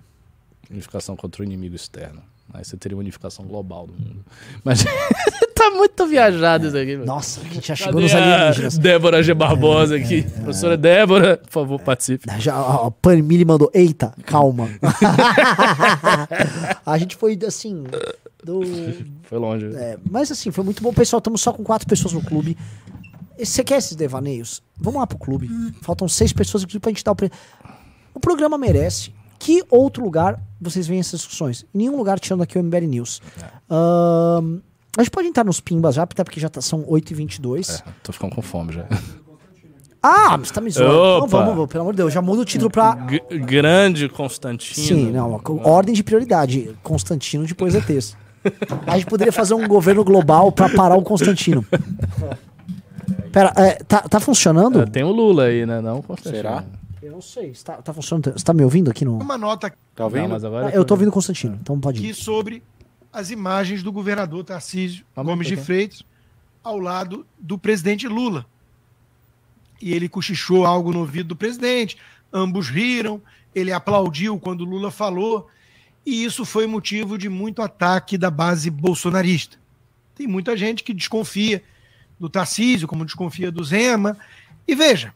Unificação 0.70 1.16
contra 1.16 1.42
o 1.42 1.44
inimigo 1.44 1.74
externo. 1.74 2.22
Aí 2.52 2.64
você 2.64 2.76
teria 2.76 2.96
uma 2.96 3.00
unificação 3.00 3.44
global 3.44 3.86
do 3.86 3.92
mundo. 3.92 4.24
Mas 4.64 4.84
tá 5.54 5.70
muito 5.70 6.06
viajado 6.06 6.66
isso 6.66 6.76
aqui, 6.76 6.94
mano. 6.94 7.06
Nossa, 7.06 7.40
a 7.40 7.44
gente 7.44 7.68
já 7.68 7.76
chegou 7.76 7.94
Cadê 7.94 8.04
nos 8.04 8.14
alienígenas. 8.14 8.78
Débora 8.78 9.22
G. 9.22 9.34
Barbosa 9.34 9.96
aqui. 9.96 10.22
Professora 10.22 10.76
Débora, 10.76 11.36
por 11.38 11.50
favor, 11.50 11.80
participe. 11.80 12.26
Já, 12.40 12.54
a 12.54 12.86
a 12.86 12.90
Panmili 12.90 13.44
mandou, 13.44 13.70
eita, 13.72 14.12
calma. 14.24 14.68
a 16.84 16.98
gente 16.98 17.16
foi 17.16 17.38
assim. 17.46 17.84
Do, 18.42 18.62
Foi 19.24 19.38
longe. 19.38 19.66
é, 19.76 19.98
mas 20.10 20.32
assim, 20.32 20.50
foi 20.50 20.64
muito 20.64 20.82
bom. 20.82 20.92
Pessoal, 20.94 21.18
estamos 21.18 21.42
só 21.42 21.52
com 21.52 21.62
quatro 21.62 21.86
pessoas 21.86 22.14
no 22.14 22.22
clube. 22.22 22.56
Você 23.38 23.62
quer 23.62 23.76
esses 23.78 23.94
devaneios? 23.94 24.62
Vamos 24.78 24.98
lá 24.98 25.06
pro 25.06 25.18
clube. 25.18 25.48
Faltam 25.82 26.08
seis 26.08 26.32
pessoas 26.32 26.64
aqui 26.64 26.78
pra 26.80 26.90
gente 26.90 27.04
dar 27.04 27.12
o. 27.12 27.16
Pre... 27.16 27.30
O 28.14 28.20
programa 28.20 28.56
merece. 28.56 29.12
Que 29.38 29.62
outro 29.70 30.02
lugar 30.02 30.40
vocês 30.60 30.86
veem 30.86 31.00
essas 31.00 31.20
discussões? 31.20 31.64
Em 31.74 31.78
nenhum 31.78 31.96
lugar 31.96 32.18
tirando 32.20 32.42
aqui 32.42 32.58
o 32.58 32.62
MBL 32.62 32.86
News. 32.86 33.20
Ahn, 33.68 34.58
a 34.98 35.02
gente 35.02 35.10
pode 35.10 35.28
entrar 35.28 35.44
nos 35.44 35.60
pimbas 35.60 35.94
já, 35.94 36.02
até 36.02 36.22
porque 36.24 36.40
já 36.40 36.48
tá- 36.48 36.60
são 36.60 36.84
8h22. 36.84 37.80
É, 37.80 37.90
tô 38.02 38.12
ficando 38.12 38.34
com 38.34 38.42
fome 38.42 38.72
já. 38.74 38.86
Ah, 40.02 40.36
você 40.38 40.52
tá 40.52 40.60
me 40.62 40.70
zoando. 40.70 40.92
Opa! 40.94 41.20
Não, 41.20 41.28
vamos, 41.28 41.54
vamos, 41.54 41.66
pelo 41.70 41.82
amor 41.82 41.92
de 41.92 41.98
Deus, 41.98 42.12
já 42.12 42.22
muda 42.22 42.40
o 42.42 42.44
título 42.44 42.70
pra. 42.70 42.96
G- 43.08 43.38
grande 43.40 44.08
Constantino. 44.08 44.86
Sim, 44.86 45.10
não, 45.12 45.40
ordem 45.62 45.94
de 45.94 46.02
prioridade. 46.02 46.74
Constantino 46.82 47.44
depois 47.46 47.74
é 47.74 47.80
texto. 47.80 48.16
A 48.86 48.96
gente 48.96 49.06
poderia 49.06 49.32
fazer 49.32 49.52
um 49.52 49.68
governo 49.68 50.02
global 50.02 50.50
pra 50.50 50.70
parar 50.70 50.96
o 50.96 51.02
Constantino. 51.02 51.62
Pera, 53.32 53.52
é, 53.56 53.74
tá, 53.84 54.00
tá 54.00 54.18
funcionando? 54.18 54.80
É, 54.80 54.86
Tem 54.86 55.04
o 55.04 55.10
Lula 55.12 55.44
aí, 55.44 55.64
né? 55.66 55.80
Não, 55.80 56.00
Constantino. 56.02 56.36
Será? 56.42 56.64
Eu 57.02 57.12
não 57.12 57.20
sei. 57.22 57.52
Tá, 57.64 57.80
tá 57.80 57.92
funcionando? 57.94 58.32
Você 58.32 58.44
tá 58.44 58.52
me 58.52 58.62
ouvindo 58.62 58.90
aqui 58.90 59.04
no. 59.04 59.18
Uma 59.18 59.38
nota 59.38 59.70
Tá 59.70 59.76
Não, 59.98 60.04
ouvindo? 60.06 60.28
mas 60.28 60.44
agora 60.44 60.68
Ah, 60.68 60.70
eu 60.70 60.84
tô 60.84 60.94
ouvindo 60.94 61.08
o 61.08 61.12
Constantino, 61.12 61.58
então 61.60 61.78
pode 61.80 61.98
aqui 61.98 62.10
ir. 62.10 62.14
sobre 62.14 62.62
as 63.12 63.30
imagens 63.30 63.82
do 63.82 63.90
governador 63.90 64.44
Tarcísio 64.44 65.04
Gomes 65.16 65.46
de. 65.46 65.56
Freitas 65.56 66.02
ao 66.62 66.78
lado 66.78 67.26
do 67.38 67.56
presidente 67.58 68.06
Lula. 68.06 68.44
E 69.80 69.94
ele 69.94 70.08
cochichou 70.08 70.66
algo 70.66 70.92
no 70.92 70.98
ouvido 71.00 71.28
do 71.28 71.36
presidente, 71.36 71.96
ambos 72.32 72.68
riram, 72.68 73.20
ele 73.54 73.72
aplaudiu 73.72 74.38
quando 74.38 74.62
Lula 74.64 74.90
falou, 74.90 75.48
e 76.04 76.22
isso 76.22 76.44
foi 76.44 76.66
motivo 76.66 77.16
de 77.16 77.28
muito 77.30 77.62
ataque 77.62 78.18
da 78.18 78.30
base 78.30 78.68
bolsonarista. 78.70 79.56
Tem 80.14 80.26
muita 80.26 80.54
gente 80.54 80.84
que 80.84 80.92
desconfia 80.92 81.62
do 82.18 82.28
Tarcísio, 82.28 82.86
como 82.86 83.06
desconfia 83.06 83.50
do 83.50 83.64
Zema. 83.64 84.18
E 84.68 84.74
veja, 84.74 85.14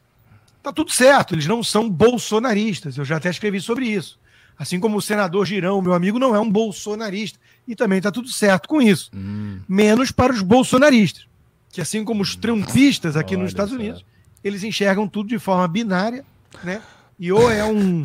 tá 0.65 0.73
tudo 0.73 0.91
certo, 0.91 1.35
eles 1.35 1.47
não 1.47 1.63
são 1.63 1.89
bolsonaristas. 1.89 2.97
Eu 2.97 3.05
já 3.05 3.17
até 3.19 3.31
escrevi 3.31 3.61
sobre 3.61 3.87
isso. 3.87 4.19
Assim 4.59 4.81
como 4.81 4.97
o 4.97 5.03
senador 5.03 5.45
Girão, 5.47 5.81
meu 5.83 5.95
amigo, 5.95 6.19
não 6.19 6.35
é 6.35 6.41
um 6.41 6.51
bolsonarista. 6.51 7.39
E 7.67 7.75
também 7.77 8.01
tá 8.01 8.11
tudo 8.11 8.29
certo 8.29 8.69
com 8.69 8.81
isso. 8.81 9.11
Hum, 9.15 9.61
Menos 9.69 10.11
para 10.11 10.33
os 10.33 10.43
bolsonaristas, 10.43 11.27
que 11.71 11.81
assim 11.81 12.05
como 12.05 12.23
os 12.23 12.35
trumpistas 12.37 13.17
aqui 13.17 13.35
Olha 13.35 13.43
nos 13.43 13.51
Estados. 13.53 13.73
Unidos, 13.73 14.05
eles 14.43 14.63
enxergam 14.63 15.09
tudo 15.09 15.29
de 15.29 15.39
forma 15.39 15.67
binária, 15.69 16.25
né? 16.63 16.81
E 17.19 17.33
ou 17.33 17.51
é 17.51 17.65
um 17.65 18.05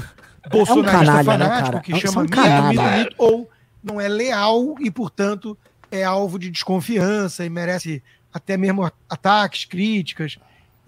bolsonarista 0.50 1.06
canalha, 1.06 1.18
né, 1.18 1.24
fanático 1.46 1.72
cara? 1.72 1.80
que 1.84 1.92
É 1.92 1.96
um- 1.96 2.00
chama 2.00 2.22
mito, 2.24 2.34
canalha. 2.36 2.70
mito, 2.70 2.98
mito, 3.00 3.16
ou 3.18 3.50
não 3.84 4.00
é 4.00 4.08
leal 4.08 4.76
e, 4.80 4.90
portanto, 4.90 5.58
é 5.92 6.04
alvo 6.04 6.40
de 6.40 6.50
desconfiança 6.50 7.46
e 7.46 7.50
merece 7.50 8.02
até 8.34 8.56
mesmo 8.58 8.90
ataques, 9.10 9.66
críticas, 9.66 10.38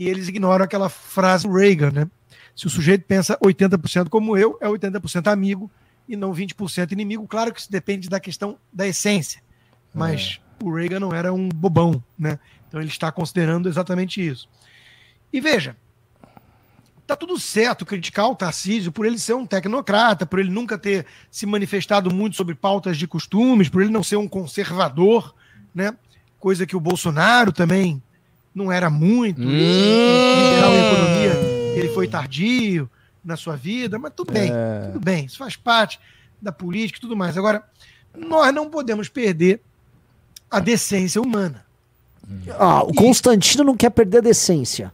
e 0.01 0.09
eles 0.09 0.27
ignoram 0.27 0.65
aquela 0.65 0.89
frase 0.89 1.47
do 1.47 1.53
Reagan, 1.53 1.91
né? 1.91 2.09
Se 2.55 2.65
o 2.65 2.71
sujeito 2.71 3.05
pensa 3.05 3.37
80% 3.37 4.09
como 4.09 4.35
eu, 4.35 4.57
é 4.59 4.67
80% 4.67 5.31
amigo 5.31 5.69
e 6.09 6.15
não 6.15 6.33
20% 6.33 6.91
inimigo. 6.91 7.27
Claro 7.27 7.53
que 7.53 7.59
isso 7.59 7.71
depende 7.71 8.09
da 8.09 8.19
questão 8.19 8.57
da 8.73 8.87
essência, 8.87 9.43
mas 9.93 10.41
o 10.59 10.73
Reagan 10.73 10.99
não 10.99 11.13
era 11.13 11.31
um 11.31 11.47
bobão, 11.49 12.03
né? 12.17 12.39
Então 12.67 12.81
ele 12.81 12.89
está 12.89 13.11
considerando 13.11 13.69
exatamente 13.69 14.25
isso. 14.25 14.49
E 15.31 15.39
veja, 15.39 15.77
tá 17.05 17.15
tudo 17.15 17.39
certo 17.39 17.85
criticar 17.85 18.25
o 18.25 18.35
Tarcísio 18.35 18.91
por 18.91 19.05
ele 19.05 19.19
ser 19.19 19.35
um 19.35 19.45
tecnocrata, 19.45 20.25
por 20.25 20.39
ele 20.39 20.49
nunca 20.49 20.79
ter 20.79 21.05
se 21.29 21.45
manifestado 21.45 22.11
muito 22.11 22.35
sobre 22.35 22.55
pautas 22.55 22.97
de 22.97 23.05
costumes, 23.05 23.69
por 23.69 23.83
ele 23.83 23.91
não 23.91 24.01
ser 24.01 24.15
um 24.15 24.27
conservador, 24.27 25.35
né? 25.75 25.95
Coisa 26.39 26.65
que 26.65 26.75
o 26.75 26.79
Bolsonaro 26.79 27.51
também 27.51 28.01
não 28.53 28.71
era 28.71 28.89
muito 28.89 29.41
Hum. 29.41 29.45
liberal 29.45 30.71
em 30.73 30.85
economia, 30.85 31.33
ele 31.75 31.89
foi 31.89 32.07
tardio 32.07 32.89
na 33.23 33.37
sua 33.37 33.55
vida, 33.55 33.97
mas 33.99 34.11
tudo 34.15 34.33
bem, 34.33 34.51
É. 34.51 34.87
tudo 34.91 34.99
bem, 35.03 35.25
isso 35.25 35.37
faz 35.37 35.55
parte 35.55 35.99
da 36.41 36.51
política 36.51 36.97
e 36.97 37.01
tudo 37.01 37.15
mais. 37.15 37.37
Agora, 37.37 37.63
nós 38.17 38.53
não 38.53 38.69
podemos 38.69 39.07
perder 39.07 39.61
a 40.49 40.59
decência 40.59 41.21
humana. 41.21 41.65
Ah, 42.57 42.83
o 42.83 42.93
Constantino 42.93 43.63
não 43.63 43.75
quer 43.77 43.89
perder 43.89 44.19
a 44.19 44.21
decência. 44.21 44.91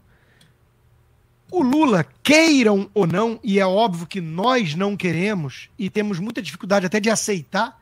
O 1.50 1.64
Lula, 1.64 2.06
queiram 2.22 2.90
ou 2.94 3.08
não, 3.08 3.40
e 3.44 3.60
é 3.60 3.66
óbvio 3.66 4.06
que 4.06 4.20
nós 4.20 4.76
não 4.76 4.98
queremos, 4.98 5.70
e 5.80 5.90
temos 5.90 6.20
muita 6.20 6.42
dificuldade 6.42 6.86
até 6.86 7.00
de 7.00 7.10
aceitar, 7.10 7.80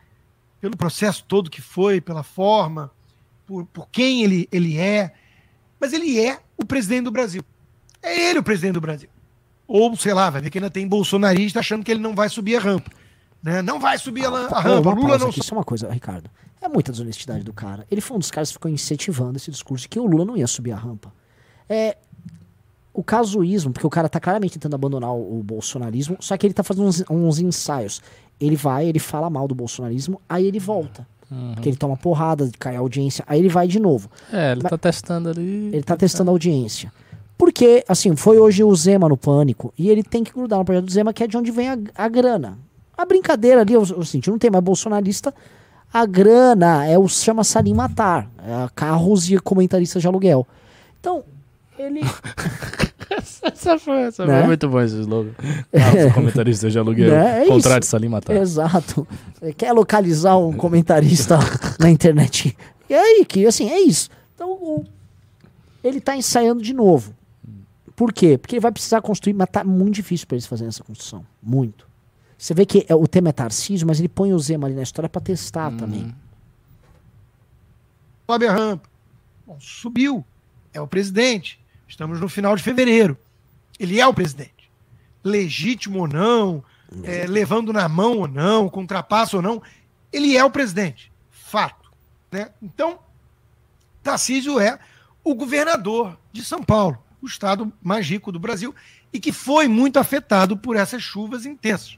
pelo 0.62 0.78
processo 0.78 1.24
todo 1.28 1.50
que 1.50 1.62
foi, 1.62 2.00
pela 2.00 2.22
forma, 2.24 2.92
por, 3.48 3.66
por 3.66 3.88
quem 3.92 4.24
ele, 4.24 4.48
ele 4.52 4.78
é, 4.78 5.14
mas 5.80 5.94
ele 5.94 6.20
é 6.20 6.40
o 6.58 6.66
presidente 6.66 7.04
do 7.06 7.12
Brasil. 7.12 7.44
É 8.02 8.30
ele 8.30 8.40
o 8.40 8.44
presidente 8.44 8.74
do 8.74 8.82
Brasil. 8.82 9.10
Ou, 9.68 9.96
sei 9.96 10.14
lá, 10.14 10.30
vai 10.30 10.42
ver 10.42 10.50
que 10.50 10.58
ainda 10.60 10.70
tem 10.70 10.88
bolsonarista 10.88 11.60
achando 11.60 11.84
que 11.84 11.92
ele 11.92 12.00
não 12.00 12.14
vai 12.16 12.30
subir 12.30 12.56
a 12.56 12.60
rampa. 12.60 12.92
Né? 13.42 13.62
Não 13.62 13.80
vai 13.80 13.98
subir 13.98 14.26
a, 14.26 14.30
lan- 14.30 14.48
a 14.52 14.60
Ô, 14.60 14.62
rampa. 14.62 14.90
Lula 14.92 15.08
pausa 15.10 15.24
não 15.26 15.30
aqui, 15.30 15.44
só 15.44 15.56
uma 15.56 15.64
coisa, 15.64 15.90
Ricardo. 15.92 16.30
É 16.62 16.68
muita 16.68 16.92
desonestidade 16.92 17.44
do 17.44 17.54
cara. 17.54 17.86
Ele 17.92 18.02
foi 18.02 18.16
um 18.18 18.20
dos 18.20 18.32
caras 18.32 18.50
que 18.50 18.54
ficou 18.54 18.70
incentivando 18.72 19.38
esse 19.38 19.50
discurso 19.52 19.84
de 19.84 19.90
que 19.90 20.00
o 20.00 20.06
Lula 20.06 20.26
não 20.26 20.38
ia 20.38 20.48
subir 20.48 20.72
a 20.72 20.76
rampa. 20.78 21.12
É. 21.70 21.98
O 22.94 23.04
casuísmo, 23.04 23.74
porque 23.74 23.86
o 23.86 23.90
cara 23.90 24.08
tá 24.08 24.20
claramente 24.22 24.54
tentando 24.54 24.74
abandonar 24.76 25.12
o, 25.12 25.40
o 25.40 25.44
bolsonarismo, 25.44 26.16
só 26.22 26.38
que 26.38 26.48
ele 26.48 26.54
tá 26.54 26.64
fazendo 26.64 26.88
uns, 26.88 27.04
uns 27.10 27.40
ensaios. 27.40 28.02
Ele 28.40 28.56
vai, 28.56 28.88
ele 28.88 29.00
fala 29.00 29.30
mal 29.30 29.48
do 29.48 29.54
bolsonarismo, 29.56 30.22
aí 30.30 30.46
ele 30.46 30.60
volta. 30.60 31.06
Porque 31.54 31.70
ele 31.70 31.78
toma 31.78 31.98
porrada, 31.98 32.50
cai 32.60 32.76
a 32.76 32.80
audiência, 32.80 33.24
aí 33.28 33.40
ele 33.40 33.50
vai 33.50 33.68
de 33.68 33.80
novo. 33.80 34.10
É, 34.32 34.52
ele 34.52 34.62
Mas- 34.64 34.70
tá 34.70 34.78
testando 34.78 35.30
ali. 35.30 35.70
Ele 35.74 35.84
tá 35.84 35.96
testando 35.98 36.30
a 36.30 36.34
audiência. 36.34 36.92
Porque, 37.38 37.84
assim, 37.88 38.16
foi 38.16 38.38
hoje 38.38 38.64
o 38.64 38.74
Zema 38.76 39.10
no 39.10 39.18
Pânico, 39.18 39.74
e 39.78 39.90
ele 39.90 40.04
tem 40.04 40.24
que 40.24 40.32
grudar 40.32 40.60
no 40.60 40.66
projeto 40.66 40.86
do 40.86 40.92
Zema, 40.92 41.12
que 41.14 41.24
é 41.24 41.28
de 41.28 41.36
onde 41.36 41.52
vem 41.52 41.70
a, 41.70 41.78
a 41.96 42.08
grana. 42.08 42.58
A 42.98 43.06
brincadeira 43.06 43.62
ali, 43.62 43.74
eu, 43.74 43.86
eu 43.86 44.06
senti, 44.06 44.30
não 44.30 44.38
tem 44.38 44.50
mais 44.50 44.64
bolsonarista, 44.64 45.34
a 45.92 46.06
grana 46.06 46.86
é 46.86 46.98
o 46.98 47.08
chama 47.08 47.44
Salim 47.44 47.74
Matar, 47.74 48.30
é 48.40 48.70
carros 48.74 49.30
e 49.30 49.38
comentaristas 49.38 50.02
de 50.02 50.08
aluguel. 50.08 50.48
Então, 51.00 51.24
ele... 51.78 52.02
Essa 53.44 53.78
foi, 53.80 54.02
essa 54.04 54.26
Né? 54.26 54.38
foi 54.40 54.48
muito 54.48 54.68
bom 54.70 54.82
esse 54.82 55.00
slogan. 55.00 55.32
Ah, 55.74 56.08
os 56.08 56.14
comentaristas 56.14 56.72
de 56.72 56.80
aluguel. 56.80 57.12
Né? 57.12 57.44
É 57.44 57.48
Contrato 57.48 57.84
isso. 57.84 57.92
Salim 57.92 58.10
Matar. 58.10 58.36
Exato. 58.36 59.08
Quer 59.58 59.72
localizar 59.74 60.38
um 60.38 60.54
comentarista 60.54 61.38
na 61.80 61.90
internet. 61.90 62.56
E 62.90 62.94
aí, 62.94 63.26
que 63.26 63.46
assim, 63.46 63.70
é 63.70 63.80
isso. 63.80 64.10
Então, 64.34 64.52
o- 64.52 64.84
ele 65.84 66.00
tá 66.02 66.16
ensaiando 66.16 66.62
de 66.62 66.74
novo. 66.74 67.14
Por 67.96 68.12
quê? 68.12 68.38
Porque 68.38 68.56
ele 68.56 68.62
vai 68.62 68.72
precisar 68.72 69.02
construir, 69.02 69.34
mas 69.34 69.48
tá 69.50 69.64
muito 69.64 69.96
difícil 69.96 70.28
para 70.28 70.36
eles 70.36 70.46
fazerem 70.46 70.68
essa 70.70 70.84
construção. 70.84 71.26
Muito. 71.42 71.88
Você 72.38 72.54
vê 72.54 72.66
que 72.66 72.86
é, 72.90 72.94
o 72.96 73.08
tema 73.08 73.30
é 73.30 73.32
Tarcísio, 73.32 73.88
mas 73.88 74.00
ele 74.00 74.10
põe 74.10 74.34
o 74.34 74.40
Zema 74.40 74.68
ali 74.68 74.76
na 74.76 74.84
história 74.84 75.08
para 75.08 75.22
testar 75.22 75.72
também. 75.78 76.14
sobe 78.30 78.48
a 78.48 78.54
rampa. 78.54 78.90
Bom, 79.48 79.58
subiu. 79.60 80.26
É 80.74 80.82
o 80.82 80.88
presidente. 80.88 81.60
Estamos 81.88 82.20
no 82.20 82.28
final 82.28 82.56
de 82.56 82.64
fevereiro. 82.64 83.18
Ele 83.80 84.00
é 84.00 84.08
o 84.08 84.14
presidente. 84.14 84.72
Legítimo 85.24 86.00
ou 86.00 86.08
não, 86.08 86.64
é, 87.04 87.26
levando 87.26 87.74
na 87.74 87.88
mão 87.90 88.20
ou 88.20 88.28
não, 88.28 88.70
com 88.70 88.86
trapaço 88.86 89.38
ou 89.38 89.42
não, 89.42 89.62
ele 90.12 90.38
é 90.38 90.44
o 90.44 90.52
presidente. 90.52 91.12
Fato. 91.30 91.92
Né? 92.32 92.52
Então, 92.62 93.00
Tarcísio 94.04 94.60
é 94.60 94.80
o 95.24 95.34
governador 95.34 96.18
de 96.32 96.44
São 96.44 96.62
Paulo, 96.62 96.98
o 97.22 97.26
estado 97.26 97.74
mais 97.82 98.08
rico 98.08 98.32
do 98.32 98.40
Brasil, 98.40 98.74
e 99.12 99.20
que 99.20 99.32
foi 99.32 99.68
muito 99.68 99.98
afetado 99.98 100.56
por 100.56 100.76
essas 100.76 101.02
chuvas 101.02 101.46
intensas. 101.46 101.98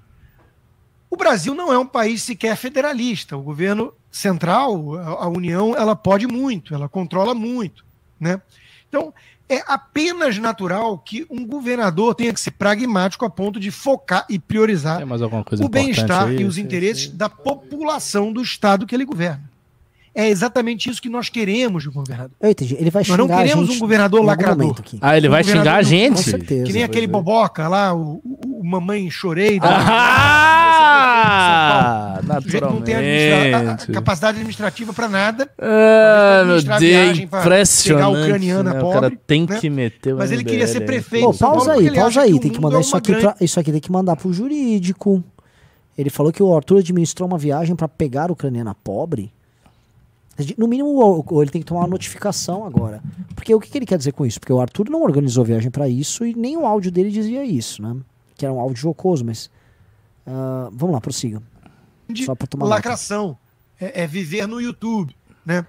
O 1.10 1.18
Brasil 1.18 1.56
não 1.56 1.72
é 1.72 1.78
um 1.78 1.86
país 1.86 2.22
sequer 2.22 2.56
federalista. 2.56 3.38
O 3.38 3.42
governo 3.42 3.94
central, 4.12 4.96
a, 4.96 5.26
a 5.26 5.28
União, 5.28 5.76
ela 5.76 5.96
pode 5.96 6.28
muito, 6.28 6.74
ela 6.74 6.88
controla 6.88 7.34
muito. 7.34 7.86
Né? 8.20 8.42
Então, 8.88 9.14
é 9.50 9.64
apenas 9.68 10.38
natural 10.38 10.98
que 10.98 11.26
um 11.30 11.46
governador 11.46 12.14
tenha 12.16 12.34
que 12.34 12.40
ser 12.42 12.52
pragmático 12.52 13.24
a 13.26 13.30
ponto 13.30 13.60
de 13.60 13.72
focar 13.72 14.26
e 14.30 14.38
priorizar 14.38 15.02
o 15.62 15.70
bem-estar 15.70 16.32
e 16.34 16.44
os 16.44 16.58
interesses 16.58 17.10
da 17.10 17.30
população 17.30 18.32
do 18.34 18.42
estado 18.42 18.86
que 18.86 18.94
ele 18.94 19.06
governa. 19.06 19.42
É 20.14 20.28
exatamente 20.30 20.90
isso 20.90 21.00
que 21.00 21.10
nós 21.10 21.30
queremos 21.30 21.84
de 21.84 21.90
um 21.90 21.92
governador. 21.94 22.32
Eu 22.42 22.50
entendi. 22.50 22.76
Ele 22.80 22.90
vai 22.90 23.02
Nós 23.02 23.08
xingar 23.08 23.18
não 23.20 23.28
queremos 23.28 23.64
a 23.64 23.68
gente 23.68 23.76
um 23.76 23.80
governador 23.80 24.26
lacrador. 24.26 24.76
Ah, 25.00 25.16
ele 25.16 25.28
Um 25.28 25.32
vai 25.32 25.44
xingar 25.44 25.76
a 25.76 25.82
gente? 25.84 26.16
Com 26.16 26.24
certeza. 26.24 26.64
Que 26.66 26.74
nem 26.74 26.84
aquele 26.84 27.06
boboca 27.06 27.68
lá, 27.68 27.94
o, 27.94 28.20
o- 28.26 28.60
o 28.62 28.64
Mamãe 28.66 29.10
Chorei. 29.12 29.60
da- 29.60 29.68
Ah, 31.30 32.20
O 32.40 32.42
sujeito 32.42 32.64
não 32.66 32.82
tem 32.82 32.96
administra- 32.96 33.36
a- 33.36 33.48
a 33.48 33.52
naturalmente. 33.64 33.92
capacidade 33.92 34.38
administrativa 34.38 34.94
para 34.94 35.10
nada, 35.10 35.50
Ah, 35.60 36.44
meu 36.46 36.56
administrar 36.56 36.80
Deus, 36.80 36.92
viagem 36.92 37.28
pra 37.28 37.40
pegar 37.42 37.56
a 37.56 37.58
impressionante. 37.58 38.22
ucraniana 38.26 38.74
né? 38.74 38.80
O 38.82 38.90
cara 38.90 39.02
pobre, 39.10 39.20
tem 39.28 39.46
né? 39.48 39.60
que 39.60 39.70
meter 39.70 40.14
o 40.14 40.18
Mas 40.18 40.32
ele 40.32 40.44
queria 40.44 40.68
ser 40.68 40.80
aí. 40.80 40.86
prefeito. 40.86 41.26
Pô, 41.26 41.34
pausa 41.34 41.74
aí, 41.74 41.94
pausa 41.94 42.22
aí. 42.22 42.40
tem 42.40 42.52
que 42.52 42.62
mandar 42.62 42.78
é 42.78 42.82
isso 42.82 42.96
aqui, 42.98 43.16
pra, 43.16 43.36
isso 43.42 43.60
aqui 43.60 43.72
tem 43.72 43.82
que 43.82 43.92
mandar 43.92 44.16
pro 44.16 44.32
jurídico. 44.32 45.24
Ele 45.98 46.10
falou 46.10 46.32
que 46.32 46.42
o 46.44 46.56
Arthur 46.56 46.80
administrou 46.80 47.28
uma 47.28 47.38
viagem 47.38 47.76
pra 47.76 47.88
pegar 47.88 48.30
a 48.30 48.34
ucraniana 48.34 48.76
pobre. 48.76 49.32
No 50.56 50.68
mínimo, 50.68 51.26
ele 51.42 51.50
tem 51.50 51.62
que 51.62 51.66
tomar 51.68 51.82
uma 51.82 51.88
notificação 51.88 52.64
agora. 52.64 53.02
Porque 53.34 53.54
o 53.56 53.60
que, 53.60 53.72
que 53.72 53.78
ele 53.80 53.86
quer 53.88 53.98
dizer 53.98 54.12
com 54.12 54.24
isso? 54.24 54.40
Porque 54.40 54.54
o 54.54 54.62
Arthur 54.62 54.88
não 54.88 55.02
organizou 55.02 55.44
viagem 55.44 55.72
pra 55.72 55.90
isso 55.90 56.24
e 56.24 56.36
nem 56.36 56.56
o 56.56 56.64
áudio 56.68 56.92
dele 56.92 57.10
dizia 57.10 57.44
isso, 57.44 57.82
né? 57.82 57.96
Que 58.36 58.46
era 58.46 58.54
um 58.54 58.60
áudio 58.60 58.78
jocoso, 58.78 59.26
mas. 59.26 59.50
Ah, 60.28 60.70
vamos 60.72 60.94
lá, 60.94 61.02
prossiga. 61.02 61.42
de 62.10 62.26
Só 62.26 62.36
pra 62.36 62.48
tomar 62.48 62.66
lacração. 62.66 63.38
É, 63.80 64.04
é 64.04 64.08
viver 64.08 64.48
no 64.48 64.60
YouTube. 64.60 65.16
Né? 65.46 65.66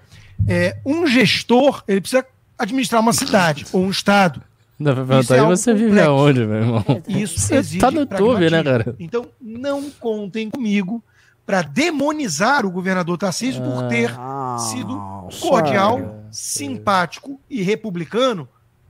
É, 0.47 0.77
um 0.85 1.07
gestor, 1.07 1.83
ele 1.87 2.01
precisa 2.01 2.25
administrar 2.57 3.01
uma 3.01 3.13
cidade 3.13 3.65
ou 3.71 3.81
um 3.83 3.89
estado. 3.89 4.41
Perguntar, 4.77 5.35
é 5.35 5.41
você 5.43 5.73
vive 5.73 5.87
complexo. 5.89 6.09
aonde, 6.09 6.45
meu 6.45 6.55
irmão? 6.57 6.85
Isso 7.07 7.39
Você 7.39 7.55
exige 7.55 7.79
tá 7.79 7.91
no 7.91 7.99
YouTube, 8.01 8.49
né, 8.49 8.63
cara? 8.63 8.95
Então, 8.97 9.27
não 9.41 9.89
contem 9.91 10.49
comigo 10.49 11.03
para 11.45 11.61
demonizar 11.63 12.65
o 12.65 12.71
governador 12.71 13.17
Tarcísio 13.17 13.61
por 13.61 13.87
ter 13.89 14.13
Ah, 14.17 14.57
sido 14.57 14.93
sério? 15.31 15.49
cordial, 15.49 16.23
simpático 16.31 17.39
e 17.49 17.61
republicano 17.61 18.47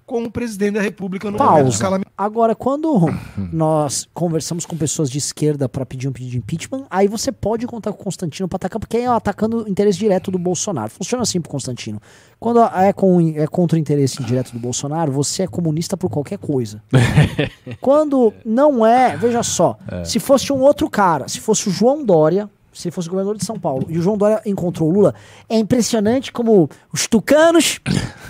com 0.10 0.24
o 0.24 0.32
presidente 0.32 0.74
da 0.74 0.82
República 0.82 1.30
no 1.30 1.38
momento 1.38 1.56
de 1.58 1.62
Pausa. 1.62 1.80
calamidade. 1.80 2.14
Agora, 2.18 2.56
quando 2.56 3.06
nós 3.54 4.10
conversamos 4.12 4.66
com 4.66 4.76
pessoas 4.76 5.08
de 5.08 5.20
esquerda 5.20 5.70
para 5.70 5.86
pedir 5.86 6.08
um 6.08 6.12
pedido 6.12 6.32
de 6.32 6.38
impeachment, 6.40 6.88
aí 6.90 7.08
você 7.08 7.32
pode 7.32 7.68
contar 7.68 7.94
com 7.94 8.02
o 8.02 8.04
Constantino 8.04 8.50
para 8.50 8.56
atacar, 8.56 8.80
porque 8.80 8.98
é 8.98 9.06
atacando 9.06 9.66
o 9.66 9.70
interesse 9.70 10.00
direto 10.00 10.32
do 10.32 10.40
Bolsonaro. 10.40 10.90
Funciona 10.90 11.22
assim 11.22 11.40
pro 11.40 11.52
Constantino. 11.52 12.02
Quando 12.40 12.60
é, 12.60 12.92
com, 12.92 13.22
é 13.22 13.46
contra 13.46 13.78
o 13.78 13.80
interesse 13.80 14.24
direto 14.24 14.52
do 14.52 14.58
Bolsonaro, 14.60 15.12
você 15.12 15.44
é 15.44 15.48
comunista 15.48 15.96
por 15.96 16.10
qualquer 16.10 16.40
coisa. 16.40 16.82
Quando 17.80 18.34
não 18.44 18.84
é, 18.84 19.16
veja 19.16 19.44
só, 19.44 19.78
se 20.04 20.20
fosse 20.20 20.52
um 20.52 20.60
outro 20.62 20.90
cara, 20.90 21.28
se 21.28 21.40
fosse 21.40 21.70
o 21.70 21.72
João 21.72 22.04
Dória, 22.04 22.50
se 22.80 22.88
ele 22.88 22.94
fosse 22.96 23.10
governador 23.10 23.38
de 23.38 23.46
São 23.46 23.60
Paulo, 23.60 23.86
e 23.90 23.98
o 23.98 24.02
João 24.02 24.18
Dória 24.18 24.42
encontrou 24.46 24.90
o 24.90 24.94
Lula, 24.94 25.14
é 25.50 25.58
impressionante 25.60 26.32
como 26.32 26.70
os 26.94 27.08
tucanos 27.08 27.80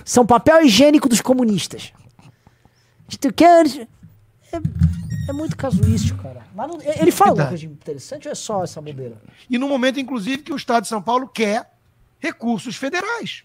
são 0.03 0.25
papel 0.25 0.63
higiênico 0.65 1.07
dos 1.07 1.21
comunistas. 1.21 1.93
Os 3.07 3.15
tucanos. 3.15 3.77
É, 3.77 4.57
é 5.29 5.33
muito 5.33 5.55
casuístico, 5.55 6.23
cara. 6.23 6.41
Mas 6.55 6.67
não- 6.67 6.81
ele 6.81 7.11
fala 7.11 7.35
Verdade. 7.35 7.49
coisa 7.49 7.65
interessante 7.65 8.27
ou 8.27 8.31
é 8.31 8.35
só 8.35 8.63
essa 8.63 8.81
bobeira? 8.81 9.21
E 9.47 9.57
no 9.59 9.69
momento, 9.69 9.99
inclusive, 9.99 10.39
que 10.41 10.51
o 10.51 10.55
Estado 10.55 10.81
de 10.83 10.89
São 10.89 11.01
Paulo 11.01 11.27
quer 11.27 11.71
recursos 12.19 12.75
federais, 12.75 13.43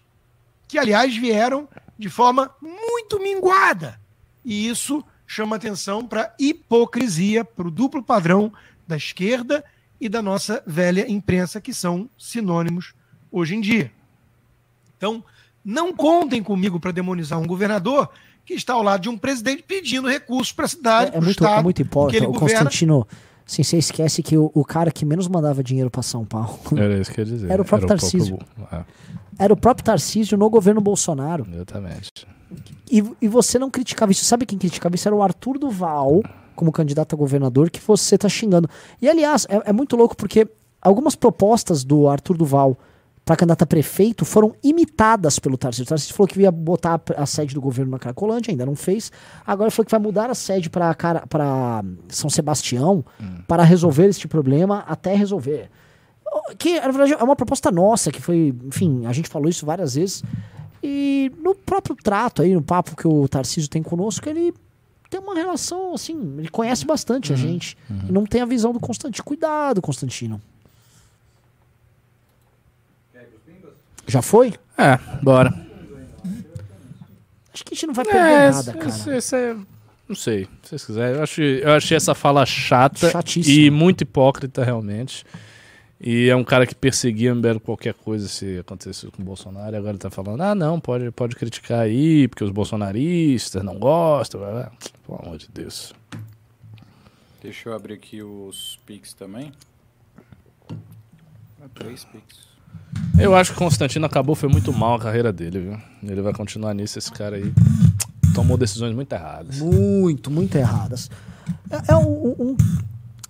que, 0.67 0.79
aliás, 0.79 1.15
vieram 1.15 1.67
de 1.99 2.09
forma 2.09 2.49
muito 2.59 3.19
minguada. 3.21 3.99
E 4.43 4.67
isso 4.67 5.03
chama 5.27 5.55
atenção 5.55 6.03
para 6.05 6.21
a 6.23 6.31
hipocrisia, 6.39 7.45
para 7.45 7.67
o 7.67 7.71
duplo 7.71 8.01
padrão 8.03 8.51
da 8.87 8.97
esquerda 8.97 9.63
e 9.99 10.09
da 10.09 10.21
nossa 10.21 10.61
velha 10.65 11.09
imprensa, 11.09 11.59
que 11.61 11.73
são 11.73 12.09
sinônimos 12.17 12.93
hoje 13.31 13.55
em 13.55 13.61
dia. 13.61 13.91
Então, 14.97 15.23
não 15.63 15.93
contem 15.93 16.41
comigo 16.43 16.79
para 16.79 16.91
demonizar 16.91 17.39
um 17.39 17.45
governador 17.47 18.09
que 18.45 18.53
está 18.53 18.73
ao 18.73 18.83
lado 18.83 19.01
de 19.01 19.09
um 19.09 19.17
presidente 19.17 19.63
pedindo 19.63 20.07
recursos 20.07 20.51
para 20.51 20.65
a 20.65 20.67
cidade, 20.67 21.11
É, 21.11 21.15
é 21.15 21.19
o 21.19 21.23
muito, 21.23 21.31
Estado. 21.31 21.59
é 21.59 21.63
muito 21.63 21.75
que 21.77 21.81
hipócrita. 21.81 22.17
ele 22.23 22.27
O 22.27 22.31
governa. 22.39 22.65
Constantino, 22.65 23.07
assim, 23.47 23.63
você 23.63 23.77
esquece 23.77 24.21
que 24.21 24.37
o, 24.37 24.51
o 24.53 24.63
cara 24.63 24.91
que 24.91 25.03
menos 25.05 25.27
mandava 25.27 25.63
dinheiro 25.63 25.89
para 25.89 26.03
São 26.03 26.23
Paulo 26.25 26.59
Era 26.77 26.99
isso 26.99 27.11
que 27.11 27.21
eu 27.21 27.25
ia 27.25 27.31
dizer. 27.31 27.49
Era 27.51 27.61
o 27.61 27.65
próprio 27.65 27.87
Tarcísio. 27.87 28.37
Ah, 28.71 28.83
era 29.39 29.51
o 29.51 29.57
próprio 29.57 29.83
Tarcísio 29.83 30.37
no 30.37 30.49
governo 30.49 30.79
Bolsonaro. 30.79 31.47
exatamente. 31.51 32.11
E, 32.89 33.03
e 33.21 33.27
você 33.27 33.57
não 33.57 33.71
criticava 33.71 34.11
isso. 34.11 34.23
Sabe 34.23 34.45
quem 34.45 34.57
criticava 34.59 34.93
isso? 34.95 35.07
Era 35.07 35.15
o 35.15 35.23
Arthur 35.23 35.57
Duval, 35.57 36.21
como 36.55 36.71
candidato 36.71 37.13
a 37.13 37.17
governador, 37.17 37.69
que 37.69 37.79
você 37.79 38.17
tá 38.17 38.29
xingando. 38.29 38.69
E 39.01 39.09
aliás, 39.09 39.45
é, 39.49 39.69
é 39.69 39.73
muito 39.73 39.95
louco 39.95 40.15
porque 40.15 40.47
algumas 40.81 41.15
propostas 41.15 41.83
do 41.83 42.07
Arthur 42.07 42.37
Duval 42.37 42.77
para 43.25 43.35
candidato 43.35 43.63
a 43.63 43.65
prefeito 43.65 44.23
foram 44.23 44.53
imitadas 44.63 45.39
pelo 45.39 45.57
Tarcísio. 45.57 45.85
O 45.85 45.87
Tarcísio 45.87 46.13
falou 46.13 46.27
que 46.27 46.39
ia 46.39 46.51
botar 46.51 47.01
a 47.17 47.23
a 47.23 47.25
sede 47.25 47.55
do 47.55 47.61
governo 47.61 47.91
na 47.91 47.99
Cracolândia, 47.99 48.51
ainda 48.51 48.65
não 48.65 48.75
fez. 48.75 49.11
Agora 49.45 49.71
falou 49.71 49.85
que 49.85 49.91
vai 49.91 49.99
mudar 49.99 50.29
a 50.29 50.35
sede 50.35 50.69
para 50.69 51.83
São 52.07 52.29
Sebastião 52.29 53.03
para 53.47 53.63
resolver 53.63 54.05
este 54.05 54.27
problema 54.27 54.85
até 54.87 55.15
resolver. 55.15 55.71
Que, 56.59 56.79
na 56.79 56.91
verdade, 56.91 57.13
é 57.13 57.23
uma 57.23 57.35
proposta 57.35 57.71
nossa, 57.71 58.11
que 58.11 58.21
foi, 58.21 58.53
enfim, 58.65 59.05
a 59.07 59.13
gente 59.13 59.27
falou 59.27 59.49
isso 59.49 59.65
várias 59.65 59.95
vezes. 59.95 60.23
E 60.83 61.31
no 61.41 61.55
próprio 61.55 61.95
trato 61.95 62.43
aí, 62.43 62.53
no 62.53 62.61
papo 62.61 62.95
que 62.95 63.07
o 63.07 63.27
Tarcísio 63.27 63.69
tem 63.69 63.81
conosco, 63.81 64.29
ele 64.29 64.53
tem 65.17 65.21
uma 65.23 65.33
relação, 65.35 65.93
assim, 65.93 66.35
ele 66.37 66.49
conhece 66.49 66.85
bastante 66.85 67.31
a 67.31 67.35
gente. 67.35 67.77
E 68.07 68.11
não 68.11 68.25
tem 68.25 68.41
a 68.41 68.45
visão 68.45 68.73
do 68.73 68.79
Constantino. 68.79 69.23
Cuidado, 69.23 69.81
Constantino. 69.81 70.41
Já 74.07 74.21
foi? 74.21 74.53
É, 74.77 74.97
bora. 75.23 75.49
Acho 77.53 77.63
que 77.63 77.73
a 77.73 77.75
gente 77.75 77.87
não 77.87 77.93
vai 77.93 78.05
perder 78.05 78.19
É, 78.19 78.51
nada, 78.51 78.59
esse- 78.59 79.03
cara. 79.05 79.17
esse 79.17 79.35
é- 79.35 79.55
não 80.07 80.15
sei, 80.15 80.43
se 80.61 80.69
vocês 80.69 80.85
quiserem. 80.85 81.15
Eu 81.15 81.23
achei, 81.23 81.63
eu 81.63 81.71
achei 81.71 81.97
essa 81.97 82.13
fala 82.13 82.45
chata 82.45 83.11
e 83.37 83.71
muito 83.71 84.01
hipócrita, 84.01 84.63
realmente. 84.63 85.25
E 86.07 86.29
é 86.29 86.35
um 86.35 86.43
cara 86.43 86.67
que 86.67 86.75
perseguia 86.75 87.33
Mbero 87.33 87.59
qualquer 87.59 87.95
coisa 87.95 88.27
se 88.27 88.59
acontecesse 88.59 89.07
com 89.07 89.23
o 89.23 89.25
Bolsonaro. 89.25 89.73
E 89.75 89.77
agora 89.79 89.97
tá 89.97 90.11
falando, 90.11 90.39
ah, 90.41 90.53
não, 90.53 90.79
pode, 90.79 91.09
pode 91.09 91.35
criticar 91.35 91.79
aí, 91.79 92.27
porque 92.27 92.43
os 92.43 92.51
bolsonaristas 92.51 93.63
não 93.63 93.79
gostam. 93.79 94.39
blá, 94.39 94.51
blá. 94.51 94.71
Pelo 95.03 95.19
amor 95.23 95.37
de 95.39 95.47
Deus. 95.51 95.93
Deixa 97.41 97.69
eu 97.69 97.73
abrir 97.75 97.95
aqui 97.95 98.21
os 98.21 98.79
Pix 98.85 99.13
também. 99.13 99.51
Ah, 100.71 101.67
Três 101.73 102.05
Pix. 102.05 102.45
Eu 103.19 103.33
acho 103.35 103.51
que 103.51 103.57
o 103.57 103.59
Constantino 103.59 104.05
acabou, 104.05 104.35
foi 104.35 104.47
muito 104.49 104.71
mal 104.71 104.95
a 104.95 104.99
carreira 104.99 105.33
dele, 105.33 105.59
viu? 105.59 105.77
Ele 106.03 106.21
vai 106.21 106.33
continuar 106.33 106.73
nisso, 106.75 106.99
esse 106.99 107.11
cara 107.11 107.37
aí 107.37 107.51
tomou 108.35 108.57
decisões 108.57 108.93
muito 108.93 109.11
erradas. 109.11 109.59
Muito, 109.59 110.29
muito 110.29 110.55
erradas. 110.55 111.09
É, 111.69 111.91
é 111.93 111.95
um, 111.95 112.35
um- 112.51 112.57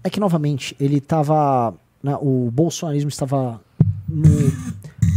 é 0.03 0.09
que, 0.09 0.19
novamente, 0.19 0.75
ele 0.79 0.99
tava. 0.99 1.73
Né, 2.05 2.15
o 2.21 2.51
bolsonarismo 2.51 3.09
estava 3.09 3.59
no. 4.07 4.29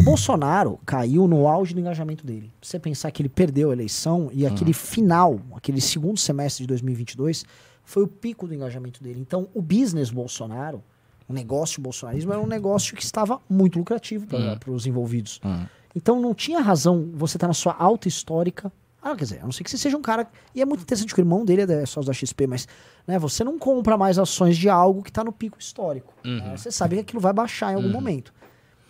O 0.00 0.04
Bolsonaro 0.04 0.78
caiu 0.86 1.26
no 1.26 1.46
auge 1.46 1.74
do 1.74 1.80
engajamento 1.80 2.24
dele. 2.24 2.50
Você 2.62 2.78
pensar 2.78 3.10
que 3.10 3.20
ele 3.20 3.28
perdeu 3.28 3.70
a 3.70 3.72
eleição 3.72 4.30
e 4.32 4.46
aquele 4.46 4.72
final, 4.72 5.40
aquele 5.54 5.80
segundo 5.80 6.18
semestre 6.18 6.62
de 6.62 6.68
2022, 6.68 7.44
foi 7.84 8.04
o 8.04 8.06
pico 8.06 8.46
do 8.46 8.54
engajamento 8.54 9.02
dele. 9.02 9.20
Então, 9.20 9.48
o 9.52 9.60
business 9.60 10.10
Bolsonaro, 10.10 10.82
o 11.28 11.32
negócio 11.32 11.82
bolsonarismo, 11.82 12.32
era 12.32 12.40
um 12.40 12.46
negócio 12.46 12.96
que 12.96 13.02
estava 13.02 13.40
muito 13.50 13.78
lucrativo 13.78 14.26
para 14.26 14.70
os 14.70 14.86
envolvidos. 14.86 15.40
Então 15.94 16.20
não 16.22 16.32
tinha 16.32 16.60
razão 16.60 17.10
você 17.12 17.36
estar 17.36 17.48
na 17.48 17.54
sua 17.54 17.74
alta 17.74 18.08
histórica. 18.08 18.72
Ah, 19.02 19.14
quer 19.14 19.24
dizer, 19.24 19.40
a 19.40 19.44
não 19.44 19.52
ser 19.52 19.62
que 19.64 19.70
você 19.70 19.78
seja 19.78 19.96
um 19.96 20.02
cara. 20.02 20.26
E 20.54 20.60
é 20.60 20.64
muito 20.64 20.82
interessante 20.82 21.14
que 21.14 21.20
o 21.20 21.22
irmão 21.22 21.44
dele 21.44 21.62
é 21.72 21.86
sócio 21.86 22.06
da 22.08 22.12
XP, 22.12 22.46
mas 22.48 22.66
né, 23.06 23.18
você 23.18 23.44
não 23.44 23.58
compra 23.58 23.96
mais 23.96 24.18
ações 24.18 24.56
de 24.56 24.68
algo 24.68 25.02
que 25.02 25.10
está 25.10 25.22
no 25.22 25.32
pico 25.32 25.58
histórico. 25.58 26.12
né? 26.24 26.56
Você 26.56 26.70
sabe 26.70 26.96
que 26.96 27.02
aquilo 27.02 27.20
vai 27.20 27.32
baixar 27.32 27.72
em 27.72 27.76
algum 27.76 27.88
momento. 27.90 28.32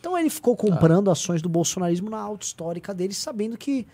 Então 0.00 0.16
ele 0.16 0.30
ficou 0.30 0.56
comprando 0.56 1.10
ações 1.10 1.42
do 1.42 1.48
bolsonarismo 1.48 2.08
na 2.08 2.18
alta 2.18 2.46
histórica 2.46 2.94
dele, 2.94 3.12
sabendo 3.12 3.56
que 3.58 3.86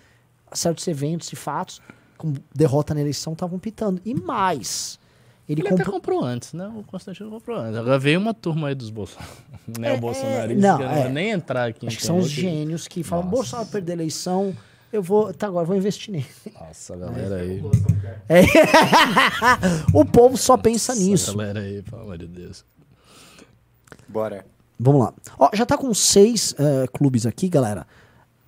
certos 0.53 0.87
eventos 0.87 1.33
e 1.33 1.37
fatos, 1.37 1.81
como 2.17 2.37
derrota 2.55 2.95
na 2.95 3.01
eleição, 3.01 3.33
estavam 3.33 3.59
pitando. 3.59 4.01
E 4.05 4.15
mais. 4.15 5.01
Ele, 5.49 5.61
Ele 5.63 5.69
até 5.69 5.79
comprou. 5.79 5.95
comprou 6.01 6.25
antes, 6.25 6.53
né? 6.53 6.71
O 6.77 6.83
Constantino 6.85 7.29
comprou 7.29 7.59
antes. 7.59 7.77
Agora 7.77 7.99
veio 7.99 8.19
uma 8.21 8.33
turma 8.33 8.69
aí 8.69 8.75
dos 8.75 8.89
Bolson... 8.89 9.19
né, 9.79 9.95
É, 9.95 9.97
o 9.97 10.01
bolsonaristas. 10.01 10.63
não, 10.63 10.79
que 10.79 10.85
eu 10.85 10.89
é. 10.89 11.09
nem 11.09 11.31
entrar 11.31 11.69
aqui. 11.71 11.85
em 11.85 11.89
Acho 11.89 11.99
que 11.99 12.05
são 12.07 12.17
é 12.17 12.21
os 12.21 12.29
que- 12.33 12.41
gênios 12.41 12.87
que 12.89 13.03
falam. 13.03 13.27
Bolsonaro 13.27 13.69
perder 13.69 13.93
a 13.93 13.97
eleição, 13.97 14.57
eu 14.97 15.03
vou. 15.03 15.33
Tá, 15.33 15.47
agora 15.47 15.65
vou 15.67 15.77
investir 15.77 16.13
nele. 16.13 16.27
Nossa, 16.61 16.97
galera 16.97 17.37
aí. 17.37 17.63
É. 18.29 18.43
o 19.93 20.05
povo 20.05 20.37
só 20.37 20.57
pensa 20.57 20.93
Essa 20.93 21.01
nisso. 21.01 21.37
galera 21.37 21.61
aí, 21.61 21.83
pelo 21.83 22.03
amor 22.03 22.19
de 22.19 22.27
Deus. 22.27 22.65
Bora. 24.09 24.45
Vamos 24.79 25.03
lá. 25.03 25.15
Ó, 25.39 25.51
já 25.55 25.65
tá 25.65 25.79
com 25.79 25.93
seis 25.95 26.55
eh, 26.59 26.87
clubes 26.93 27.27
aqui, 27.27 27.49
galera. 27.49 27.87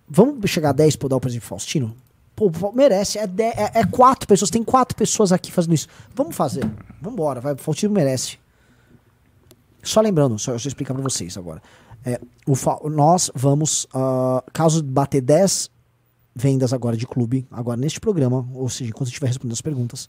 Vamos 0.08 0.48
chegar 0.50 0.70
a 0.70 0.72
10 0.72 0.96
pra 0.96 1.06
eu 1.06 1.10
dar 1.10 1.16
o 1.16 1.20
presente 1.20 1.40
pro 1.40 1.48
Faustino? 1.50 1.96
Pô, 2.34 2.50
merece. 2.72 3.18
É, 3.18 3.26
de- 3.26 3.42
é, 3.42 3.70
é 3.74 3.84
quatro 3.86 4.26
pessoas. 4.28 4.50
Tem 4.50 4.62
quatro 4.62 4.96
pessoas 4.96 5.32
aqui 5.32 5.50
fazendo 5.52 5.74
isso. 5.74 5.88
Vamos 6.14 6.36
fazer. 6.36 6.68
Vambora, 7.00 7.40
vai. 7.40 7.54
O 7.54 7.58
Faustino 7.58 7.92
merece. 7.94 8.38
Só 9.82 10.00
lembrando, 10.00 10.38
só 10.38 10.50
deixa 10.50 10.66
eu 10.66 10.70
explicar 10.70 10.94
pra 10.94 11.02
vocês 11.02 11.36
agora. 11.38 11.62
É, 12.04 12.20
o 12.46 12.88
nós 12.88 13.30
vamos, 13.34 13.86
ah, 13.94 14.42
caso 14.52 14.82
bater 14.82 15.20
10 15.20 15.70
vendas 16.36 16.74
agora 16.74 16.96
de 16.96 17.06
clube, 17.06 17.46
agora 17.50 17.80
neste 17.80 17.98
programa, 17.98 18.46
ou 18.52 18.68
seja, 18.68 18.90
enquanto 18.90 19.08
eu 19.08 19.12
estiver 19.12 19.28
respondendo 19.28 19.54
as 19.54 19.62
perguntas, 19.62 20.08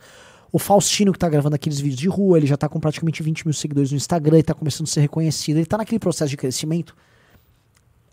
o 0.51 0.59
Faustino, 0.59 1.13
que 1.13 1.19
tá 1.19 1.29
gravando 1.29 1.55
aqueles 1.55 1.79
vídeos 1.79 1.99
de 1.99 2.09
rua, 2.09 2.37
ele 2.37 2.45
já 2.45 2.57
tá 2.57 2.67
com 2.67 2.79
praticamente 2.79 3.23
20 3.23 3.45
mil 3.45 3.53
seguidores 3.53 3.91
no 3.91 3.97
Instagram, 3.97 4.35
ele 4.35 4.43
tá 4.43 4.53
começando 4.53 4.87
a 4.87 4.89
ser 4.89 4.99
reconhecido, 4.99 5.57
ele 5.57 5.65
tá 5.65 5.77
naquele 5.77 5.99
processo 5.99 6.29
de 6.29 6.37
crescimento. 6.37 6.95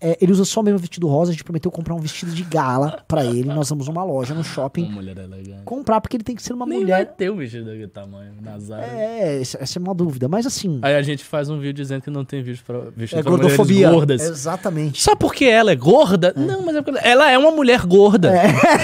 É, 0.05 0.19
ele 0.21 0.33
usa 0.33 0.45
só 0.45 0.61
o 0.61 0.63
mesmo 0.63 0.79
vestido 0.79 1.09
rosa, 1.09 1.31
a 1.31 1.33
gente 1.33 1.43
prometeu 1.43 1.71
comprar 1.71 1.95
um 1.95 1.99
vestido 1.99 2.31
de 2.33 2.43
gala 2.43 3.03
pra 3.09 3.25
ele. 3.25 3.45
Nós 3.45 3.69
vamos 3.71 3.89
numa 3.89 4.05
loja, 4.05 4.35
no 4.35 4.41
Uma 4.41 4.45
shopping, 4.45 4.91
mulher 4.91 5.17
elegante. 5.17 5.63
comprar, 5.65 6.01
porque 6.01 6.17
ele 6.17 6.25
tem 6.25 6.37
que 6.37 6.43
ser 6.43 6.53
uma 6.53 6.67
Nem 6.67 6.81
vai 6.81 7.01
mulher. 7.01 7.15
ter 7.17 7.31
um 7.31 7.37
vestido 7.37 7.65
daquele 7.65 7.89
tamanho, 7.89 8.33
Nazar. 8.43 8.81
É, 8.83 9.41
essa 9.41 9.79
é 9.79 9.81
uma 9.81 9.95
dúvida, 9.95 10.29
mas 10.29 10.47
assim. 10.47 10.79
Aí 10.83 10.95
a 10.95 11.01
gente 11.03 11.25
faz 11.25 11.49
um 11.49 11.59
vídeo 11.59 11.75
dizendo 11.83 12.03
que 12.03 12.11
não 12.11 12.25
tem 12.25 12.43
vídeo 12.43 12.63
pra, 12.67 12.81
vestido 12.95 13.21
É 13.21 13.23
pra 13.23 13.31
gordofobia. 13.33 13.91
gordas. 13.91 14.21
Exatamente. 14.23 15.03
Só 15.03 15.17
porque 15.17 15.47
ela 15.47 15.71
é 15.73 15.77
gorda? 15.77 16.35
Não, 16.37 16.61
mas 16.63 16.77
é 16.77 16.83
porque 16.83 17.01
ela 17.03 17.31
é 17.31 17.39
uma 17.39 17.51
mulher 17.51 17.81
gorda. 17.87 18.33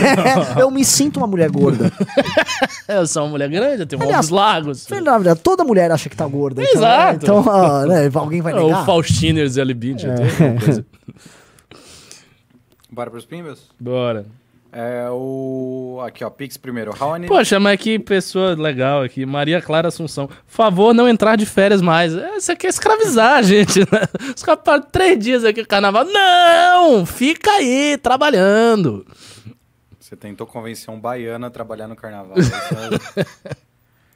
eu 0.58 0.70
me 0.70 0.84
sinto 0.84 1.18
uma 1.18 1.26
mulher 1.26 1.50
gorda. 1.50 1.92
Eu 2.88 3.06
sou 3.06 3.22
uma 3.22 3.30
mulher 3.30 3.48
grande, 3.48 3.82
eu 3.82 3.86
tenho 3.86 4.02
Aliás, 4.02 4.26
ombros 4.26 4.30
largos. 4.30 4.86
Verdade, 4.88 5.34
toda 5.36 5.62
mulher 5.62 5.92
acha 5.92 6.08
que 6.08 6.16
tá 6.16 6.26
gorda. 6.26 6.60
então- 6.60 6.74
Exato. 6.74 7.24
Então, 7.24 7.48
ah, 7.48 7.86
né, 7.86 8.10
alguém 8.14 8.40
vai 8.40 8.52
É, 8.52 8.56
o 8.58 8.66
negar. 8.66 8.80
E 8.80 10.06
o 10.08 10.10
eu 10.10 10.14
tenho 10.16 10.32
alguma 10.42 10.60
coisa. 10.60 10.86
Bora 12.90 13.10
pros 13.10 13.24
Pimbas? 13.24 13.68
Bora. 13.78 14.26
É 14.72 15.08
o. 15.10 16.00
Aqui, 16.06 16.24
ó. 16.24 16.30
Pix 16.30 16.56
primeiro. 16.56 16.92
Raoni. 16.92 17.26
Poxa, 17.26 17.58
mas 17.58 17.80
que 17.80 17.98
pessoa 17.98 18.54
legal 18.54 19.02
aqui. 19.02 19.26
Maria 19.26 19.60
Clara 19.60 19.88
Assunção. 19.88 20.30
Favor, 20.46 20.94
não 20.94 21.08
entrar 21.08 21.36
de 21.36 21.44
férias 21.44 21.82
mais. 21.82 22.14
É, 22.14 22.36
Isso 22.36 22.52
aqui 22.52 22.66
é 22.66 22.70
escravizar 22.70 23.38
a 23.38 23.42
gente, 23.42 23.80
né? 23.80 24.32
Os 24.34 24.42
caras 24.44 24.62
param 24.64 24.82
três 24.82 25.18
dias 25.18 25.44
aqui 25.44 25.60
no 25.62 25.66
carnaval. 25.66 26.04
Não! 26.04 27.04
Fica 27.04 27.50
aí, 27.50 27.98
trabalhando. 27.98 29.04
Você 29.98 30.14
tentou 30.16 30.46
convencer 30.46 30.92
um 30.92 31.00
baiano 31.00 31.46
a 31.46 31.50
trabalhar 31.50 31.88
no 31.88 31.96
carnaval. 31.96 32.36
sabe? 32.40 32.96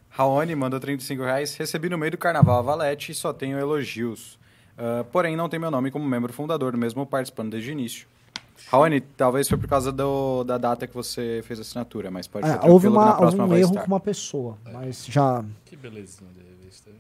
Raoni 0.09 0.55
mandou 0.55 0.78
35 0.78 1.22
reais. 1.24 1.56
Recebi 1.56 1.88
no 1.88 1.98
meio 1.98 2.12
do 2.12 2.18
carnaval 2.18 2.60
a 2.60 2.62
Valete 2.62 3.10
e 3.10 3.14
só 3.14 3.32
tenho 3.32 3.59
elogios. 3.59 4.38
Ah, 4.78 5.05
porém, 5.10 5.36
não 5.36 5.48
tem 5.48 5.59
meu 5.59 5.70
nome 5.70 5.90
como 5.90 6.05
membro 6.06 6.32
fundador, 6.32 6.76
mesmo 6.76 7.05
participando 7.05 7.51
desde 7.51 7.70
o 7.70 7.72
início. 7.72 8.06
Raoni, 8.70 9.01
talvez 9.01 9.48
foi 9.48 9.59
por 9.59 9.68
causa 9.68 9.93
do- 9.93 10.43
da 10.44 10.56
data 10.59 10.86
que 10.86 10.94
você 10.94 11.43
fez 11.44 11.59
a 11.59 11.62
assinatura, 11.62 12.10
mas 12.10 12.26
pode 12.26 12.47
É, 12.47 12.52
ficar 12.52 12.66
houve 12.68 12.89
tranquilo 12.89 12.93
que 12.93 12.98
uma, 12.98 13.05
na 13.05 13.10
houve 13.10 13.20
próxima 13.20 13.44
um 13.44 13.48
vai 13.48 13.60
erro 13.60 13.70
estar. 13.70 13.81
com 13.82 13.86
uma 13.89 14.01
pessoa, 14.01 14.59
mas 14.72 15.06
já. 15.06 15.44
Que 15.64 15.76
belezinha 15.76 16.31
de 16.32 16.40
revista. 16.40 16.90
né? 16.90 16.97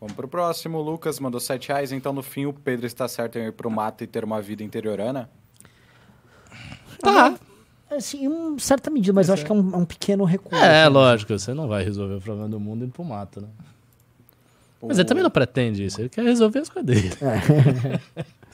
Vamos 0.00 0.14
pro 0.14 0.28
próximo. 0.28 0.78
O 0.78 0.82
Lucas 0.82 1.18
mandou 1.18 1.40
7 1.40 1.68
reais. 1.68 1.90
Então, 1.90 2.12
no 2.12 2.22
fim, 2.22 2.44
o 2.46 2.52
Pedro 2.52 2.86
está 2.86 3.08
certo 3.08 3.38
em 3.38 3.46
ir 3.46 3.52
pro 3.52 3.70
mato 3.70 4.04
e 4.04 4.06
ter 4.06 4.24
uma 4.24 4.40
vida 4.42 4.62
interiorana? 4.62 5.28
Tá. 7.00 7.34
Assim, 7.90 8.26
em 8.26 8.58
certa 8.58 8.90
medida, 8.90 9.12
mas 9.14 9.28
eu 9.28 9.34
acho 9.34 9.44
que 9.44 9.50
é 9.50 9.54
um, 9.54 9.72
é 9.72 9.76
um 9.76 9.84
pequeno 9.84 10.24
recuo. 10.24 10.56
É, 10.58 10.82
assim. 10.84 10.92
lógico, 10.92 11.38
você 11.38 11.54
não 11.54 11.66
vai 11.66 11.82
resolver 11.82 12.14
o 12.16 12.20
problema 12.20 12.48
do 12.48 12.60
mundo 12.60 12.84
indo 12.84 12.92
pro 12.92 13.04
mato, 13.04 13.40
né? 13.40 13.48
Mas 14.82 14.98
O 14.98 15.00
ele 15.00 15.08
também 15.08 15.22
não 15.22 15.30
pretende 15.30 15.84
isso, 15.84 16.00
ele 16.00 16.08
quer 16.08 16.22
resolver 16.24 16.58
as 16.58 16.68
coisas 16.68 16.86
dele. 16.86 17.10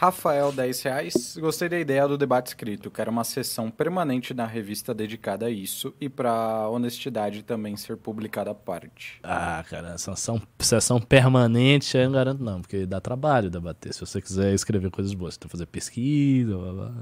Rafael, 0.00 0.50
10 0.50 0.82
reais. 0.82 1.36
Gostei 1.38 1.68
da 1.68 1.78
ideia 1.78 2.08
do 2.08 2.16
debate 2.16 2.46
escrito. 2.46 2.90
Quero 2.90 3.10
uma 3.10 3.22
sessão 3.22 3.70
permanente 3.70 4.32
na 4.32 4.46
revista 4.46 4.94
dedicada 4.94 5.44
a 5.44 5.50
isso 5.50 5.92
e 6.00 6.08
para 6.08 6.70
honestidade 6.70 7.42
também 7.42 7.76
ser 7.76 7.98
publicada 7.98 8.50
à 8.50 8.54
parte. 8.54 9.20
Ah, 9.22 9.62
cara, 9.68 9.98
sessão, 9.98 10.40
sessão 10.58 10.98
permanente 10.98 11.98
eu 11.98 12.06
não 12.06 12.12
garanto 12.12 12.42
não, 12.42 12.62
porque 12.62 12.86
dá 12.86 12.98
trabalho 12.98 13.50
debater. 13.50 13.92
Se 13.92 14.00
você 14.00 14.22
quiser 14.22 14.54
escrever 14.54 14.90
coisas 14.90 15.12
boas, 15.12 15.34
você 15.34 15.40
tem 15.40 15.48
que 15.48 15.52
fazer 15.52 15.66
pesquisa, 15.66 16.56
blá, 16.56 16.72
blá. 16.72 16.92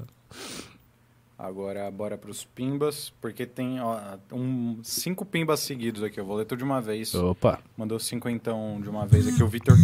Agora, 1.39 1.89
bora 1.93 2.19
pros 2.19 2.45
pimbas, 2.45 3.11
porque 3.21 3.47
tem 3.47 3.81
ó, 3.81 4.19
um, 4.33 4.81
cinco 4.83 5.25
pimbas 5.25 5.61
seguidos 5.61 6.03
aqui. 6.03 6.19
Eu 6.19 6.27
vou 6.27 6.37
ler 6.37 6.47
tudo 6.47 6.59
de 6.59 6.65
uma 6.65 6.81
vez. 6.81 7.15
Opa. 7.15 7.61
Mandou 7.77 8.01
cinco, 8.01 8.29
então, 8.29 8.81
de 8.83 8.91
uma 8.91 9.07
vez 9.07 9.29
aqui. 9.29 9.41
O 9.41 9.47
Vitor 9.47 9.77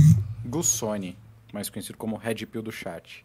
Gussoni, 0.45 1.17
mais 1.55 1.71
conhecido 1.71 1.97
como 1.97 2.17
Red 2.17 2.47
Pill 2.47 2.61
do 2.63 2.73
chat. 2.73 3.25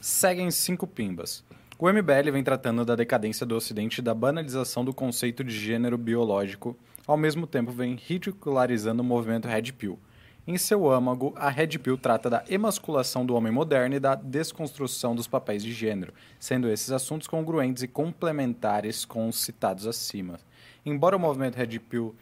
Seguem 0.00 0.50
cinco 0.50 0.86
pimbas. 0.86 1.44
O 1.78 1.88
MBL 1.90 2.32
vem 2.32 2.42
tratando 2.42 2.84
da 2.84 2.96
decadência 2.96 3.46
do 3.46 3.54
Ocidente 3.54 4.00
e 4.00 4.02
da 4.02 4.12
banalização 4.12 4.84
do 4.84 4.92
conceito 4.92 5.42
de 5.42 5.56
gênero 5.56 5.96
biológico, 5.96 6.76
ao 7.06 7.16
mesmo 7.16 7.46
tempo 7.46 7.70
vem 7.70 7.94
ridicularizando 7.94 9.02
o 9.02 9.04
movimento 9.04 9.48
Red 9.48 9.72
Pill. 9.72 9.98
Em 10.46 10.58
seu 10.58 10.90
âmago, 10.90 11.32
a 11.36 11.48
Red 11.48 11.78
Pill 11.78 11.96
trata 11.96 12.28
da 12.28 12.44
emasculação 12.48 13.24
do 13.24 13.34
homem 13.34 13.52
moderno 13.52 13.94
e 13.94 14.00
da 14.00 14.14
desconstrução 14.14 15.14
dos 15.14 15.28
papéis 15.28 15.62
de 15.62 15.72
gênero, 15.72 16.12
sendo 16.38 16.68
esses 16.68 16.90
assuntos 16.90 17.28
congruentes 17.28 17.82
e 17.82 17.88
complementares 17.88 19.04
com 19.04 19.28
os 19.28 19.40
citados 19.40 19.86
acima. 19.86 20.38
Embora 20.84 21.16
o 21.16 21.20
movimento 21.20 21.56
Red 21.56 21.78
Pill 21.78 22.14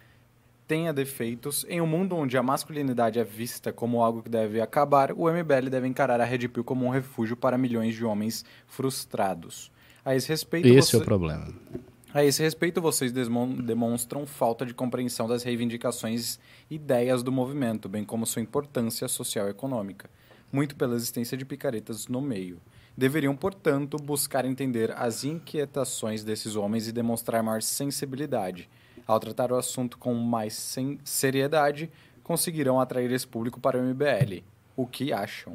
tenha 0.68 0.92
defeitos, 0.92 1.64
em 1.66 1.80
um 1.80 1.86
mundo 1.86 2.14
onde 2.14 2.36
a 2.36 2.42
masculinidade 2.42 3.18
é 3.18 3.24
vista 3.24 3.72
como 3.72 4.02
algo 4.02 4.22
que 4.22 4.28
deve 4.28 4.60
acabar, 4.60 5.10
o 5.12 5.26
MBL 5.28 5.70
deve 5.70 5.88
encarar 5.88 6.20
a 6.20 6.24
Red 6.24 6.46
Pill 6.48 6.62
como 6.62 6.84
um 6.84 6.90
refúgio 6.90 7.34
para 7.36 7.56
milhões 7.56 7.94
de 7.94 8.04
homens 8.04 8.44
frustrados. 8.66 9.72
A 10.04 10.14
esse 10.14 10.28
respeito, 10.28 10.68
Esse 10.68 10.76
é 10.76 10.82
você- 10.82 10.96
o 10.98 11.04
problema. 11.04 11.48
a 12.12 12.22
esse 12.22 12.42
respeito, 12.42 12.80
vocês 12.82 13.10
demonstram 13.12 14.26
falta 14.26 14.66
de 14.66 14.74
compreensão 14.74 15.26
das 15.26 15.42
reivindicações 15.42 16.38
e 16.70 16.74
ideias 16.74 17.22
do 17.22 17.32
movimento, 17.32 17.88
bem 17.88 18.04
como 18.04 18.26
sua 18.26 18.42
importância 18.42 19.08
social 19.08 19.46
e 19.48 19.50
econômica, 19.50 20.10
muito 20.52 20.76
pela 20.76 20.94
existência 20.94 21.36
de 21.36 21.44
picaretas 21.46 22.06
no 22.08 22.20
meio. 22.20 22.60
Deveriam, 22.96 23.34
portanto, 23.34 23.96
buscar 23.96 24.44
entender 24.44 24.90
as 24.96 25.24
inquietações 25.24 26.22
desses 26.24 26.56
homens 26.56 26.88
e 26.88 26.92
demonstrar 26.92 27.42
maior 27.42 27.62
sensibilidade. 27.62 28.68
Ao 29.08 29.18
tratar 29.18 29.50
o 29.50 29.56
assunto 29.56 29.96
com 29.98 30.12
mais 30.14 30.76
seriedade, 31.02 31.90
conseguirão 32.22 32.78
atrair 32.78 33.10
esse 33.10 33.26
público 33.26 33.58
para 33.58 33.78
o 33.78 33.82
MBL. 33.82 34.42
O 34.76 34.86
que 34.86 35.12
acham? 35.12 35.54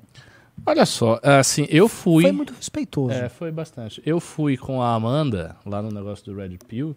Olha 0.65 0.85
só, 0.85 1.19
assim, 1.23 1.65
eu 1.69 1.87
fui. 1.87 2.23
Foi 2.23 2.31
muito 2.31 2.53
respeitoso. 2.53 3.13
É, 3.13 3.29
foi 3.29 3.51
bastante. 3.51 4.01
Eu 4.05 4.19
fui 4.19 4.57
com 4.57 4.81
a 4.81 4.93
Amanda 4.93 5.55
lá 5.65 5.81
no 5.81 5.89
negócio 5.91 6.25
do 6.25 6.35
Red 6.35 6.57
Pill 6.67 6.95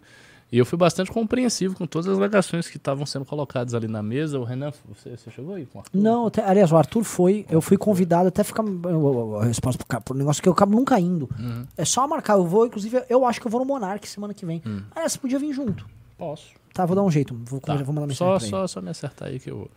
e 0.51 0.57
eu 0.57 0.65
fui 0.65 0.77
bastante 0.77 1.11
compreensivo 1.11 1.75
com 1.75 1.85
todas 1.87 2.07
as 2.07 2.17
alegações 2.17 2.67
que 2.69 2.77
estavam 2.77 3.05
sendo 3.05 3.25
colocadas 3.25 3.73
ali 3.73 3.87
na 3.87 4.01
mesa. 4.03 4.39
O 4.39 4.43
Renan, 4.43 4.71
você, 4.87 5.15
você 5.17 5.29
chegou 5.31 5.55
aí 5.55 5.65
com 5.65 5.77
o 5.79 5.81
Arthur? 5.81 5.99
Não, 5.99 6.27
até- 6.27 6.43
aliás, 6.43 6.71
o 6.71 6.77
Arthur 6.77 7.03
foi, 7.03 7.45
eu 7.49 7.59
fui 7.61 7.77
convidado 7.77 8.27
até 8.29 8.43
ficar 8.43 8.63
a 8.63 9.45
resposta 9.45 9.77
pro, 9.77 9.87
ca- 9.87 10.01
pro 10.01 10.15
negócio 10.17 10.41
que 10.41 10.49
eu 10.49 10.53
acabo 10.53 10.75
nunca 10.75 10.99
indo. 10.99 11.29
É 11.75 11.83
só 11.85 12.07
marcar, 12.07 12.33
eu 12.37 12.45
vou, 12.45 12.65
inclusive, 12.65 13.03
eu 13.09 13.25
acho 13.25 13.41
que 13.41 13.47
eu 13.47 13.51
vou 13.51 13.59
no 13.59 13.65
Monark 13.65 14.07
semana 14.07 14.33
que 14.33 14.45
vem. 14.45 14.61
Aliás, 14.95 15.13
você 15.13 15.19
podia 15.19 15.39
vir 15.39 15.53
junto. 15.53 15.85
Posso. 16.17 16.47
Tá, 16.73 16.85
vou 16.85 16.95
dar 16.95 17.03
um 17.03 17.09
jeito, 17.09 17.35
vou, 17.43 17.59
Tá. 17.59 17.75
vou 17.75 17.93
mandar 17.93 18.07
mensagem 18.07 18.49
Só, 18.49 18.59
só, 18.61 18.67
só 18.67 18.81
me 18.81 18.89
acertar 18.89 19.29
aí 19.29 19.39
que 19.39 19.49
eu 19.49 19.57
vou. 19.57 19.71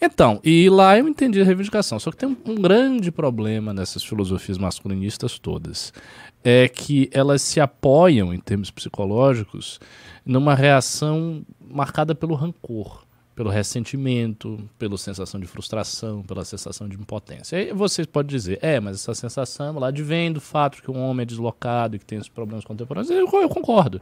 Então, 0.00 0.40
e 0.44 0.68
lá 0.70 0.96
eu 0.98 1.08
entendi 1.08 1.40
a 1.40 1.44
reivindicação. 1.44 1.98
Só 1.98 2.10
que 2.12 2.16
tem 2.16 2.28
um, 2.28 2.36
um 2.46 2.54
grande 2.54 3.10
problema 3.10 3.74
nessas 3.74 4.04
filosofias 4.04 4.56
masculinistas 4.56 5.38
todas. 5.38 5.92
É 6.44 6.68
que 6.68 7.08
elas 7.12 7.42
se 7.42 7.58
apoiam, 7.60 8.32
em 8.32 8.38
termos 8.38 8.70
psicológicos, 8.70 9.80
numa 10.24 10.54
reação 10.54 11.44
marcada 11.60 12.14
pelo 12.14 12.34
rancor, 12.34 13.03
pelo 13.34 13.50
ressentimento, 13.50 14.58
pela 14.78 14.96
sensação 14.96 15.40
de 15.40 15.46
frustração, 15.46 16.22
pela 16.22 16.44
sensação 16.44 16.88
de 16.88 16.96
impotência. 16.96 17.58
Aí 17.58 17.72
você 17.72 18.06
pode 18.06 18.28
dizer, 18.28 18.58
é, 18.62 18.78
mas 18.78 18.96
essa 18.96 19.14
sensação 19.14 19.78
lá 19.78 19.88
advém 19.88 20.32
do 20.32 20.40
fato 20.40 20.80
que 20.82 20.90
um 20.90 21.00
homem 21.00 21.22
é 21.22 21.26
deslocado 21.26 21.96
e 21.96 21.98
que 21.98 22.06
tem 22.06 22.18
esses 22.18 22.28
problemas 22.28 22.64
contemporâneos. 22.64 23.10
Eu, 23.10 23.28
eu 23.40 23.48
concordo. 23.48 24.00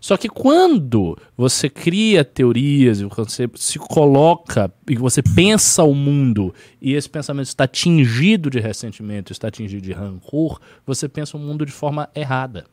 Só 0.00 0.16
que 0.16 0.28
quando 0.28 1.16
você 1.36 1.70
cria 1.70 2.24
teorias 2.24 3.00
e 3.00 3.04
você 3.04 3.48
se 3.54 3.78
coloca 3.78 4.70
e 4.88 4.96
você 4.96 5.22
pensa 5.22 5.82
o 5.82 5.94
mundo 5.94 6.54
e 6.80 6.92
esse 6.92 7.08
pensamento 7.08 7.46
está 7.46 7.66
tingido 7.66 8.50
de 8.50 8.60
ressentimento, 8.60 9.32
está 9.32 9.50
tingido 9.50 9.82
de 9.82 9.92
rancor, 9.92 10.60
você 10.84 11.08
pensa 11.08 11.36
o 11.36 11.40
mundo 11.40 11.64
de 11.64 11.72
forma 11.72 12.08
errada. 12.14 12.64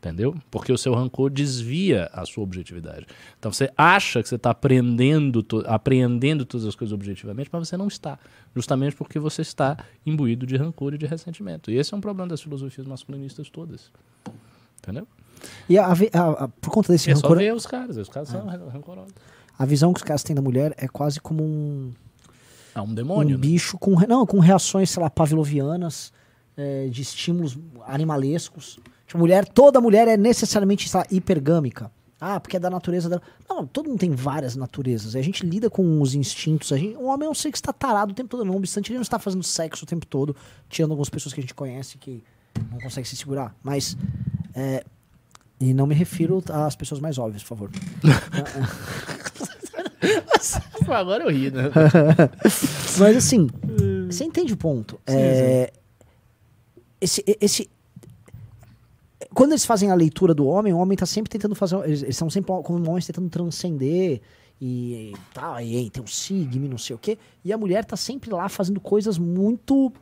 Entendeu? 0.00 0.36
Porque 0.48 0.72
o 0.72 0.78
seu 0.78 0.94
rancor 0.94 1.28
desvia 1.28 2.08
a 2.12 2.24
sua 2.24 2.44
objetividade. 2.44 3.04
Então 3.36 3.52
você 3.52 3.68
acha 3.76 4.22
que 4.22 4.28
você 4.28 4.36
está 4.36 4.50
aprendendo, 4.50 5.44
apreendendo 5.66 6.44
todas 6.44 6.64
as 6.66 6.76
coisas 6.76 6.92
objetivamente, 6.94 7.50
mas 7.52 7.68
você 7.68 7.76
não 7.76 7.88
está. 7.88 8.16
Justamente 8.54 8.94
porque 8.94 9.18
você 9.18 9.42
está 9.42 9.76
imbuído 10.06 10.46
de 10.46 10.56
rancor 10.56 10.94
e 10.94 10.98
de 10.98 11.04
ressentimento. 11.06 11.68
E 11.72 11.76
esse 11.76 11.92
é 11.92 11.96
um 11.96 12.00
problema 12.00 12.28
das 12.28 12.40
filosofias 12.40 12.86
masculinistas 12.86 13.50
todas. 13.50 13.90
Entendeu? 14.80 15.06
E 15.68 15.76
a, 15.76 15.86
a- 15.86 16.44
a- 16.44 16.48
por 16.48 16.70
conta 16.70 16.92
desse 16.92 17.10
É 17.10 17.16
só 17.16 17.22
rancor, 17.22 17.38
ver 17.38 17.52
os 17.52 17.66
caras, 17.66 17.96
os 17.96 18.08
caras 18.08 18.28
são 18.28 18.46
ran- 18.46 18.68
rancorosos. 18.68 19.12
a 19.58 19.64
visão 19.66 19.92
que 19.92 19.98
os 19.98 20.04
caras 20.04 20.22
têm 20.22 20.34
da 20.36 20.42
mulher 20.42 20.74
é 20.76 20.86
quase 20.86 21.20
como 21.20 21.42
um, 21.42 21.92
É 22.72 22.80
um 22.80 22.84
um 22.84 22.94
demônio. 22.94 23.36
né? 23.36 23.40
bicho 23.40 23.76
com, 23.76 23.96
não, 24.06 24.24
com 24.24 24.38
reações, 24.38 24.90
sei 24.90 25.02
lá, 25.02 25.10
pavlovianas, 25.10 26.12
é, 26.56 26.86
de 26.86 27.02
estímulos 27.02 27.58
animalescos. 27.84 28.78
Tipo, 29.08 29.18
mulher, 29.18 29.44
toda 29.44 29.80
mulher 29.80 30.06
é 30.06 30.16
necessariamente, 30.16 30.88
lá, 30.94 31.04
hipergâmica. 31.10 31.90
Ah, 32.20 32.38
porque 32.38 32.56
é 32.56 32.60
da 32.60 32.68
natureza 32.68 33.08
dela. 33.08 33.22
Não, 33.48 33.66
todo 33.66 33.88
mundo 33.88 33.98
tem 33.98 34.10
várias 34.10 34.54
naturezas. 34.54 35.16
A 35.16 35.22
gente 35.22 35.46
lida 35.46 35.70
com 35.70 36.00
os 36.02 36.14
instintos. 36.14 36.72
A 36.72 36.76
gente, 36.76 36.96
um 36.96 37.06
homem 37.06 37.26
é 37.26 37.30
um 37.30 37.34
ser 37.34 37.50
que 37.50 37.56
está 37.56 37.72
tarado 37.72 38.12
o 38.12 38.14
tempo 38.14 38.28
todo, 38.28 38.44
não 38.44 38.56
obstante 38.56 38.90
ele 38.90 38.98
não 38.98 39.02
está 39.02 39.18
fazendo 39.18 39.42
sexo 39.42 39.84
o 39.84 39.88
tempo 39.88 40.04
todo, 40.04 40.36
tirando 40.68 40.90
algumas 40.90 41.08
pessoas 41.08 41.32
que 41.32 41.40
a 41.40 41.42
gente 41.42 41.54
conhece 41.54 41.96
que 41.96 42.22
não 42.70 42.78
conseguem 42.78 43.04
se 43.04 43.16
segurar. 43.16 43.54
Mas. 43.62 43.96
é, 44.54 44.84
e 45.60 45.74
não 45.74 45.86
me 45.86 45.94
refiro 45.94 46.42
às 46.52 46.76
pessoas 46.76 47.00
mais 47.00 47.18
óbvias, 47.18 47.42
por 47.42 47.48
favor. 47.48 47.70
Agora 50.88 51.24
eu 51.24 51.30
ri, 51.30 51.50
né? 51.50 51.64
Mas 52.98 53.16
assim, 53.16 53.48
você 54.08 54.24
entende 54.24 54.52
o 54.52 54.56
ponto. 54.56 54.98
É, 55.06 55.72
Esse, 57.00 57.24
esse, 57.40 57.68
quando 59.38 59.52
eles 59.52 59.64
fazem 59.64 59.88
a 59.92 59.94
leitura 59.94 60.34
do 60.34 60.44
homem, 60.48 60.72
o 60.72 60.78
homem 60.78 60.98
tá 60.98 61.06
sempre 61.06 61.30
tentando 61.30 61.54
fazer. 61.54 61.76
Eles, 61.84 62.02
eles 62.02 62.16
estão 62.16 62.28
sempre 62.28 62.52
como 62.64 62.90
homens 62.90 63.06
tentando 63.06 63.28
transcender 63.30 64.20
e 64.60 65.12
tal, 65.32 65.60
e, 65.60 65.76
aí 65.76 65.90
tem 65.90 66.02
um 66.02 66.08
signo 66.08 66.66
e 66.66 66.68
não 66.68 66.76
sei 66.76 66.96
o 66.96 66.98
quê. 66.98 67.16
E 67.44 67.52
a 67.52 67.56
mulher 67.56 67.84
tá 67.84 67.96
sempre 67.96 68.30
lá 68.30 68.48
fazendo 68.48 68.80
coisas 68.80 69.16
muito, 69.16 69.92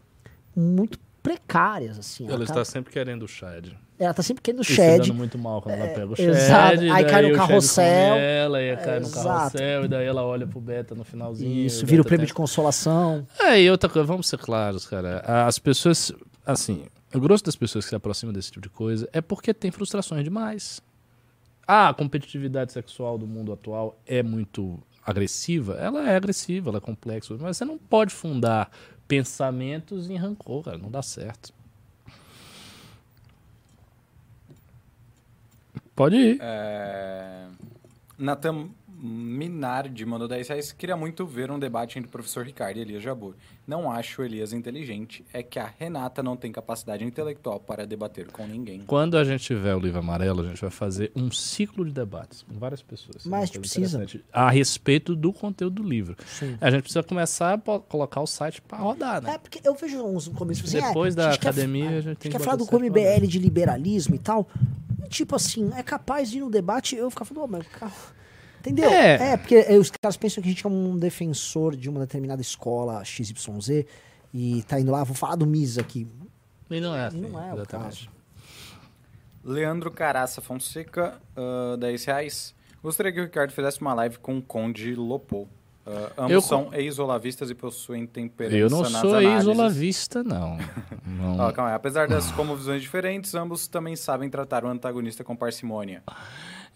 muito 0.56 0.98
precárias, 1.22 1.98
assim. 1.98 2.26
Ela 2.26 2.38
tá, 2.38 2.44
está 2.44 2.64
sempre 2.64 2.90
querendo 2.90 3.24
o 3.24 3.28
Chad. 3.28 3.66
ela 3.98 4.14
tá 4.14 4.22
sempre 4.22 4.40
querendo 4.42 4.62
E 4.62 4.64
se 4.64 4.72
shed. 4.72 5.00
dando 5.02 5.12
muito 5.12 5.36
mal 5.36 5.60
quando 5.60 5.74
ela 5.74 5.88
pega 5.92 6.06
o 6.06 6.16
Chad. 6.16 6.28
exato. 6.28 6.80
Aí 6.80 7.04
cai 7.04 7.20
no 7.20 7.28
o 7.28 7.30
Chad 7.32 7.46
carrossel. 7.46 7.84
Ela, 8.16 8.62
e 8.62 8.70
aí 8.70 8.76
cai 8.78 9.00
no 9.00 9.06
Exato. 9.06 9.28
carrossel, 9.28 9.84
e 9.84 9.88
daí 9.88 10.06
ela 10.06 10.24
olha 10.24 10.46
pro 10.46 10.62
Beta 10.62 10.94
no 10.94 11.04
finalzinho. 11.04 11.66
Isso, 11.66 11.84
e 11.84 11.86
vira 11.86 12.00
o 12.00 12.04
Beta 12.04 12.08
prêmio 12.08 12.22
tem- 12.26 12.28
de 12.28 12.32
consolação. 12.34 13.26
É, 13.38 13.60
e 13.60 13.70
outra 13.70 13.90
coisa, 13.90 14.06
vamos 14.06 14.26
ser 14.28 14.38
claros, 14.38 14.86
cara. 14.86 15.20
As 15.46 15.58
pessoas, 15.58 16.10
assim, 16.46 16.86
o 17.14 17.20
grosso 17.20 17.44
das 17.44 17.56
pessoas 17.56 17.84
que 17.84 17.90
se 17.90 17.94
aproximam 17.94 18.32
desse 18.32 18.50
tipo 18.50 18.62
de 18.62 18.70
coisa 18.70 19.08
é 19.12 19.20
porque 19.20 19.54
tem 19.54 19.70
frustrações 19.70 20.24
demais. 20.24 20.80
Ah, 21.66 21.88
a 21.88 21.94
competitividade 21.94 22.72
sexual 22.72 23.18
do 23.18 23.26
mundo 23.26 23.52
atual 23.52 23.98
é 24.06 24.22
muito 24.22 24.78
agressiva. 25.04 25.74
Ela 25.74 26.10
é 26.10 26.16
agressiva, 26.16 26.70
ela 26.70 26.78
é 26.78 26.80
complexa, 26.80 27.36
mas 27.40 27.56
você 27.56 27.64
não 27.64 27.78
pode 27.78 28.12
fundar 28.12 28.70
pensamentos 29.06 30.10
em 30.10 30.16
rancor, 30.16 30.64
cara. 30.64 30.78
Não 30.78 30.90
dá 30.90 31.02
certo. 31.02 31.52
Pode 35.94 36.16
ir. 36.16 36.38
É... 36.40 37.46
Nathan 38.18 38.68
Minardi 39.06 40.04
mandou 40.04 40.26
10 40.28 40.48
reais. 40.48 40.72
Queria 40.72 40.96
muito 40.96 41.24
ver 41.26 41.50
um 41.50 41.58
debate 41.58 41.98
entre 41.98 42.08
o 42.08 42.12
professor 42.12 42.44
Ricardo 42.44 42.76
e 42.78 42.80
Elias 42.80 43.02
Jabor. 43.02 43.34
Não 43.66 43.90
acho 43.90 44.22
o 44.22 44.24
Elias 44.24 44.52
inteligente. 44.52 45.24
É 45.32 45.42
que 45.42 45.58
a 45.58 45.70
Renata 45.78 46.22
não 46.22 46.36
tem 46.36 46.50
capacidade 46.52 47.04
intelectual 47.04 47.58
para 47.60 47.86
debater 47.86 48.30
com 48.30 48.46
ninguém. 48.46 48.82
Quando 48.86 49.16
a 49.16 49.24
gente 49.24 49.42
tiver 49.44 49.74
o 49.74 49.78
livro 49.78 49.98
amarelo, 49.98 50.42
a 50.42 50.48
gente 50.48 50.60
vai 50.60 50.70
fazer 50.70 51.10
um 51.14 51.30
ciclo 51.30 51.84
de 51.84 51.92
debates 51.92 52.42
com 52.42 52.58
várias 52.58 52.82
pessoas. 52.82 53.24
Mas 53.24 53.50
coisa 53.50 53.60
precisa. 53.60 54.06
A 54.32 54.50
respeito 54.50 55.14
do 55.16 55.32
conteúdo 55.32 55.82
do 55.82 55.88
livro. 55.88 56.16
Sim. 56.26 56.56
A 56.60 56.70
gente 56.70 56.82
precisa 56.82 57.02
começar 57.02 57.54
a 57.54 57.78
colocar 57.80 58.20
o 58.20 58.26
site 58.26 58.60
para 58.62 58.78
rodar, 58.78 59.22
né? 59.22 59.34
É, 59.34 59.38
porque 59.38 59.60
eu 59.64 59.74
vejo 59.74 60.02
uns 60.02 60.28
começos 60.28 60.64
assim, 60.74 60.84
Depois 60.86 61.14
é, 61.14 61.16
da 61.16 61.28
a 61.28 61.30
gente 61.32 61.40
quer- 61.40 61.48
academia, 61.48 61.88
a 61.88 62.00
gente 62.00 62.00
a 62.00 62.02
tem 62.02 62.08
gente 62.14 62.18
que 62.22 62.28
quer 62.30 62.40
falar 62.40 62.56
do 62.56 62.66
pra 62.66 62.78
MBL 62.78 63.26
de 63.26 63.38
liberalismo 63.38 64.14
e 64.14 64.18
tal. 64.18 64.48
E, 65.04 65.08
tipo 65.08 65.34
assim, 65.36 65.70
é 65.76 65.82
capaz 65.82 66.30
de 66.30 66.38
ir 66.38 66.40
no 66.40 66.50
debate 66.50 66.96
eu 66.96 67.10
ficar 67.10 67.24
falando, 67.24 67.44
"Ô, 67.44 67.48
mas, 67.48 67.66
cara, 67.68 67.92
entendeu? 68.70 68.90
É. 68.90 69.36
porque 69.36 69.54
eh, 69.56 69.76
os 69.78 69.90
caras 69.90 70.16
pensam 70.16 70.42
que 70.42 70.48
a 70.48 70.52
gente 70.52 70.66
é 70.66 70.68
um 70.68 70.96
defensor 70.96 71.76
de 71.76 71.88
uma 71.88 72.00
determinada 72.00 72.40
escola 72.42 73.04
XYZ 73.04 73.84
e 74.34 74.62
tá 74.64 74.78
indo 74.80 74.90
lá, 74.92 75.02
vou 75.04 75.14
falar 75.14 75.36
do 75.36 75.46
MIS 75.46 75.78
aqui. 75.78 76.06
E 76.70 76.80
não 76.80 76.94
é 76.94 77.06
assim. 77.06 77.20
Não 77.20 77.40
é 77.42 77.52
o 77.52 77.56
exatamente. 77.56 78.10
Leandro 79.44 79.90
Caraça 79.90 80.40
Fonseca, 80.40 81.20
ah, 81.36 81.76
10 81.78 82.04
reais. 82.04 82.54
Gostaria 82.82 83.12
que 83.12 83.20
o 83.20 83.24
Ricardo 83.24 83.52
fizesse 83.52 83.80
uma 83.80 83.94
live 83.94 84.18
com 84.18 84.38
o 84.38 84.42
Conde 84.42 84.94
Lopou. 84.94 85.48
Ah, 85.86 86.10
ambos 86.18 86.32
Eu- 86.32 86.40
são 86.40 86.68
ex-olavistas 86.74 87.48
e 87.48 87.54
possuem 87.54 88.06
temperança 88.06 88.56
Eu 88.56 88.68
não 88.68 88.82
nas 88.82 88.90
sou 89.00 89.20
ex-olavista, 89.20 90.24
não. 90.24 90.58
não. 91.06 91.38
Ó, 91.38 91.52
calma 91.52 91.70
aí. 91.70 91.76
Apesar 91.76 92.08
das 92.08 92.32
como 92.32 92.56
visões 92.56 92.82
diferentes, 92.82 93.34
ambos 93.36 93.68
também 93.68 93.94
sabem 93.94 94.28
tratar 94.28 94.64
o 94.64 94.68
antagonista 94.68 95.22
com 95.22 95.36
parcimônia. 95.36 96.02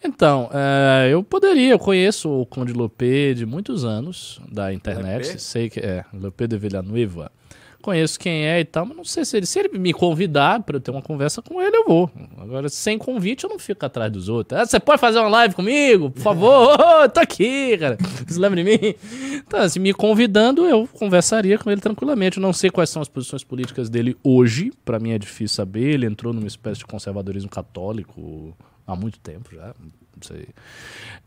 Então, 0.02 0.48
é, 0.52 1.10
eu 1.12 1.22
poderia, 1.22 1.72
eu 1.72 1.78
conheço 1.78 2.30
o 2.30 2.46
Conde 2.46 2.72
Lopé 2.72 3.34
de 3.34 3.44
muitos 3.44 3.84
anos 3.84 4.40
da 4.50 4.72
internet, 4.72 5.26
Lopé? 5.26 5.38
sei 5.38 5.68
que 5.68 5.78
é, 5.80 6.04
Lopé 6.14 6.46
de 6.46 6.56
Villanueva. 6.56 7.30
conheço 7.82 8.18
quem 8.18 8.46
é 8.46 8.60
e 8.60 8.64
tal, 8.64 8.86
mas 8.86 8.96
não 8.96 9.04
sei 9.04 9.24
se 9.26 9.36
ele, 9.36 9.44
se 9.46 9.58
ele 9.58 9.78
me 9.78 9.92
convidar 9.92 10.62
pra 10.62 10.76
eu 10.76 10.80
ter 10.80 10.90
uma 10.90 11.02
conversa 11.02 11.42
com 11.42 11.60
ele, 11.60 11.76
eu 11.76 11.84
vou. 11.86 12.10
Agora, 12.38 12.68
sem 12.70 12.96
convite, 12.96 13.44
eu 13.44 13.50
não 13.50 13.58
fico 13.58 13.84
atrás 13.84 14.10
dos 14.10 14.28
outros. 14.30 14.58
Ah, 14.58 14.64
você 14.64 14.80
pode 14.80 15.00
fazer 15.00 15.18
uma 15.18 15.28
live 15.28 15.54
comigo, 15.54 16.10
por 16.10 16.20
favor? 16.22 16.78
Ô, 17.04 17.08
tô 17.08 17.20
aqui, 17.20 17.76
cara. 17.76 17.98
Você 18.26 18.38
lembra 18.40 18.62
de 18.62 18.70
mim? 18.70 18.94
Então, 19.46 19.60
assim, 19.60 19.80
me 19.80 19.92
convidando, 19.92 20.66
eu 20.66 20.88
conversaria 20.94 21.58
com 21.58 21.70
ele 21.70 21.80
tranquilamente. 21.80 22.38
Eu 22.38 22.42
não 22.42 22.52
sei 22.54 22.70
quais 22.70 22.88
são 22.88 23.02
as 23.02 23.08
posições 23.08 23.44
políticas 23.44 23.90
dele 23.90 24.16
hoje. 24.24 24.72
Pra 24.84 24.98
mim 24.98 25.12
é 25.12 25.18
difícil 25.18 25.56
saber. 25.56 25.94
Ele 25.94 26.06
entrou 26.06 26.32
numa 26.32 26.48
espécie 26.48 26.78
de 26.78 26.86
conservadorismo 26.86 27.50
católico 27.50 28.56
há 28.92 28.96
muito 28.96 29.18
tempo 29.20 29.54
já. 29.54 29.74
Não 29.78 30.22
sei. 30.22 30.48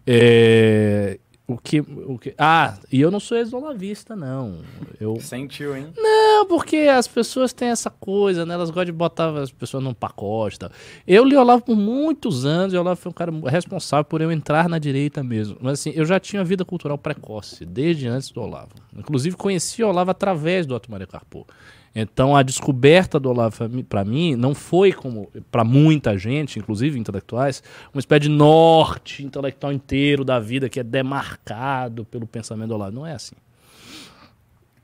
É, 0.06 1.20
o 1.46 1.58
que, 1.58 1.82
o 1.82 2.18
que. 2.18 2.34
Ah, 2.38 2.78
e 2.90 3.02
eu 3.02 3.12
não 3.12 3.20
sou 3.20 3.38
ex-olavista, 3.38 4.16
não. 4.16 4.60
Eu, 5.00 5.20
Sentiu, 5.20 5.76
hein? 5.76 5.88
não, 5.98 6.46
porque 6.48 6.78
as 6.78 7.06
pessoas 7.06 7.52
têm 7.52 7.68
essa 7.68 7.90
coisa, 7.90 8.46
né? 8.46 8.54
Elas 8.54 8.70
gostam 8.70 8.86
de 8.86 8.92
botar 8.94 9.30
as 9.38 9.52
pessoas 9.52 9.84
num 9.84 9.94
pacote 9.94 10.56
e 10.56 10.60
tal. 10.60 10.72
Eu 11.06 11.26
li 11.26 11.36
Olavo 11.36 11.62
por 11.64 11.76
muitos 11.76 12.46
anos 12.46 12.74
e 12.74 12.78
o 12.78 12.80
Olavo 12.80 13.02
foi 13.02 13.10
um 13.10 13.14
cara 13.14 13.32
responsável 13.50 14.06
por 14.06 14.22
eu 14.22 14.32
entrar 14.32 14.70
na 14.70 14.80
direita 14.80 15.22
mesmo. 15.22 15.58
Mas 15.60 15.80
assim, 15.80 15.92
eu 15.94 16.06
já 16.06 16.18
tinha 16.18 16.44
vida 16.46 16.64
cultural 16.64 16.98
precoce, 16.98 17.66
desde 17.66 18.08
antes 18.08 18.32
do 18.32 18.42
Olavo. 18.42 18.72
Inclusive, 18.96 19.36
conheci 19.36 19.84
o 19.84 19.90
Olavo 19.90 20.12
através 20.12 20.66
do 20.66 20.74
Otto 20.74 20.90
Maria 20.90 21.08
Carpo. 21.08 21.46
Então, 21.96 22.36
a 22.36 22.42
descoberta 22.42 23.20
do 23.20 23.30
Olavo 23.30 23.84
para 23.84 24.04
mim 24.04 24.36
não 24.36 24.56
foi 24.56 24.92
como 24.92 25.30
para 25.52 25.64
muita 25.64 26.18
gente, 26.18 26.58
inclusive 26.58 26.98
intelectuais, 26.98 27.62
uma 27.94 28.00
espécie 28.00 28.22
de 28.22 28.30
norte 28.30 29.24
intelectual 29.24 29.72
inteiro 29.72 30.26
da 30.26 30.40
vida 30.40 30.70
que 30.70 30.80
é 30.80 30.84
demarcado 30.84 32.04
pelo 32.06 32.26
pensamento 32.26 32.70
do 32.70 32.76
Olavo. 32.76 32.96
Não 32.96 33.06
é 33.06 33.14
assim. 33.14 33.36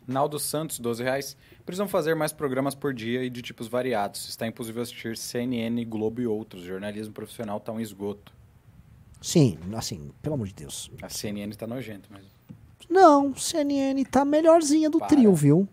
Naldo 0.07 0.39
Santos, 0.39 0.79
12 0.79 1.03
reais. 1.03 1.37
Precisam 1.65 1.87
fazer 1.87 2.15
mais 2.15 2.33
programas 2.33 2.73
por 2.73 2.93
dia 2.93 3.23
e 3.23 3.29
de 3.29 3.41
tipos 3.41 3.67
variados. 3.67 4.27
Está 4.27 4.47
impossível 4.47 4.81
assistir 4.81 5.15
CNN, 5.15 5.83
Globo 5.85 6.19
e 6.21 6.27
outros. 6.27 6.63
Jornalismo 6.63 7.13
profissional 7.13 7.57
está 7.57 7.71
um 7.71 7.79
esgoto. 7.79 8.33
Sim, 9.21 9.57
assim, 9.73 10.11
pelo 10.21 10.35
amor 10.35 10.47
de 10.47 10.53
Deus. 10.53 10.89
A 11.01 11.09
CNN 11.09 11.51
está 11.51 11.67
nojento, 11.67 12.09
mas... 12.11 12.23
Não, 12.89 13.35
CNN 13.35 14.03
tá 14.05 14.25
melhorzinha 14.25 14.89
do 14.89 14.97
Para. 14.97 15.09
trio, 15.09 15.33
viu? 15.35 15.67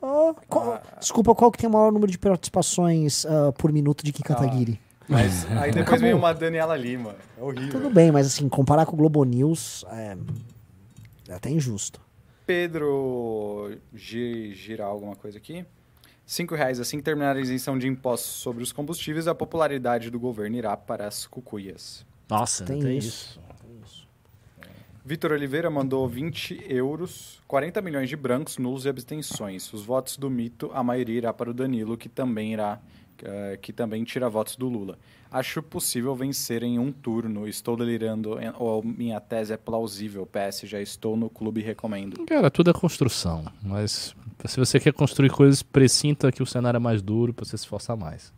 Qual- 0.00 0.74
Ah. 0.74 0.82
Desculpa, 1.00 1.34
qual 1.34 1.50
que 1.50 1.58
tem 1.58 1.68
o 1.68 1.72
maior 1.72 1.90
número 1.92 2.10
de 2.10 2.18
participações 2.18 3.24
ah, 3.26 3.52
por 3.52 3.72
minuto 3.72 4.04
de 4.04 4.12
Kim 4.12 4.22
Kataguiri? 4.22 4.80
Mas 5.08 5.46
aí 5.52 5.70
depois 5.70 6.00
vem 6.00 6.12
uma 6.14 6.32
Daniela 6.32 6.76
Lima. 6.76 7.14
É 7.38 7.42
horrível. 7.42 7.70
Tudo 7.80 7.90
bem, 7.90 8.10
mas 8.10 8.26
assim, 8.26 8.48
comparar 8.48 8.86
com 8.86 8.94
o 8.94 8.96
Globo 8.96 9.22
News 9.24 9.84
é, 9.90 10.16
é 11.28 11.34
até 11.34 11.48
injusto. 11.50 12.00
Pedro 12.44 13.76
Gi- 13.94 14.52
Giral, 14.54 14.90
alguma 14.92 15.14
coisa 15.16 15.38
aqui. 15.38 15.64
Cinco 16.24 16.54
reais. 16.56 16.80
Assim 16.80 16.96
que 16.98 17.04
terminar 17.04 17.36
a 17.36 17.40
isenção 17.40 17.78
de 17.78 17.86
impostos 17.86 18.30
sobre 18.32 18.62
os 18.62 18.72
combustíveis, 18.72 19.28
a 19.28 19.34
popularidade 19.34 20.10
do 20.10 20.18
governo 20.18 20.56
irá 20.56 20.76
para 20.76 21.06
as 21.06 21.24
cucuias. 21.26 22.04
Nossa, 22.28 22.64
Tem 22.64 22.80
tem, 22.80 22.98
isso. 22.98 23.08
isso. 23.08 23.40
Vitor 25.06 25.30
Oliveira 25.30 25.70
mandou 25.70 26.08
20 26.08 26.64
euros, 26.68 27.38
40 27.46 27.80
milhões 27.80 28.08
de 28.08 28.16
brancos, 28.16 28.58
nulos 28.58 28.86
e 28.86 28.88
abstenções. 28.88 29.72
Os 29.72 29.84
votos 29.84 30.16
do 30.16 30.28
mito, 30.28 30.68
a 30.74 30.82
maioria 30.82 31.16
irá 31.16 31.32
para 31.32 31.48
o 31.48 31.54
Danilo, 31.54 31.96
que 31.96 32.08
também 32.08 32.54
irá, 32.54 32.80
eh, 33.22 33.56
que 33.62 33.72
também 33.72 34.02
tira 34.02 34.28
votos 34.28 34.56
do 34.56 34.68
Lula. 34.68 34.98
Acho 35.30 35.62
possível 35.62 36.12
vencer 36.16 36.64
em 36.64 36.80
um 36.80 36.90
turno. 36.90 37.46
Estou 37.46 37.76
delirando, 37.76 38.36
ou 38.58 38.82
minha 38.82 39.20
tese 39.20 39.52
é 39.52 39.56
plausível. 39.56 40.26
PS, 40.26 40.62
já 40.66 40.80
estou 40.80 41.16
no 41.16 41.30
clube 41.30 41.60
e 41.60 41.62
recomendo. 41.62 42.26
Cara, 42.26 42.50
tudo 42.50 42.70
é 42.70 42.72
construção. 42.72 43.44
Mas 43.62 44.12
se 44.44 44.58
você 44.58 44.80
quer 44.80 44.92
construir 44.92 45.30
coisas, 45.30 45.62
precinta 45.62 46.32
que 46.32 46.42
o 46.42 46.46
cenário 46.46 46.78
é 46.78 46.80
mais 46.80 47.00
duro 47.00 47.32
pra 47.32 47.44
você 47.44 47.56
se 47.56 47.62
esforçar 47.62 47.96
mais. 47.96 48.32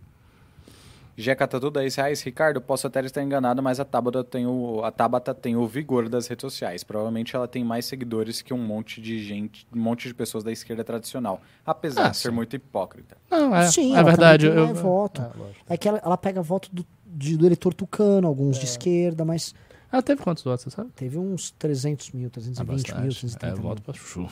Jeca 1.21 1.49
Tatu, 1.49 1.71
10 1.71 1.95
reais. 1.97 2.23
Ricardo, 2.23 2.61
posso 2.61 2.87
até 2.87 3.05
estar 3.05 3.23
enganado, 3.23 3.61
mas 3.63 3.81
a 3.81 3.85
Tabata, 3.85 4.23
tem 4.23 4.47
o, 4.47 4.83
a 4.85 4.91
Tabata 4.93 5.35
tem 5.35 5.57
o 5.57 5.67
vigor 5.67 6.09
das 6.09 6.27
redes 6.29 6.43
sociais. 6.43 6.85
Provavelmente 6.85 7.35
ela 7.35 7.49
tem 7.49 7.65
mais 7.65 7.87
seguidores 7.87 8.41
que 8.41 8.55
um 8.55 8.59
monte 8.59 9.01
de 9.01 9.23
gente, 9.25 9.67
um 9.75 9.81
monte 9.81 10.07
de 10.07 10.15
pessoas 10.15 10.45
da 10.45 10.53
esquerda 10.53 10.85
tradicional. 10.85 11.41
Apesar 11.67 12.07
Ah, 12.07 12.09
de 12.11 12.17
ser 12.19 12.29
sim. 12.29 12.35
muito 12.35 12.55
hipócrita. 12.55 13.17
Não, 13.31 13.55
é, 13.55 13.67
Sim, 13.71 13.95
é 13.95 13.99
ela 13.99 14.05
verdade. 14.11 14.47
eu- 14.47 14.67
mais 14.67 14.79
voto. 14.81 15.21
É. 15.69 15.75
É 15.75 15.77
que 15.77 15.89
ela, 15.89 16.01
ela 16.05 16.17
pega 16.17 16.41
voto 16.41 16.69
do, 16.73 16.87
de- 17.05 17.37
do 17.37 17.45
eleitor 17.47 17.75
tucano, 17.75 18.29
alguns 18.29 18.57
É. 18.57 18.61
de 18.61 18.67
esquerda, 18.67 19.25
mas 19.25 19.55
Ela 19.91 20.03
teve 20.03 20.23
quantos 20.23 20.45
votos, 20.45 20.65
você 20.65 20.71
sabe? 20.71 20.91
teve 20.95 21.19
uns 21.19 21.51
300 21.53 22.13
mil, 22.13 22.29
320 22.31 22.95
mil, 22.95 23.09
330 23.11 23.47
É, 23.47 23.53
mil. 23.55 23.63
voto 23.63 23.83
pra 23.83 23.95
chuchu. 23.95 24.29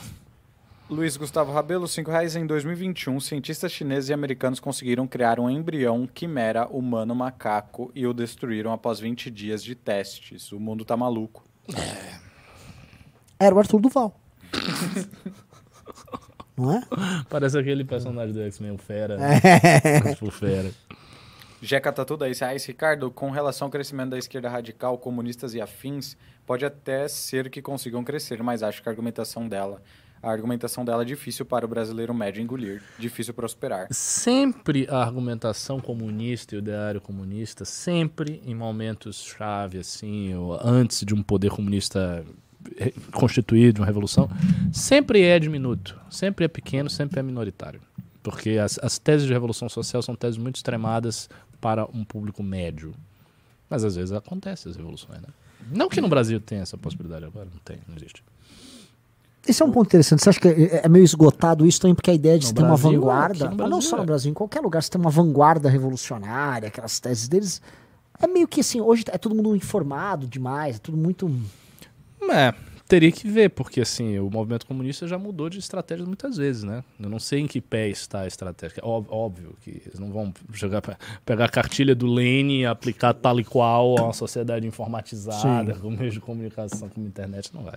Luiz 0.89 1.17
Gustavo 1.17 1.53
Rabelo, 1.53 1.89
5 1.89 2.09
reais. 2.09 2.37
Em 2.37 2.47
2021, 2.47 3.19
cientistas 3.19 3.73
chineses 3.73 4.09
e 4.09 4.13
americanos 4.13 4.61
conseguiram 4.61 5.05
criar 5.05 5.41
um 5.41 5.51
embrião 5.51 6.07
quimera 6.07 6.69
humano-macaco 6.69 7.91
e 7.93 8.07
o 8.07 8.15
destruíram 8.15 8.73
após 8.73 9.01
20 9.01 9.29
dias 9.29 9.65
de 9.65 9.75
testes. 9.75 10.53
O 10.53 10.61
mundo 10.61 10.85
tá 10.85 10.97
maluco. 10.97 11.45
Era 13.39 13.53
o 13.53 13.59
Arthur 13.59 13.81
Duval. 13.81 14.21
Não 16.57 16.73
é? 16.73 16.83
Parece 17.29 17.59
aquele 17.59 17.85
personagem 17.85 18.33
do 18.33 18.41
X-Men, 18.43 18.71
o 18.71 18.79
Fera. 18.79 19.19
É. 19.21 20.15
Tipo, 20.15 20.31
Fera. 20.31 20.71
Jeca 21.61 21.93
Tatu, 21.93 22.17
10 22.17 22.39
reais. 22.39 22.65
Ricardo, 22.65 23.11
com 23.11 23.31
relação 23.31 23.67
ao 23.67 23.73
crescimento 23.73 24.11
da 24.11 24.19
esquerda 24.19 24.49
radical, 24.49 24.97
comunistas 24.99 25.53
e 25.53 25.61
afins, 25.61 26.17
pode 26.47 26.65
até 26.65 27.09
ser 27.09 27.51
que 27.51 27.61
consigam 27.61 28.05
crescer, 28.05 28.41
mas 28.41 28.63
acho 28.63 28.83
que 28.83 28.89
a 28.89 28.93
argumentação 28.93 29.49
dela, 29.49 29.83
a 30.27 30.33
argumentação 30.33 30.85
dela 30.85 31.03
é 31.03 31.05
difícil 31.05 31.47
para 31.47 31.65
o 31.65 31.69
brasileiro 31.69 32.13
médio 32.13 32.43
engolir, 32.43 32.83
difícil 32.99 33.33
prosperar. 33.33 33.87
Sempre 33.93 34.89
a 34.91 34.97
argumentação 34.97 35.79
comunista 35.79 36.55
e 36.55 36.59
o 36.59 36.61
ideário 36.61 37.01
comunista, 37.01 37.65
sempre 37.65 38.43
em 38.45 38.53
momentos 38.53 39.23
chave, 39.23 39.79
assim, 39.79 40.35
ou 40.35 40.59
antes 40.61 41.05
de 41.05 41.15
um 41.15 41.23
poder 41.23 41.51
comunista 41.51 42.25
constituído, 43.13 43.83
uma 43.83 43.87
revolução, 43.87 44.29
sempre 44.73 45.23
é 45.23 45.39
diminuto, 45.39 45.97
sempre 46.11 46.45
é 46.45 46.49
pequeno, 46.49 46.91
sempre 46.91 47.21
é 47.21 47.23
minoritário. 47.23 47.81
Porque 48.21 48.59
as, 48.59 48.81
as 48.83 48.99
teses 48.99 49.29
de 49.29 49.33
revolução 49.33 49.69
social 49.69 50.03
são 50.03 50.17
teses 50.17 50.37
muito 50.37 50.57
extremadas 50.57 51.31
para 51.61 51.85
um 51.85 52.05
público 52.05 52.43
médio. 52.43 52.93
Mas 53.71 53.85
às 53.85 53.95
vezes 53.95 54.11
acontecem 54.11 54.71
as 54.71 54.77
revoluções, 54.77 55.23
né? 55.23 55.29
Não 55.71 55.89
que 55.89 56.01
no 56.01 56.09
Brasil 56.09 56.41
tenha 56.41 56.63
essa 56.63 56.77
possibilidade 56.77 57.25
agora, 57.25 57.47
não 57.53 57.61
tem, 57.61 57.79
não 57.87 57.97
existe. 57.97 58.25
Esse 59.47 59.63
é 59.63 59.67
um 59.67 59.71
ponto 59.71 59.87
interessante. 59.87 60.23
Você 60.23 60.29
acha 60.31 60.41
que 60.41 60.49
é 60.49 60.81
é 60.85 60.89
meio 60.89 61.05
esgotado 61.05 61.67
isso 61.67 61.81
também, 61.81 61.95
porque 61.95 62.11
a 62.11 62.15
ideia 62.15 62.39
de 62.39 62.47
No 62.49 62.55
ter 62.55 62.61
uma 62.63 62.69
Brasil, 62.69 62.91
vanguarda. 62.93 63.51
no 63.51 63.57
mas 63.57 63.71
não 63.71 63.81
só 63.81 63.97
no 63.97 64.03
é. 64.03 64.07
Brasil, 64.07 64.31
em 64.31 64.35
qualquer 64.35 64.61
lugar, 64.61 64.83
se 64.83 64.91
tem 64.91 65.01
uma 65.01 65.11
vanguarda 65.11 65.69
revolucionária, 65.69 66.69
aquelas 66.69 66.99
teses 67.01 67.29
deles. 67.29 67.61
É 68.21 68.27
meio 68.27 68.49
que 68.49 68.61
assim, 68.61 68.81
hoje 68.81 69.05
é 69.09 69.19
todo 69.19 69.35
mundo 69.35 69.55
informado 69.55 70.27
demais, 70.27 70.77
é 70.77 70.79
tudo 70.79 70.97
muito. 70.97 71.31
É, 72.31 72.53
teria 72.89 73.13
que 73.13 73.29
ver, 73.29 73.51
porque 73.51 73.81
assim, 73.81 74.19
o 74.19 74.31
movimento 74.31 74.67
comunista 74.67 75.07
já 75.07 75.19
mudou 75.19 75.51
de 75.51 75.59
estratégia 75.59 76.05
muitas 76.07 76.37
vezes, 76.37 76.63
né? 76.63 76.83
Eu 76.99 77.11
não 77.11 77.19
sei 77.19 77.41
em 77.41 77.47
que 77.47 77.61
pé 77.61 77.89
está 77.89 78.21
a 78.21 78.27
estratégia. 78.27 78.83
Óbvio 78.83 79.55
que 79.63 79.83
eles 79.87 79.99
não 79.99 80.11
vão 80.11 80.33
jogar 80.53 80.83
pegar 81.25 81.45
a 81.45 81.49
cartilha 81.49 81.95
do 81.95 82.07
Lenin 82.07 82.61
e 82.61 82.67
aplicar 82.67 83.13
tal 83.13 83.39
e 83.39 83.45
qual 83.45 83.99
a 83.99 84.05
uma 84.05 84.13
sociedade 84.13 84.67
informatizada, 84.67 85.75
Sim. 85.75 85.81
com 85.81 85.91
meios 85.91 86.15
de 86.15 86.21
comunicação, 86.21 86.89
como 86.89 87.07
internet, 87.07 87.51
não 87.55 87.63
vai. 87.63 87.77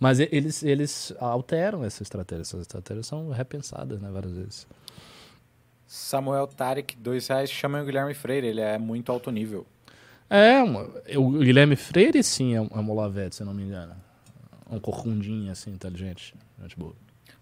Mas 0.00 0.18
eles, 0.18 0.62
eles 0.62 1.12
alteram 1.20 1.84
essa 1.84 2.02
estratégia. 2.02 2.40
Essas 2.42 2.62
estratégias 2.62 3.06
são 3.06 3.28
repensadas, 3.28 4.00
né, 4.00 4.10
várias 4.10 4.32
vezes. 4.32 4.66
Samuel 5.86 6.46
Tarek, 6.46 6.96
2 6.96 7.26
reais. 7.28 7.50
Chamem 7.50 7.82
o 7.82 7.84
Guilherme 7.84 8.14
Freire, 8.14 8.46
ele 8.46 8.60
é 8.60 8.78
muito 8.78 9.12
alto 9.12 9.30
nível. 9.30 9.66
É, 10.28 10.62
uma- 10.62 10.88
o 11.16 11.30
Guilherme 11.40 11.76
Freire, 11.76 12.22
sim, 12.22 12.54
é 12.54 12.60
um, 12.60 12.68
é 12.72 12.78
um 12.78 12.82
Molavete, 12.82 13.36
se 13.36 13.42
eu 13.42 13.46
não 13.46 13.52
me 13.54 13.62
engano. 13.64 13.94
Um 14.70 14.78
corcundinho, 14.78 15.50
assim, 15.50 15.70
inteligente. 15.70 16.34
Gente 16.62 16.76
boa. 16.78 16.94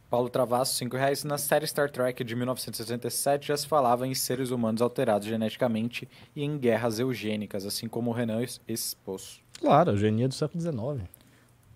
Paulo 0.09 0.30
Travasso, 0.30 0.74
5 0.76 0.97
reais. 0.97 1.22
Na 1.22 1.36
série 1.36 1.66
Star 1.66 1.90
Trek 1.90 2.24
de 2.24 2.35
1967 2.35 3.48
já 3.48 3.56
se 3.59 3.66
falava 3.68 4.06
em 4.06 4.14
seres 4.14 4.51
humanos 4.51 4.80
alterados 4.80 5.28
geneticamente 5.28 6.09
e 6.35 6.43
em 6.43 6.56
guerras 6.56 6.98
eugênicas, 6.98 7.66
assim 7.66 7.86
como 7.86 8.10
o 8.10 8.14
Renan 8.14 8.43
expôs. 8.66 9.40
Claro, 9.60 9.90
a 9.90 9.97
genia 9.97 10.26
do 10.26 10.32
século 10.32 10.59
XIX. 10.62 11.06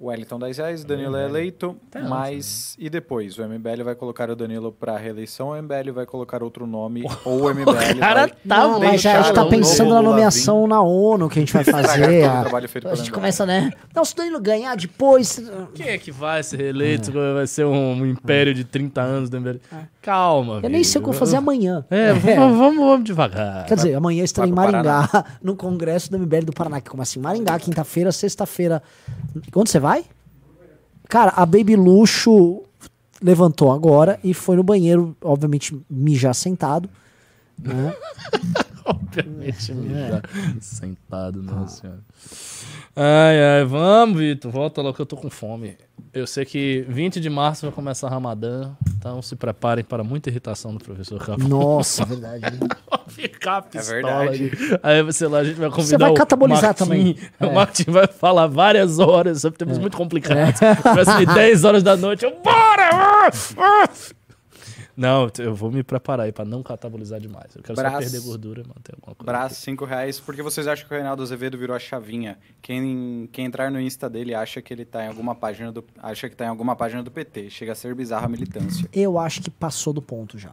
Wellington 0.02 0.38
10 0.38 0.56
reais, 0.58 0.84
Danilo 0.84 1.16
é 1.16 1.24
eleito, 1.26 1.76
antes, 1.94 2.08
mas... 2.08 2.76
E 2.78 2.90
depois? 2.90 3.38
O 3.38 3.42
MBL 3.46 3.84
vai 3.84 3.94
colocar 3.94 4.28
o 4.30 4.34
Danilo 4.36 4.72
para 4.72 4.96
reeleição 4.96 5.48
ou 5.48 5.54
o 5.54 5.62
MBL 5.62 5.92
vai 5.92 6.06
colocar 6.06 6.42
outro 6.42 6.66
nome 6.66 7.04
ou 7.24 7.42
o 7.44 7.54
MBL 7.54 7.98
cara 8.00 8.20
vai... 8.20 8.28
tá 8.30 8.36
não, 8.58 8.80
mas 8.80 9.00
já, 9.00 9.18
a 9.20 9.22
gente 9.22 9.34
tá 9.34 9.44
o 9.44 9.48
pensando 9.48 9.94
na 9.94 10.02
nomeação 10.02 10.66
na 10.66 10.80
ONU 10.82 11.28
que 11.28 11.38
a 11.38 11.42
gente 11.42 11.52
vai 11.52 11.62
fazer. 11.64 12.24
o 12.24 12.26
a- 12.26 12.90
a 12.90 12.94
gente 12.96 13.12
começa, 13.12 13.46
né? 13.46 13.70
Não, 13.94 14.04
se 14.04 14.12
o 14.14 14.16
Danilo 14.16 14.40
ganhar 14.40 14.76
depois. 14.76 15.40
Quem 15.74 15.88
é 15.88 15.98
que 15.98 16.10
vai 16.10 16.42
ser 16.42 16.56
reeleito? 16.56 17.12
Vai 17.12 17.46
ser 17.46 17.64
um 17.66 18.04
império 18.06 18.52
de 18.54 18.64
30 18.64 19.00
anos 19.00 19.30
do 19.30 19.40
MBL? 19.40 19.58
Calma, 20.00 20.58
Eu 20.62 20.68
nem 20.68 20.82
sei 20.82 21.00
o 21.00 21.04
que 21.04 21.08
eu 21.08 21.12
vou 21.12 21.18
fazer 21.18 21.36
amanhã. 21.36 21.84
É, 21.88 22.12
v- 22.12 22.34
vamos, 22.34 22.58
vamos 22.58 23.04
devagar. 23.04 23.66
Quer 23.66 23.76
dizer, 23.76 23.94
amanhã 23.94 24.24
estarei 24.24 24.50
em 24.50 24.54
Maringá, 24.54 25.08
no 25.40 25.54
congresso 25.54 26.10
do 26.10 26.18
MBL 26.18 26.44
do 26.46 26.52
Paraná. 26.52 26.80
Que 26.80 26.90
Como 26.90 27.02
assim? 27.02 27.20
Maringá, 27.20 27.56
quinta-feira, 27.58 28.10
sexta-feira. 28.10 28.82
Onde 29.54 29.70
você 29.70 29.78
vai? 29.78 29.91
Cara, 31.08 31.32
a 31.36 31.44
Baby 31.44 31.76
Luxo 31.76 32.62
levantou 33.22 33.70
agora 33.70 34.18
e 34.24 34.34
foi 34.34 34.56
no 34.56 34.62
banheiro, 34.62 35.16
obviamente, 35.22 35.78
mijar 35.88 36.34
sentado. 36.34 36.88
Né? 37.58 37.94
Obviamente, 38.86 39.72
mijar 39.74 40.22
sentado, 40.60 41.42
nossa 41.42 41.80
senhora. 41.80 42.00
Ai, 42.94 43.42
ai, 43.58 43.64
vamos, 43.64 44.18
Vitor, 44.18 44.50
volta 44.50 44.82
logo 44.82 44.94
que 44.94 45.02
eu 45.02 45.06
tô 45.06 45.16
com 45.16 45.30
fome. 45.30 45.76
Eu 46.12 46.26
sei 46.26 46.44
que 46.44 46.84
20 46.88 47.20
de 47.20 47.30
março 47.30 47.64
vai 47.64 47.72
começar 47.74 48.08
Ramadã, 48.08 48.70
então 48.98 49.22
se 49.22 49.34
preparem 49.34 49.82
para 49.82 50.04
muita 50.04 50.28
irritação 50.28 50.74
do 50.74 50.84
professor 50.84 51.18
Rafa. 51.18 51.48
Nossa, 51.48 52.04
verdade. 52.06 52.42
né? 52.42 52.68
Ficar 53.08 53.62
pistola. 53.62 53.94
verdade. 53.94 54.28
ali. 54.44 54.78
Aí, 54.82 55.12
sei 55.12 55.28
lá, 55.28 55.38
a 55.38 55.44
gente 55.44 55.56
vai 55.58 55.70
convidar 55.70 55.98
vai 55.98 56.10
o 56.10 56.14
catabolizar 56.14 56.64
Martim. 56.64 56.84
também. 56.84 57.16
O 57.40 57.44
É. 57.46 57.52
Martim 57.52 57.90
vai 57.90 58.06
falar 58.06 58.46
várias 58.46 58.98
horas 58.98 59.40
sobre 59.40 59.58
temas 59.58 59.78
muito 59.78 59.96
complicados. 59.96 60.60
Vai 60.82 61.04
ser 61.04 61.26
10 61.34 61.64
horas 61.64 61.82
da 61.82 61.96
noite. 61.96 62.24
Eu, 62.24 62.32
bora! 62.42 62.90
Ah! 62.92 63.30
Ah! 63.58 63.88
Não, 64.96 65.30
eu 65.38 65.54
vou 65.54 65.70
me 65.70 65.82
preparar 65.82 66.26
aí 66.26 66.32
pra 66.32 66.44
não 66.44 66.62
catabolizar 66.62 67.18
demais. 67.18 67.56
Eu 67.56 67.62
quero 67.62 67.76
Braço. 67.76 67.94
só 67.94 68.10
perder 68.10 68.20
gordura 68.20 68.62
e 68.62 68.68
manter 68.68 68.94
alguma 68.94 69.14
coisa. 69.14 69.24
Braço, 69.24 69.60
5 69.62 69.84
reais. 69.84 70.20
Por 70.20 70.34
que 70.34 70.42
vocês 70.42 70.66
acham 70.66 70.86
que 70.86 70.92
o 70.92 70.96
Reinaldo 70.96 71.22
Azevedo 71.22 71.56
virou 71.56 71.74
a 71.74 71.78
chavinha? 71.78 72.38
Quem, 72.60 73.28
quem 73.32 73.46
entrar 73.46 73.70
no 73.70 73.80
Insta 73.80 74.08
dele 74.10 74.34
acha 74.34 74.60
que 74.60 74.72
ele 74.72 74.84
tá 74.84 75.04
em 75.04 75.08
alguma 75.08 75.34
página 75.34 75.72
do. 75.72 75.82
acha 75.98 76.28
que 76.28 76.36
tá 76.36 76.44
em 76.44 76.48
alguma 76.48 76.76
página 76.76 77.02
do 77.02 77.10
PT. 77.10 77.48
Chega 77.48 77.72
a 77.72 77.74
ser 77.74 77.94
bizarra 77.94 78.26
a 78.26 78.28
militância. 78.28 78.86
Eu 78.92 79.18
acho 79.18 79.40
que 79.40 79.50
passou 79.50 79.92
do 79.92 80.02
ponto 80.02 80.38
já, 80.38 80.52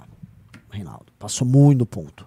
Reinaldo. 0.70 1.08
Passou 1.20 1.46
muito 1.46 1.80
do 1.80 1.86
ponto. 1.86 2.26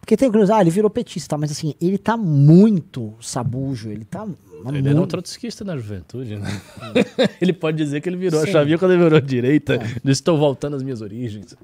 Porque 0.00 0.16
tem 0.16 0.30
coisa, 0.30 0.56
ah, 0.56 0.60
ele 0.60 0.70
virou 0.70 0.90
petista, 0.90 1.36
mas 1.38 1.52
assim, 1.52 1.74
ele 1.80 1.98
tá 1.98 2.16
muito 2.16 3.14
sabujo, 3.20 3.90
ele 3.90 4.04
tá. 4.04 4.26
Ele 4.64 4.72
muito... 4.72 4.88
era 4.88 5.00
um 5.00 5.06
trotskista 5.06 5.64
na 5.64 5.76
juventude, 5.76 6.36
né? 6.36 6.48
ele 7.40 7.52
pode 7.52 7.76
dizer 7.76 8.00
que 8.00 8.08
ele 8.08 8.16
virou 8.16 8.40
Sim. 8.40 8.48
a 8.48 8.52
chavinha 8.52 8.78
quando 8.78 8.92
ele 8.92 9.02
virou 9.02 9.16
a 9.16 9.20
direita. 9.20 9.78
Eu 10.04 10.10
Estou 10.10 10.36
voltando 10.38 10.76
às 10.76 10.82
minhas 10.82 11.00
origens. 11.00 11.56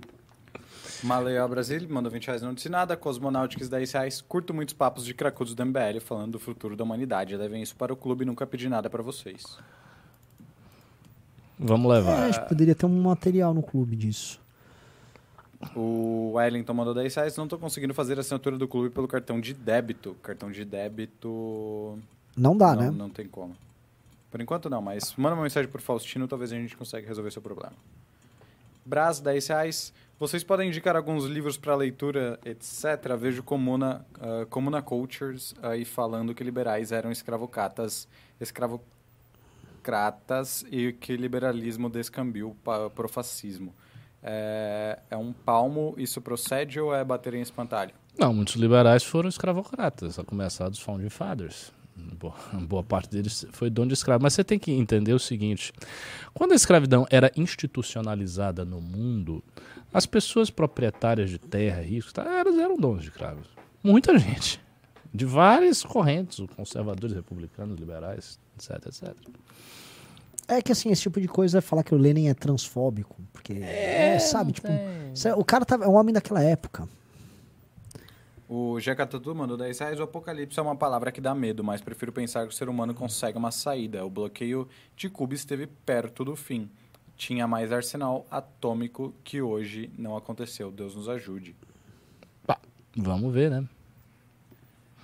Maleia 1.02 1.46
Brasil 1.46 1.86
mandou 1.88 2.10
20 2.10 2.26
reais, 2.26 2.42
não 2.42 2.54
disse 2.54 2.68
nada. 2.68 2.96
Cosmonautics 2.96 3.68
10 3.68 3.92
reais. 3.92 4.20
Curto 4.20 4.54
muitos 4.54 4.74
papos 4.74 5.04
de 5.04 5.12
cracudos 5.14 5.54
do 5.54 5.64
MBL 5.64 6.00
falando 6.00 6.32
do 6.32 6.38
futuro 6.38 6.74
da 6.76 6.84
humanidade. 6.84 7.36
Levem 7.36 7.62
isso 7.62 7.76
para 7.76 7.92
o 7.92 7.96
clube 7.96 8.22
e 8.22 8.26
nunca 8.26 8.46
pedi 8.46 8.68
nada 8.68 8.88
para 8.88 9.02
vocês. 9.02 9.58
Vamos 11.58 11.90
É, 11.90 11.94
levar. 11.96 12.28
acho 12.28 12.42
que 12.42 12.48
poderia 12.48 12.74
ter 12.74 12.86
um 12.86 13.02
material 13.02 13.54
no 13.54 13.62
clube 13.62 13.96
disso. 13.96 14.40
O 15.74 16.32
Wellington 16.34 16.74
mandou 16.74 16.94
10 16.94 17.14
reais. 17.14 17.36
Não 17.36 17.48
tô 17.48 17.58
conseguindo 17.58 17.94
fazer 17.94 18.16
a 18.16 18.20
assinatura 18.20 18.58
do 18.58 18.68
clube 18.68 18.90
pelo 18.90 19.08
cartão 19.08 19.40
de 19.40 19.54
débito. 19.54 20.14
Cartão 20.22 20.50
de 20.50 20.64
débito. 20.64 21.98
Não 22.36 22.56
dá, 22.56 22.74
não, 22.74 22.82
né? 22.82 22.90
não 22.90 23.10
tem 23.10 23.26
como. 23.26 23.56
Por 24.30 24.40
enquanto 24.40 24.68
não, 24.68 24.82
mas 24.82 25.14
manda 25.16 25.34
uma 25.34 25.42
mensagem 25.42 25.70
pro 25.70 25.80
Faustino, 25.80 26.28
talvez 26.28 26.52
a 26.52 26.56
gente 26.56 26.76
consiga 26.76 27.06
resolver 27.06 27.30
seu 27.30 27.40
problema. 27.40 27.72
Brás, 28.84 29.18
10 29.18 29.46
reais. 29.48 29.92
Vocês 30.18 30.44
podem 30.44 30.68
indicar 30.68 30.96
alguns 30.96 31.24
livros 31.24 31.58
para 31.58 31.74
leitura, 31.74 32.38
etc. 32.44 33.16
Vejo 33.18 33.42
Comuna, 33.42 34.06
ah, 34.20 34.46
Comuna 34.48 34.80
Cultures 34.80 35.54
aí 35.62 35.84
falando 35.84 36.34
que 36.34 36.44
liberais 36.44 36.92
eram 36.92 37.10
escravocatas, 37.10 38.06
escravocratas 38.40 40.64
e 40.70 40.92
que 40.92 41.16
liberalismo 41.16 41.90
descambiu 41.90 42.56
para 42.62 42.88
pro 42.90 43.08
fascismo. 43.08 43.74
É, 44.22 45.00
é 45.10 45.16
um 45.16 45.32
palmo, 45.32 45.94
isso 45.98 46.20
procede 46.20 46.78
ou 46.80 46.94
é 46.94 47.04
bater 47.04 47.34
em 47.34 47.40
espantalho? 47.40 47.92
Não, 48.18 48.32
muitos 48.32 48.54
liberais 48.54 49.04
foram 49.04 49.28
escravocratas, 49.28 50.18
a 50.18 50.24
começar 50.24 50.68
dos 50.68 50.80
Founding 50.80 51.10
Fathers. 51.10 51.70
Boa, 52.18 52.34
boa 52.68 52.82
parte 52.82 53.10
deles 53.10 53.46
foi 53.52 53.70
dono 53.70 53.88
de 53.88 53.94
escravo. 53.94 54.22
Mas 54.22 54.34
você 54.34 54.44
tem 54.44 54.58
que 54.58 54.72
entender 54.72 55.12
o 55.12 55.18
seguinte: 55.18 55.72
quando 56.34 56.52
a 56.52 56.54
escravidão 56.54 57.06
era 57.10 57.30
institucionalizada 57.36 58.64
no 58.64 58.80
mundo, 58.80 59.42
as 59.92 60.06
pessoas 60.06 60.50
proprietárias 60.50 61.30
de 61.30 61.38
terra, 61.38 61.80
ricos, 61.80 62.12
tá, 62.12 62.22
elas 62.22 62.56
eram 62.58 62.76
donos 62.76 63.02
de 63.02 63.08
escravos. 63.08 63.48
Muita 63.82 64.18
gente. 64.18 64.60
De 65.12 65.24
várias 65.24 65.82
correntes, 65.82 66.44
conservadores, 66.54 67.16
republicanos, 67.16 67.78
liberais, 67.78 68.38
etc, 68.56 68.86
etc. 68.86 69.14
É 70.48 70.60
que 70.60 70.70
assim, 70.70 70.90
esse 70.90 71.02
tipo 71.02 71.20
de 71.20 71.26
coisa 71.26 71.58
é 71.58 71.60
falar 71.60 71.82
que 71.82 71.94
o 71.94 71.98
Lenin 71.98 72.28
é 72.28 72.34
transfóbico. 72.34 73.16
Porque, 73.32 73.54
é, 73.54 74.18
sabe, 74.18 74.52
tipo, 74.52 74.68
é- 74.68 75.34
o 75.34 75.44
cara 75.44 75.64
tá, 75.64 75.76
é 75.76 75.88
um 75.88 75.94
homem 75.94 76.12
daquela 76.12 76.42
época. 76.42 76.88
O 78.48 78.78
Jeca 78.78 79.04
Tatu 79.06 79.34
mandou 79.34 79.56
10 79.56 79.78
reais. 79.78 80.00
O 80.00 80.04
apocalipse 80.04 80.58
é 80.58 80.62
uma 80.62 80.76
palavra 80.76 81.10
que 81.10 81.20
dá 81.20 81.34
medo, 81.34 81.64
mas 81.64 81.80
prefiro 81.80 82.12
pensar 82.12 82.46
que 82.46 82.52
o 82.52 82.56
ser 82.56 82.68
humano 82.68 82.94
consegue 82.94 83.36
uma 83.36 83.50
saída. 83.50 84.04
O 84.04 84.10
bloqueio 84.10 84.68
de 84.96 85.08
Cuba 85.08 85.34
esteve 85.34 85.66
perto 85.66 86.24
do 86.24 86.36
fim. 86.36 86.70
Tinha 87.16 87.48
mais 87.48 87.72
arsenal 87.72 88.24
atômico 88.30 89.12
que 89.24 89.42
hoje 89.42 89.90
não 89.98 90.16
aconteceu. 90.16 90.70
Deus 90.70 90.94
nos 90.94 91.08
ajude. 91.08 91.56
Pá, 92.46 92.60
vamos 92.96 93.34
ver, 93.34 93.50
né? 93.50 93.66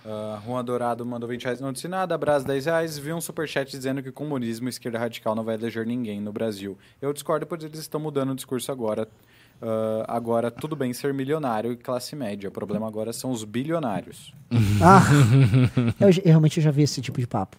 Uh, 0.04 0.40
Juan 0.44 0.64
Dourado 0.64 1.06
mandou 1.06 1.28
20 1.28 1.44
reais, 1.44 1.60
não 1.60 1.72
disse 1.72 1.88
nada. 1.88 2.16
Brás 2.18 2.44
10 2.44 2.66
reais. 2.66 2.98
Vi 2.98 3.12
um 3.12 3.20
superchat 3.20 3.70
dizendo 3.70 4.02
que 4.02 4.12
comunismo 4.12 4.68
e 4.68 4.70
esquerda 4.70 4.98
radical 4.98 5.34
não 5.34 5.42
vai 5.42 5.54
eleger 5.54 5.86
ninguém 5.86 6.20
no 6.20 6.32
Brasil. 6.32 6.76
Eu 7.00 7.12
discordo, 7.12 7.46
pois 7.46 7.64
eles 7.64 7.80
estão 7.80 8.00
mudando 8.00 8.30
o 8.30 8.34
discurso 8.36 8.70
agora. 8.70 9.08
Uh, 9.62 10.02
agora, 10.08 10.50
tudo 10.50 10.74
bem 10.74 10.92
ser 10.92 11.14
milionário 11.14 11.70
e 11.72 11.76
classe 11.76 12.16
média. 12.16 12.48
O 12.48 12.52
problema 12.52 12.88
agora 12.88 13.12
são 13.12 13.30
os 13.30 13.44
bilionários. 13.44 14.34
Ah, 14.84 15.00
eu, 16.00 16.08
eu 16.08 16.22
realmente 16.24 16.60
já 16.60 16.70
vi 16.70 16.82
esse 16.82 17.00
tipo 17.00 17.20
de 17.20 17.26
papo. 17.26 17.56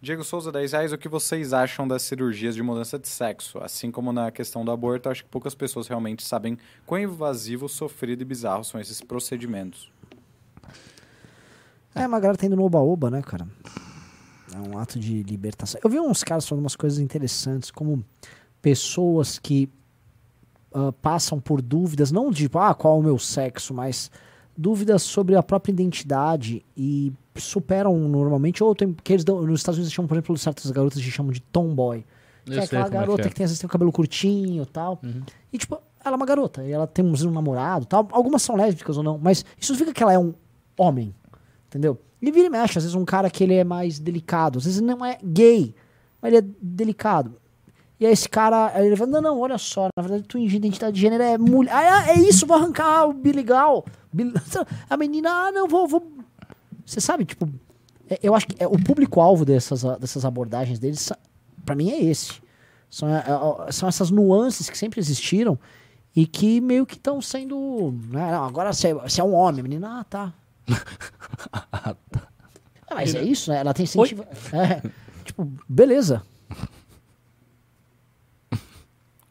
Diego 0.00 0.22
Souza, 0.22 0.52
10 0.52 0.72
reais. 0.72 0.92
O 0.92 0.98
que 0.98 1.08
vocês 1.08 1.52
acham 1.52 1.86
das 1.86 2.02
cirurgias 2.02 2.54
de 2.54 2.62
mudança 2.62 2.98
de 2.98 3.08
sexo? 3.08 3.58
Assim 3.58 3.90
como 3.90 4.12
na 4.12 4.30
questão 4.30 4.64
do 4.64 4.70
aborto, 4.70 5.08
acho 5.08 5.24
que 5.24 5.30
poucas 5.30 5.56
pessoas 5.56 5.88
realmente 5.88 6.22
sabem 6.22 6.56
quão 6.86 7.00
invasivo, 7.00 7.68
sofrido 7.68 8.22
e 8.22 8.24
bizarro 8.24 8.62
são 8.62 8.80
esses 8.80 9.00
procedimentos. 9.00 9.90
É, 11.94 12.06
mas 12.06 12.18
a 12.18 12.20
galera 12.20 12.38
tá 12.38 12.46
indo 12.46 12.54
no 12.54 12.62
oba-oba, 12.62 13.10
né, 13.10 13.22
cara? 13.22 13.48
É 14.54 14.58
um 14.68 14.78
ato 14.78 15.00
de 15.00 15.24
libertação. 15.24 15.80
Eu 15.82 15.90
vi 15.90 15.98
uns 15.98 16.22
caras 16.22 16.46
falando 16.46 16.62
umas 16.62 16.76
coisas 16.76 17.00
interessantes, 17.00 17.72
como 17.72 18.04
pessoas 18.60 19.38
que 19.38 19.68
ah, 20.72 20.92
passam 21.00 21.40
por 21.40 21.62
dúvidas, 21.62 22.12
não 22.12 22.30
de 22.30 22.48
ah, 22.54 22.74
qual 22.74 22.96
é 22.96 23.00
o 23.00 23.02
meu 23.02 23.18
sexo, 23.18 23.72
mas 23.72 24.10
dúvidas 24.56 25.02
sobre 25.02 25.34
a 25.36 25.42
própria 25.42 25.72
identidade 25.72 26.64
e 26.76 27.12
superam 27.36 27.96
normalmente, 28.08 28.62
ou 28.62 28.74
tem, 28.74 28.92
que 28.92 29.12
eles 29.12 29.24
dão, 29.24 29.40
nos 29.42 29.60
Estados 29.60 29.78
Unidos 29.78 29.92
chamam, 29.92 30.08
por 30.08 30.14
exemplo, 30.14 30.36
certas 30.36 30.70
garotas 30.70 31.00
que 31.00 31.10
chamam 31.10 31.32
de 31.32 31.40
tomboy. 31.40 32.04
Que 32.44 32.52
Eu 32.52 32.60
é 32.60 32.64
aquela 32.64 32.86
é 32.86 32.90
garota 32.90 33.22
é. 33.22 33.28
que, 33.28 33.34
tem, 33.34 33.44
às 33.44 33.50
vezes 33.50 33.60
tem 33.60 33.66
o 33.66 33.70
cabelo 33.70 33.92
curtinho 33.92 34.62
e 34.62 34.66
tal. 34.66 35.00
E, 35.52 35.58
tipo, 35.58 35.80
ela 36.04 36.14
é 36.14 36.16
uma 36.16 36.26
garota. 36.26 36.64
E 36.64 36.72
ela 36.72 36.86
tem 36.86 37.04
um, 37.04 37.12
um 37.12 37.30
namorado 37.30 37.86
tal. 37.86 38.08
Algumas 38.10 38.42
são 38.42 38.56
lésbicas 38.56 38.96
ou 38.96 39.02
não. 39.02 39.18
Mas 39.18 39.44
isso 39.58 39.74
significa 39.74 39.92
que 39.92 40.02
ela 40.02 40.12
é 40.12 40.18
um 40.18 40.34
homem. 40.76 41.14
Entendeu? 41.66 41.98
Ele 42.20 42.32
vira 42.32 42.46
e 42.46 42.50
mexe. 42.50 42.78
Às 42.78 42.84
vezes 42.84 42.94
um 42.94 43.04
cara 43.04 43.30
que 43.30 43.44
ele 43.44 43.54
é 43.54 43.64
mais 43.64 43.98
delicado. 43.98 44.58
Às 44.58 44.64
vezes 44.64 44.80
não 44.80 45.04
é 45.04 45.18
gay. 45.22 45.74
Mas 46.20 46.32
ele 46.32 46.46
é 46.46 46.50
delicado. 46.60 47.36
E 48.00 48.06
aí 48.06 48.12
esse 48.12 48.28
cara, 48.28 48.72
ele 48.84 48.94
fala, 48.94 49.10
não, 49.10 49.20
não, 49.20 49.40
olha 49.40 49.58
só, 49.58 49.88
na 49.96 50.02
verdade 50.02 50.22
tua 50.28 50.40
identidade 50.40 50.94
de 50.94 51.00
gênero 51.00 51.22
é 51.22 51.36
mulher. 51.36 51.72
Ah, 51.74 52.10
é 52.10 52.14
isso, 52.14 52.46
vou 52.46 52.56
arrancar 52.56 53.06
o 53.06 53.12
biligal. 53.12 53.84
Bil- 54.12 54.32
A 54.88 54.96
menina, 54.96 55.30
ah, 55.30 55.52
não, 55.52 55.66
vou, 55.66 55.88
vou. 55.88 56.12
Você 56.86 57.00
sabe, 57.00 57.24
tipo, 57.24 57.48
é- 58.08 58.18
eu 58.22 58.34
acho 58.34 58.46
que 58.46 58.62
é, 58.62 58.66
o 58.66 58.78
público-alvo 58.82 59.44
dessas, 59.44 59.84
ah, 59.84 59.96
dessas 59.98 60.24
abordagens 60.24 60.78
deles, 60.78 61.12
pra 61.66 61.74
mim, 61.74 61.90
é 61.90 62.00
esse. 62.02 62.34
São, 62.88 63.08
é, 63.08 63.24
são 63.72 63.88
essas 63.88 64.10
nuances 64.10 64.70
que 64.70 64.78
sempre 64.78 65.00
existiram 65.00 65.58
e 66.16 66.24
que 66.26 66.60
meio 66.60 66.86
que 66.86 66.94
estão 66.94 67.20
sendo. 67.20 67.92
Né, 68.10 68.30
não, 68.32 68.44
agora 68.44 68.72
você, 68.72 68.94
é 69.18 69.24
um 69.24 69.34
homem, 69.34 69.62
menina, 69.62 70.00
ah, 70.00 70.04
tá. 70.04 70.32
Ah, 72.90 72.94
mas 72.94 73.14
é 73.14 73.22
isso, 73.22 73.50
né? 73.50 73.58
Ela 73.58 73.74
tem 73.74 73.84
incentivo. 73.84 74.24
É, 74.52 74.80
tipo, 75.24 75.46
beleza. 75.68 76.22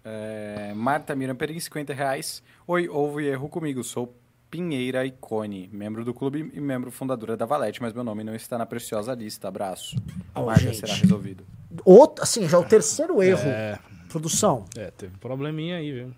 É, 0.10 0.74
Marta 0.74 1.14
Miriam 1.14 1.36
Perim, 1.36 1.60
50 1.60 1.94
reais. 1.94 2.42
Oi, 2.66 2.88
houve 2.88 3.26
erro 3.28 3.50
comigo. 3.50 3.84
Sou 3.84 4.16
Pinheira 4.50 5.06
Icone, 5.06 5.70
membro 5.74 6.06
do 6.06 6.14
clube 6.14 6.50
e 6.54 6.62
membro 6.62 6.90
fundadora 6.90 7.36
da 7.36 7.46
Valete, 7.46 7.82
mas 7.82 7.92
meu 7.92 8.06
nome 8.06 8.24
não 8.24 8.34
está 8.34 8.58
na 8.58 8.66
preciosa 8.66 9.14
lista. 9.14 9.50
Abraço. 9.50 9.98
Ô, 10.34 10.46
Marta, 10.46 10.62
gente. 10.62 10.78
será 10.78 10.94
resolvido. 10.94 11.44
Outro, 11.84 12.24
assim, 12.24 12.48
já 12.48 12.58
é 12.58 12.60
o 12.62 12.64
terceiro 12.64 13.22
erro. 13.22 13.50
É, 13.50 13.78
Produção. 14.08 14.64
é, 14.78 14.90
teve 14.92 15.14
um 15.14 15.20
probleminha 15.20 15.76
aí, 15.76 15.92
viu? 15.92 16.14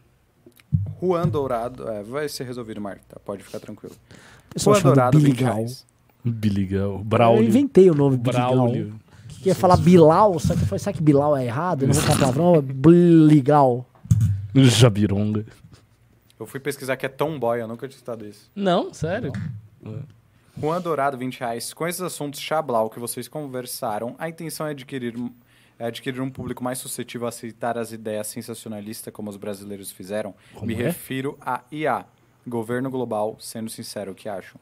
Juan 1.01 1.27
Dourado, 1.27 1.89
é, 1.89 2.03
vai 2.03 2.29
ser 2.29 2.43
resolvido, 2.43 2.79
Marta. 2.79 3.19
Pode 3.25 3.43
ficar 3.43 3.59
tranquilo. 3.59 3.95
Pessoal 4.53 4.75
Juan 4.75 4.83
Dourado, 4.83 5.17
de 5.17 5.25
20 5.25 5.33
Biligal. 5.33 5.55
reais. 5.55 5.85
Biligal. 6.23 6.91
Eu 6.91 7.03
Braulio. 7.03 7.47
inventei 7.47 7.89
o 7.89 7.95
nome 7.95 8.17
Biligal. 8.17 8.67
Que 9.41 9.49
ia 9.49 9.55
falar 9.55 9.77
Bilal, 9.77 10.37
só 10.39 10.53
que 10.53 10.61
eu 10.61 10.65
falei, 10.67 10.79
será 10.79 10.93
que 10.93 11.01
Bilal 11.01 11.35
é 11.35 11.45
errado? 11.45 11.83
Eu 11.83 11.87
não 11.87 11.93
vou 11.93 12.03
falar 12.03 12.19
palavrão, 12.19 12.55
é 12.55 12.61
Biligal. 12.61 13.85
Jabironga. 14.55 15.45
Eu 16.39 16.45
fui 16.45 16.59
pesquisar 16.59 16.97
que 16.97 17.05
é 17.05 17.09
Tomboy, 17.09 17.61
eu 17.61 17.67
nunca 17.67 17.87
tinha 17.87 17.97
citado 17.97 18.25
isso. 18.25 18.49
Não, 18.55 18.93
sério? 18.93 19.31
Juan 20.59 20.81
Dourado, 20.81 21.17
20 21.17 21.39
reais. 21.39 21.73
Com 21.73 21.87
esses 21.87 22.01
assuntos 22.01 22.39
chablau 22.39 22.89
que 22.89 22.99
vocês 22.99 23.27
conversaram, 23.27 24.15
a 24.17 24.27
intenção 24.27 24.67
é 24.67 24.71
adquirir 24.71 25.15
é 25.77 25.85
adquirir 25.85 26.19
um 26.19 26.29
público 26.29 26.61
mais 26.61 26.77
suscetível 26.77 27.25
a 27.25 27.29
aceitar 27.29 27.77
as 27.77 27.93
ideias 27.93 28.27
sensacionalistas 28.27 29.13
como 29.13 29.29
os 29.29 29.37
brasileiros 29.37 29.89
fizeram? 29.93 30.35
Como 30.53 30.65
Me 30.67 30.73
é? 30.73 30.77
refiro 30.87 31.37
a 31.39 31.63
IA, 31.71 32.05
governo 32.45 32.89
global, 32.89 33.37
sendo 33.39 33.69
sincero, 33.69 34.11
o 34.11 34.15
que 34.15 34.27
acham? 34.27 34.59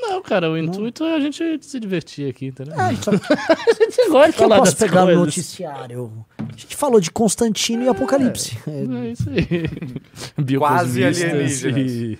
Não, 0.00 0.22
cara, 0.22 0.50
o 0.50 0.56
intuito 0.56 1.04
é 1.04 1.16
a 1.16 1.20
gente 1.20 1.42
se 1.62 1.80
divertir 1.80 2.30
aqui, 2.30 2.46
entendeu? 2.46 2.74
Ah, 2.78 2.92
então, 2.92 3.12
a 3.14 3.84
gente 3.84 3.96
gosta 4.08 4.28
o 4.28 4.30
de 4.30 4.36
que 4.36 4.42
eu 4.42 4.48
falar 4.48 4.58
posso 4.58 4.72
das 4.72 4.80
pegar 4.80 5.02
coisas. 5.04 5.20
noticiário? 5.24 6.26
A 6.38 6.52
gente 6.56 6.76
falou 6.76 7.00
de 7.00 7.10
Constantino 7.10 7.82
e 7.84 7.88
Apocalipse. 7.88 8.56
É, 8.66 9.06
É 9.06 9.10
isso 9.10 9.28
aí. 9.28 10.56
Quase 10.58 11.04
alienígenas. 11.04 11.62
e- 11.64 12.18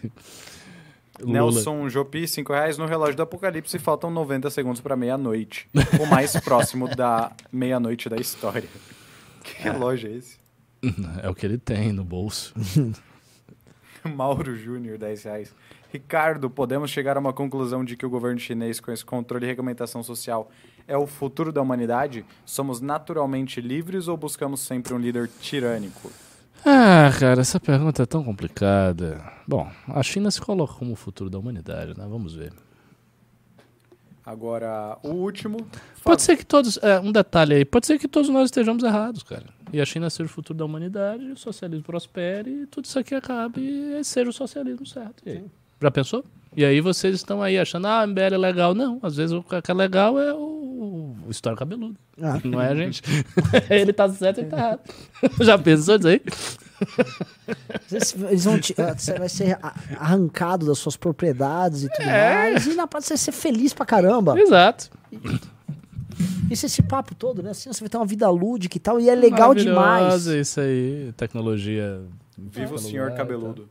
Lula. 1.21 1.33
Nelson 1.33 1.89
Jopi, 1.89 2.29
5 2.29 2.53
reais. 2.53 2.79
No 2.79 2.87
relógio 2.87 3.17
do 3.17 3.23
Apocalipse 3.23 3.77
faltam 3.79 4.09
90 4.11 4.51
segundos 4.51 4.81
para 4.81 4.95
meia-noite. 4.95 5.69
o 6.01 6.07
mais 6.07 6.33
próximo 6.39 6.89
da 6.95 7.33
meia-noite 7.53 8.09
da 8.09 8.17
história. 8.17 8.69
Que 9.43 9.63
relógio 9.63 10.11
é 10.11 10.15
esse? 10.17 10.37
É 11.23 11.29
o 11.29 11.35
que 11.35 11.45
ele 11.45 11.59
tem 11.59 11.93
no 11.93 12.05
bolso. 12.05 12.55
Mauro 14.05 14.57
Júnior, 14.57 14.97
10 14.97 15.23
reais. 15.25 15.53
Ricardo, 15.91 16.51
podemos 16.51 16.91
chegar 16.91 17.17
a 17.17 17.21
uma 17.21 17.33
conclusão 17.33 17.85
de 17.85 17.97
que 17.97 18.05
o 18.05 18.11
governo 18.11 18.39
chinês, 18.39 18.79
com 18.79 18.93
esse 18.93 19.05
controle 19.05 19.47
e 19.47 19.49
regulamentação 19.49 20.03
social, 20.03 20.51
é 20.87 20.97
o 20.97 21.07
futuro 21.07 21.51
da 21.51 21.63
humanidade? 21.63 22.25
Somos 22.45 22.81
naturalmente 22.81 23.61
livres 23.61 24.07
ou 24.07 24.17
buscamos 24.17 24.61
sempre 24.61 24.93
um 24.93 24.99
líder 24.99 25.29
tirânico? 25.41 26.11
Ah, 26.65 27.11
cara, 27.19 27.41
essa 27.41 27.59
pergunta 27.59 28.03
é 28.03 28.07
tão 28.07 28.23
complicada. 28.23 29.23
Bom, 29.47 29.71
a 29.87 30.03
China 30.03 30.31
se 30.31 30.41
coloca 30.41 30.75
como 30.75 30.93
o 30.93 30.97
futuro 30.97 31.31
da 31.31 31.39
humanidade, 31.39 31.97
né? 31.97 32.07
Vamos 32.09 32.35
ver. 32.35 32.53
Agora, 34.27 34.99
o 35.03 35.09
último. 35.09 35.67
Pode 36.05 36.21
ser 36.21 36.37
que 36.37 36.45
todos. 36.45 36.77
É, 36.83 37.01
um 37.01 37.11
detalhe 37.11 37.55
aí. 37.55 37.65
Pode 37.65 37.87
ser 37.87 37.99
que 37.99 38.07
todos 38.07 38.29
nós 38.29 38.47
estejamos 38.47 38.83
errados, 38.83 39.23
cara. 39.23 39.47
E 39.73 39.81
a 39.81 39.87
China 39.87 40.11
seja 40.11 40.29
o 40.29 40.33
futuro 40.33 40.59
da 40.59 40.67
humanidade, 40.67 41.25
o 41.31 41.37
socialismo 41.37 41.85
prospere 41.85 42.63
e 42.63 42.67
tudo 42.67 42.85
isso 42.85 42.99
aqui 42.99 43.15
acabe 43.15 43.61
e 43.61 44.05
seja 44.05 44.29
o 44.29 44.33
socialismo 44.33 44.85
certo. 44.85 45.23
E 45.25 45.31
aí? 45.31 45.45
Já 45.81 45.91
pensou? 45.91 46.25
E 46.57 46.65
aí 46.65 46.81
vocês 46.81 47.15
estão 47.15 47.43
aí 47.43 47.59
achando, 47.59 47.87
ah, 47.87 48.07
MBL 48.07 48.35
é 48.35 48.39
legal. 48.39 48.75
Não, 48.75 48.99
às 49.03 49.17
vezes 49.17 49.33
o 49.33 49.43
que 49.43 49.71
é 49.71 49.75
legal 49.75 50.19
é 50.19 50.33
o, 50.35 51.15
o 51.27 51.31
história 51.31 51.57
cabeludo. 51.57 51.97
Ah. 52.21 52.39
Não 52.45 52.61
é 52.61 52.69
a 52.71 52.75
gente. 52.75 53.03
ele 53.71 53.93
tá 53.93 54.09
certo 54.09 54.39
e 54.39 54.41
ele 54.43 54.51
tá 54.51 54.57
errado. 54.57 54.81
Já 55.41 55.57
pensou 55.59 55.97
nisso 55.97 56.09
aí? 56.09 56.21
Eles 58.31 58.45
vão 58.45 58.59
te- 58.59 58.75
ah, 58.79 58.95
você 58.97 59.15
vai 59.19 59.29
ser 59.29 59.59
a- 59.63 59.75
arrancado 59.99 60.67
das 60.67 60.79
suas 60.79 60.97
propriedades 60.97 61.85
e 61.85 61.89
tudo 61.91 62.09
É. 62.09 62.35
mais. 62.53 62.67
E 62.67 62.75
na 62.75 62.87
prática 62.87 63.17
você 63.17 63.31
vai 63.31 63.35
ser 63.37 63.41
feliz 63.41 63.73
pra 63.73 63.87
caramba. 63.87 64.39
Exato. 64.41 64.91
Isso 66.51 66.67
esse 66.67 66.83
papo 66.83 67.15
todo, 67.15 67.43
né? 67.43 67.51
Assim, 67.51 67.73
você 67.73 67.81
vai 67.81 67.89
ter 67.89 67.97
uma 67.97 68.07
vida 68.07 68.29
lúdica 68.31 68.77
e 68.77 68.81
tal. 68.81 68.99
E 69.01 69.09
é 69.09 69.15
legal 69.15 69.55
demais. 69.55 69.77
Maravilhosa, 69.77 70.39
Isso 70.39 70.61
aí, 70.61 71.13
tecnologia. 71.17 72.01
Viva 72.37 72.75
o 72.75 72.79
senhor 72.79 73.05
lugar, 73.11 73.17
cabeludo. 73.19 73.69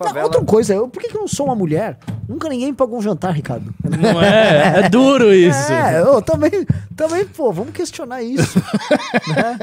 Não, 0.00 0.06
Favela. 0.06 0.24
outra 0.24 0.42
coisa, 0.42 0.72
eu, 0.74 0.88
por 0.88 1.02
que, 1.02 1.08
que 1.08 1.16
eu 1.16 1.20
não 1.20 1.28
sou 1.28 1.44
uma 1.44 1.54
mulher? 1.54 1.98
Nunca 2.26 2.48
ninguém 2.48 2.72
pagou 2.72 2.98
um 2.98 3.02
jantar, 3.02 3.34
Ricardo. 3.34 3.74
Não 3.84 4.22
é? 4.22 4.80
É 4.80 4.88
duro 4.88 5.30
isso. 5.34 5.70
É, 5.70 6.00
eu 6.00 6.22
também, 6.22 6.50
também, 6.96 7.26
pô, 7.26 7.52
vamos 7.52 7.74
questionar 7.74 8.22
isso. 8.22 8.58
né? 9.36 9.58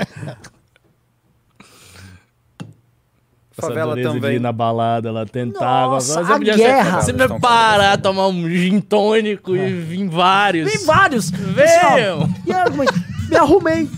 Favela 3.52 4.00
também. 4.00 4.38
na 4.38 4.52
balada, 4.52 5.10
ela 5.10 5.26
tentava. 5.26 5.94
Nossa, 5.94 6.20
Agora 6.20 6.36
a 6.36 6.56
guerra. 6.56 7.02
Você 7.02 7.12
me 7.12 7.40
parar, 7.40 7.98
tomar 8.00 8.28
um 8.28 8.48
gin 8.48 8.80
tônico 8.80 9.56
e 9.56 9.74
vir 9.74 10.08
vários. 10.08 10.72
Tem 10.72 10.86
vários. 10.86 11.32
Venham. 11.32 12.22
Assim, 12.22 12.34
ó, 12.46 12.50
E 12.52 12.54
argumento, 12.54 12.94
me 13.28 13.36
arrumei. 13.36 13.90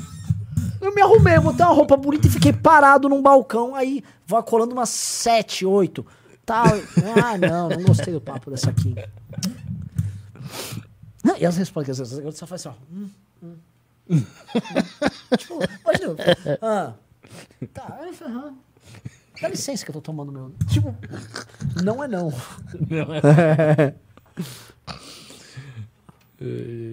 Eu 0.80 0.96
me 0.96 1.02
arrumei, 1.02 1.36
eu 1.36 1.42
botei 1.42 1.66
uma 1.66 1.76
roupa 1.76 1.98
bonita 1.98 2.28
e 2.28 2.30
fiquei 2.30 2.54
parado 2.54 3.10
num 3.10 3.22
balcão. 3.22 3.76
Aí 3.76 4.02
vai 4.26 4.42
colando 4.42 4.72
umas 4.72 4.88
sete, 4.88 5.66
oito. 5.66 6.06
Tal. 6.50 6.66
Ah, 7.24 7.38
não, 7.38 7.70
não 7.70 7.84
gostei 7.84 8.12
do 8.12 8.20
papo 8.20 8.50
dessa 8.50 8.72
aqui. 8.72 8.96
Não, 11.24 11.38
E 11.38 11.46
as 11.46 11.56
respostas, 11.58 12.02
às 12.02 12.12
vezes, 12.12 12.36
só 12.36 12.48
faz 12.48 12.66
assim, 12.66 12.76
ó. 12.76 12.80
Hum, 12.92 13.08
hum, 13.44 13.56
hum. 14.10 14.26
tipo, 15.38 15.60
imagina. 15.86 16.16
Ah, 16.60 16.94
tá. 17.72 18.00
Dá 19.40 19.48
licença 19.48 19.86
que 19.86 19.92
eu 19.92 19.94
tô 19.94 20.02
tomando 20.02 20.32
meu. 20.32 20.52
Tipo, 20.68 20.96
não 21.84 22.04
é 22.04 22.08
não. 22.08 22.34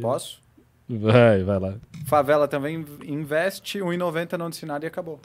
Posso? 0.03 0.39
Vai, 0.87 1.43
vai 1.45 1.59
lá. 1.59 1.77
Favela 2.07 2.47
também 2.47 2.85
investe 3.07 3.78
1,90 3.78 4.37
não 4.37 4.51
disse 4.51 4.66
nada 4.66 4.85
e 4.85 4.89
acabou. 4.89 5.19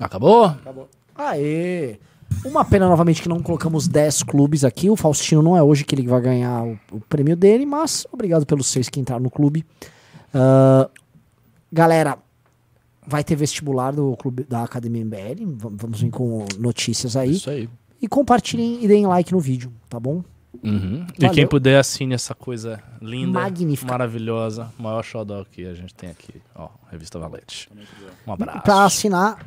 Acabou? 0.00 0.46
Acabou. 0.46 0.88
Aê! 1.14 2.00
Uma 2.44 2.64
pena 2.64 2.88
novamente 2.88 3.22
que 3.22 3.28
não 3.28 3.40
colocamos 3.40 3.88
10 3.88 4.22
clubes 4.22 4.64
aqui. 4.64 4.88
O 4.90 4.96
Faustino 4.96 5.42
não 5.42 5.56
é 5.56 5.62
hoje 5.62 5.84
que 5.84 5.94
ele 5.94 6.06
vai 6.06 6.20
ganhar 6.20 6.64
o, 6.64 6.78
o 6.92 7.00
prêmio 7.00 7.36
dele, 7.36 7.64
mas 7.66 8.06
obrigado 8.12 8.44
pelos 8.46 8.66
seis 8.66 8.88
que 8.88 9.00
entraram 9.00 9.22
no 9.22 9.30
clube. 9.30 9.64
Ah, 10.34 10.88
galera, 11.72 12.18
vai 13.06 13.22
ter 13.24 13.36
vestibular 13.36 13.92
do 13.92 14.16
clube 14.16 14.44
da 14.44 14.62
Academia 14.62 15.04
MBL. 15.04 15.46
Va- 15.56 15.70
Vamos 15.72 16.00
vir 16.00 16.10
com 16.10 16.44
notícias 16.58 17.16
aí. 17.16 17.32
Isso 17.32 17.50
aí. 17.50 17.68
E 18.00 18.06
compartilhem 18.08 18.84
e 18.84 18.88
deem 18.88 19.06
like 19.06 19.32
no 19.32 19.40
vídeo, 19.40 19.72
tá 19.88 19.98
bom? 19.98 20.22
Uhum. 20.64 21.06
E 21.18 21.28
quem 21.30 21.46
puder, 21.46 21.78
assine 21.78 22.14
essa 22.14 22.34
coisa 22.34 22.82
linda, 23.00 23.40
Magnífica. 23.40 23.90
maravilhosa, 23.92 24.72
maior 24.78 25.02
xodó 25.04 25.44
que 25.44 25.66
a 25.66 25.74
gente 25.74 25.94
tem 25.94 26.08
aqui. 26.08 26.40
Ó, 26.54 26.68
Revista 26.90 27.18
Valete. 27.18 27.68
Um 28.26 28.32
abraço. 28.32 28.62
Pra 28.62 28.84
assinar, 28.84 29.46